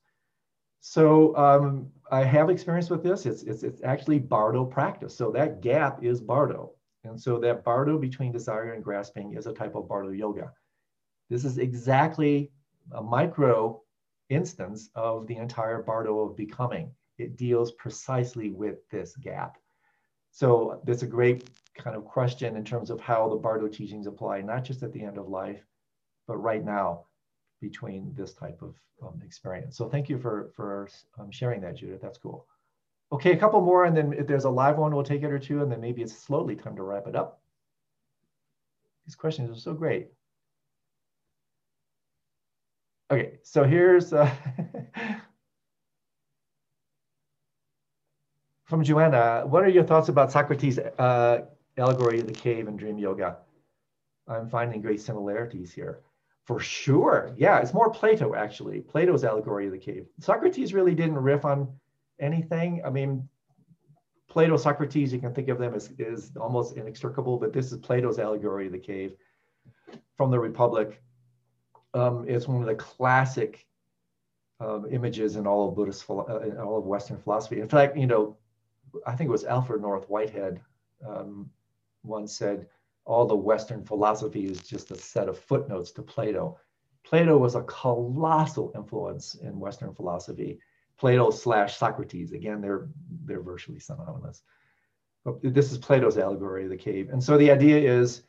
So 0.80 1.36
um, 1.36 1.88
I 2.12 2.24
have 2.24 2.50
experience 2.50 2.90
with 2.90 3.04
this. 3.04 3.26
It's, 3.26 3.44
it's, 3.44 3.64
it's 3.64 3.82
actually 3.84 4.20
Bardo 4.20 4.66
practice. 4.66 5.16
So 5.16 5.32
that 5.32 5.62
gap 5.62 6.04
is 6.04 6.22
Bardo. 6.22 6.74
And 7.04 7.20
so 7.20 7.40
that 7.40 7.64
Bardo 7.64 7.98
between 7.98 8.32
desire 8.32 8.74
and 8.74 8.84
grasping 8.84 9.34
is 9.34 9.48
a 9.48 9.54
type 9.54 9.76
of 9.76 9.88
Bardo 9.88 10.10
yoga. 10.10 10.52
This 11.30 11.46
is 11.46 11.58
exactly 11.58 12.52
a 12.92 13.02
micro 13.02 13.82
instance 14.30 14.90
of 14.96 15.28
the 15.28 15.38
entire 15.38 15.82
Bardo 15.82 16.20
of 16.20 16.36
becoming. 16.36 16.92
It 17.18 17.38
deals 17.38 17.72
precisely 17.74 18.50
with 18.50 18.88
this 18.90 19.16
gap. 19.16 19.58
So 20.32 20.82
that's 20.86 21.04
a 21.04 21.08
great 21.08 21.50
kind 21.76 21.96
of 21.96 22.06
question 22.06 22.56
in 22.56 22.64
terms 22.64 22.90
of 22.90 23.00
how 23.00 23.28
the 23.30 23.36
Bardo 23.36 23.68
teachings 23.68 24.08
apply, 24.08 24.42
not 24.42 24.64
just 24.64 24.84
at 24.84 24.94
the 24.94 25.04
end 25.04 25.18
of 25.18 25.28
life, 25.30 25.66
but 26.28 26.38
right 26.38 26.64
now 26.64 27.07
between 27.62 28.14
this 28.16 28.34
type 28.34 28.62
of 28.62 28.76
um, 29.02 29.22
experience. 29.26 29.78
So 29.78 29.88
thank 29.88 30.10
you 30.10 30.18
for, 30.18 30.52
for 30.56 30.90
um, 31.20 31.32
sharing 31.32 31.62
that, 31.62 31.76
Judith. 31.76 32.02
That's 32.02 32.18
cool. 32.18 32.46
Okay, 33.12 33.32
a 33.32 33.38
couple 33.38 33.62
more, 33.62 33.86
and 33.86 33.96
then 33.96 34.14
if 34.14 34.28
there's 34.28 34.44
a 34.44 34.50
live 34.50 34.78
one, 34.78 34.94
we'll 34.94 35.04
take 35.04 35.24
it 35.24 35.32
or 35.32 35.40
two, 35.40 35.62
and 35.62 35.72
then 35.72 35.80
maybe 35.80 36.02
it's 36.02 36.18
slowly 36.18 36.56
time 36.56 36.76
to 36.76 36.84
wrap 36.84 37.08
it 37.08 37.16
up. 37.16 37.42
These 39.06 39.16
questions 39.16 39.50
are 39.50 39.60
so 39.60 39.74
great. 39.74 40.10
Okay, 43.10 43.40
so 43.44 43.64
here's 43.64 44.12
uh, 44.12 44.30
from 48.66 48.84
Joanna. 48.84 49.44
What 49.48 49.64
are 49.64 49.70
your 49.70 49.86
thoughts 49.86 50.10
about 50.10 50.30
Socrates' 50.30 50.78
uh, 50.78 51.46
allegory 51.78 52.20
of 52.20 52.28
the 52.28 52.34
cave 52.34 52.68
and 52.68 52.78
dream 52.78 52.98
yoga? 52.98 53.38
I'm 54.28 54.50
finding 54.50 54.82
great 54.82 55.00
similarities 55.00 55.72
here. 55.72 56.02
For 56.48 56.60
sure. 56.62 57.34
Yeah, 57.36 57.60
it's 57.60 57.74
more 57.74 57.92
Plato, 57.92 58.34
actually. 58.34 58.80
Plato's 58.80 59.26
allegory 59.26 59.66
of 59.66 59.74
the 59.74 59.78
cave. 59.78 60.08
Socrates 60.22 60.74
really 60.74 60.96
didn't 60.96 61.18
riff 61.18 61.44
on 61.44 61.68
anything. 62.22 62.82
I 62.86 62.90
mean, 62.90 63.28
Plato, 64.30 64.56
Socrates, 64.56 65.12
you 65.12 65.20
can 65.20 65.34
think 65.34 65.50
of 65.50 65.60
them 65.60 65.74
as, 65.74 65.92
as 66.00 66.32
almost 66.40 66.78
inextricable, 66.78 67.38
but 67.38 67.52
this 67.52 67.72
is 67.74 67.78
Plato's 67.80 68.18
allegory 68.18 68.68
of 68.68 68.72
the 68.72 68.80
cave 68.80 69.14
from 70.16 70.32
the 70.32 70.40
Republic. 70.40 71.02
Um, 71.94 72.26
it's 72.30 72.48
one 72.48 72.62
of 72.62 72.68
the 72.68 72.76
classic 72.76 73.66
um, 74.62 74.86
images 74.90 75.36
in 75.36 75.48
all 75.48 75.68
of 75.68 75.76
Buddhist, 75.76 76.10
uh, 76.10 76.40
in 76.40 76.58
all 76.58 76.78
of 76.78 76.86
Western 76.86 77.18
philosophy. 77.18 77.60
In 77.60 77.68
fact, 77.68 77.98
you 77.98 78.08
know, 78.08 78.38
I 79.06 79.16
think 79.16 79.28
it 79.28 79.32
was 79.32 79.44
Alfred 79.44 79.82
North 79.82 80.10
Whitehead 80.10 80.62
um, 81.06 81.50
once 82.04 82.34
said, 82.38 82.68
all 83.08 83.26
the 83.26 83.36
Western 83.36 83.86
philosophy 83.86 84.46
is 84.46 84.60
just 84.60 84.92
a 84.92 84.96
set 84.96 85.30
of 85.30 85.40
footnotes 85.40 85.92
to 85.92 86.02
Plato. 86.02 86.60
Plato 87.06 87.38
was 87.38 87.56
a 87.56 87.64
colossal 87.64 88.74
influence 88.76 89.36
in 89.36 89.60
Western 89.60 89.96
philosophy. 89.96 90.60
Plato 90.98 91.32
slash 91.32 91.78
Socrates, 91.78 92.34
again, 92.34 92.60
they're, 92.60 92.90
they're 93.24 93.42
virtually 93.42 93.80
synonymous. 93.80 94.44
But 95.24 95.40
this 95.42 95.72
is 95.72 95.78
Plato's 95.78 96.18
allegory 96.18 96.66
of 96.66 96.70
the 96.70 96.76
cave. 96.76 97.10
And 97.10 97.24
so 97.24 97.38
the 97.38 97.50
idea 97.50 97.78
is 97.78 98.24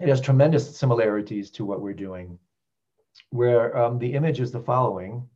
it 0.00 0.08
has 0.08 0.20
tremendous 0.20 0.74
similarities 0.76 1.50
to 1.52 1.66
what 1.66 1.82
we're 1.82 1.92
doing, 1.92 2.38
where 3.30 3.76
um, 3.76 3.98
the 3.98 4.14
image 4.14 4.40
is 4.40 4.50
the 4.50 4.60
following. 4.60 5.28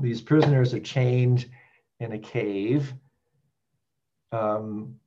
These 0.00 0.20
prisoners 0.20 0.72
are 0.72 0.80
chained 0.80 1.50
in 1.98 2.12
a 2.12 2.18
cave. 2.18 2.94
Um, 4.30 5.00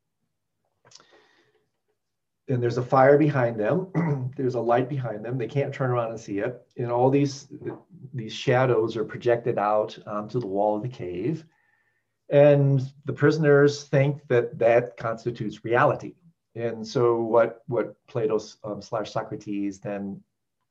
and 2.50 2.62
there's 2.62 2.80
a 2.80 2.84
fire 2.84 3.18
behind 3.18 3.60
them. 3.60 4.32
there's 4.36 4.56
a 4.56 4.60
light 4.60 4.90
behind 4.90 5.24
them. 5.24 5.38
They 5.38 5.48
can't 5.48 5.74
turn 5.74 5.92
around 5.92 6.10
and 6.10 6.20
see 6.20 6.40
it. 6.40 6.62
And 6.78 6.92
all 6.92 7.10
these 7.10 7.48
these 8.14 8.34
shadows 8.34 8.98
are 8.98 9.06
projected 9.06 9.58
out 9.58 9.98
onto 10.08 10.40
the 10.40 10.48
wall 10.48 10.76
of 10.76 10.82
the 10.82 10.90
cave. 10.90 11.46
And 12.30 12.82
the 13.06 13.14
prisoners 13.14 13.84
think 13.84 14.28
that 14.28 14.58
that 14.60 14.98
constitutes 14.98 15.64
reality. 15.64 16.16
And 16.56 16.86
so 16.86 17.22
what 17.22 17.64
what 17.68 17.96
Plato 18.08 18.40
um, 18.64 18.82
slash 18.82 19.12
Socrates 19.12 19.80
then 19.80 20.22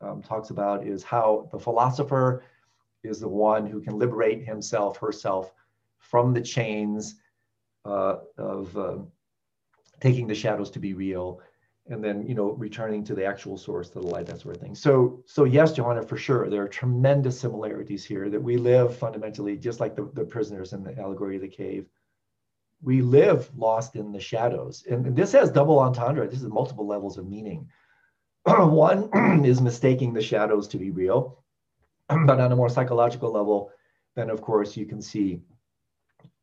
um, 0.00 0.20
talks 0.22 0.50
about 0.50 0.86
is 0.86 1.04
how 1.04 1.48
the 1.52 1.58
philosopher 1.58 2.42
is 3.04 3.20
the 3.20 3.28
one 3.28 3.66
who 3.66 3.80
can 3.80 3.98
liberate 3.98 4.44
himself 4.44 4.96
herself 4.98 5.52
from 5.98 6.34
the 6.34 6.40
chains 6.40 7.16
uh, 7.84 8.16
of 8.36 8.76
uh, 8.76 8.98
taking 10.00 10.26
the 10.26 10.34
shadows 10.34 10.70
to 10.70 10.80
be 10.80 10.94
real 10.94 11.40
and 11.88 12.02
then 12.02 12.26
you 12.26 12.34
know 12.34 12.52
returning 12.52 13.02
to 13.04 13.14
the 13.14 13.24
actual 13.24 13.56
source 13.56 13.88
to 13.90 14.00
the 14.00 14.06
light 14.06 14.26
that 14.26 14.40
sort 14.40 14.56
of 14.56 14.62
thing. 14.62 14.74
So 14.74 15.22
so 15.26 15.44
yes 15.44 15.72
johanna 15.72 16.02
for 16.02 16.16
sure 16.16 16.48
there 16.48 16.62
are 16.62 16.68
tremendous 16.68 17.40
similarities 17.40 18.04
here 18.04 18.28
that 18.30 18.42
we 18.42 18.56
live 18.56 18.96
fundamentally 18.96 19.56
just 19.56 19.80
like 19.80 19.96
the, 19.96 20.10
the 20.14 20.24
prisoners 20.24 20.72
in 20.72 20.82
the 20.82 20.98
allegory 20.98 21.36
of 21.36 21.42
the 21.42 21.48
cave. 21.48 21.86
We 22.80 23.02
live 23.02 23.50
lost 23.56 23.96
in 23.96 24.12
the 24.12 24.20
shadows. 24.20 24.84
And, 24.88 25.04
and 25.04 25.16
this 25.16 25.32
has 25.32 25.50
double 25.50 25.80
entendre. 25.80 26.28
This 26.28 26.42
is 26.42 26.48
multiple 26.48 26.86
levels 26.86 27.18
of 27.18 27.28
meaning. 27.28 27.68
One 28.46 29.10
is 29.44 29.60
mistaking 29.60 30.12
the 30.12 30.22
shadows 30.22 30.68
to 30.68 30.78
be 30.78 30.90
real 30.90 31.42
but 32.08 32.40
on 32.40 32.52
a 32.52 32.56
more 32.56 32.68
psychological 32.68 33.32
level 33.32 33.70
then 34.14 34.30
of 34.30 34.40
course 34.40 34.76
you 34.76 34.86
can 34.86 35.00
see 35.00 35.40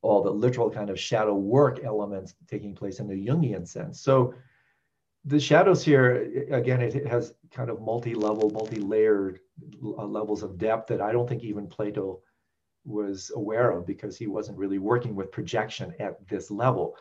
all 0.01 0.21
the 0.21 0.29
literal 0.29 0.69
kind 0.69 0.89
of 0.89 0.99
shadow 0.99 1.33
work 1.33 1.83
elements 1.83 2.35
taking 2.47 2.75
place 2.75 2.99
in 2.99 3.07
the 3.07 3.25
jungian 3.27 3.67
sense. 3.67 3.99
So 3.99 4.35
the 5.25 5.39
shadows 5.39 5.83
here, 5.83 6.47
again, 6.51 6.81
it 6.81 7.07
has 7.07 7.33
kind 7.51 7.69
of 7.69 7.81
multi-level, 7.81 8.51
multi-layered 8.51 9.39
uh, 9.83 10.05
levels 10.05 10.43
of 10.43 10.57
depth 10.57 10.87
that 10.89 11.01
I 11.01 11.11
don't 11.11 11.27
think 11.27 11.43
even 11.43 11.67
Plato 11.67 12.21
was 12.85 13.31
aware 13.35 13.71
of 13.71 13.87
because 13.87 14.15
he 14.17 14.27
wasn't 14.27 14.57
really 14.57 14.77
working 14.77 15.15
with 15.15 15.31
projection 15.31 15.95
at 15.99 16.27
this 16.27 16.51
level. 16.51 16.95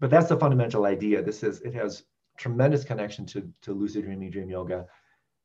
But 0.00 0.10
that's 0.10 0.28
the 0.28 0.36
fundamental 0.36 0.86
idea. 0.86 1.22
This 1.22 1.44
is, 1.44 1.60
it 1.60 1.74
has 1.74 2.02
tremendous 2.36 2.82
connection 2.82 3.24
to, 3.26 3.48
to 3.62 3.72
lucid 3.72 4.04
dreaming, 4.04 4.30
dream 4.30 4.50
yoga. 4.50 4.86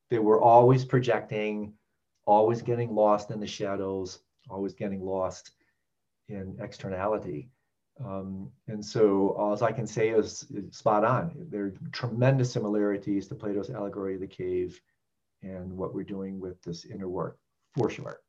They 0.09 0.19
were 0.19 0.41
always 0.41 0.83
projecting, 0.85 1.73
always 2.25 2.63
getting 2.63 2.95
lost 2.95 3.29
in 3.29 3.39
the 3.39 3.47
shadows, 3.47 4.19
always 4.49 4.73
getting 4.73 5.03
lost 5.03 5.51
in 6.29 6.57
externality. 6.59 7.49
Um, 8.03 8.49
and 8.67 8.83
so 8.83 9.35
all 9.37 9.61
I 9.63 9.71
can 9.71 9.85
say 9.85 10.09
is, 10.09 10.47
is, 10.53 10.75
spot 10.75 11.03
on. 11.03 11.31
There 11.49 11.65
are 11.65 11.73
tremendous 11.91 12.51
similarities 12.51 13.27
to 13.27 13.35
Plato's 13.35 13.69
allegory 13.69 14.15
of 14.15 14.21
the 14.21 14.27
cave 14.27 14.79
and 15.43 15.77
what 15.77 15.93
we're 15.93 16.03
doing 16.03 16.39
with 16.39 16.61
this 16.63 16.85
inner 16.85 17.07
work, 17.07 17.37
for 17.77 17.89
sure. 17.89 18.19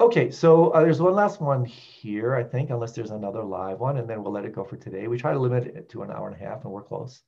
Okay, 0.00 0.30
so 0.30 0.70
uh, 0.70 0.80
there's 0.82 1.00
one 1.00 1.14
last 1.14 1.40
one 1.40 1.64
here, 1.64 2.34
I 2.34 2.42
think, 2.42 2.70
unless 2.70 2.92
there's 2.92 3.12
another 3.12 3.42
live 3.42 3.80
one, 3.80 3.96
and 3.96 4.10
then 4.10 4.22
we'll 4.22 4.32
let 4.32 4.44
it 4.44 4.54
go 4.54 4.64
for 4.64 4.76
today. 4.76 5.06
We 5.06 5.18
try 5.18 5.32
to 5.32 5.38
limit 5.38 5.66
it 5.66 5.88
to 5.90 6.02
an 6.02 6.10
hour 6.10 6.28
and 6.28 6.36
a 6.36 6.44
half, 6.44 6.64
and 6.64 6.72
we're 6.72 6.82
close. 6.82 7.22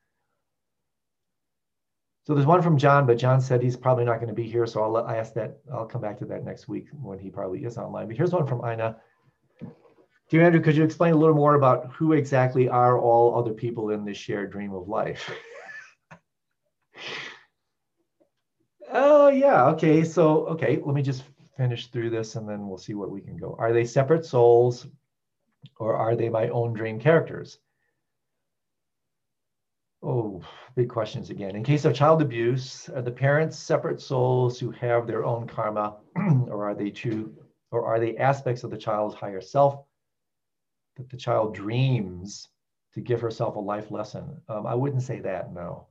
So 2.26 2.34
there's 2.34 2.46
one 2.46 2.62
from 2.62 2.76
John, 2.76 3.06
but 3.06 3.18
John 3.18 3.40
said 3.40 3.62
he's 3.62 3.76
probably 3.76 4.04
not 4.04 4.16
going 4.16 4.28
to 4.28 4.34
be 4.34 4.48
here, 4.48 4.66
so 4.66 4.82
I'll 4.82 4.96
I 4.96 5.16
ask 5.16 5.32
that. 5.34 5.58
I'll 5.72 5.86
come 5.86 6.00
back 6.00 6.18
to 6.18 6.24
that 6.24 6.44
next 6.44 6.66
week 6.66 6.88
when 6.90 7.20
he 7.20 7.30
probably 7.30 7.64
is 7.64 7.78
online. 7.78 8.08
But 8.08 8.16
here's 8.16 8.32
one 8.32 8.48
from 8.48 8.68
Ina. 8.68 8.96
Dear 10.28 10.42
Andrew, 10.42 10.60
could 10.60 10.76
you 10.76 10.82
explain 10.82 11.12
a 11.12 11.16
little 11.16 11.36
more 11.36 11.54
about 11.54 11.92
who 11.92 12.12
exactly 12.12 12.68
are 12.68 12.98
all 12.98 13.38
other 13.38 13.52
people 13.52 13.90
in 13.90 14.04
this 14.04 14.16
shared 14.16 14.50
dream 14.50 14.72
of 14.72 14.88
life? 14.88 15.30
oh, 18.92 19.28
yeah. 19.28 19.66
Okay. 19.66 20.02
So, 20.02 20.46
okay, 20.46 20.80
let 20.84 20.96
me 20.96 21.02
just 21.02 21.22
finish 21.56 21.86
through 21.86 22.10
this 22.10 22.34
and 22.34 22.48
then 22.48 22.66
we'll 22.66 22.76
see 22.76 22.94
what 22.94 23.10
we 23.10 23.20
can 23.20 23.36
go. 23.36 23.54
Are 23.56 23.72
they 23.72 23.84
separate 23.84 24.24
souls 24.24 24.88
or 25.78 25.94
are 25.94 26.16
they 26.16 26.28
my 26.28 26.48
own 26.48 26.72
dream 26.72 26.98
characters? 26.98 27.58
Oh, 30.02 30.42
big 30.74 30.88
questions 30.88 31.30
again. 31.30 31.54
In 31.54 31.62
case 31.62 31.84
of 31.84 31.94
child 31.94 32.20
abuse, 32.20 32.88
are 32.88 33.02
the 33.02 33.12
parents 33.12 33.56
separate 33.56 34.00
souls 34.00 34.58
who 34.58 34.72
have 34.72 35.06
their 35.06 35.24
own 35.24 35.46
karma 35.46 35.98
or 36.48 36.68
are 36.68 36.74
they 36.74 36.90
two 36.90 37.32
or 37.70 37.86
are 37.86 38.00
they 38.00 38.16
aspects 38.16 38.64
of 38.64 38.70
the 38.70 38.76
child's 38.76 39.14
higher 39.14 39.40
self 39.40 39.85
that 40.96 41.10
the 41.10 41.16
child 41.16 41.54
dreams 41.54 42.48
to 42.94 43.00
give 43.00 43.20
herself 43.20 43.56
a 43.56 43.60
life 43.60 43.90
lesson. 43.90 44.40
Um, 44.48 44.66
I 44.66 44.74
wouldn't 44.74 45.02
say 45.02 45.20
that, 45.20 45.52
no. 45.52 45.86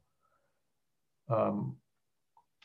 Um, 1.30 1.78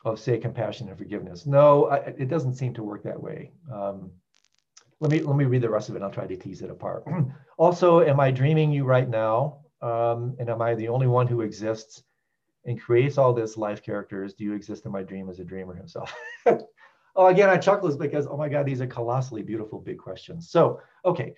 of 0.05 0.19
say 0.19 0.39
compassion 0.39 0.89
and 0.89 0.97
forgiveness. 0.97 1.47
No, 1.47 1.87
I, 1.87 1.97
it 1.97 2.29
doesn't 2.29 2.55
seem 2.55 2.73
to 2.75 2.83
work 2.83 3.03
that 3.03 3.23
way. 3.23 3.53
Um, 3.71 4.11
let 5.01 5.11
me 5.11 5.21
let 5.21 5.37
me 5.37 5.45
read 5.45 5.63
the 5.63 5.71
rest 5.71 5.89
of 5.89 5.97
it. 5.97 6.03
I'll 6.03 6.11
try 6.11 6.27
to 6.27 6.37
tease 6.37 6.63
it 6.63 6.71
apart. 6.71 7.05
also, 7.59 8.01
am 8.01 8.21
I 8.21 8.31
dreaming 8.31 8.73
you 8.73 8.85
right 8.85 9.09
now? 9.09 9.59
Um, 9.83 10.37
and 10.39 10.49
am 10.49 10.61
I 10.61 10.75
the 10.75 10.89
only 10.89 11.07
one 11.07 11.27
who 11.27 11.41
exists 11.41 12.03
and 12.67 12.81
creates 12.81 13.17
all 13.19 13.33
this 13.33 13.57
life 13.57 13.83
characters? 13.83 14.35
Do 14.35 14.45
you 14.45 14.53
exist 14.55 14.85
in 14.85 14.93
my 14.93 15.03
dream 15.03 15.31
as 15.31 15.39
a 15.39 15.45
dreamer 15.45 15.75
himself? 15.75 16.15
oh, 17.17 17.27
again, 17.27 17.49
I 17.49 17.57
chuckle 17.57 17.95
because 17.97 18.27
oh 18.27 18.37
my 18.37 18.49
God, 18.49 18.67
these 18.67 18.81
are 18.81 18.87
colossally 18.87 19.43
beautiful 19.43 19.81
big 19.81 19.99
questions. 19.99 20.51
So, 20.51 20.81
okay, 21.05 21.35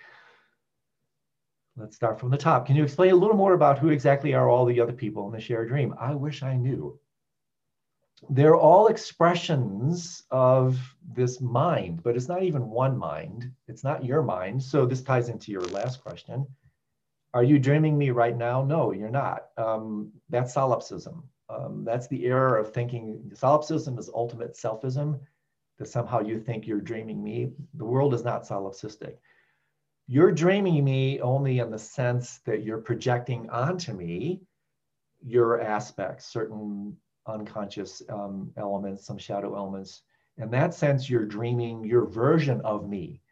Let's 1.76 1.96
start 1.96 2.20
from 2.20 2.30
the 2.30 2.36
top. 2.36 2.66
Can 2.66 2.76
you 2.76 2.84
explain 2.84 3.12
a 3.12 3.16
little 3.16 3.36
more 3.36 3.54
about 3.54 3.78
who 3.78 3.88
exactly 3.88 4.34
are 4.34 4.48
all 4.48 4.66
the 4.66 4.80
other 4.80 4.92
people 4.92 5.26
in 5.26 5.32
the 5.32 5.40
shared 5.40 5.68
dream? 5.68 5.94
I 5.98 6.14
wish 6.14 6.42
I 6.42 6.54
knew. 6.54 6.98
They're 8.28 8.56
all 8.56 8.88
expressions 8.88 10.22
of 10.30 10.78
this 11.14 11.40
mind, 11.40 12.02
but 12.02 12.14
it's 12.14 12.28
not 12.28 12.42
even 12.42 12.68
one 12.68 12.96
mind. 12.96 13.50
It's 13.68 13.82
not 13.82 14.04
your 14.04 14.22
mind. 14.22 14.62
So 14.62 14.84
this 14.84 15.02
ties 15.02 15.28
into 15.28 15.50
your 15.50 15.62
last 15.62 16.02
question. 16.04 16.46
Are 17.34 17.42
you 17.42 17.58
dreaming 17.58 17.96
me 17.96 18.10
right 18.10 18.36
now? 18.36 18.62
No, 18.62 18.92
you're 18.92 19.08
not. 19.08 19.48
Um, 19.56 20.12
that's 20.28 20.52
solipsism. 20.52 21.24
Um, 21.48 21.84
that's 21.84 22.06
the 22.08 22.26
error 22.26 22.58
of 22.58 22.72
thinking 22.72 23.30
solipsism 23.34 23.98
is 23.98 24.10
ultimate 24.14 24.54
selfism, 24.54 25.18
that 25.78 25.88
somehow 25.88 26.20
you 26.20 26.38
think 26.38 26.66
you're 26.66 26.80
dreaming 26.80 27.24
me. 27.24 27.52
The 27.74 27.84
world 27.84 28.12
is 28.12 28.24
not 28.24 28.46
solipsistic. 28.46 29.16
You're 30.06 30.32
dreaming 30.32 30.84
me 30.84 31.20
only 31.20 31.60
in 31.60 31.70
the 31.70 31.78
sense 31.78 32.40
that 32.44 32.62
you're 32.62 32.78
projecting 32.78 33.48
onto 33.50 33.92
me 33.92 34.40
your 35.24 35.60
aspects, 35.60 36.26
certain 36.26 36.96
unconscious 37.26 38.02
um, 38.08 38.50
elements, 38.56 39.06
some 39.06 39.18
shadow 39.18 39.56
elements. 39.56 40.02
In 40.38 40.50
that 40.50 40.74
sense, 40.74 41.08
you're 41.08 41.26
dreaming 41.26 41.84
your 41.84 42.04
version 42.04 42.60
of 42.62 42.88
me, 42.88 43.22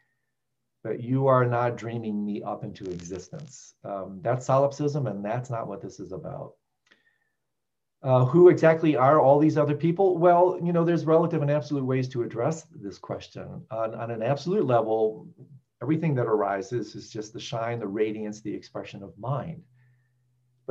but 0.83 1.01
you 1.01 1.27
are 1.27 1.45
not 1.45 1.77
dreaming 1.77 2.25
me 2.25 2.41
up 2.41 2.63
into 2.63 2.85
existence. 2.85 3.73
Um, 3.83 4.19
that's 4.21 4.45
solipsism, 4.45 5.07
and 5.07 5.23
that's 5.23 5.49
not 5.49 5.67
what 5.67 5.81
this 5.81 5.99
is 5.99 6.11
about. 6.11 6.53
Uh, 8.03 8.25
who 8.25 8.49
exactly 8.49 8.95
are 8.95 9.19
all 9.19 9.37
these 9.37 9.57
other 9.57 9.75
people? 9.75 10.17
Well, 10.17 10.57
you 10.63 10.73
know, 10.73 10.83
there's 10.83 11.05
relative 11.05 11.41
and 11.43 11.51
absolute 11.51 11.85
ways 11.85 12.07
to 12.09 12.23
address 12.23 12.65
this 12.73 12.97
question. 12.97 13.63
On, 13.69 13.93
on 13.93 14.09
an 14.09 14.23
absolute 14.23 14.65
level, 14.65 15.27
everything 15.81 16.15
that 16.15 16.27
arises 16.27 16.95
is 16.95 17.09
just 17.09 17.33
the 17.33 17.39
shine, 17.39 17.79
the 17.79 17.87
radiance, 17.87 18.41
the 18.41 18.53
expression 18.53 19.03
of 19.03 19.17
mind 19.17 19.63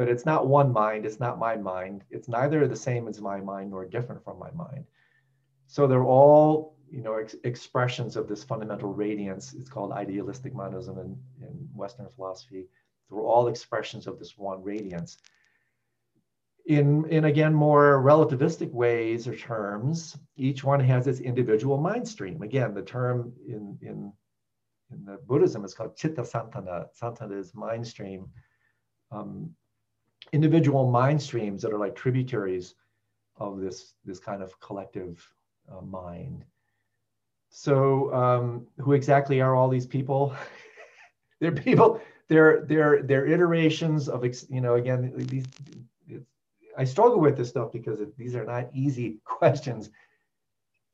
but 0.00 0.08
it's 0.08 0.24
not 0.24 0.46
one 0.46 0.72
mind, 0.72 1.04
it's 1.04 1.20
not 1.20 1.38
my 1.38 1.56
mind. 1.56 2.04
It's 2.08 2.26
neither 2.26 2.66
the 2.66 2.74
same 2.74 3.06
as 3.06 3.20
my 3.20 3.38
mind 3.38 3.70
nor 3.70 3.84
different 3.84 4.24
from 4.24 4.38
my 4.38 4.50
mind. 4.52 4.86
So 5.66 5.86
they're 5.86 6.04
all, 6.04 6.74
you 6.90 7.02
know, 7.02 7.16
ex- 7.16 7.36
expressions 7.44 8.16
of 8.16 8.26
this 8.26 8.42
fundamental 8.42 8.94
radiance. 8.94 9.52
It's 9.52 9.68
called 9.68 9.92
idealistic 9.92 10.54
monism 10.54 10.98
in, 10.98 11.18
in 11.46 11.68
Western 11.74 12.08
philosophy. 12.16 12.66
They're 13.10 13.20
all 13.20 13.48
expressions 13.48 14.06
of 14.06 14.18
this 14.18 14.38
one 14.38 14.62
radiance. 14.62 15.18
In, 16.64 17.04
in 17.10 17.24
again 17.26 17.52
more 17.52 18.02
relativistic 18.02 18.70
ways 18.70 19.28
or 19.28 19.36
terms, 19.36 20.16
each 20.36 20.64
one 20.64 20.80
has 20.80 21.08
its 21.08 21.20
individual 21.20 21.76
mind 21.76 22.08
stream. 22.08 22.40
Again, 22.40 22.72
the 22.72 22.80
term 22.80 23.34
in, 23.46 23.76
in, 23.82 24.12
in 24.92 25.04
the 25.04 25.18
Buddhism 25.26 25.64
is 25.64 25.74
called 25.74 25.96
chitta 25.96 26.24
santana. 26.24 26.86
Santana 26.92 27.36
is 27.36 27.54
mind 27.54 27.86
stream. 27.86 28.28
Um, 29.10 29.50
individual 30.32 30.90
mind 30.90 31.20
streams 31.20 31.62
that 31.62 31.72
are 31.72 31.78
like 31.78 31.94
tributaries 31.94 32.74
of 33.36 33.60
this 33.60 33.94
this 34.04 34.18
kind 34.18 34.42
of 34.42 34.58
collective 34.60 35.26
uh, 35.70 35.80
mind. 35.80 36.44
So, 37.48 38.12
um, 38.14 38.66
who 38.78 38.92
exactly 38.92 39.40
are 39.40 39.56
all 39.56 39.68
these 39.68 39.86
people? 39.86 40.34
they're 41.40 41.52
people. 41.52 42.00
They're 42.28 42.64
they're 42.66 43.02
they're 43.02 43.26
iterations 43.26 44.08
of 44.08 44.24
you 44.48 44.60
know 44.60 44.74
again 44.74 45.12
these. 45.16 45.46
I 46.78 46.84
struggle 46.84 47.20
with 47.20 47.36
this 47.36 47.48
stuff 47.48 47.72
because 47.72 48.00
it, 48.00 48.16
these 48.16 48.36
are 48.36 48.44
not 48.44 48.70
easy 48.72 49.18
questions 49.24 49.90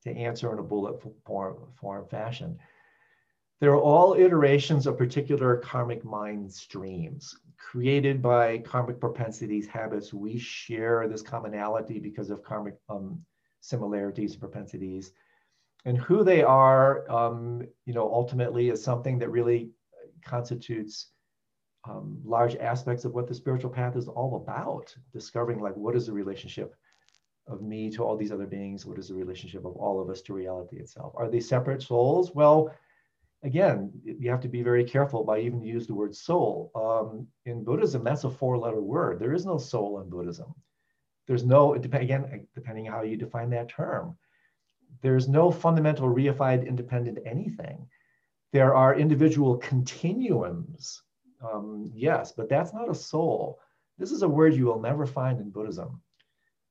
to 0.02 0.10
answer 0.10 0.52
in 0.52 0.59
a 0.59 0.62
bullet 0.62 1.02
form, 1.24 1.56
form 1.74 2.06
fashion. 2.09 2.59
They're 3.60 3.76
all 3.76 4.14
iterations 4.14 4.86
of 4.86 4.98
particular 4.98 5.56
karmic 5.56 6.04
mind 6.04 6.52
streams 6.52 7.34
created 7.58 8.20
by 8.20 8.58
karmic 8.58 9.00
propensities, 9.00 9.66
habits. 9.66 10.12
We 10.12 10.38
share 10.38 11.08
this 11.08 11.22
commonality 11.22 11.98
because 11.98 12.30
of 12.30 12.42
karmic 12.42 12.76
um, 12.88 13.24
similarities 13.60 14.32
and 14.32 14.40
propensities. 14.40 15.12
And 15.84 15.96
who 15.96 16.22
they 16.22 16.42
are, 16.42 17.10
um, 17.10 17.66
you 17.86 17.94
know, 17.94 18.12
ultimately 18.12 18.68
is 18.68 18.82
something 18.82 19.18
that 19.20 19.30
really 19.30 19.70
constitutes 20.24 21.08
um, 21.88 22.18
large 22.24 22.56
aspects 22.56 23.04
of 23.04 23.14
what 23.14 23.28
the 23.28 23.34
spiritual 23.34 23.70
path 23.70 23.96
is 23.96 24.08
all 24.08 24.36
about. 24.36 24.94
Discovering 25.12 25.60
like 25.60 25.76
what 25.76 25.96
is 25.96 26.06
the 26.06 26.12
relationship 26.12 26.74
of 27.46 27.62
me 27.62 27.90
to 27.90 28.02
all 28.02 28.16
these 28.16 28.32
other 28.32 28.46
beings? 28.46 28.84
What 28.84 28.98
is 28.98 29.08
the 29.08 29.14
relationship 29.14 29.64
of 29.64 29.76
all 29.76 30.00
of 30.00 30.10
us 30.10 30.20
to 30.22 30.34
reality 30.34 30.78
itself? 30.78 31.12
Are 31.16 31.30
they 31.30 31.40
separate 31.40 31.82
souls? 31.82 32.34
Well, 32.34 32.74
again, 33.42 33.92
you 34.04 34.30
have 34.30 34.40
to 34.40 34.48
be 34.48 34.62
very 34.62 34.84
careful 34.84 35.24
by 35.24 35.40
even 35.40 35.62
use 35.62 35.86
the 35.86 35.94
word 35.94 36.14
soul. 36.14 36.70
Um, 36.74 37.26
in 37.44 37.64
Buddhism, 37.64 38.04
that's 38.04 38.24
a 38.24 38.30
four-letter 38.30 38.80
word. 38.80 39.18
There 39.18 39.34
is 39.34 39.46
no 39.46 39.58
soul 39.58 40.00
in 40.00 40.10
Buddhism. 40.10 40.54
There's 41.26 41.44
no, 41.44 41.74
again, 41.74 42.46
depending 42.54 42.86
how 42.86 43.02
you 43.02 43.16
define 43.16 43.50
that 43.50 43.68
term, 43.68 44.16
there's 45.02 45.28
no 45.28 45.50
fundamental 45.50 46.08
reified 46.08 46.66
independent 46.66 47.18
anything. 47.26 47.86
There 48.52 48.74
are 48.74 48.98
individual 48.98 49.56
continuums, 49.58 51.02
um, 51.42 51.90
yes, 51.94 52.32
but 52.32 52.48
that's 52.48 52.72
not 52.72 52.90
a 52.90 52.94
soul. 52.94 53.60
This 53.98 54.12
is 54.12 54.22
a 54.22 54.28
word 54.28 54.54
you 54.54 54.66
will 54.66 54.80
never 54.80 55.06
find 55.06 55.40
in 55.40 55.50
Buddhism. 55.50 56.00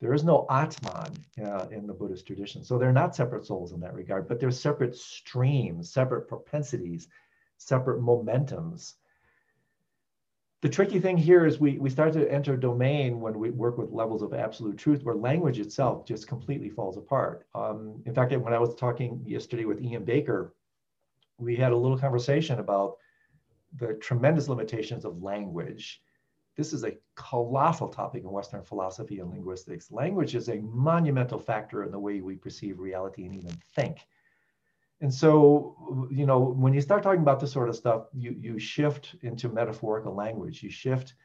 There 0.02 0.14
is 0.14 0.24
no 0.24 0.46
Atman 0.50 1.14
uh, 1.44 1.68
in 1.72 1.88
the 1.88 1.94
Buddhist 1.94 2.28
tradition. 2.28 2.64
So 2.64 2.78
they're 2.78 2.92
not 2.92 3.16
separate 3.16 3.46
souls 3.46 3.72
in 3.72 3.80
that 3.80 3.94
regard, 3.94 4.28
but 4.28 4.40
they're 4.40 4.52
separate 4.52 4.96
streams, 4.96 5.92
separate 5.92 6.28
propensities, 6.28 7.08
separate 7.58 8.02
momentums. 8.02 8.96
The 10.62 10.70
tricky 10.70 11.00
thing 11.00 11.18
here 11.18 11.46
is 11.46 11.60
we, 11.60 11.78
we 11.78 11.90
start 11.90 12.14
to 12.14 12.32
enter 12.32 12.58
domain 12.58 13.22
when 13.22 13.38
we 13.38 13.52
work 13.52 13.78
with 13.78 13.92
levels 13.92 14.22
of 14.22 14.34
absolute 14.34 14.78
truth 14.78 15.04
where 15.04 15.16
language 15.16 15.60
itself 15.60 16.06
just 16.06 16.28
completely 16.28 16.70
falls 16.70 16.98
apart. 16.98 17.46
Um, 17.54 18.02
in 18.06 18.14
fact, 18.14 18.34
when 18.34 18.54
I 18.54 18.60
was 18.60 18.74
talking 18.76 19.22
yesterday 19.26 19.66
with 19.66 19.82
Ian 19.82 20.04
Baker, 20.04 20.56
we 21.38 21.56
had 21.56 21.72
a 21.72 21.78
little 21.78 21.98
conversation 21.98 22.60
about 22.60 22.98
the 23.78 23.94
tremendous 23.96 24.48
limitations 24.48 25.06
of 25.06 25.22
language 25.22 26.02
this 26.56 26.74
is 26.74 26.84
a 26.84 26.98
colossal 27.16 27.90
topic 27.90 28.24
in 28.24 28.32
Western 28.32 28.64
philosophy 28.64 29.20
and 29.20 29.30
linguistics. 29.30 29.92
Language 29.92 30.36
is 30.36 30.50
a 30.50 30.62
monumental 30.62 31.40
factor 31.40 31.84
in 31.84 31.92
the 31.92 32.00
way 32.00 32.22
we 32.22 32.36
perceive 32.36 32.80
reality 32.80 33.26
and 33.26 33.36
even 33.36 33.52
think. 33.76 34.00
And 35.02 35.14
so, 35.14 36.08
you 36.10 36.26
know, 36.26 36.40
when 36.40 36.74
you 36.74 36.80
start 36.80 37.04
talking 37.04 37.22
about 37.22 37.40
this 37.40 37.52
sort 37.52 37.68
of 37.68 37.76
stuff, 37.76 38.08
you, 38.14 38.36
you 38.40 38.58
shift 38.58 39.16
into 39.22 39.50
metaphorical 39.50 40.16
language. 40.16 40.64
You 40.64 40.70
shift, 40.70 41.16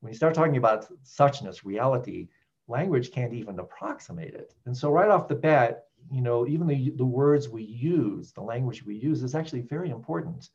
when 0.00 0.12
you 0.12 0.16
start 0.16 0.34
talking 0.34 0.56
about 0.56 0.86
suchness, 1.04 1.64
reality, 1.64 2.28
language 2.66 3.12
can't 3.12 3.32
even 3.32 3.60
approximate 3.60 4.34
it. 4.34 4.54
And 4.66 4.76
so, 4.76 4.90
right 4.90 5.08
off 5.08 5.28
the 5.28 5.36
bat, 5.36 5.84
you 6.10 6.20
know, 6.20 6.48
even 6.48 6.66
the, 6.66 6.90
the 6.96 7.04
words 7.04 7.48
we 7.48 7.62
use, 7.62 8.32
the 8.32 8.42
language 8.42 8.84
we 8.84 8.96
use 8.96 9.22
is 9.22 9.36
actually 9.36 9.60
very 9.60 9.90
important 9.90 10.50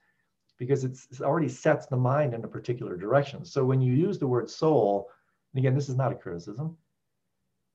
because 0.57 0.83
it 0.83 0.97
already 1.21 1.49
sets 1.49 1.85
the 1.85 1.97
mind 1.97 2.33
in 2.33 2.43
a 2.43 2.47
particular 2.47 2.95
direction. 2.95 3.45
So 3.45 3.63
when 3.63 3.81
you 3.81 3.93
use 3.93 4.17
the 4.17 4.27
word 4.27 4.49
soul, 4.49 5.09
and 5.53 5.59
again, 5.59 5.75
this 5.75 5.89
is 5.89 5.95
not 5.95 6.11
a 6.11 6.15
criticism, 6.15 6.77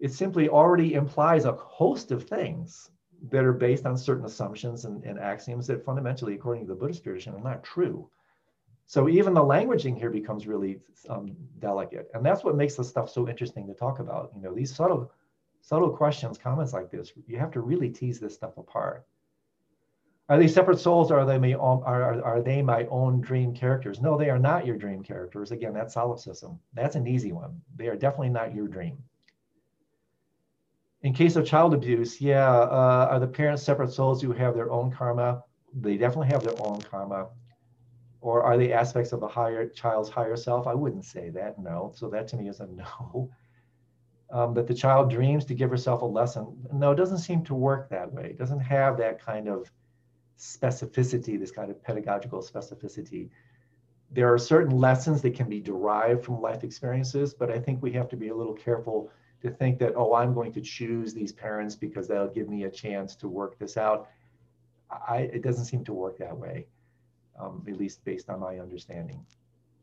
it 0.00 0.12
simply 0.12 0.48
already 0.48 0.94
implies 0.94 1.44
a 1.44 1.52
host 1.52 2.10
of 2.10 2.24
things 2.24 2.90
that 3.30 3.44
are 3.44 3.52
based 3.52 3.86
on 3.86 3.96
certain 3.96 4.24
assumptions 4.24 4.84
and, 4.84 5.04
and 5.04 5.18
axioms 5.18 5.66
that 5.68 5.84
fundamentally, 5.84 6.34
according 6.34 6.64
to 6.64 6.68
the 6.68 6.74
Buddhist 6.74 7.04
tradition, 7.04 7.34
are 7.34 7.40
not 7.40 7.62
true. 7.62 8.08
So 8.86 9.08
even 9.08 9.32
the 9.32 9.40
languaging 9.40 9.96
here 9.96 10.10
becomes 10.10 10.46
really 10.46 10.80
um, 11.08 11.36
delicate, 11.60 12.10
and 12.14 12.26
that's 12.26 12.42
what 12.42 12.56
makes 12.56 12.74
this 12.74 12.88
stuff 12.88 13.08
so 13.08 13.28
interesting 13.28 13.66
to 13.68 13.74
talk 13.74 14.00
about. 14.00 14.32
You 14.34 14.42
know, 14.42 14.54
these 14.54 14.74
subtle, 14.74 15.12
subtle 15.60 15.90
questions, 15.90 16.36
comments 16.36 16.72
like 16.72 16.90
this, 16.90 17.12
you 17.28 17.38
have 17.38 17.52
to 17.52 17.60
really 17.60 17.90
tease 17.90 18.18
this 18.18 18.34
stuff 18.34 18.58
apart. 18.58 19.06
Are 20.32 20.38
they 20.38 20.48
separate 20.48 20.78
souls 20.78 21.10
or 21.10 21.18
are 21.18 21.26
they, 21.26 21.36
my 21.36 21.52
own, 21.52 21.82
are, 21.84 22.24
are 22.24 22.40
they 22.40 22.62
my 22.62 22.86
own 22.86 23.20
dream 23.20 23.52
characters? 23.52 24.00
No, 24.00 24.16
they 24.16 24.30
are 24.30 24.38
not 24.38 24.64
your 24.64 24.78
dream 24.78 25.02
characters. 25.02 25.50
Again, 25.50 25.74
that's 25.74 25.92
solipsism. 25.92 26.58
That's 26.72 26.96
an 26.96 27.06
easy 27.06 27.32
one. 27.32 27.60
They 27.76 27.88
are 27.88 27.96
definitely 27.96 28.30
not 28.30 28.54
your 28.54 28.66
dream. 28.66 28.96
In 31.02 31.12
case 31.12 31.36
of 31.36 31.44
child 31.44 31.74
abuse, 31.74 32.18
yeah, 32.18 32.48
uh, 32.50 33.08
are 33.10 33.20
the 33.20 33.26
parents 33.26 33.62
separate 33.62 33.92
souls 33.92 34.22
who 34.22 34.32
have 34.32 34.54
their 34.54 34.70
own 34.70 34.90
karma? 34.90 35.44
They 35.78 35.98
definitely 35.98 36.28
have 36.28 36.42
their 36.42 36.58
own 36.66 36.80
karma. 36.80 37.28
Or 38.22 38.42
are 38.42 38.56
they 38.56 38.72
aspects 38.72 39.12
of 39.12 39.20
the 39.20 39.28
higher 39.28 39.68
child's 39.68 40.08
higher 40.08 40.36
self? 40.36 40.66
I 40.66 40.72
wouldn't 40.72 41.04
say 41.04 41.28
that, 41.28 41.58
no. 41.58 41.92
So 41.94 42.08
that 42.08 42.26
to 42.28 42.38
me 42.38 42.48
is 42.48 42.60
a 42.60 42.66
no. 42.68 43.28
Um, 44.30 44.54
that 44.54 44.66
the 44.66 44.72
child 44.72 45.10
dreams 45.10 45.44
to 45.44 45.54
give 45.54 45.68
herself 45.68 46.00
a 46.00 46.06
lesson. 46.06 46.56
No, 46.72 46.92
it 46.92 46.96
doesn't 46.96 47.18
seem 47.18 47.44
to 47.44 47.54
work 47.54 47.90
that 47.90 48.10
way. 48.10 48.30
It 48.30 48.38
doesn't 48.38 48.60
have 48.60 48.96
that 48.96 49.20
kind 49.20 49.46
of 49.46 49.70
specificity, 50.38 51.38
this 51.38 51.50
kind 51.50 51.70
of 51.70 51.82
pedagogical 51.82 52.40
specificity. 52.40 53.30
There 54.10 54.32
are 54.32 54.38
certain 54.38 54.76
lessons 54.76 55.22
that 55.22 55.34
can 55.34 55.48
be 55.48 55.60
derived 55.60 56.24
from 56.24 56.40
life 56.40 56.64
experiences, 56.64 57.32
but 57.32 57.50
I 57.50 57.58
think 57.58 57.82
we 57.82 57.92
have 57.92 58.08
to 58.10 58.16
be 58.16 58.28
a 58.28 58.34
little 58.34 58.54
careful 58.54 59.10
to 59.42 59.50
think 59.50 59.78
that, 59.78 59.94
oh, 59.96 60.14
I'm 60.14 60.34
going 60.34 60.52
to 60.52 60.60
choose 60.60 61.14
these 61.14 61.32
parents 61.32 61.74
because 61.74 62.08
they'll 62.08 62.28
give 62.28 62.48
me 62.48 62.64
a 62.64 62.70
chance 62.70 63.16
to 63.16 63.28
work 63.28 63.58
this 63.58 63.76
out. 63.76 64.08
I, 64.90 65.30
it 65.32 65.42
doesn't 65.42 65.64
seem 65.64 65.84
to 65.84 65.92
work 65.92 66.18
that 66.18 66.36
way, 66.36 66.66
um, 67.40 67.64
at 67.66 67.76
least 67.76 68.04
based 68.04 68.28
on 68.28 68.40
my 68.40 68.58
understanding. 68.58 69.24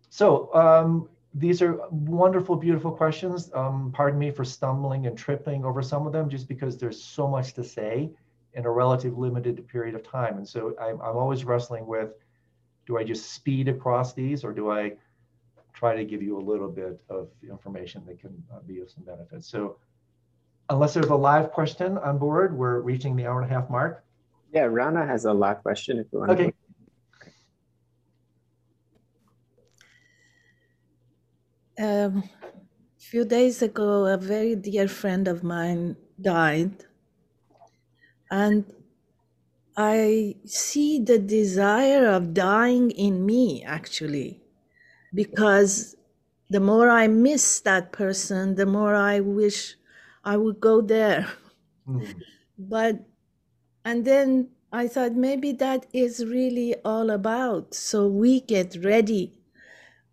So 0.09 0.53
um, 0.53 1.09
these 1.33 1.61
are 1.61 1.79
wonderful, 1.89 2.55
beautiful 2.55 2.91
questions. 2.91 3.51
Um, 3.53 3.91
pardon 3.93 4.19
me 4.19 4.31
for 4.31 4.45
stumbling 4.45 5.07
and 5.07 5.17
tripping 5.17 5.65
over 5.65 5.81
some 5.81 6.07
of 6.07 6.13
them 6.13 6.29
just 6.29 6.47
because 6.47 6.77
there's 6.77 7.01
so 7.01 7.27
much 7.27 7.53
to 7.53 7.63
say 7.63 8.11
in 8.53 8.65
a 8.65 8.71
relative 8.71 9.17
limited 9.17 9.67
period 9.67 9.95
of 9.95 10.03
time. 10.03 10.37
And 10.37 10.47
so 10.47 10.73
I'm, 10.81 10.99
I'm 11.01 11.17
always 11.17 11.43
wrestling 11.45 11.85
with, 11.85 12.09
do 12.87 12.97
I 12.97 13.03
just 13.03 13.31
speed 13.31 13.67
across 13.67 14.13
these 14.13 14.43
or 14.43 14.53
do 14.53 14.71
I 14.71 14.93
try 15.73 15.95
to 15.95 16.03
give 16.03 16.21
you 16.21 16.37
a 16.37 16.41
little 16.41 16.69
bit 16.69 16.99
of 17.09 17.29
information 17.47 18.03
that 18.07 18.19
can 18.19 18.43
uh, 18.53 18.59
be 18.65 18.79
of 18.79 18.89
some 18.89 19.03
benefit? 19.03 19.43
So 19.43 19.77
unless 20.69 20.93
there's 20.93 21.07
a 21.07 21.15
live 21.15 21.51
question 21.51 21.97
on 21.99 22.17
board, 22.17 22.57
we're 22.57 22.79
reaching 22.79 23.15
the 23.15 23.25
hour 23.27 23.41
and 23.41 23.51
a 23.51 23.53
half 23.53 23.69
mark. 23.69 24.03
Yeah, 24.53 24.63
Rana 24.63 25.05
has 25.05 25.25
a 25.25 25.33
live 25.33 25.61
question 25.61 25.99
if 25.99 26.07
you 26.11 26.19
want 26.19 26.31
okay. 26.31 26.51
to. 26.51 26.53
Um, 31.81 32.23
a 32.97 33.01
few 33.01 33.23
days 33.23 33.61
ago, 33.61 34.05
a 34.05 34.17
very 34.17 34.55
dear 34.55 34.87
friend 34.87 35.27
of 35.27 35.43
mine 35.43 35.95
died. 36.19 36.88
And 38.31 38.65
I 39.77 40.35
see 40.45 40.99
the 40.99 41.17
desire 41.19 42.07
of 42.07 42.33
dying 42.33 42.91
in 42.91 43.25
me, 43.25 43.63
actually, 43.63 44.41
because 45.13 45.95
the 46.49 46.59
more 46.61 46.89
I 46.89 47.07
miss 47.07 47.61
that 47.61 47.91
person, 47.93 48.55
the 48.55 48.65
more 48.67 48.95
I 48.95 49.19
wish 49.21 49.77
I 50.23 50.37
would 50.37 50.59
go 50.61 50.81
there. 50.81 51.27
Mm. 51.87 52.13
But, 52.59 53.05
and 53.85 54.05
then 54.05 54.51
I 54.71 54.87
thought 54.87 55.13
maybe 55.13 55.51
that 55.53 55.87
is 55.93 56.25
really 56.25 56.75
all 56.85 57.09
about. 57.11 57.73
So 57.75 58.07
we 58.07 58.41
get 58.41 58.75
ready 58.83 59.41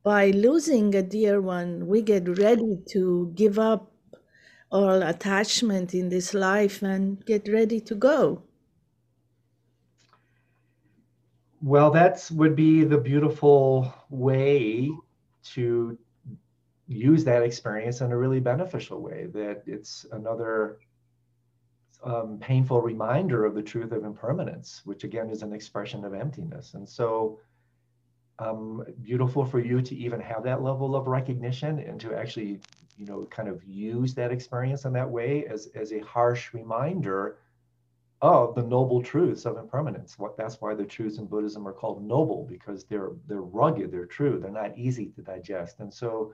by 0.05 0.31
losing 0.31 0.95
a 0.95 1.03
dear 1.03 1.41
one, 1.41 1.89
we 1.89 2.03
get 2.03 2.29
ready 2.39 2.79
to 2.91 3.33
give 3.35 3.59
up 3.59 3.93
all 4.71 5.03
attachment 5.03 5.95
in 5.95 6.09
this 6.09 6.35
life 6.35 6.83
and 6.83 7.25
get 7.25 7.49
ready 7.49 7.81
to 7.81 7.95
go. 7.95 8.43
Well, 11.63 11.91
that 11.93 12.29
would 12.33 12.55
be 12.55 12.85
the 12.85 12.99
beautiful 12.99 13.93
way 14.11 14.91
to 15.55 15.99
use 16.87 17.25
that 17.25 17.43
experience 17.43 18.01
in 18.01 18.13
a 18.13 18.17
really 18.17 18.41
beneficial 18.41 19.01
way, 19.01 19.27
that 19.33 19.63
it's 19.67 20.07
another 20.13 20.79
um, 22.05 22.39
painful 22.39 22.81
reminder 22.83 23.45
of 23.45 23.55
the 23.55 23.63
truth 23.63 23.93
of 23.93 24.05
impermanence, 24.05 24.83
which 24.85 25.03
again 25.03 25.31
is 25.31 25.43
an 25.43 25.53
expression 25.53 26.05
of 26.05 26.15
emptiness. 26.15 26.75
And 26.75 26.89
so 26.89 27.41
um, 28.39 28.85
beautiful 29.03 29.45
for 29.45 29.59
you 29.59 29.81
to 29.81 29.97
even 29.97 30.21
have 30.21 30.45
that 30.45 30.63
level 30.63 30.95
of 30.95 31.07
recognition 31.07 31.79
and 31.81 32.01
to 32.01 32.15
actually, 32.15 32.61
you 32.97 33.07
know, 33.07 33.25
kind 33.27 33.49
of 33.49 33.63
use 33.65 34.15
that 34.15 34.33
experience 34.33 34.85
in 34.85 34.93
that 34.95 35.11
way 35.11 35.45
as, 35.47 35.69
as 35.75 35.93
a 35.93 36.01
harsh 36.01 36.53
reminder 36.55 37.39
of 38.23 38.55
the 38.55 38.63
noble 38.63 39.03
truths 39.03 39.45
of 39.45 39.59
impermanence. 39.59 40.19
What 40.19 40.37
that's 40.37 40.61
why 40.61 40.75
the 40.75 40.85
truths 40.85 41.19
in 41.19 41.27
Buddhism 41.27 41.69
are 41.69 41.73
called 41.73 42.03
noble 42.03 42.47
because 42.49 42.85
they're 42.85 43.11
they're 43.27 43.43
rugged, 43.43 43.93
they're 43.93 44.07
true, 44.07 44.39
they're 44.39 44.51
not 44.51 44.77
easy 44.79 45.07
to 45.11 45.21
digest. 45.21 45.81
And 45.81 45.93
so 45.93 46.33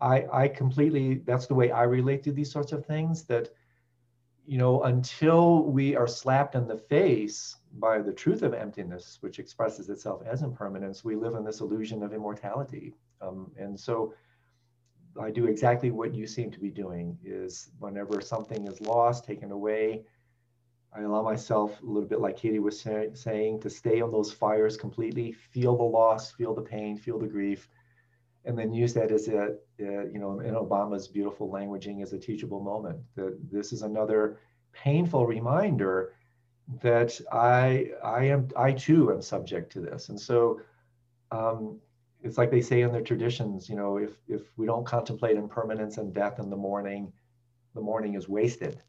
I 0.00 0.26
I 0.32 0.48
completely 0.48 1.22
that's 1.24 1.46
the 1.46 1.54
way 1.54 1.70
I 1.70 1.84
relate 1.84 2.24
to 2.24 2.32
these 2.32 2.50
sorts 2.50 2.72
of 2.72 2.84
things 2.84 3.24
that 3.24 3.50
you 4.48 4.56
know, 4.56 4.82
until 4.84 5.64
we 5.64 5.94
are 5.94 6.08
slapped 6.08 6.54
in 6.54 6.66
the 6.66 6.78
face 6.78 7.56
by 7.74 8.00
the 8.00 8.12
truth 8.12 8.42
of 8.42 8.54
emptiness, 8.54 9.18
which 9.20 9.38
expresses 9.38 9.90
itself 9.90 10.22
as 10.24 10.40
impermanence, 10.40 11.04
we 11.04 11.16
live 11.16 11.34
in 11.34 11.44
this 11.44 11.60
illusion 11.60 12.02
of 12.02 12.14
immortality. 12.14 12.94
Um, 13.20 13.52
and 13.58 13.78
so 13.78 14.14
I 15.20 15.30
do 15.30 15.46
exactly 15.46 15.90
what 15.90 16.14
you 16.14 16.26
seem 16.26 16.50
to 16.50 16.60
be 16.60 16.70
doing 16.70 17.18
is 17.24 17.70
whenever 17.78 18.20
something 18.20 18.66
is 18.66 18.80
lost, 18.80 19.24
taken 19.24 19.50
away, 19.50 20.04
I 20.92 21.02
allow 21.02 21.22
myself 21.22 21.80
a 21.82 21.86
little 21.86 22.08
bit 22.08 22.20
like 22.20 22.36
Katie 22.36 22.58
was 22.58 22.80
say, 22.80 23.10
saying 23.12 23.60
to 23.60 23.70
stay 23.70 24.00
on 24.00 24.10
those 24.10 24.32
fires 24.32 24.76
completely, 24.76 25.32
feel 25.32 25.76
the 25.76 25.82
loss, 25.82 26.32
feel 26.32 26.54
the 26.54 26.62
pain, 26.62 26.96
feel 26.96 27.18
the 27.18 27.26
grief, 27.26 27.68
and 28.44 28.58
then 28.58 28.72
use 28.72 28.94
that 28.94 29.12
as 29.12 29.28
a, 29.28 29.56
you 29.78 30.18
know, 30.18 30.40
in 30.40 30.54
Obama's 30.54 31.06
beautiful 31.06 31.50
languaging 31.50 32.02
as 32.02 32.14
a 32.14 32.18
teachable 32.18 32.60
moment. 32.60 32.98
That 33.16 33.38
this 33.50 33.72
is 33.72 33.82
another 33.82 34.38
painful 34.72 35.26
reminder 35.26 36.14
that 36.82 37.20
I, 37.30 37.90
I 38.02 38.24
am, 38.24 38.48
I 38.56 38.72
too 38.72 39.12
am 39.12 39.20
subject 39.20 39.70
to 39.72 39.80
this. 39.80 40.08
And 40.08 40.18
so 40.18 40.60
um, 41.30 41.78
it's 42.22 42.38
like 42.38 42.50
they 42.50 42.60
say 42.60 42.82
in 42.82 42.92
their 42.92 43.02
traditions, 43.02 43.68
you 43.68 43.76
know, 43.76 43.96
if, 43.96 44.10
if 44.26 44.42
we 44.56 44.66
don't 44.66 44.86
contemplate 44.86 45.36
impermanence 45.36 45.98
and 45.98 46.12
death 46.12 46.38
in 46.38 46.50
the 46.50 46.56
morning, 46.56 47.12
the 47.74 47.80
morning 47.80 48.14
is 48.14 48.28
wasted. 48.28 48.82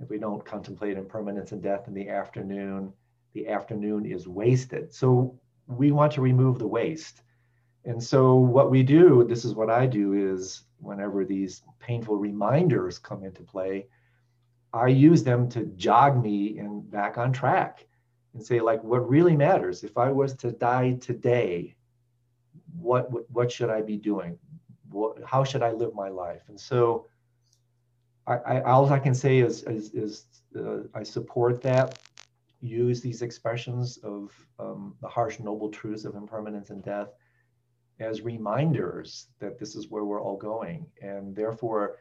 If 0.00 0.08
we 0.08 0.18
don't 0.18 0.44
contemplate 0.44 0.96
impermanence 0.96 1.52
and 1.52 1.62
death 1.62 1.88
in 1.88 1.94
the 1.94 2.08
afternoon, 2.08 2.92
the 3.32 3.48
afternoon 3.48 4.06
is 4.06 4.28
wasted. 4.28 4.92
So 4.94 5.38
we 5.66 5.90
want 5.90 6.12
to 6.12 6.20
remove 6.20 6.58
the 6.58 6.66
waste. 6.66 7.22
And 7.84 8.02
so 8.02 8.36
what 8.36 8.70
we 8.70 8.82
do, 8.82 9.24
this 9.24 9.44
is 9.44 9.54
what 9.54 9.70
I 9.70 9.86
do, 9.86 10.12
is 10.12 10.62
whenever 10.78 11.24
these 11.24 11.62
painful 11.80 12.16
reminders 12.16 12.98
come 12.98 13.24
into 13.24 13.42
play, 13.42 13.86
I 14.72 14.88
use 14.88 15.22
them 15.22 15.48
to 15.50 15.66
jog 15.76 16.22
me 16.22 16.58
and 16.58 16.88
back 16.90 17.18
on 17.18 17.32
track 17.32 17.86
and 18.32 18.44
say 18.44 18.60
like 18.60 18.82
what 18.82 19.08
really 19.08 19.36
matters 19.36 19.84
if 19.84 19.96
I 19.96 20.10
was 20.10 20.34
to 20.36 20.50
die 20.50 20.94
today, 21.00 21.76
what 22.78 23.30
what, 23.30 23.50
should 23.50 23.70
I 23.70 23.80
be 23.82 23.96
doing? 23.96 24.38
What, 24.90 25.18
how 25.24 25.44
should 25.44 25.62
I 25.62 25.72
live 25.72 25.94
my 25.94 26.08
life? 26.08 26.42
And 26.48 26.58
so 26.58 27.06
I, 28.26 28.34
I 28.36 28.62
all 28.62 28.92
I 28.92 28.98
can 28.98 29.14
say 29.14 29.38
is 29.38 29.62
is, 29.64 29.92
is 29.92 30.26
uh, 30.56 30.84
I 30.94 31.02
support 31.02 31.62
that. 31.62 31.98
Use 32.60 33.00
these 33.02 33.20
expressions 33.20 33.98
of 33.98 34.32
um, 34.58 34.94
the 35.02 35.08
harsh 35.08 35.38
noble 35.38 35.68
truths 35.68 36.04
of 36.04 36.14
impermanence 36.14 36.70
and 36.70 36.82
death 36.82 37.08
as 38.00 38.22
reminders 38.22 39.28
that 39.38 39.58
this 39.58 39.76
is 39.76 39.90
where 39.90 40.04
we're 40.04 40.22
all 40.22 40.36
going. 40.36 40.86
And 41.00 41.36
therefore, 41.36 41.96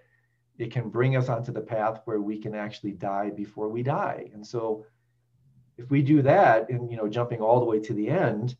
it 0.57 0.71
can 0.71 0.89
bring 0.89 1.15
us 1.15 1.29
onto 1.29 1.51
the 1.51 1.61
path 1.61 2.01
where 2.05 2.21
we 2.21 2.37
can 2.37 2.55
actually 2.55 2.91
die 2.93 3.29
before 3.29 3.69
we 3.69 3.83
die. 3.83 4.29
And 4.33 4.45
so 4.45 4.85
if 5.77 5.89
we 5.89 6.01
do 6.01 6.21
that 6.21 6.69
and 6.69 6.89
you 6.89 6.97
know 6.97 7.07
jumping 7.07 7.41
all 7.41 7.59
the 7.59 7.65
way 7.65 7.79
to 7.79 7.93
the 7.93 8.09
end, 8.09 8.55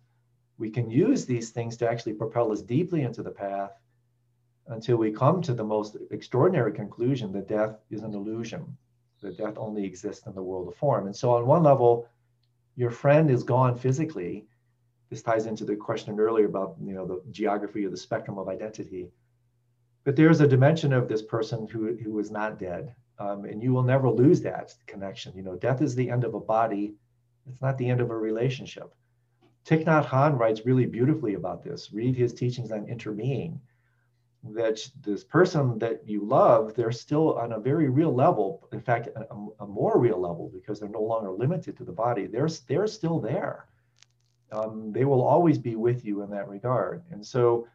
we 0.64 0.69
can 0.69 0.90
use 0.90 1.26
these 1.26 1.49
things 1.49 1.76
to 1.76 1.90
actually 1.90 2.14
propel 2.14 2.49
us 2.49 2.61
deeply 2.61 3.02
into 3.02 3.22
the 3.22 3.38
path 3.45 3.73
until 4.68 4.95
we 4.95 5.11
come 5.11 5.41
to 5.41 5.53
the 5.53 5.69
most 5.76 5.98
extraordinary 6.11 6.72
conclusion 6.72 7.34
that 7.34 7.49
death 7.49 7.76
is 7.91 8.03
an 8.03 8.14
illusion, 8.14 8.64
that 9.22 9.38
death 9.38 9.56
only 9.57 9.84
exists 9.84 10.26
in 10.26 10.34
the 10.34 10.41
world 10.41 10.69
of 10.69 10.76
form. 10.77 11.06
And 11.06 11.14
so 11.14 11.31
on 11.35 11.45
one 11.45 11.64
level, 11.64 12.07
your 12.77 12.91
friend 12.91 13.30
is 13.30 13.44
gone 13.44 13.76
physically, 13.77 14.45
this 15.10 15.22
ties 15.22 15.48
into 15.48 15.65
the 15.65 15.76
question 15.76 16.18
earlier 16.18 16.45
about 16.45 16.77
you 16.81 16.94
know 16.94 17.06
the 17.06 17.22
geography 17.31 17.84
of 17.84 17.91
the 17.91 18.06
spectrum 18.07 18.38
of 18.38 18.48
identity. 18.48 19.10
But 20.06 20.15
there's 20.15 20.40
a 20.40 20.48
dimension 20.48 20.94
of 20.94 21.10
this 21.10 21.23
person 21.23 21.68
who, 21.68 21.98
who 21.98 22.18
is 22.19 22.31
not 22.31 22.57
dead. 22.57 22.95
Um, 23.19 23.44
and 23.44 23.61
you 23.61 23.73
will 23.73 23.84
never 23.84 24.10
lose 24.10 24.40
that 24.44 24.73
connection. 24.88 25.35
You 25.35 25.44
know, 25.44 25.57
death 25.57 25.81
is 25.81 25.94
the 25.94 26.10
end 26.10 26.23
of 26.23 26.35
a 26.35 26.40
body. 26.40 26.95
It's 27.49 27.61
not 27.61 27.77
the 27.77 27.90
end 27.90 27.99
of 27.99 28.11
a 28.11 28.18
relationship. 28.18 28.95
Thich 29.65 29.85
Nhat 29.85 30.06
Hanh 30.06 30.38
writes 30.38 30.65
really 30.65 30.85
beautifully 30.85 31.35
about 31.35 31.64
this. 31.64 31.91
Read 31.94 32.15
his 32.15 32.34
teachings 32.34 32.72
on 32.72 32.85
interbeing. 32.85 33.60
That 34.44 34.85
this 35.02 35.23
person 35.23 35.80
that 35.80 36.02
you 36.06 36.26
love, 36.26 36.73
they're 36.73 36.91
still 36.91 37.38
on 37.38 37.53
a 37.53 37.60
very 37.60 37.90
real 37.90 38.14
level. 38.14 38.68
In 38.73 38.81
fact, 38.81 39.07
a, 39.07 39.64
a 39.64 39.68
more 39.68 39.98
real 39.98 40.19
level 40.19 40.52
because 40.53 40.80
they're 40.80 40.90
no 40.90 41.02
longer 41.02 41.31
limited 41.31 41.77
to 41.77 41.85
the 41.85 41.94
body. 41.94 42.27
They're 42.27 42.49
they're 42.68 42.88
still 42.88 43.19
there 43.22 43.68
um, 44.53 44.91
they 44.91 45.06
will 45.06 45.22
always 45.22 45.57
be 45.57 45.76
with 45.76 46.06
you 46.06 46.22
in 46.22 46.30
that 46.30 46.48
regard. 46.48 47.03
And 47.11 47.26
so, 47.26 47.68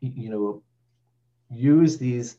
you 0.00 0.28
know, 0.28 0.62
use 1.50 1.98
these 1.98 2.38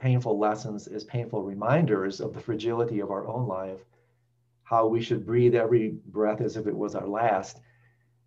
painful 0.00 0.38
lessons 0.38 0.88
as 0.88 1.04
painful 1.04 1.42
reminders 1.42 2.20
of 2.20 2.34
the 2.34 2.40
fragility 2.40 3.00
of 3.00 3.10
our 3.10 3.26
own 3.26 3.46
life, 3.46 3.80
how 4.64 4.86
we 4.86 5.00
should 5.00 5.24
breathe 5.24 5.54
every 5.54 5.94
breath 6.06 6.40
as 6.40 6.56
if 6.56 6.66
it 6.66 6.76
was 6.76 6.94
our 6.94 7.06
last. 7.06 7.60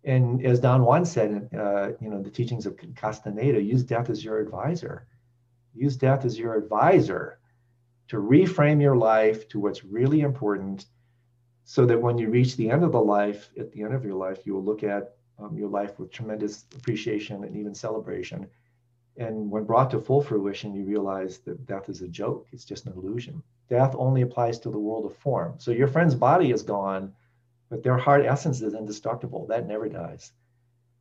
And 0.04 0.44
as 0.44 0.60
Don 0.60 0.84
Juan 0.84 1.04
said, 1.04 1.48
uh, 1.56 1.90
you 2.00 2.08
know, 2.08 2.22
the 2.22 2.30
teachings 2.30 2.66
of 2.66 2.78
Castaneda, 2.94 3.60
use 3.60 3.82
death 3.82 4.08
as 4.08 4.24
your 4.24 4.38
advisor. 4.38 5.06
Use 5.74 5.96
death 5.96 6.24
as 6.24 6.38
your 6.38 6.54
advisor 6.54 7.38
to 8.08 8.16
reframe 8.16 8.80
your 8.80 8.96
life 8.96 9.48
to 9.48 9.58
what's 9.58 9.84
really 9.84 10.20
important 10.20 10.86
so 11.64 11.84
that 11.84 12.00
when 12.00 12.16
you 12.16 12.30
reach 12.30 12.56
the 12.56 12.70
end 12.70 12.84
of 12.84 12.92
the 12.92 13.00
life, 13.00 13.50
at 13.58 13.72
the 13.72 13.82
end 13.82 13.92
of 13.92 14.04
your 14.04 14.14
life, 14.14 14.46
you 14.46 14.54
will 14.54 14.64
look 14.64 14.84
at 14.84 15.16
um, 15.38 15.56
your 15.58 15.68
life 15.68 15.98
with 15.98 16.12
tremendous 16.12 16.64
appreciation 16.76 17.42
and 17.42 17.56
even 17.56 17.74
celebration. 17.74 18.46
And 19.16 19.50
when 19.50 19.64
brought 19.64 19.90
to 19.90 20.00
full 20.00 20.22
fruition, 20.22 20.74
you 20.74 20.84
realize 20.84 21.38
that 21.38 21.66
death 21.66 21.88
is 21.88 22.02
a 22.02 22.08
joke, 22.08 22.46
it's 22.52 22.64
just 22.64 22.86
an 22.86 22.92
illusion. 22.92 23.42
Death 23.68 23.94
only 23.98 24.22
applies 24.22 24.58
to 24.60 24.70
the 24.70 24.78
world 24.78 25.06
of 25.06 25.16
form. 25.16 25.54
So 25.58 25.72
your 25.72 25.88
friend's 25.88 26.14
body 26.14 26.52
is 26.52 26.62
gone, 26.62 27.12
but 27.68 27.82
their 27.82 27.96
heart 27.96 28.24
essence 28.24 28.62
is 28.62 28.74
indestructible. 28.74 29.46
That 29.46 29.66
never 29.66 29.88
dies. 29.88 30.32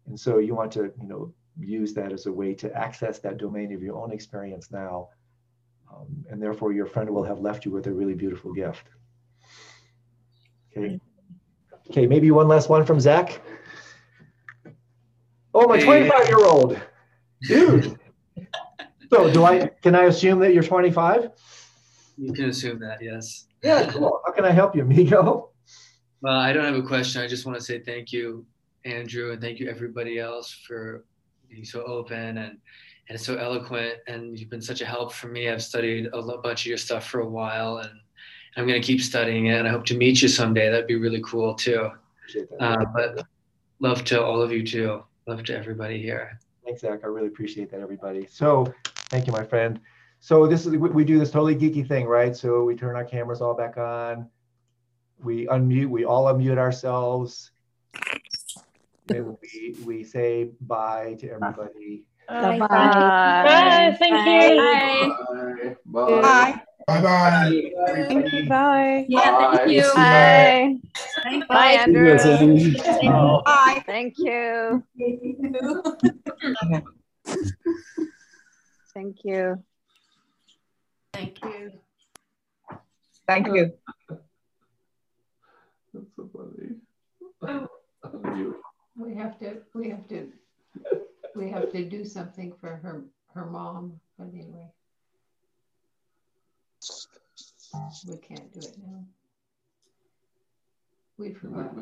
And 0.07 0.19
so 0.19 0.39
you 0.39 0.55
want 0.55 0.71
to, 0.73 0.91
you 1.01 1.07
know, 1.07 1.33
use 1.59 1.93
that 1.93 2.11
as 2.11 2.25
a 2.25 2.31
way 2.31 2.53
to 2.55 2.73
access 2.73 3.19
that 3.19 3.37
domain 3.37 3.73
of 3.73 3.81
your 3.81 3.97
own 3.97 4.11
experience 4.11 4.71
now. 4.71 5.09
Um, 5.91 6.25
and 6.29 6.41
therefore, 6.41 6.73
your 6.73 6.85
friend 6.85 7.09
will 7.09 7.23
have 7.23 7.39
left 7.39 7.65
you 7.65 7.71
with 7.71 7.87
a 7.87 7.93
really 7.93 8.13
beautiful 8.13 8.53
gift. 8.53 8.87
Okay. 10.75 10.99
Okay, 11.89 12.07
maybe 12.07 12.31
one 12.31 12.47
last 12.47 12.67
one 12.67 12.85
from 12.85 12.99
Zach. 12.99 13.39
Oh, 15.53 15.67
my 15.67 15.79
25 15.79 16.27
year 16.27 16.45
old. 16.45 16.79
Dude. 17.41 17.99
So 19.13 19.31
do 19.31 19.43
I 19.45 19.69
can 19.83 19.93
I 19.93 20.05
assume 20.05 20.39
that 20.39 20.53
you're 20.53 20.63
25? 20.63 21.29
You 22.17 22.33
can 22.33 22.45
assume 22.45 22.79
that, 22.79 23.01
yes. 23.01 23.45
Yeah, 23.63 23.89
cool. 23.91 24.19
How 24.25 24.31
can 24.31 24.45
I 24.45 24.51
help 24.51 24.75
you, 24.75 24.81
amigo? 24.81 25.51
Well, 26.25 26.39
I 26.39 26.53
don't 26.53 26.65
have 26.65 26.73
a 26.73 26.81
question. 26.81 27.21
I 27.21 27.27
just 27.27 27.45
want 27.45 27.55
to 27.55 27.63
say 27.63 27.77
thank 27.77 28.11
you, 28.11 28.47
Andrew, 28.83 29.31
and 29.31 29.39
thank 29.39 29.59
you 29.59 29.69
everybody 29.69 30.17
else 30.17 30.51
for 30.51 31.05
being 31.51 31.63
so 31.63 31.83
open 31.83 32.39
and 32.39 32.57
and 33.09 33.21
so 33.21 33.35
eloquent. 33.35 33.99
And 34.07 34.35
you've 34.35 34.49
been 34.49 34.59
such 34.59 34.81
a 34.81 34.87
help 34.87 35.13
for 35.13 35.27
me. 35.27 35.51
I've 35.51 35.61
studied 35.61 36.07
a 36.11 36.37
bunch 36.39 36.63
of 36.63 36.65
your 36.65 36.79
stuff 36.79 37.05
for 37.05 37.19
a 37.19 37.29
while, 37.29 37.77
and 37.77 37.91
I'm 38.57 38.65
going 38.65 38.81
to 38.81 38.83
keep 38.83 39.01
studying 39.01 39.45
it. 39.45 39.59
And 39.59 39.67
I 39.67 39.69
hope 39.69 39.85
to 39.85 39.95
meet 39.95 40.23
you 40.23 40.27
someday. 40.27 40.67
That'd 40.71 40.87
be 40.87 40.95
really 40.95 41.21
cool 41.23 41.53
too. 41.53 41.91
Appreciate 42.17 42.49
that. 42.57 42.59
Uh, 42.59 42.85
but 42.91 43.27
love 43.79 44.03
to 44.05 44.19
all 44.19 44.41
of 44.41 44.51
you 44.51 44.65
too. 44.65 45.03
Love 45.27 45.43
to 45.43 45.55
everybody 45.55 46.01
here. 46.01 46.39
Thanks, 46.65 46.81
Zach. 46.81 47.01
I 47.03 47.05
really 47.05 47.27
appreciate 47.27 47.69
that, 47.69 47.81
everybody. 47.81 48.25
So, 48.25 48.73
thank 49.11 49.27
you, 49.27 49.31
my 49.31 49.43
friend. 49.43 49.79
So 50.21 50.47
this 50.47 50.65
is 50.65 50.71
we, 50.71 50.77
we 50.89 51.03
do 51.03 51.19
this 51.19 51.29
totally 51.29 51.55
geeky 51.55 51.87
thing, 51.87 52.07
right? 52.07 52.35
So 52.35 52.63
we 52.63 52.75
turn 52.75 52.95
our 52.95 53.05
cameras 53.05 53.41
all 53.41 53.53
back 53.53 53.77
on. 53.77 54.27
We 55.25 55.47
unmute. 55.47 55.89
We 55.89 56.05
all 56.05 56.25
unmute 56.25 56.59
ourselves. 56.59 57.51
And 59.09 59.37
we 59.41 59.75
we 59.83 60.03
say 60.03 60.51
bye 60.61 61.15
to 61.19 61.29
everybody. 61.31 62.05
Bye. 62.27 62.59
Bye. 62.59 63.95
Thank 63.99 64.17
you. 64.27 65.81
Bye. 65.85 66.61
Bye-bye. 66.87 67.71
Everybody. 67.87 68.47
Bye. 68.47 69.05
Yeah, 69.09 69.55
thank 69.55 69.71
you. 69.71 69.91
Bye. 69.95 70.77
Thank 71.23 71.47
Bye, 71.47 71.71
you. 71.71 71.79
Andrew. 71.79 72.17
Bye. 73.43 73.83
Thank 73.87 74.19
you. 74.19 74.83
Thank 78.93 79.23
you. 79.23 79.63
Thank 81.13 81.43
you. 81.43 81.71
Thank 83.27 83.47
you. 83.47 83.73
That's 85.95 86.15
so 86.15 86.29
funny. 86.35 86.75
Oh. 87.41 87.67
Unmute. 88.05 88.55
We 88.97 89.15
have 89.15 89.39
to, 89.39 89.57
we 89.73 89.89
have 89.89 90.07
to, 90.09 90.31
we 91.35 91.49
have 91.49 91.71
to 91.71 91.85
do 91.85 92.05
something 92.05 92.53
for 92.59 92.75
her, 92.77 93.03
her 93.33 93.45
mom, 93.45 93.99
but 94.17 94.27
anyway. 94.33 94.67
We 98.07 98.17
can't 98.17 98.53
do 98.53 98.59
it 98.59 98.77
now. 98.85 99.03
We 101.17 101.33
forgot. 101.33 101.75